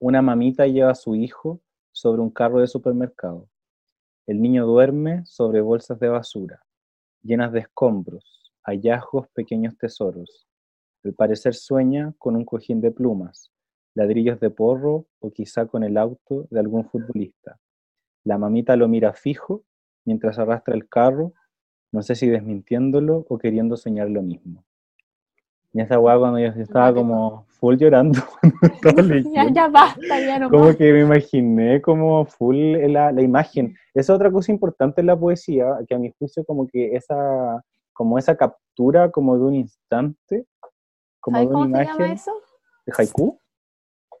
una 0.00 0.22
mamita 0.22 0.66
lleva 0.66 0.92
a 0.92 0.94
su 0.94 1.14
hijo 1.14 1.60
sobre 1.92 2.22
un 2.22 2.30
carro 2.30 2.60
de 2.60 2.66
supermercado. 2.66 3.48
El 4.26 4.40
niño 4.40 4.64
duerme 4.64 5.26
sobre 5.26 5.60
bolsas 5.60 6.00
de 6.00 6.08
basura, 6.08 6.64
llenas 7.22 7.52
de 7.52 7.60
escombros, 7.60 8.50
hallazgos, 8.62 9.28
pequeños 9.34 9.76
tesoros. 9.76 10.48
Al 11.04 11.12
parecer 11.12 11.54
sueña 11.54 12.14
con 12.16 12.34
un 12.34 12.46
cojín 12.46 12.80
de 12.80 12.90
plumas, 12.90 13.52
ladrillos 13.94 14.40
de 14.40 14.48
porro 14.48 15.06
o 15.18 15.30
quizá 15.32 15.66
con 15.66 15.84
el 15.84 15.98
auto 15.98 16.46
de 16.50 16.60
algún 16.60 16.86
futbolista. 16.86 17.60
La 18.24 18.38
mamita 18.38 18.76
lo 18.76 18.88
mira 18.88 19.12
fijo 19.12 19.64
mientras 20.06 20.38
arrastra 20.38 20.74
el 20.74 20.88
carro, 20.88 21.34
no 21.92 22.00
sé 22.00 22.14
si 22.14 22.26
desmintiéndolo 22.26 23.26
o 23.28 23.36
queriendo 23.36 23.76
soñar 23.76 24.08
lo 24.08 24.22
mismo. 24.22 24.64
Y 25.72 25.80
esa 25.80 25.98
weá 25.98 26.18
cuando 26.18 26.38
yo 26.38 26.48
estaba 26.48 26.92
como 26.92 27.46
full 27.60 27.76
llorando. 27.76 28.18
ya, 29.32 29.48
ya 29.50 29.68
basta, 29.68 30.20
ya 30.20 30.38
no 30.38 30.50
Como 30.50 30.76
que 30.76 30.92
me 30.92 31.00
imaginé 31.02 31.80
como 31.80 32.24
full 32.24 32.56
la, 32.56 33.12
la 33.12 33.22
imagen. 33.22 33.76
Esa 33.94 34.14
otra 34.14 34.30
cosa 34.30 34.50
importante 34.50 35.00
en 35.00 35.06
la 35.06 35.18
poesía, 35.18 35.66
que 35.88 35.94
a 35.94 35.98
mi 35.98 36.12
juicio 36.18 36.44
como 36.44 36.66
que 36.66 36.96
esa, 36.96 37.62
como 37.92 38.18
esa 38.18 38.36
captura 38.36 39.10
como 39.10 39.36
de 39.36 39.44
un 39.44 39.54
instante, 39.54 40.46
como 41.20 41.38
de 41.38 41.46
una 41.46 41.52
cómo 41.52 41.64
imagen. 41.66 41.86
se 41.86 42.02
llama 42.02 42.14
eso? 42.14 42.32
¿De 42.86 42.92
haiku? 42.96 43.38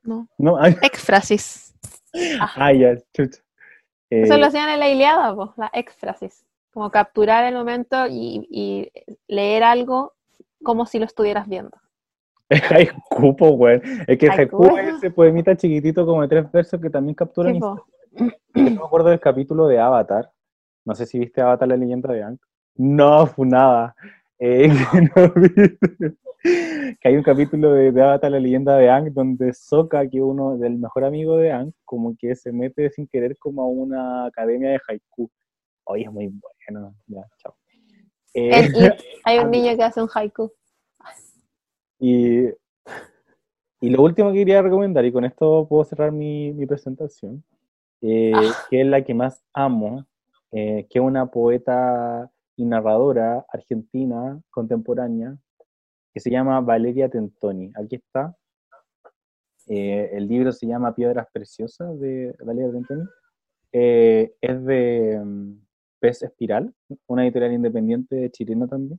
No. 0.02 0.28
no 0.38 0.64
Exfrasis. 0.66 1.74
Ah, 2.56 2.72
ya, 2.72 2.96
chucha. 3.14 3.40
Eso 4.10 4.36
lo 4.36 4.44
eh, 4.44 4.48
hacían 4.48 4.68
en 4.68 4.80
la 4.80 4.88
Iliada, 4.88 5.32
pues, 5.36 5.50
la 5.56 5.70
exfrasis. 5.72 6.44
Como 6.72 6.90
capturar 6.90 7.44
el 7.44 7.54
momento 7.54 8.08
y, 8.08 8.48
y 8.50 8.90
leer 9.28 9.62
algo 9.62 10.14
como 10.62 10.86
si 10.86 10.98
lo 10.98 11.04
estuvieras 11.04 11.48
viendo. 11.48 11.76
Es 12.50 12.62
haiku, 12.68 13.56
güey. 13.56 13.80
Es 14.08 14.18
que 14.18 14.28
haiku 14.28 14.76
es 14.76 14.96
ese 14.96 15.10
poemita 15.12 15.56
chiquitito 15.56 16.04
como 16.04 16.22
de 16.22 16.28
tres 16.28 16.50
versos 16.50 16.80
que 16.80 16.90
también 16.90 17.14
capturan. 17.14 17.54
Sí, 17.54 17.60
no 17.60 18.70
me 18.70 18.76
acuerdo 18.76 19.10
del 19.10 19.20
capítulo 19.20 19.68
de 19.68 19.78
Avatar. 19.78 20.32
No 20.84 20.96
sé 20.96 21.06
si 21.06 21.20
viste 21.20 21.40
Avatar, 21.40 21.68
la 21.68 21.76
leyenda 21.76 22.12
de 22.12 22.24
Aang. 22.24 22.38
No, 22.74 23.26
fue 23.26 23.46
nada. 23.46 23.94
Eh, 24.38 24.68
que 26.42 27.08
hay 27.08 27.16
un 27.16 27.22
capítulo 27.22 27.72
de, 27.72 27.88
Avatar, 28.02 28.32
la 28.32 28.40
leyenda 28.40 28.76
de 28.76 28.90
Aang, 28.90 29.12
donde 29.12 29.52
Sokka, 29.52 30.08
que 30.08 30.16
es 30.16 30.24
uno 30.24 30.56
del 30.56 30.78
mejor 30.78 31.04
amigo 31.04 31.36
de 31.36 31.52
Aang, 31.52 31.72
como 31.84 32.16
que 32.18 32.34
se 32.34 32.50
mete 32.50 32.90
sin 32.90 33.06
querer 33.06 33.36
como 33.38 33.62
a 33.62 33.68
una 33.68 34.26
academia 34.26 34.70
de 34.70 34.80
haiku. 34.88 35.30
Oye, 35.84 36.04
es 36.04 36.12
muy 36.12 36.26
bueno. 36.26 36.94
Ya, 37.06 37.22
chao. 37.38 37.59
Eh, 38.34 38.50
hay 39.24 39.38
un 39.38 39.50
niño 39.50 39.76
que 39.76 39.82
hace 39.82 40.02
un 40.02 40.08
haiku. 40.12 40.52
Y, 41.98 42.46
y 43.80 43.90
lo 43.90 44.02
último 44.02 44.32
que 44.32 44.38
quería 44.38 44.62
recomendar, 44.62 45.04
y 45.04 45.12
con 45.12 45.24
esto 45.24 45.66
puedo 45.68 45.84
cerrar 45.84 46.12
mi, 46.12 46.52
mi 46.52 46.66
presentación, 46.66 47.44
eh, 48.00 48.32
ah. 48.34 48.66
que 48.70 48.80
es 48.80 48.86
la 48.86 49.04
que 49.04 49.14
más 49.14 49.42
amo, 49.52 50.06
eh, 50.52 50.86
que 50.88 50.98
es 50.98 51.04
una 51.04 51.26
poeta 51.30 52.30
y 52.56 52.64
narradora 52.64 53.44
argentina 53.52 54.40
contemporánea, 54.50 55.36
que 56.12 56.20
se 56.20 56.30
llama 56.30 56.60
Valeria 56.60 57.08
Tentoni. 57.08 57.72
Aquí 57.76 57.96
está. 57.96 58.34
El 59.66 60.26
libro 60.26 60.50
se 60.50 60.66
llama 60.66 60.94
Piedras 60.96 61.28
Preciosas 61.32 62.00
de 62.00 62.34
Valeria 62.44 62.70
Brentoni. 62.70 63.04
Eh, 63.72 64.34
es 64.40 64.64
de 64.64 65.20
mm, 65.24 65.52
Pez 66.00 66.22
Espiral, 66.22 66.72
una 67.06 67.24
editorial 67.24 67.52
independiente 67.52 68.30
chilena 68.30 68.66
también. 68.66 68.98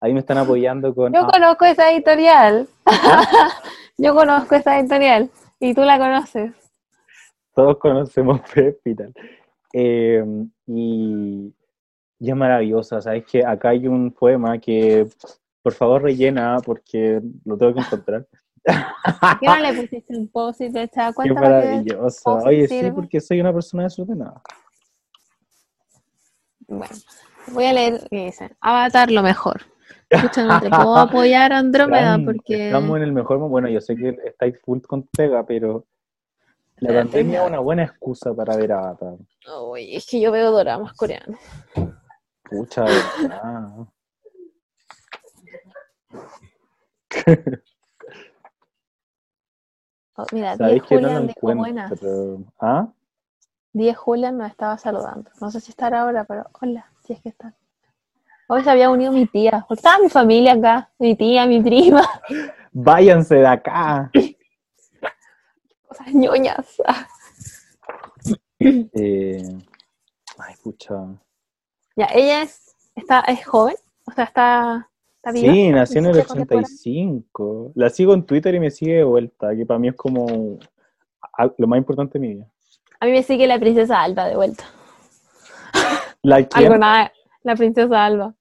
Ahí 0.00 0.14
me 0.14 0.20
están 0.20 0.38
apoyando 0.38 0.94
con... 0.94 1.12
Yo 1.12 1.26
conozco 1.26 1.66
esa 1.66 1.92
editorial. 1.92 2.66
Yo 3.98 4.14
conozco 4.14 4.54
esa 4.54 4.78
editorial. 4.78 5.30
Y 5.60 5.74
tú 5.74 5.82
la 5.82 5.98
conoces. 5.98 6.52
Todos 7.54 7.78
conocemos 7.78 8.40
Pez 8.52 8.74
Espiral. 8.74 9.12
Eh, 9.72 10.24
y, 10.66 11.54
y, 12.18 12.30
es 12.30 12.36
maravillosa. 12.36 13.00
Sabes 13.02 13.24
que 13.26 13.44
acá 13.44 13.68
hay 13.70 13.86
un 13.86 14.10
poema 14.10 14.58
que 14.58 15.06
por 15.62 15.74
favor 15.74 16.02
rellena 16.02 16.56
porque 16.64 17.20
lo 17.44 17.58
tengo 17.58 17.74
que 17.74 17.80
encontrar. 17.80 18.26
¿Qué 18.64 19.46
no 19.46 19.58
le 19.58 19.74
pusiste 19.80 20.16
un 20.16 20.28
post 20.28 20.60
y 20.60 20.72
te? 20.72 20.88
Qué 20.88 21.32
maravilloso. 21.32 22.30
Oye, 22.44 22.68
sí, 22.68 22.90
porque 22.94 23.20
soy 23.20 23.40
una 23.40 23.52
persona 23.52 23.84
desordenada. 23.84 24.40
Bueno, 26.70 26.94
voy 27.48 27.64
a 27.64 27.72
leer 27.72 28.06
qué 28.08 28.26
dice. 28.26 28.56
Avatar 28.60 29.10
lo 29.10 29.22
mejor. 29.22 29.62
Escucha, 30.10 30.44
no 30.44 30.60
te 30.60 30.70
puedo 30.70 30.96
apoyar 30.96 31.52
Andrómeda 31.52 32.18
porque... 32.24 32.66
Estamos 32.66 32.96
en 32.96 33.02
el 33.02 33.12
mejor 33.12 33.38
Bueno, 33.38 33.68
yo 33.68 33.80
sé 33.80 33.96
que 33.96 34.16
estáis 34.24 34.56
full 34.64 34.80
con 34.80 35.02
pega, 35.02 35.44
pero 35.44 35.84
la 36.76 36.94
pandemia 36.94 37.42
es 37.42 37.48
una 37.48 37.58
buena 37.58 37.82
excusa 37.84 38.32
para 38.34 38.56
ver 38.56 38.72
Avatar. 38.72 39.16
Uy, 39.68 39.96
es 39.96 40.06
que 40.06 40.20
yo 40.20 40.30
veo 40.32 40.52
doramas 40.52 40.94
coreanos. 40.94 41.38
Pucha, 42.44 42.84
verdad. 43.20 43.86
Oh, 50.16 50.26
mira, 50.32 50.54
10 50.54 50.82
Julian 50.82 51.28
dijo 51.28 51.54
buenas. 51.54 51.92
¿Ah? 52.60 52.92
10 53.72 53.96
Julian 53.96 54.36
me 54.36 54.46
estaba 54.46 54.78
saludando. 54.78 55.30
No 55.40 55.50
sé 55.50 55.60
si 55.60 55.70
estará 55.70 56.02
ahora, 56.02 56.24
pero 56.24 56.46
hola, 56.60 56.90
si 57.04 57.12
es 57.12 57.20
que 57.20 57.28
está. 57.28 57.54
Hoy 58.48 58.64
se 58.64 58.70
había 58.70 58.90
unido 58.90 59.12
mi 59.12 59.26
tía, 59.26 59.64
porque 59.68 59.78
estaba 59.78 60.02
mi 60.02 60.08
familia 60.08 60.54
acá, 60.54 60.90
mi 60.98 61.14
tía, 61.14 61.46
mi 61.46 61.62
prima. 61.62 62.02
Váyanse 62.72 63.36
de 63.36 63.46
acá. 63.46 64.10
Cosas 65.88 66.12
ñoñas. 66.12 66.82
Eh, 68.58 69.58
ay, 70.38 70.54
pucha. 70.62 70.94
Ya, 71.96 72.06
ella 72.12 72.42
es, 72.42 72.76
está, 72.94 73.20
es 73.20 73.46
joven, 73.46 73.76
o 74.04 74.12
sea, 74.12 74.24
está 74.24 74.90
Sí, 75.34 75.70
nació 75.70 75.98
en 76.00 76.06
el 76.06 76.20
85. 76.20 77.72
La 77.74 77.90
sigo 77.90 78.14
en 78.14 78.24
Twitter 78.24 78.54
y 78.54 78.60
me 78.60 78.70
sigue 78.70 78.96
de 78.96 79.04
vuelta, 79.04 79.54
que 79.54 79.66
para 79.66 79.78
mí 79.78 79.88
es 79.88 79.94
como 79.94 80.58
lo 81.58 81.66
más 81.66 81.78
importante 81.78 82.18
de 82.18 82.26
mi 82.26 82.34
vida. 82.34 82.50
A 83.00 83.06
mí 83.06 83.12
me 83.12 83.22
sigue 83.22 83.46
la 83.46 83.58
princesa 83.58 84.02
Alba 84.02 84.26
de 84.26 84.36
vuelta. 84.36 84.64
¿La 86.22 86.36
Algo 86.52 86.76
nada, 86.76 87.10
la 87.42 87.56
princesa 87.56 88.04
Alba. 88.04 88.34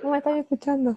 ¿Cómo 0.00 0.12
me 0.12 0.18
estás 0.18 0.38
escuchando? 0.38 0.96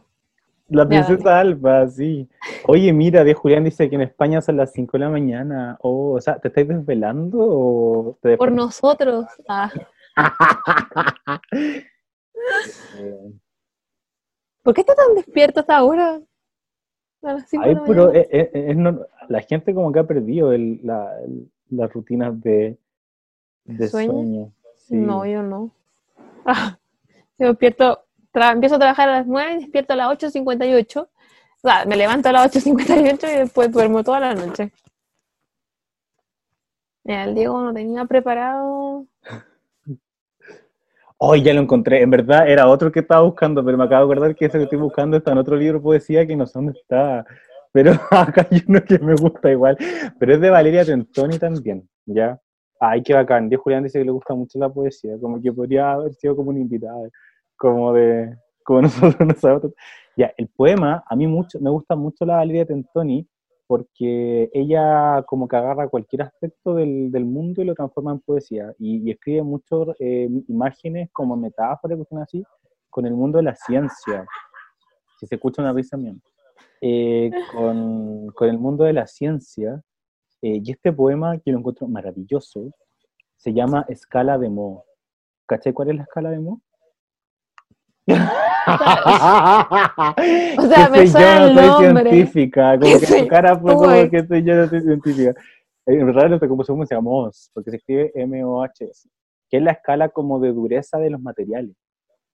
La 0.69 0.87
princesa 0.87 1.39
Alba, 1.39 1.87
sí. 1.87 2.29
Oye, 2.67 2.93
mira, 2.93 3.23
de 3.23 3.33
Julián 3.33 3.63
dice 3.63 3.89
que 3.89 3.95
en 3.95 4.01
España 4.01 4.39
son 4.41 4.57
las 4.57 4.73
5 4.73 4.97
de 4.97 4.99
la 4.99 5.09
mañana. 5.09 5.77
Oh, 5.81 6.11
o 6.11 6.21
sea, 6.21 6.37
¿te 6.37 6.49
estáis 6.49 6.67
desvelando 6.67 7.37
o 7.39 8.19
Por 8.37 8.51
nosotros. 8.51 9.25
Ah. 9.47 9.71
¿Por 14.61 14.73
qué 14.75 14.81
está 14.81 14.93
tan 14.93 15.15
despierto 15.15 15.61
hasta 15.61 15.77
ahora? 15.77 16.19
Pero 17.21 18.11
la 19.27 19.41
gente 19.41 19.73
como 19.73 19.91
que 19.91 19.99
ha 19.99 20.03
perdido 20.03 20.51
las 20.51 21.93
rutinas 21.93 22.39
de, 22.41 22.77
sueño. 23.89 24.51
No, 24.89 25.25
yo 25.25 25.43
no. 25.43 25.71
Ah, 26.49 26.77
despierto, 27.37 28.05
empiezo 28.33 28.75
a 28.75 28.79
trabajar 28.79 29.09
a 29.09 29.17
las 29.17 29.27
9 29.27 29.51
y 29.51 29.55
despierto 29.57 29.91
a 29.91 29.95
las 29.97 30.07
8.58. 30.17 31.01
O 31.01 31.09
sea, 31.61 31.85
me 31.85 31.97
levanto 31.97 32.29
a 32.29 32.31
las 32.31 32.55
8.58 32.55 33.33
y 33.33 33.37
después 33.39 33.69
duermo 33.69 34.01
toda 34.01 34.21
la 34.21 34.33
noche. 34.33 34.71
el 37.03 37.35
Diego 37.35 37.61
no 37.61 37.73
tenía 37.73 38.05
preparado 38.05 39.05
Hoy 41.19 41.41
ya 41.41 41.53
lo 41.53 41.61
encontré. 41.61 42.01
En 42.01 42.11
verdad 42.11 42.47
era 42.47 42.67
otro 42.67 42.91
que 42.91 42.99
estaba 42.99 43.21
buscando, 43.21 43.65
pero 43.65 43.77
me 43.77 43.85
acabo 43.85 44.05
de 44.05 44.13
acordar 44.13 44.35
que 44.35 44.45
ese 44.45 44.57
que 44.59 44.65
estoy 44.65 44.77
buscando 44.77 45.17
está 45.17 45.31
en 45.31 45.39
otro 45.39 45.55
libro 45.55 45.79
de 45.79 45.83
poesía 45.83 46.27
que 46.27 46.35
no 46.35 46.45
sé 46.45 46.53
dónde 46.55 46.73
está. 46.79 47.25
Pero 47.71 47.91
acá 48.11 48.47
hay 48.51 48.63
uno 48.67 48.83
que 48.83 48.99
me 48.99 49.15
gusta 49.15 49.51
igual. 49.51 49.77
Pero 50.19 50.33
es 50.35 50.41
de 50.41 50.49
Valeria 50.49 50.85
Tentoni 50.85 51.39
también, 51.39 51.89
¿ya? 52.05 52.39
Ay, 52.79 53.01
qué 53.01 53.13
bacán. 53.15 53.49
Dios 53.49 53.61
Julián 53.61 53.83
dice 53.83 53.99
que 53.99 54.05
le 54.05 54.11
gusta 54.11 54.35
mucho 54.35 54.59
la 54.59 54.69
poesía, 54.69 55.17
como 55.19 55.41
que 55.41 55.51
podría 55.51 55.93
haber 55.93 56.13
sido 56.13 56.35
como 56.35 56.51
un 56.51 56.57
invitado, 56.57 57.09
como 57.57 57.93
de, 57.93 58.37
como 58.63 58.81
nosotros 58.83 59.27
nosotros. 59.27 59.73
Ya, 60.15 60.31
el 60.37 60.47
poema, 60.49 61.03
a 61.07 61.15
mí 61.15 61.25
mucho, 61.27 61.59
me 61.59 61.69
gusta 61.69 61.95
mucho 61.95 62.25
la 62.25 62.37
Valeria 62.37 62.65
Tentoni, 62.65 63.27
porque 63.67 64.49
ella 64.53 65.23
como 65.27 65.47
que 65.47 65.57
agarra 65.57 65.89
cualquier 65.89 66.21
aspecto 66.23 66.73
del, 66.73 67.11
del 67.11 67.25
mundo 67.25 67.61
y 67.61 67.65
lo 67.65 67.75
transforma 67.75 68.13
en 68.13 68.19
poesía 68.21 68.73
y, 68.79 69.11
escribe 69.11 69.43
muchas 69.43 69.79
eh, 69.99 70.29
imágenes 70.47 71.09
como 71.11 71.35
metáforas, 71.35 71.97
cuestiones 71.97 72.27
así, 72.27 72.43
con 72.89 73.05
el 73.05 73.13
mundo 73.13 73.37
de 73.37 73.43
la 73.43 73.55
ciencia. 73.55 74.25
Si 75.19 75.27
se 75.27 75.35
escucha 75.35 75.61
una 75.61 75.73
risa 75.73 75.97
mía. 75.97 76.15
Eh, 76.79 77.29
con, 77.53 78.27
con, 78.27 78.49
el 78.49 78.57
mundo 78.57 78.85
de 78.85 78.93
la 78.93 79.05
ciencia. 79.05 79.81
Eh, 80.41 80.61
y 80.63 80.71
este 80.71 80.93
poema, 80.93 81.37
que 81.39 81.51
lo 81.51 81.59
encuentro 81.59 81.87
maravilloso, 81.87 82.71
se 83.35 83.53
llama 83.53 83.85
Escala 83.89 84.37
de 84.37 84.49
Mo. 84.49 84.85
¿Caché 85.45 85.73
cuál 85.73 85.89
es 85.89 85.95
la 85.97 86.03
escala 86.03 86.29
de 86.29 86.39
Mo? 86.39 86.61
O 88.07 88.13
sea, 90.67 90.89
me 90.91 91.07
suena 91.07 91.47
el 91.47 91.55
nombre. 91.55 92.09
científica, 92.09 92.79
como 92.79 92.99
que 92.99 93.05
su 93.05 93.27
cara 93.27 93.57
fue 93.59 93.73
como 93.73 94.09
que 94.09 94.25
soy 94.25 94.43
yo 94.43 94.55
no 94.55 94.67
soy 94.67 94.81
científica. 94.81 95.33
En 95.85 96.13
realidad 96.13 96.39
como 96.47 96.63
se 96.63 96.95
llama 96.95 97.29
porque 97.53 97.71
se 97.71 97.77
escribe 97.77 98.11
M-O-H-S, 98.15 99.09
que 99.49 99.57
es 99.57 99.63
la 99.63 99.71
escala 99.71 100.09
como 100.09 100.39
de 100.39 100.51
dureza 100.51 100.97
de 100.99 101.09
los 101.09 101.21
materiales. 101.21 101.75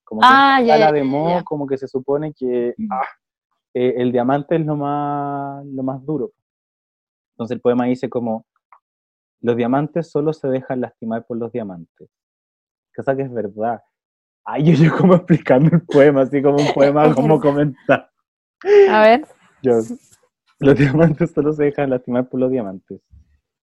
Como 0.04 0.22
que 0.22 0.28
ah, 0.30 0.60
la 0.62 0.76
escala 0.76 0.91
de 0.91 1.04
Mohs, 1.04 1.44
como 1.44 1.66
que 1.66 1.78
se 1.78 1.88
supone 1.88 2.34
que 2.34 2.74
mm. 2.78 2.91
ah, 2.91 3.08
eh, 3.74 3.95
el 3.98 4.12
diamante 4.12 4.56
es 4.56 4.66
lo 4.66 4.76
más, 4.76 5.66
lo 5.66 5.84
más 5.84 6.06
duro. 6.06 6.32
Entonces 7.34 7.56
el 7.56 7.62
poema 7.62 7.86
dice 7.86 8.10
como, 8.10 8.45
los 9.41 9.56
diamantes 9.56 10.12
solo 10.12 10.34
se 10.34 10.48
dejan 10.48 10.82
lastimar 10.82 11.26
por 11.26 11.38
los 11.38 11.52
diamantes. 11.52 12.10
Cosa 12.95 13.16
que 13.16 13.24
es 13.24 13.34
verdad 13.34 13.82
Ay, 14.45 14.64
yo, 14.64 14.74
yo 14.74 14.98
como 14.98 15.15
explicando 15.15 15.70
el 15.74 15.82
poema, 15.84 16.22
así 16.22 16.41
como 16.41 16.57
un 16.57 16.74
poema, 16.74 17.14
como 17.15 17.40
comentar. 17.40 18.10
A 18.90 19.02
ver. 19.02 19.26
Yo, 19.61 19.80
los 20.60 20.78
diamantes 20.78 21.32
solo 21.32 21.53
se 21.53 21.65
dejan 21.65 21.90
lastimar 21.90 22.28
por 22.30 22.40
los 22.40 22.52
diamantes. 22.52 23.02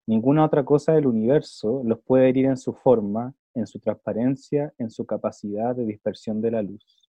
Ninguna 0.07 0.45
otra 0.45 0.65
cosa 0.65 0.93
del 0.93 1.07
universo 1.07 1.83
los 1.85 2.01
puede 2.01 2.29
herir 2.29 2.47
en 2.47 2.57
su 2.57 2.73
forma, 2.73 3.35
en 3.55 3.67
su 3.67 3.79
transparencia, 3.79 4.73
en 4.79 4.91
su 4.91 5.07
capacidad 5.07 5.75
de 5.75 5.85
dispersión 5.85 6.41
de 6.41 6.51
la 6.51 6.63
luz. 6.63 7.11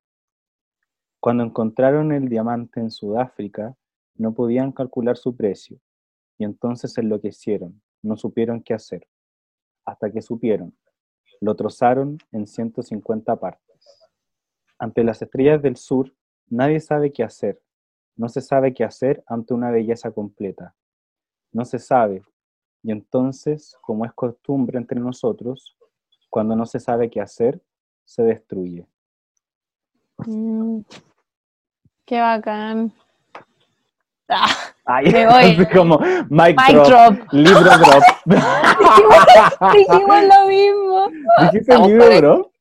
Cuando 1.20 1.44
encontraron 1.44 2.12
el 2.12 2.30
diamante 2.30 2.80
en 2.80 2.92
Sudáfrica, 2.92 3.76
no 4.16 4.34
podían 4.34 4.72
calcular 4.72 5.18
su 5.18 5.36
precio, 5.36 5.80
y 6.38 6.44
entonces 6.44 6.98
enloquecieron, 6.98 7.82
no 8.02 8.18
supieron 8.18 8.62
qué 8.62 8.74
hacer, 8.74 9.08
hasta 9.86 10.12
que 10.12 10.22
supieron, 10.22 10.76
lo 11.42 11.56
trozaron 11.56 12.18
en 12.32 12.48
150 12.48 13.36
partes. 13.38 14.10
Ante 14.78 15.04
las 15.04 15.22
estrellas 15.22 15.62
del 15.62 15.78
sur, 15.78 16.14
nadie 16.48 16.80
sabe 16.80 17.12
qué 17.12 17.24
hacer. 17.24 17.62
No 18.16 18.30
se 18.30 18.42
sabe 18.42 18.74
qué 18.74 18.84
hacer 18.84 19.24
ante 19.28 19.54
una 19.54 19.72
belleza 19.72 20.12
completa. 20.12 20.76
No 21.52 21.66
se 21.66 21.80
sabe. 21.80 22.22
Y 22.84 22.92
entonces, 22.92 23.78
como 23.82 24.06
es 24.06 24.14
costumbre 24.14 24.78
entre 24.78 25.00
nosotros, 25.00 25.78
cuando 26.30 26.56
no 26.56 26.66
se 26.66 26.80
sabe 26.80 27.10
qué 27.10 27.22
hacer, 27.22 27.62
se 28.04 28.24
destruye. 28.24 28.88
Mm, 30.18 30.82
qué 32.06 32.20
bacán. 32.20 32.94
Ah, 34.28 34.48
Ay, 34.92 35.12
me 35.12 35.28
voy. 35.58 35.68
como 35.68 36.00
mic, 36.30 36.58
drop, 36.68 37.16
libro 37.32 37.62
drop. 37.62 38.04
dijimos, 39.72 40.24
lo 40.24 40.48
mismo. 40.48 41.08
¿Dijiste 41.42 41.78
libro 41.78 42.16
drop? 42.16 42.52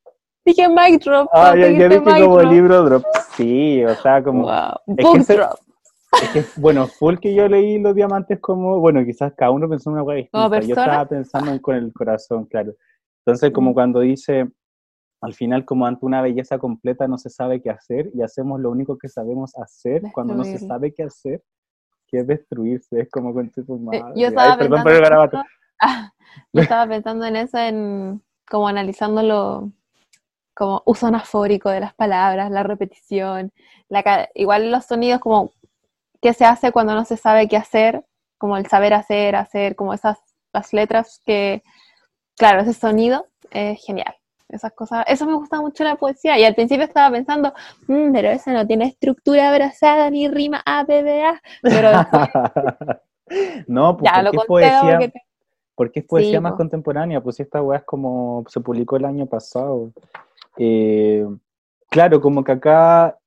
Dije 0.44 0.68
mic 0.68 1.02
drop. 1.02 1.28
Ah, 1.32 1.56
ya, 1.56 1.68
dije 1.68 2.02
como 2.02 2.42
libro 2.42 2.82
drop. 2.82 3.02
Sí, 3.34 3.82
o 3.82 3.94
sea, 3.94 4.22
como... 4.22 4.42
Wow. 4.42 4.72
Book 4.86 5.26
drop. 5.26 5.58
Es 6.22 6.28
que, 6.30 6.60
bueno, 6.60 6.86
full 6.86 7.16
que 7.16 7.34
yo 7.34 7.48
leí 7.48 7.78
los 7.78 7.94
diamantes 7.94 8.38
como, 8.40 8.78
bueno, 8.78 9.02
quizás 9.06 9.32
cada 9.34 9.50
uno 9.50 9.66
pensó 9.66 9.88
en 9.88 9.94
una 9.94 10.02
hueá 10.02 10.16
distinta. 10.16 10.60
Yo 10.60 10.74
estaba 10.74 11.06
pensando 11.06 11.50
en 11.50 11.58
con 11.60 11.76
el 11.76 11.92
corazón, 11.94 12.44
claro. 12.44 12.74
Entonces, 13.24 13.52
como 13.52 13.70
mm. 13.70 13.74
cuando 13.74 14.00
dice, 14.00 14.50
al 15.22 15.32
final, 15.32 15.64
como 15.64 15.86
ante 15.86 16.04
una 16.04 16.20
belleza 16.20 16.58
completa 16.58 17.08
no 17.08 17.16
se 17.16 17.30
sabe 17.30 17.62
qué 17.62 17.70
hacer 17.70 18.10
y 18.14 18.20
hacemos 18.20 18.60
lo 18.60 18.70
único 18.70 18.98
que 18.98 19.08
sabemos 19.08 19.52
hacer 19.56 20.02
cuando 20.12 20.34
no 20.34 20.44
se 20.44 20.58
sabe 20.58 20.92
qué 20.92 21.04
hacer 21.04 21.42
que 22.08 22.20
es 22.20 22.26
destruirse, 22.26 23.00
es 23.00 23.10
como 23.10 23.32
con 23.32 23.50
su 23.52 23.78
madre. 23.78 24.04
Yo 24.16 24.28
estaba, 24.28 24.56
pensando, 24.56 25.44
yo 26.52 26.62
estaba 26.62 26.86
pensando 26.86 27.26
en 27.26 27.36
eso, 27.36 27.58
en 27.58 28.22
como 28.48 28.68
analizándolo 28.68 29.70
como 30.54 30.82
uso 30.86 31.06
anafórico 31.06 31.70
de 31.70 31.80
las 31.80 31.94
palabras, 31.94 32.50
la 32.50 32.64
repetición, 32.64 33.52
la, 33.88 34.28
igual 34.34 34.72
los 34.72 34.86
sonidos 34.86 35.20
como 35.20 35.52
qué 36.20 36.32
se 36.32 36.44
hace 36.44 36.72
cuando 36.72 36.94
no 36.94 37.04
se 37.04 37.16
sabe 37.16 37.46
qué 37.46 37.56
hacer, 37.56 38.04
como 38.38 38.56
el 38.56 38.66
saber 38.66 38.92
hacer, 38.94 39.36
hacer, 39.36 39.76
como 39.76 39.94
esas 39.94 40.18
las 40.52 40.72
letras 40.72 41.20
que, 41.24 41.62
claro, 42.36 42.62
ese 42.62 42.72
sonido 42.72 43.26
es 43.50 43.84
genial. 43.84 44.14
Esas 44.48 44.72
cosas, 44.72 45.04
eso 45.06 45.26
me 45.26 45.34
gusta 45.34 45.60
mucho 45.60 45.84
la 45.84 45.96
poesía. 45.96 46.38
Y 46.38 46.44
al 46.44 46.54
principio 46.54 46.84
estaba 46.84 47.10
pensando, 47.10 47.52
mm, 47.86 48.12
pero 48.12 48.28
ese 48.30 48.52
no 48.52 48.66
tiene 48.66 48.86
estructura 48.86 49.50
abrazada 49.50 50.08
ni 50.10 50.28
rima 50.28 50.62
A, 50.64 50.84
B, 50.84 51.02
B, 51.02 51.22
A. 51.22 51.40
Pero 51.62 51.90
no, 53.66 53.96
pues, 53.96 54.10
ya, 54.10 54.22
porque, 54.22 54.36
es 54.36 54.44
poesía, 54.46 55.12
porque 55.74 56.00
es 56.00 56.06
poesía 56.06 56.40
más 56.40 56.54
contemporánea. 56.54 57.20
Pues 57.20 57.40
esta 57.40 57.62
weá 57.62 57.78
es 57.78 57.84
como 57.84 58.44
se 58.48 58.60
publicó 58.60 58.96
el 58.96 59.04
año 59.04 59.26
pasado. 59.26 59.92
Eh, 60.56 61.26
claro, 61.90 62.20
como 62.20 62.42
que 62.42 62.52
acá 62.52 63.18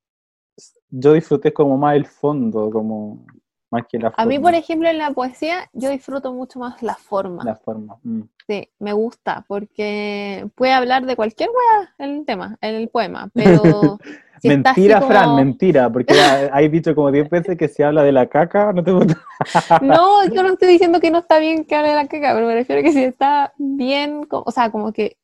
yo 0.90 1.14
disfruté 1.14 1.54
como 1.54 1.78
más 1.78 1.96
el 1.96 2.06
fondo, 2.06 2.70
como 2.72 3.26
más 3.72 3.86
que 3.90 3.98
la 3.98 4.14
A 4.16 4.26
mí, 4.26 4.38
por 4.38 4.54
ejemplo, 4.54 4.90
en 4.90 4.98
la 4.98 5.12
poesía, 5.12 5.70
yo 5.74 5.90
disfruto 5.90 6.34
mucho 6.34 6.60
más 6.60 6.84
la 6.84 6.96
forma. 6.96 7.44
La 7.44 7.56
forma. 7.56 7.96
Mm. 8.04 8.22
Sí, 8.48 8.70
me 8.80 8.94
gusta, 8.94 9.46
porque 9.48 10.48
puede 10.56 10.74
hablar 10.74 11.06
de 11.06 11.16
cualquier 11.16 11.50
en 11.98 12.10
el 12.18 12.26
tema, 12.26 12.58
en 12.62 12.76
el 12.76 12.90
poema, 12.90 13.30
pero... 13.34 13.98
mentira, 14.44 15.02
Fran, 15.02 15.36
mentira, 15.36 15.90
porque 15.90 16.14
hay 16.52 16.68
dicho 16.68 16.96
como 16.96 17.12
10 17.12 17.30
veces 17.30 17.58
que 17.58 17.68
se 17.68 17.84
habla 17.84 18.04
de 18.04 18.12
la 18.12 18.28
caca, 18.28 18.74
¿no 18.74 18.84
te 18.84 18.92
gusta? 18.92 19.18
no, 19.82 20.26
yo 20.26 20.44
no 20.44 20.54
estoy 20.54 20.68
diciendo 20.68 21.00
que 21.00 21.12
no 21.12 21.20
está 21.20 21.40
bien 21.40 21.64
que 21.64 21.76
hable 21.76 21.90
de 21.90 21.96
la 21.96 22.08
caca, 22.08 22.34
pero 22.34 22.48
me 22.48 22.56
refiero 22.56 22.82
a 22.82 22.84
que 22.84 22.92
si 22.92 23.04
está 23.04 23.54
bien, 23.58 24.28
o 24.30 24.52
sea, 24.52 24.72
como 24.72 24.92
que 24.92 25.18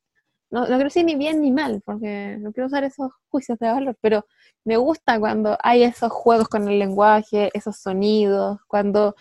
no, 0.50 0.62
no 0.62 0.68
quiero 0.68 0.86
decir 0.86 1.06
ni 1.06 1.16
bien 1.16 1.42
ni 1.42 1.52
mal, 1.52 1.82
porque 1.86 2.38
no 2.40 2.52
quiero 2.54 2.68
usar 2.68 2.84
esos 2.84 3.12
juicios 3.30 3.60
de 3.60 3.68
valor, 3.68 3.98
pero 4.02 4.26
me 4.64 4.78
gusta 4.78 5.20
cuando 5.20 5.58
hay 5.62 5.84
esos 5.84 6.12
juegos 6.12 6.48
con 6.48 6.68
el 6.68 6.80
lenguaje, 6.80 7.50
esos 7.54 7.78
sonidos, 7.78 8.60
cuando 8.68 9.16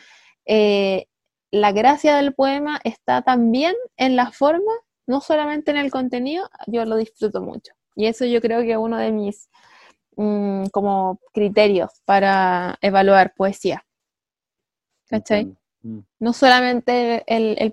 eh, 0.44 1.06
la 1.50 1.72
gracia 1.72 2.16
del 2.16 2.34
poema 2.34 2.80
está 2.84 3.22
también 3.22 3.74
en 3.96 4.16
la 4.16 4.30
forma, 4.30 4.72
no 5.06 5.20
solamente 5.20 5.70
en 5.70 5.76
el 5.78 5.90
contenido, 5.90 6.48
yo 6.66 6.84
lo 6.84 6.96
disfruto 6.96 7.40
mucho. 7.40 7.72
Y 7.94 8.06
eso 8.06 8.24
yo 8.24 8.40
creo 8.40 8.60
que 8.62 8.72
es 8.72 8.78
uno 8.78 8.98
de 8.98 9.12
mis 9.12 9.48
mm, 10.16 10.66
como 10.66 11.20
criterios 11.32 11.90
para 12.04 12.78
evaluar 12.82 13.34
poesía. 13.36 13.84
¿Cachai? 15.08 15.56
Mm. 15.86 16.00
No 16.18 16.32
solamente 16.32 17.22
el, 17.28 17.72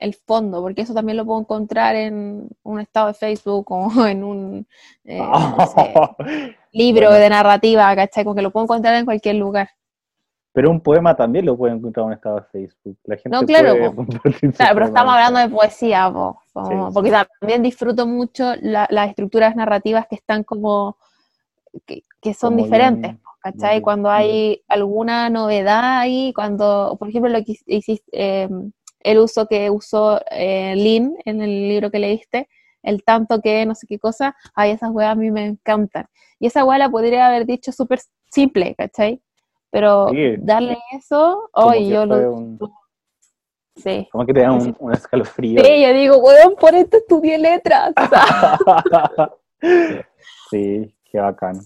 el, 0.00 0.14
fondo, 0.26 0.60
porque 0.60 0.82
eso 0.82 0.92
también 0.92 1.16
lo 1.16 1.24
puedo 1.24 1.38
encontrar 1.38 1.94
en 1.94 2.48
un 2.64 2.80
estado 2.80 3.06
de 3.08 3.14
Facebook 3.14 3.66
o 3.70 4.06
en 4.06 4.24
un 4.24 4.66
eh, 5.04 5.20
libro 6.72 7.12
de 7.12 7.28
narrativa, 7.30 7.94
¿cachai? 7.94 8.24
Como 8.24 8.34
que 8.34 8.42
lo 8.42 8.50
puedo 8.50 8.64
encontrar 8.64 8.96
en 8.96 9.04
cualquier 9.04 9.36
lugar. 9.36 9.70
Pero 10.52 10.70
un 10.70 10.80
poema 10.80 11.14
también 11.14 11.46
lo 11.46 11.56
puede 11.56 11.74
encontrar 11.74 12.02
en 12.02 12.06
un 12.08 12.12
estado 12.14 12.36
de 12.36 12.42
Facebook. 12.42 12.98
no, 13.26 13.42
claro, 13.42 13.94
pero 14.58 14.86
estamos 14.86 15.14
hablando 15.14 15.38
de 15.38 15.48
poesía, 15.48 16.12
porque 16.92 17.12
también 17.40 17.62
disfruto 17.62 18.04
mucho 18.04 18.54
las 18.62 19.10
estructuras 19.10 19.54
narrativas 19.54 20.08
que 20.08 20.16
están 20.16 20.42
como, 20.42 20.96
que, 21.86 22.34
son 22.34 22.56
diferentes. 22.56 23.14
¿Cachai? 23.52 23.80
Cuando 23.80 24.10
hay 24.10 24.62
alguna 24.68 25.30
novedad 25.30 25.98
ahí, 26.00 26.32
cuando, 26.34 26.96
por 26.98 27.08
ejemplo, 27.08 27.30
lo 27.30 27.44
que 27.44 27.54
hiciste, 27.66 28.10
em, 28.12 28.72
el 29.00 29.18
uso 29.18 29.46
que 29.46 29.70
usó 29.70 30.20
eh, 30.30 30.74
Lynn 30.76 31.16
en 31.24 31.40
el 31.40 31.68
libro 31.68 31.90
que 31.90 31.98
leíste, 31.98 32.48
el 32.82 33.02
tanto 33.04 33.40
que 33.40 33.64
no 33.66 33.74
sé 33.74 33.86
qué 33.86 33.98
cosa, 33.98 34.36
ay, 34.54 34.72
esas 34.72 34.90
weas 34.90 35.12
a 35.12 35.14
mí 35.14 35.30
me 35.30 35.46
encantan. 35.46 36.06
Y 36.38 36.46
esa 36.46 36.64
wea 36.64 36.78
la 36.78 36.90
podría 36.90 37.26
haber 37.26 37.46
dicho 37.46 37.72
súper 37.72 38.00
simple, 38.30 38.74
¿cachai? 38.76 39.20
Pero 39.70 40.10
darle 40.38 40.78
eso, 40.96 41.48
hoy 41.52 41.88
yo 41.88 42.06
lo... 42.06 42.58
Sí. 43.76 44.08
Como 44.10 44.26
que 44.26 44.34
te 44.34 44.40
da 44.40 44.52
un, 44.52 44.76
un, 44.80 44.92
escalofrío. 44.92 45.62
Sí, 45.62 45.82
yo 45.82 45.92
digo, 45.92 46.16
weón, 46.18 46.56
por 46.58 46.74
esto 46.74 46.96
estudié 46.96 47.38
letras. 47.38 47.92
sí, 50.50 50.92
qué 51.04 51.20
bacán. 51.20 51.60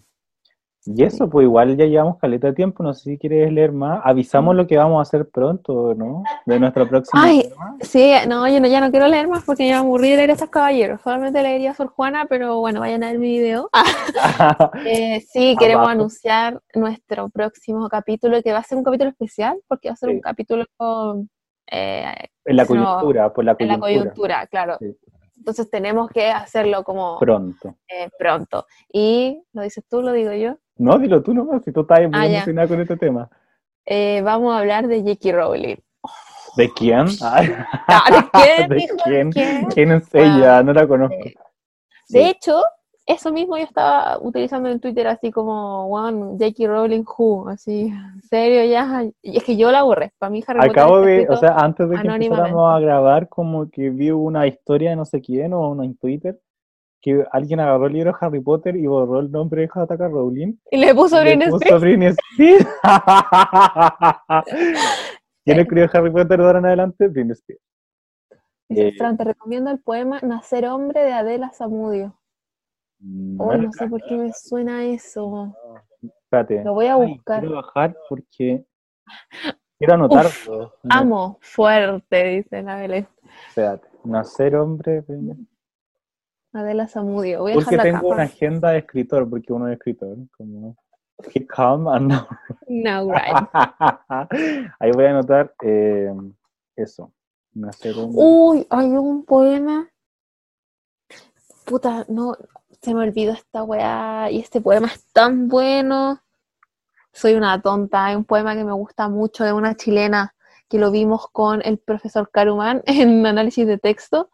Y 0.85 1.05
eso, 1.05 1.31
pues 1.31 1.45
igual 1.45 1.77
ya 1.77 1.87
llevamos 1.87 2.19
caleta 2.19 2.49
de 2.49 2.55
tiempo, 2.55 2.83
no 2.83 2.93
sé 2.93 3.11
si 3.11 3.19
quieres 3.19 3.53
leer 3.53 3.71
más. 3.71 4.01
Avisamos 4.05 4.57
lo 4.57 4.67
que 4.67 4.77
vamos 4.77 4.99
a 4.99 5.03
hacer 5.03 5.29
pronto, 5.29 5.95
¿no? 5.95 6.25
De 6.45 6.59
nuestra 6.59 6.89
próxima. 6.89 7.23
Ay, 7.23 7.49
sí, 7.81 8.13
no, 8.29 8.49
yo 8.49 8.59
ya 8.67 8.81
no 8.81 8.91
quiero 8.91 9.07
leer 9.07 9.29
más 9.29 9.45
porque 9.45 9.69
ya 9.69 9.75
me 9.75 9.87
aburrí 9.87 10.11
de 10.11 10.17
leer 10.17 10.31
a 10.31 10.33
estos 10.33 10.51
caballeros. 10.51 11.01
Solamente 11.01 11.41
leería 11.41 11.73
Sor 11.75 11.87
Juana, 11.89 12.27
pero 12.29 12.59
bueno, 12.59 12.81
vayan 12.81 13.05
a 13.05 13.11
ver 13.11 13.21
mi 13.21 13.39
video. 13.39 13.71
eh, 14.85 15.21
sí, 15.21 15.57
queremos 15.57 15.89
anunciar 15.89 16.61
nuestro 16.75 17.29
próximo 17.29 17.89
capítulo, 17.89 18.43
que 18.43 18.53
va 18.53 18.59
a 18.59 18.65
ser 18.65 18.77
un 18.77 18.85
capítulo 18.85 19.11
especial, 19.11 19.61
porque 19.69 19.89
va 19.89 19.93
a 19.93 19.97
ser 19.97 20.09
un 20.09 20.21
capítulo... 20.21 20.65
Eh, 21.71 22.13
en 22.45 22.57
la 22.57 22.67
coyuntura, 22.67 23.33
por 23.33 23.45
la 23.45 23.55
coyuntura. 23.55 23.75
En 23.75 23.81
la 23.81 23.87
coyuntura, 23.87 24.47
claro. 24.49 24.79
Entonces 25.43 25.69
tenemos 25.69 26.09
que 26.09 26.31
hacerlo 26.31 26.85
como... 26.85 27.19
Pronto. 27.19 27.75
Eh, 27.89 28.09
pronto. 28.17 28.65
Y, 28.93 29.43
¿lo 29.53 29.63
dices 29.63 29.85
tú, 29.91 30.01
lo 30.01 30.13
digo 30.13 30.33
yo? 30.33 30.57
No, 30.77 31.01
dilo 31.01 31.21
tú 31.21 31.35
nomás, 31.35 31.65
si 31.65 31.73
tú 31.73 31.81
estás 31.81 31.99
muy 32.03 32.11
ah, 32.15 32.27
emocionada 32.27 32.69
con 32.69 32.81
este 32.81 32.97
tema. 32.97 33.29
Eh, 33.85 34.23
vamos 34.23 34.55
a 34.55 34.61
hablar 34.61 34.87
de 34.87 35.01
J.K. 35.03 35.33
Rowling. 35.33 35.77
¿De 36.57 36.73
quién? 36.73 37.07
Ah, 37.21 38.27
¿De 38.69 38.89
quién? 39.05 39.33
quién? 39.33 39.91
es 39.91 40.15
ella? 40.15 40.63
No 40.63 40.73
la 40.73 40.87
conozco. 40.87 41.17
De 42.09 42.29
hecho, 42.29 42.63
eso 43.13 43.33
mismo 43.33 43.57
yo 43.57 43.65
estaba 43.65 44.19
utilizando 44.21 44.69
en 44.69 44.81
Twitter 44.81 45.07
así 45.07 45.31
como, 45.31 45.87
one, 45.87 46.39
J.K. 46.39 46.67
Rowling 46.67 47.05
Who, 47.05 47.49
así, 47.49 47.87
en 47.87 48.23
serio, 48.23 48.65
ya, 48.65 49.05
y 49.23 49.37
es 49.37 49.45
que 49.45 49.57
yo 49.57 49.71
la 49.71 49.83
borré, 49.83 50.13
para 50.19 50.31
mí 50.31 50.43
Harry 50.47 50.69
Acabo 50.69 51.01
de, 51.01 51.27
o 51.29 51.37
sea, 51.37 51.57
antes 51.57 51.89
de 51.89 52.01
que 52.01 52.09
empezáramos 52.09 52.75
a 52.75 52.81
grabar, 52.81 53.29
como 53.29 53.71
que 53.71 53.91
vi 53.91 54.11
una 54.11 54.47
historia 54.47 54.91
de 54.91 54.97
no 54.97 55.05
sé 55.05 55.21
quién, 55.21 55.53
o 55.53 55.71
una 55.71 55.85
en 55.85 55.97
Twitter, 55.97 56.39
que 57.03 57.25
alguien 57.33 57.61
agarró 57.61 57.87
el 57.87 57.93
libro 57.93 58.17
Harry 58.21 58.41
Potter 58.41 58.77
y 58.77 58.87
borró 58.87 59.21
el 59.21 59.31
nombre 59.31 59.63
de 59.63 59.69
J.K. 59.69 60.09
Rowling. 60.09 60.55
Y 60.71 60.77
le 60.77 60.95
puso 60.95 61.21
Britney 61.21 61.49
Spears. 61.49 62.17
¿Quién 65.45 65.59
escribió 65.59 65.91
Harry 65.93 66.11
Potter 66.11 66.39
de 66.39 66.45
ahora 66.45 66.61
en 66.61 66.67
adelante? 66.67 67.09
Britney 67.09 67.33
Spears. 67.33 67.63
Eh, 68.69 68.93
te 68.97 69.25
recomiendo 69.25 69.71
el 69.71 69.81
poema 69.81 70.21
Nacer 70.23 70.67
hombre 70.67 71.03
de 71.03 71.13
Adela 71.13 71.51
Zamudio. 71.51 72.17
Oh, 73.39 73.57
no 73.57 73.73
sé 73.73 73.89
por 73.89 74.03
qué 74.05 74.17
me 74.17 74.33
suena 74.33 74.85
eso. 74.85 75.55
Espérate. 76.03 76.63
Lo 76.63 76.75
voy 76.75 76.87
a 76.87 76.97
buscar. 76.97 77.41
quiero 77.41 77.57
bajar 77.57 77.97
porque 78.09 78.65
quiero 79.79 79.95
anotarlo. 79.95 80.75
amo 80.89 81.39
fuerte, 81.41 82.25
dice 82.25 82.63
la 82.63 82.77
Belén. 82.77 83.09
Espérate. 83.49 83.89
Nacer 84.05 84.55
hombre. 84.57 85.05
Adela 86.53 86.87
Zamudio. 86.87 87.41
Voy 87.41 87.53
a 87.53 87.55
porque 87.55 87.79
tengo 87.79 88.09
una 88.09 88.25
agenda 88.25 88.71
de 88.71 88.79
escritor, 88.79 89.29
porque 89.29 89.53
uno 89.53 89.69
es 89.69 89.75
escritor. 89.75 90.17
Como 90.37 90.77
he 91.35 91.47
come 91.47 91.89
and 91.89 92.09
now. 92.09 92.29
Now, 92.69 93.11
right. 93.11 93.49
Ahí 94.81 94.91
voy 94.93 95.05
a 95.05 95.11
anotar 95.11 95.55
eh, 95.63 96.13
eso. 96.77 97.13
Nacer 97.55 97.97
hombre. 97.97 98.23
Uy, 98.23 98.67
hay 98.71 98.87
un 98.87 99.25
poema. 99.25 99.89
Puta, 101.65 102.05
no, 102.09 102.37
se 102.83 102.95
me 102.95 103.03
olvidó 103.03 103.33
esta 103.33 103.63
weá 103.63 104.31
y 104.31 104.41
este 104.41 104.61
poema 104.61 104.89
es 104.89 105.05
tan 105.13 105.49
bueno. 105.49 106.21
Soy 107.13 107.35
una 107.35 107.61
tonta, 107.63 108.07
hay 108.07 108.17
un 108.17 108.25
poema 108.25 108.55
que 108.55 108.65
me 108.65 108.73
gusta 108.73 109.09
mucho 109.09 109.45
de 109.45 109.53
una 109.53 109.77
chilena 109.77 110.35
que 110.69 110.79
lo 110.79 110.91
vimos 110.91 111.29
con 111.31 111.63
el 111.65 111.79
profesor 111.79 112.31
Caruman 112.31 112.83
en 112.87 113.25
análisis 113.27 113.67
de 113.67 113.79
texto. 113.79 114.31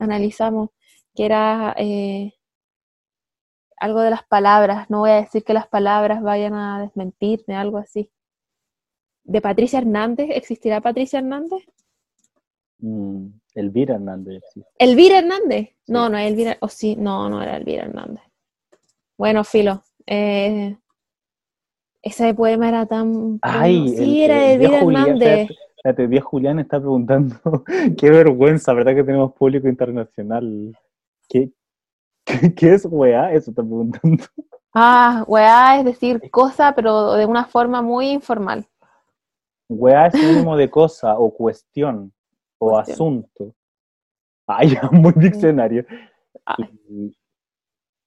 Analizamos 0.00 0.70
que 1.14 1.26
era 1.26 1.74
eh, 1.78 2.34
algo 3.76 4.00
de 4.00 4.10
las 4.10 4.24
palabras, 4.24 4.90
no 4.90 5.00
voy 5.00 5.10
a 5.10 5.16
decir 5.16 5.44
que 5.44 5.54
las 5.54 5.68
palabras 5.68 6.22
vayan 6.22 6.54
a 6.54 6.80
desmentirme, 6.80 7.56
algo 7.56 7.78
así. 7.78 8.10
¿De 9.24 9.40
Patricia 9.40 9.78
Hernández? 9.78 10.28
¿Existirá 10.30 10.80
Patricia 10.80 11.20
Hernández? 11.20 11.64
Mm, 12.84 13.28
Elvira 13.54 13.94
Hernández. 13.94 14.42
Sí. 14.52 14.62
¿Elvira 14.78 15.18
Hernández? 15.20 15.70
No, 15.86 16.10
no 16.10 16.18
es 16.18 16.30
Elvira, 16.30 16.58
o 16.60 16.68
sí, 16.68 16.96
no, 16.96 17.30
no 17.30 17.42
era 17.42 17.56
Elvira 17.56 17.84
Hernández. 17.84 18.22
Bueno, 19.16 19.42
Filo, 19.42 19.82
eh, 20.06 20.76
ese 22.02 22.34
poema 22.34 22.68
era 22.68 22.84
tan... 22.84 23.38
Ay, 23.40 23.88
sí, 23.88 24.22
era 24.22 24.52
Elvira 24.52 24.80
Hernández. 24.80 25.48
Espérate, 25.76 26.08
día 26.08 26.20
Julián 26.20 26.58
está 26.58 26.78
preguntando, 26.78 27.36
qué 27.98 28.10
vergüenza, 28.10 28.74
¿verdad 28.74 28.94
que 28.94 29.04
tenemos 29.04 29.32
público 29.32 29.66
internacional? 29.66 30.76
¿Qué, 31.26 31.52
qué, 32.24 32.74
es 32.74 32.86
weá? 32.90 33.32
Eso 33.32 33.50
está 33.50 33.62
preguntando. 33.62 34.24
Ah, 34.74 35.24
weá 35.26 35.78
es 35.78 35.86
decir 35.86 36.20
cosa, 36.30 36.74
pero 36.74 37.14
de 37.14 37.24
una 37.24 37.46
forma 37.46 37.80
muy 37.80 38.10
informal. 38.10 38.66
Weá 39.70 40.08
es 40.08 40.14
sinónimo 40.14 40.56
de 40.56 40.68
cosa 40.68 41.16
o 41.18 41.32
cuestión 41.32 42.12
o 42.58 42.76
asunto. 42.76 43.54
Ay, 44.46 44.76
muy 44.92 45.12
diccionario. 45.16 45.84
Y, 46.88 47.16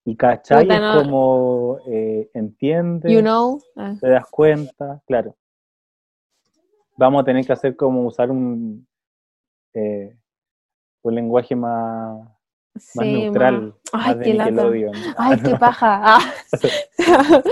y 0.05 0.15
cachai 0.15 0.67
es 0.69 1.03
como 1.03 1.79
eh, 1.87 2.29
entiende, 2.33 3.11
you 3.11 3.21
know. 3.21 3.59
Ah. 3.75 3.95
te 3.99 4.09
das 4.09 4.25
cuenta, 4.29 5.01
claro. 5.05 5.35
Vamos 6.95 7.21
a 7.21 7.25
tener 7.25 7.45
que 7.45 7.53
hacer 7.53 7.75
como 7.75 8.05
usar 8.05 8.31
un, 8.31 8.87
eh, 9.73 10.17
un 11.03 11.15
lenguaje 11.15 11.55
más, 11.55 12.27
más 12.95 13.05
neutral. 13.05 13.75
Ay, 13.93 14.19
qué 14.23 14.91
Ay, 15.17 15.41
qué 15.43 15.55
paja. 15.55 16.01
Ah. 16.03 16.19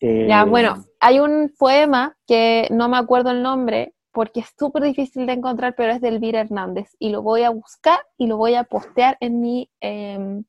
ya, 0.00 0.44
bueno, 0.44 0.84
hay 1.00 1.18
un 1.18 1.54
poema 1.58 2.16
que 2.26 2.68
no 2.70 2.88
me 2.88 2.98
acuerdo 2.98 3.30
el 3.30 3.42
nombre 3.42 3.95
porque 4.16 4.40
es 4.40 4.54
súper 4.58 4.82
difícil 4.82 5.26
de 5.26 5.34
encontrar, 5.34 5.74
pero 5.76 5.92
es 5.92 6.00
de 6.00 6.08
Elvira 6.08 6.40
Hernández 6.40 6.96
y 6.98 7.10
lo 7.10 7.20
voy 7.20 7.42
a 7.42 7.50
buscar 7.50 7.98
y 8.16 8.26
lo 8.26 8.38
voy 8.38 8.54
a 8.54 8.64
postear 8.64 9.18
en 9.20 9.42
mi 9.42 9.70
em, 9.80 10.42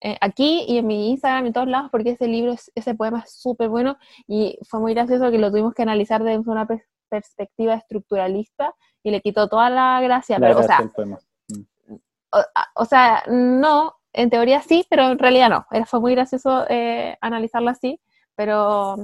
eh, 0.00 0.18
aquí 0.20 0.64
y 0.66 0.78
en 0.78 0.88
mi 0.88 1.10
Instagram 1.10 1.46
en 1.46 1.52
todos 1.52 1.68
lados 1.68 1.92
porque 1.92 2.10
ese 2.10 2.26
libro, 2.26 2.56
ese 2.74 2.94
poema 2.96 3.20
es 3.20 3.40
súper 3.40 3.68
bueno 3.68 3.98
y 4.26 4.58
fue 4.68 4.80
muy 4.80 4.94
gracioso 4.94 5.30
que 5.30 5.38
lo 5.38 5.48
tuvimos 5.48 5.74
que 5.74 5.82
analizar 5.82 6.24
desde 6.24 6.50
una 6.50 6.66
perspectiva 7.08 7.74
estructuralista 7.74 8.74
y 9.04 9.12
le 9.12 9.20
quitó 9.20 9.48
toda 9.48 9.70
la 9.70 10.00
gracia. 10.00 10.40
pero, 10.40 10.58
o, 10.58 10.62
sea, 10.64 10.80
mm. 10.80 11.94
o, 12.74 12.84
sea, 12.84 13.22
no, 13.28 13.94
en 14.12 14.28
teoría 14.28 14.60
sí, 14.60 14.84
pero 14.90 15.12
en 15.12 15.20
realidad 15.20 15.50
no. 15.50 15.86
Fue 15.86 16.00
muy 16.00 16.16
gracioso 16.16 16.66
eh, 16.68 17.16
analizarlo 17.20 17.70
así, 17.70 18.00
pero 18.34 18.96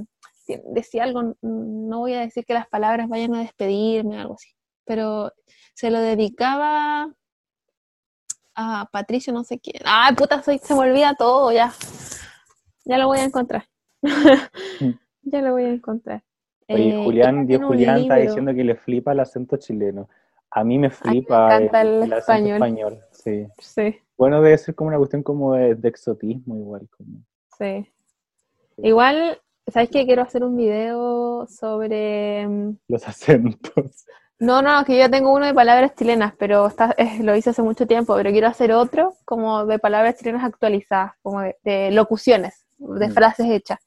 decía 0.65 1.03
algo, 1.03 1.35
no 1.41 1.99
voy 1.99 2.13
a 2.13 2.21
decir 2.21 2.45
que 2.45 2.53
las 2.53 2.67
palabras 2.67 3.09
vayan 3.09 3.35
a 3.35 3.41
despedirme, 3.41 4.19
algo 4.19 4.35
así, 4.35 4.49
pero 4.85 5.31
se 5.73 5.89
lo 5.91 5.99
dedicaba 5.99 7.13
a 8.55 8.89
Patricio, 8.91 9.33
no 9.33 9.43
sé 9.43 9.59
quién. 9.59 9.81
Ay, 9.85 10.15
puta, 10.15 10.41
soy, 10.41 10.59
se 10.59 10.73
me 10.73 10.81
olvida 10.81 11.15
todo 11.15 11.51
ya. 11.51 11.73
Ya 12.85 12.97
lo 12.97 13.07
voy 13.07 13.19
a 13.19 13.23
encontrar. 13.23 13.65
Ya 15.27 15.41
lo 15.41 15.53
voy 15.53 15.63
a 15.63 15.73
encontrar. 15.73 16.23
Oye, 16.67 16.89
eh, 16.89 17.03
Julián, 17.03 17.47
Dios 17.47 17.63
Julián 17.63 17.97
está 18.01 18.17
diciendo 18.17 18.53
que 18.53 18.63
le 18.63 18.75
flipa 18.75 19.11
el 19.11 19.19
acento 19.19 19.57
chileno. 19.57 20.07
A 20.51 20.63
mí 20.63 20.77
me 20.77 20.91
flipa 20.91 21.57
el, 21.57 21.63
el, 21.73 22.13
español. 22.13 22.53
español. 22.53 22.99
Sí. 23.11 23.47
sí. 23.57 23.95
Bueno, 24.17 24.41
debe 24.41 24.57
ser 24.57 24.75
como 24.75 24.89
una 24.89 24.97
cuestión 24.97 25.23
como 25.23 25.53
de, 25.53 25.77
exotismo 25.87 26.55
igual. 26.55 26.87
Como. 26.95 27.23
Sí. 27.57 27.91
Igual, 28.77 29.41
¿sabes 29.71 29.89
qué? 29.89 30.05
Quiero 30.05 30.21
hacer 30.21 30.43
un 30.43 30.55
video 30.55 31.45
sobre... 31.47 32.47
Mm, 32.47 32.77
Los 32.87 33.07
acentos. 33.07 34.05
No, 34.39 34.61
no, 34.61 34.83
que 34.83 34.99
yo 34.99 35.09
tengo 35.09 35.33
uno 35.33 35.45
de 35.45 35.53
palabras 35.53 35.95
chilenas, 35.95 36.33
pero 36.37 36.67
está, 36.67 36.93
lo 37.21 37.35
hice 37.35 37.51
hace 37.51 37.61
mucho 37.61 37.87
tiempo, 37.87 38.15
pero 38.15 38.31
quiero 38.31 38.47
hacer 38.47 38.73
otro 38.73 39.13
como 39.23 39.65
de 39.65 39.79
palabras 39.79 40.17
chilenas 40.17 40.43
actualizadas, 40.43 41.13
como 41.21 41.41
de, 41.41 41.91
locuciones, 41.91 42.65
de 42.77 43.07
mm. 43.07 43.11
frases 43.11 43.47
hechas. 43.49 43.79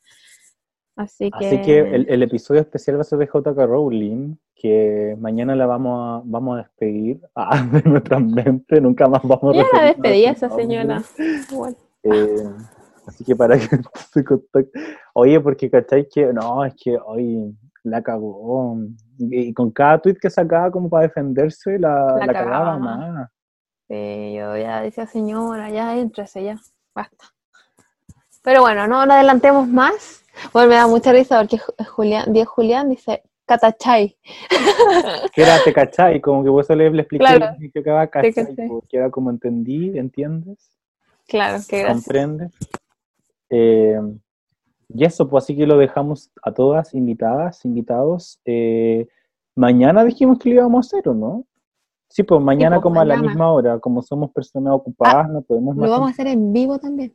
Así 0.97 1.31
que, 1.39 1.47
Así 1.47 1.63
que 1.63 1.79
el, 1.79 2.23
episodio 2.23 2.61
especial 2.61 2.97
va 2.97 3.03
a 3.03 3.05
ser 3.05 3.19
de 3.19 3.27
JK 3.27 3.57
Rowling, 3.57 4.35
que 4.57 5.17
mañana 5.21 5.55
la 5.55 5.67
vamos 5.67 6.23
a, 6.23 6.23
vamos 6.25 6.55
a 6.57 6.63
despedir 6.63 7.21
ah, 7.37 7.63
de 7.63 7.83
nuestra 7.83 8.19
mente, 8.19 8.81
nunca 8.81 9.07
más 9.07 9.23
vamos 9.23 9.55
a... 9.55 9.59
Ya 9.59 9.67
la 9.73 9.85
despedí 9.85 10.25
a 10.25 10.33
esa 10.33 10.49
señora. 10.51 11.03
Eh, 12.03 12.45
así 13.09 13.25
que 13.25 13.35
para 13.35 13.59
que 13.59 13.81
se 14.13 14.25
contacte... 14.25 14.81
Oye, 15.15 15.41
porque 15.41 15.71
cacháis 15.71 16.07
que, 16.13 16.33
no, 16.33 16.65
es 16.65 16.75
que 16.75 16.97
hoy 16.97 17.57
la 17.83 18.03
cagó. 18.03 18.77
Y 19.19 19.53
con 19.53 19.71
cada 19.71 19.99
tweet 19.99 20.17
que 20.21 20.31
sacaba 20.31 20.71
como 20.71 20.89
para 20.89 21.05
defenderse, 21.05 21.79
la, 21.79 22.17
la, 22.25 22.33
cagaba 22.33 22.79
más. 22.79 23.31
Sí, 23.89 24.35
yo 24.37 24.57
ya 24.57 24.83
decía, 24.83 25.07
señora, 25.07 25.71
ya 25.71 25.97
éntrese, 25.97 26.45
ya, 26.45 26.57
basta. 26.95 27.25
Pero 28.43 28.61
bueno, 28.61 28.87
no, 28.87 29.07
no 29.07 29.15
adelantemos 29.15 29.67
más. 29.67 30.23
Bueno, 30.53 30.69
me 30.69 30.77
da 30.77 30.87
mucha 30.87 31.13
risa 31.13 31.41
porque 31.41 31.59
Julián, 31.91 32.33
Diego 32.33 32.53
Julián 32.53 32.89
dice 32.89 33.23
catachay. 33.47 34.17
¿Qué 35.35 35.43
era 35.43 35.63
te 35.65 35.73
cachai? 35.73 36.21
Como 36.21 36.45
que 36.45 36.51
vos 36.51 36.69
le, 36.71 36.87
expliqué 36.87 37.25
claro, 37.25 37.57
que 37.59 37.81
era 37.81 38.07
cachai, 38.07 38.55
que 38.89 38.97
era 38.97 39.11
como 39.11 39.31
entendí, 39.31 39.99
¿entiendes? 39.99 40.71
Claro, 41.27 41.59
que 41.69 41.81
gracias. 41.81 42.05
¿Comprendes? 42.05 42.53
Eh, 43.51 44.01
y 44.89 45.05
eso, 45.05 45.29
pues 45.29 45.45
así 45.45 45.57
que 45.57 45.67
lo 45.67 45.77
dejamos 45.77 46.31
a 46.43 46.53
todas 46.53 46.95
invitadas, 46.95 47.65
invitados. 47.65 48.41
Eh, 48.45 49.07
mañana 49.55 50.05
dijimos 50.05 50.39
que 50.39 50.51
lo 50.51 50.57
íbamos 50.57 50.87
a 50.87 50.89
hacer, 50.89 51.09
¿o 51.09 51.15
no? 51.15 51.45
Sí, 52.09 52.23
pues 52.23 52.41
mañana 52.41 52.77
pues, 52.77 52.85
como 52.85 53.01
a 53.01 53.05
la 53.05 53.17
misma 53.19 53.53
hora, 53.53 53.79
como 53.79 54.01
somos 54.01 54.31
personas 54.31 54.73
ocupadas, 54.73 55.27
ah, 55.27 55.29
no 55.29 55.43
podemos 55.43 55.77
Lo 55.77 55.91
vamos 55.91 56.09
a 56.09 56.13
hacer 56.13 56.27
en 56.27 56.53
vivo 56.53 56.79
también. 56.79 57.15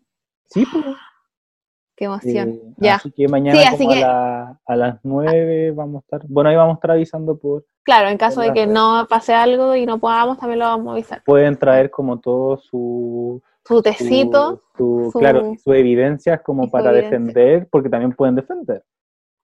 Sí, 0.50 0.66
pues. 0.72 0.86
Qué 1.96 2.06
emoción. 2.06 2.50
Eh, 2.50 2.74
ya. 2.78 2.96
Así 2.96 3.12
que 3.12 3.28
mañana 3.28 3.60
A, 4.66 4.76
las 4.76 5.00
nueve 5.04 5.72
vamos 5.72 5.98
a 5.98 6.00
estar. 6.00 6.22
Bueno, 6.28 6.50
ahí 6.50 6.56
vamos 6.56 6.74
a 6.74 6.76
estar 6.76 6.92
avisando 6.92 7.38
por. 7.38 7.66
Claro, 7.84 8.10
en 8.10 8.18
caso 8.18 8.42
de 8.42 8.54
que 8.54 8.66
no 8.66 9.06
pase 9.10 9.34
algo 9.34 9.76
y 9.76 9.86
no 9.86 10.00
podamos, 10.00 10.38
también 10.38 10.60
lo 10.60 10.66
vamos 10.66 10.88
a 10.88 10.92
avisar. 10.94 11.24
Pueden 11.24 11.58
traer 11.58 11.92
como 11.92 12.20
todo 12.20 12.58
su. 12.58 13.42
Su 13.66 13.82
tecito. 13.82 14.62
Su, 14.78 15.12
claro, 15.18 15.54
su 15.64 15.74
evidencia 15.74 16.38
como 16.40 16.70
para 16.70 16.92
defender, 16.92 17.68
porque 17.72 17.90
también 17.90 18.12
pueden 18.12 18.36
defender. 18.36 18.84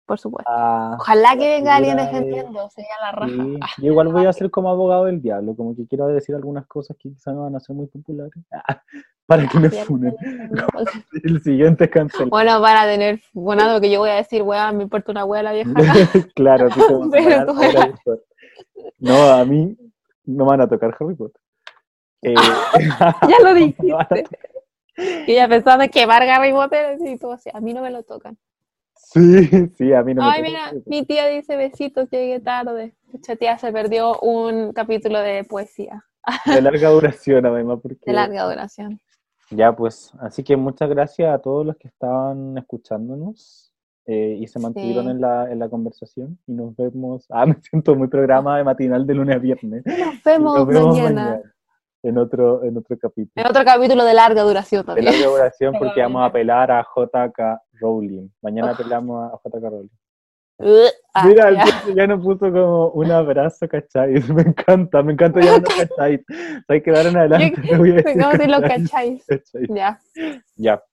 Por 0.06 0.18
supuesto. 0.18 0.52
Ah, 0.52 0.98
Ojalá 1.00 1.38
que 1.38 1.48
venga 1.48 1.76
alguien 1.76 1.96
defendiendo, 1.96 2.68
sería 2.72 2.96
la 3.00 3.12
raja. 3.12 3.32
Yo 3.78 3.92
igual 3.92 4.08
voy 4.08 4.26
a 4.26 4.34
ser 4.34 4.50
como 4.50 4.72
abogado 4.72 5.06
del 5.06 5.22
diablo, 5.22 5.56
como 5.56 5.76
que 5.76 5.86
quiero 5.86 6.08
decir 6.08 6.34
algunas 6.34 6.66
cosas 6.66 6.98
que 6.98 7.10
quizás 7.10 7.36
no 7.36 7.44
van 7.44 7.56
a 7.56 7.60
ser 7.60 7.76
muy 7.76 7.86
populares. 7.86 8.34
para 9.28 9.48
que 9.48 9.60
me 9.60 9.70
funen. 9.70 10.16
El 11.24 11.40
siguiente 11.44 11.88
cancel. 11.88 12.28
Bueno, 12.28 12.60
para 12.60 12.86
tener, 12.86 13.22
bueno, 13.34 13.72
lo 13.72 13.80
que 13.80 13.92
yo 13.92 14.00
voy 14.00 14.10
a 14.10 14.16
decir, 14.16 14.42
weá, 14.42 14.72
me 14.72 14.82
importa 14.82 15.12
una 15.12 15.26
weá 15.26 15.44
la 15.44 15.54
vieja. 15.54 15.72
claro, 16.34 16.70
No, 18.98 19.16
a 19.30 19.46
mí 19.46 19.78
no 20.26 20.46
van 20.46 20.62
a 20.62 20.68
tocar 20.68 20.98
Harry 21.00 21.14
Potter. 21.14 21.40
Eh, 22.22 22.34
ya 23.30 23.44
lo 23.44 23.54
dijiste. 23.54 24.26
y 25.28 25.34
ya 25.36 25.48
pensando 25.48 25.84
en 25.84 25.90
quemar 25.90 26.24
Harry 26.24 26.52
Potter 26.52 26.98
y 27.00 27.18
todo 27.18 27.34
así, 27.34 27.50
a 27.54 27.60
mí 27.62 27.74
no 27.74 27.82
me 27.82 27.92
lo 27.92 28.04
tocan. 28.04 28.38
Sí, 28.94 29.48
sí, 29.76 29.94
a 29.94 30.04
mí 30.04 30.14
no 30.14 30.22
Ay, 30.24 30.42
me 30.42 30.48
Ay, 30.50 30.54
mira, 30.54 30.84
mi 30.86 31.04
tía 31.04 31.28
dice 31.28 31.58
besitos, 31.58 32.10
llegué 32.12 32.40
tarde. 32.40 32.94
Mucha 33.12 33.36
tía 33.36 33.58
se 33.58 33.72
perdió 33.72 34.20
un 34.20 34.72
capítulo 34.72 35.20
de 35.20 35.44
poesía. 35.46 36.06
De 36.46 36.62
larga 36.62 36.90
duración, 36.90 37.46
además. 37.46 37.80
Porque... 37.82 38.04
De 38.06 38.14
larga 38.14 38.44
duración. 38.44 39.00
Ya, 39.50 39.76
pues, 39.76 40.14
así 40.20 40.44
que 40.44 40.56
muchas 40.56 40.90
gracias 40.90 41.34
a 41.34 41.40
todos 41.40 41.66
los 41.66 41.76
que 41.78 41.88
estaban 41.88 42.56
escuchándonos 42.58 43.74
eh, 44.06 44.38
y 44.40 44.48
se 44.48 44.60
mantuvieron 44.60 45.10
en, 45.10 45.22
la, 45.22 45.52
en 45.52 45.58
la 45.58 45.70
conversación. 45.70 46.38
Y 46.46 46.54
nos 46.54 46.76
vemos. 46.76 47.26
Ah, 47.30 47.46
me 47.48 47.56
siento 47.62 47.96
muy 47.96 48.10
programa 48.10 48.58
de 48.58 48.64
matinal 48.64 49.08
de 49.08 49.14
lunes 49.16 49.36
a 49.36 49.40
viernes. 49.40 49.84
Nos 49.86 50.24
vemos, 50.24 50.68
mañana. 50.68 51.42
En 52.02 52.18
otro, 52.18 52.64
en 52.64 52.78
otro 52.78 52.98
capítulo. 52.98 53.34
En 53.36 53.46
otro 53.46 53.64
capítulo 53.66 54.06
de 54.06 54.14
larga 54.14 54.44
duración 54.44 54.86
también. 54.86 55.06
De 55.06 55.12
larga 55.12 55.28
duración 55.30 55.76
porque 55.78 56.02
vamos 56.02 56.22
a 56.22 56.26
apelar 56.26 56.72
a 56.72 56.82
JK 56.82 57.62
Rowling. 57.82 58.30
Mañana 58.42 58.72
apelamos 58.72 59.34
a 59.34 59.38
JK 59.44 59.64
Rowling. 59.64 59.90
Ah, 61.14 61.26
Mira, 61.26 61.52
ya. 61.52 61.66
ya 61.96 62.08
nos 62.08 62.22
puso 62.22 62.52
como 62.52 62.90
un 62.90 63.10
abrazo, 63.12 63.68
¿cachai? 63.68 64.14
Me 64.34 64.42
encanta, 64.42 65.02
me 65.02 65.14
encanta 65.14 65.40
ya 65.40 65.62
¿cachai? 65.62 66.24
Hay 66.68 66.82
que 66.82 66.92
dar 66.92 67.06
en 67.06 67.18
adelante. 67.18 67.62
Yo, 67.64 67.78
voy 67.78 67.92
a 67.92 67.94
decir, 67.96 68.50
lo 68.50 68.62
¿cachai? 68.62 69.22
Ya. 69.70 70.00
Ya. 70.56 70.84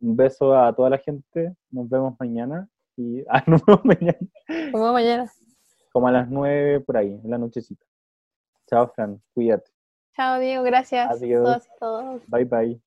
Un 0.00 0.16
beso 0.16 0.56
a 0.56 0.72
toda 0.74 0.90
la 0.90 0.98
gente. 0.98 1.54
Nos 1.70 1.88
vemos 1.88 2.14
mañana. 2.20 2.68
Y, 2.96 3.24
ah, 3.28 3.42
nos 3.46 3.64
vemos 3.64 3.84
mañana. 3.84 4.18
Nos 4.48 4.72
vemos 4.72 4.92
mañana. 4.92 5.32
Como 5.92 6.08
a 6.08 6.12
las 6.12 6.28
nueve 6.28 6.80
por 6.80 6.96
ahí, 6.96 7.20
en 7.22 7.30
la 7.30 7.38
nochecita. 7.38 7.84
Chao, 8.68 8.92
Fran. 8.94 9.20
Cuídate. 9.34 9.75
Chao, 10.16 10.40
Diego. 10.40 10.64
Gracias. 10.64 11.10
Adiós. 11.10 11.42
Todos, 11.42 11.78
todos. 11.78 12.22
Bye, 12.28 12.44
bye. 12.44 12.85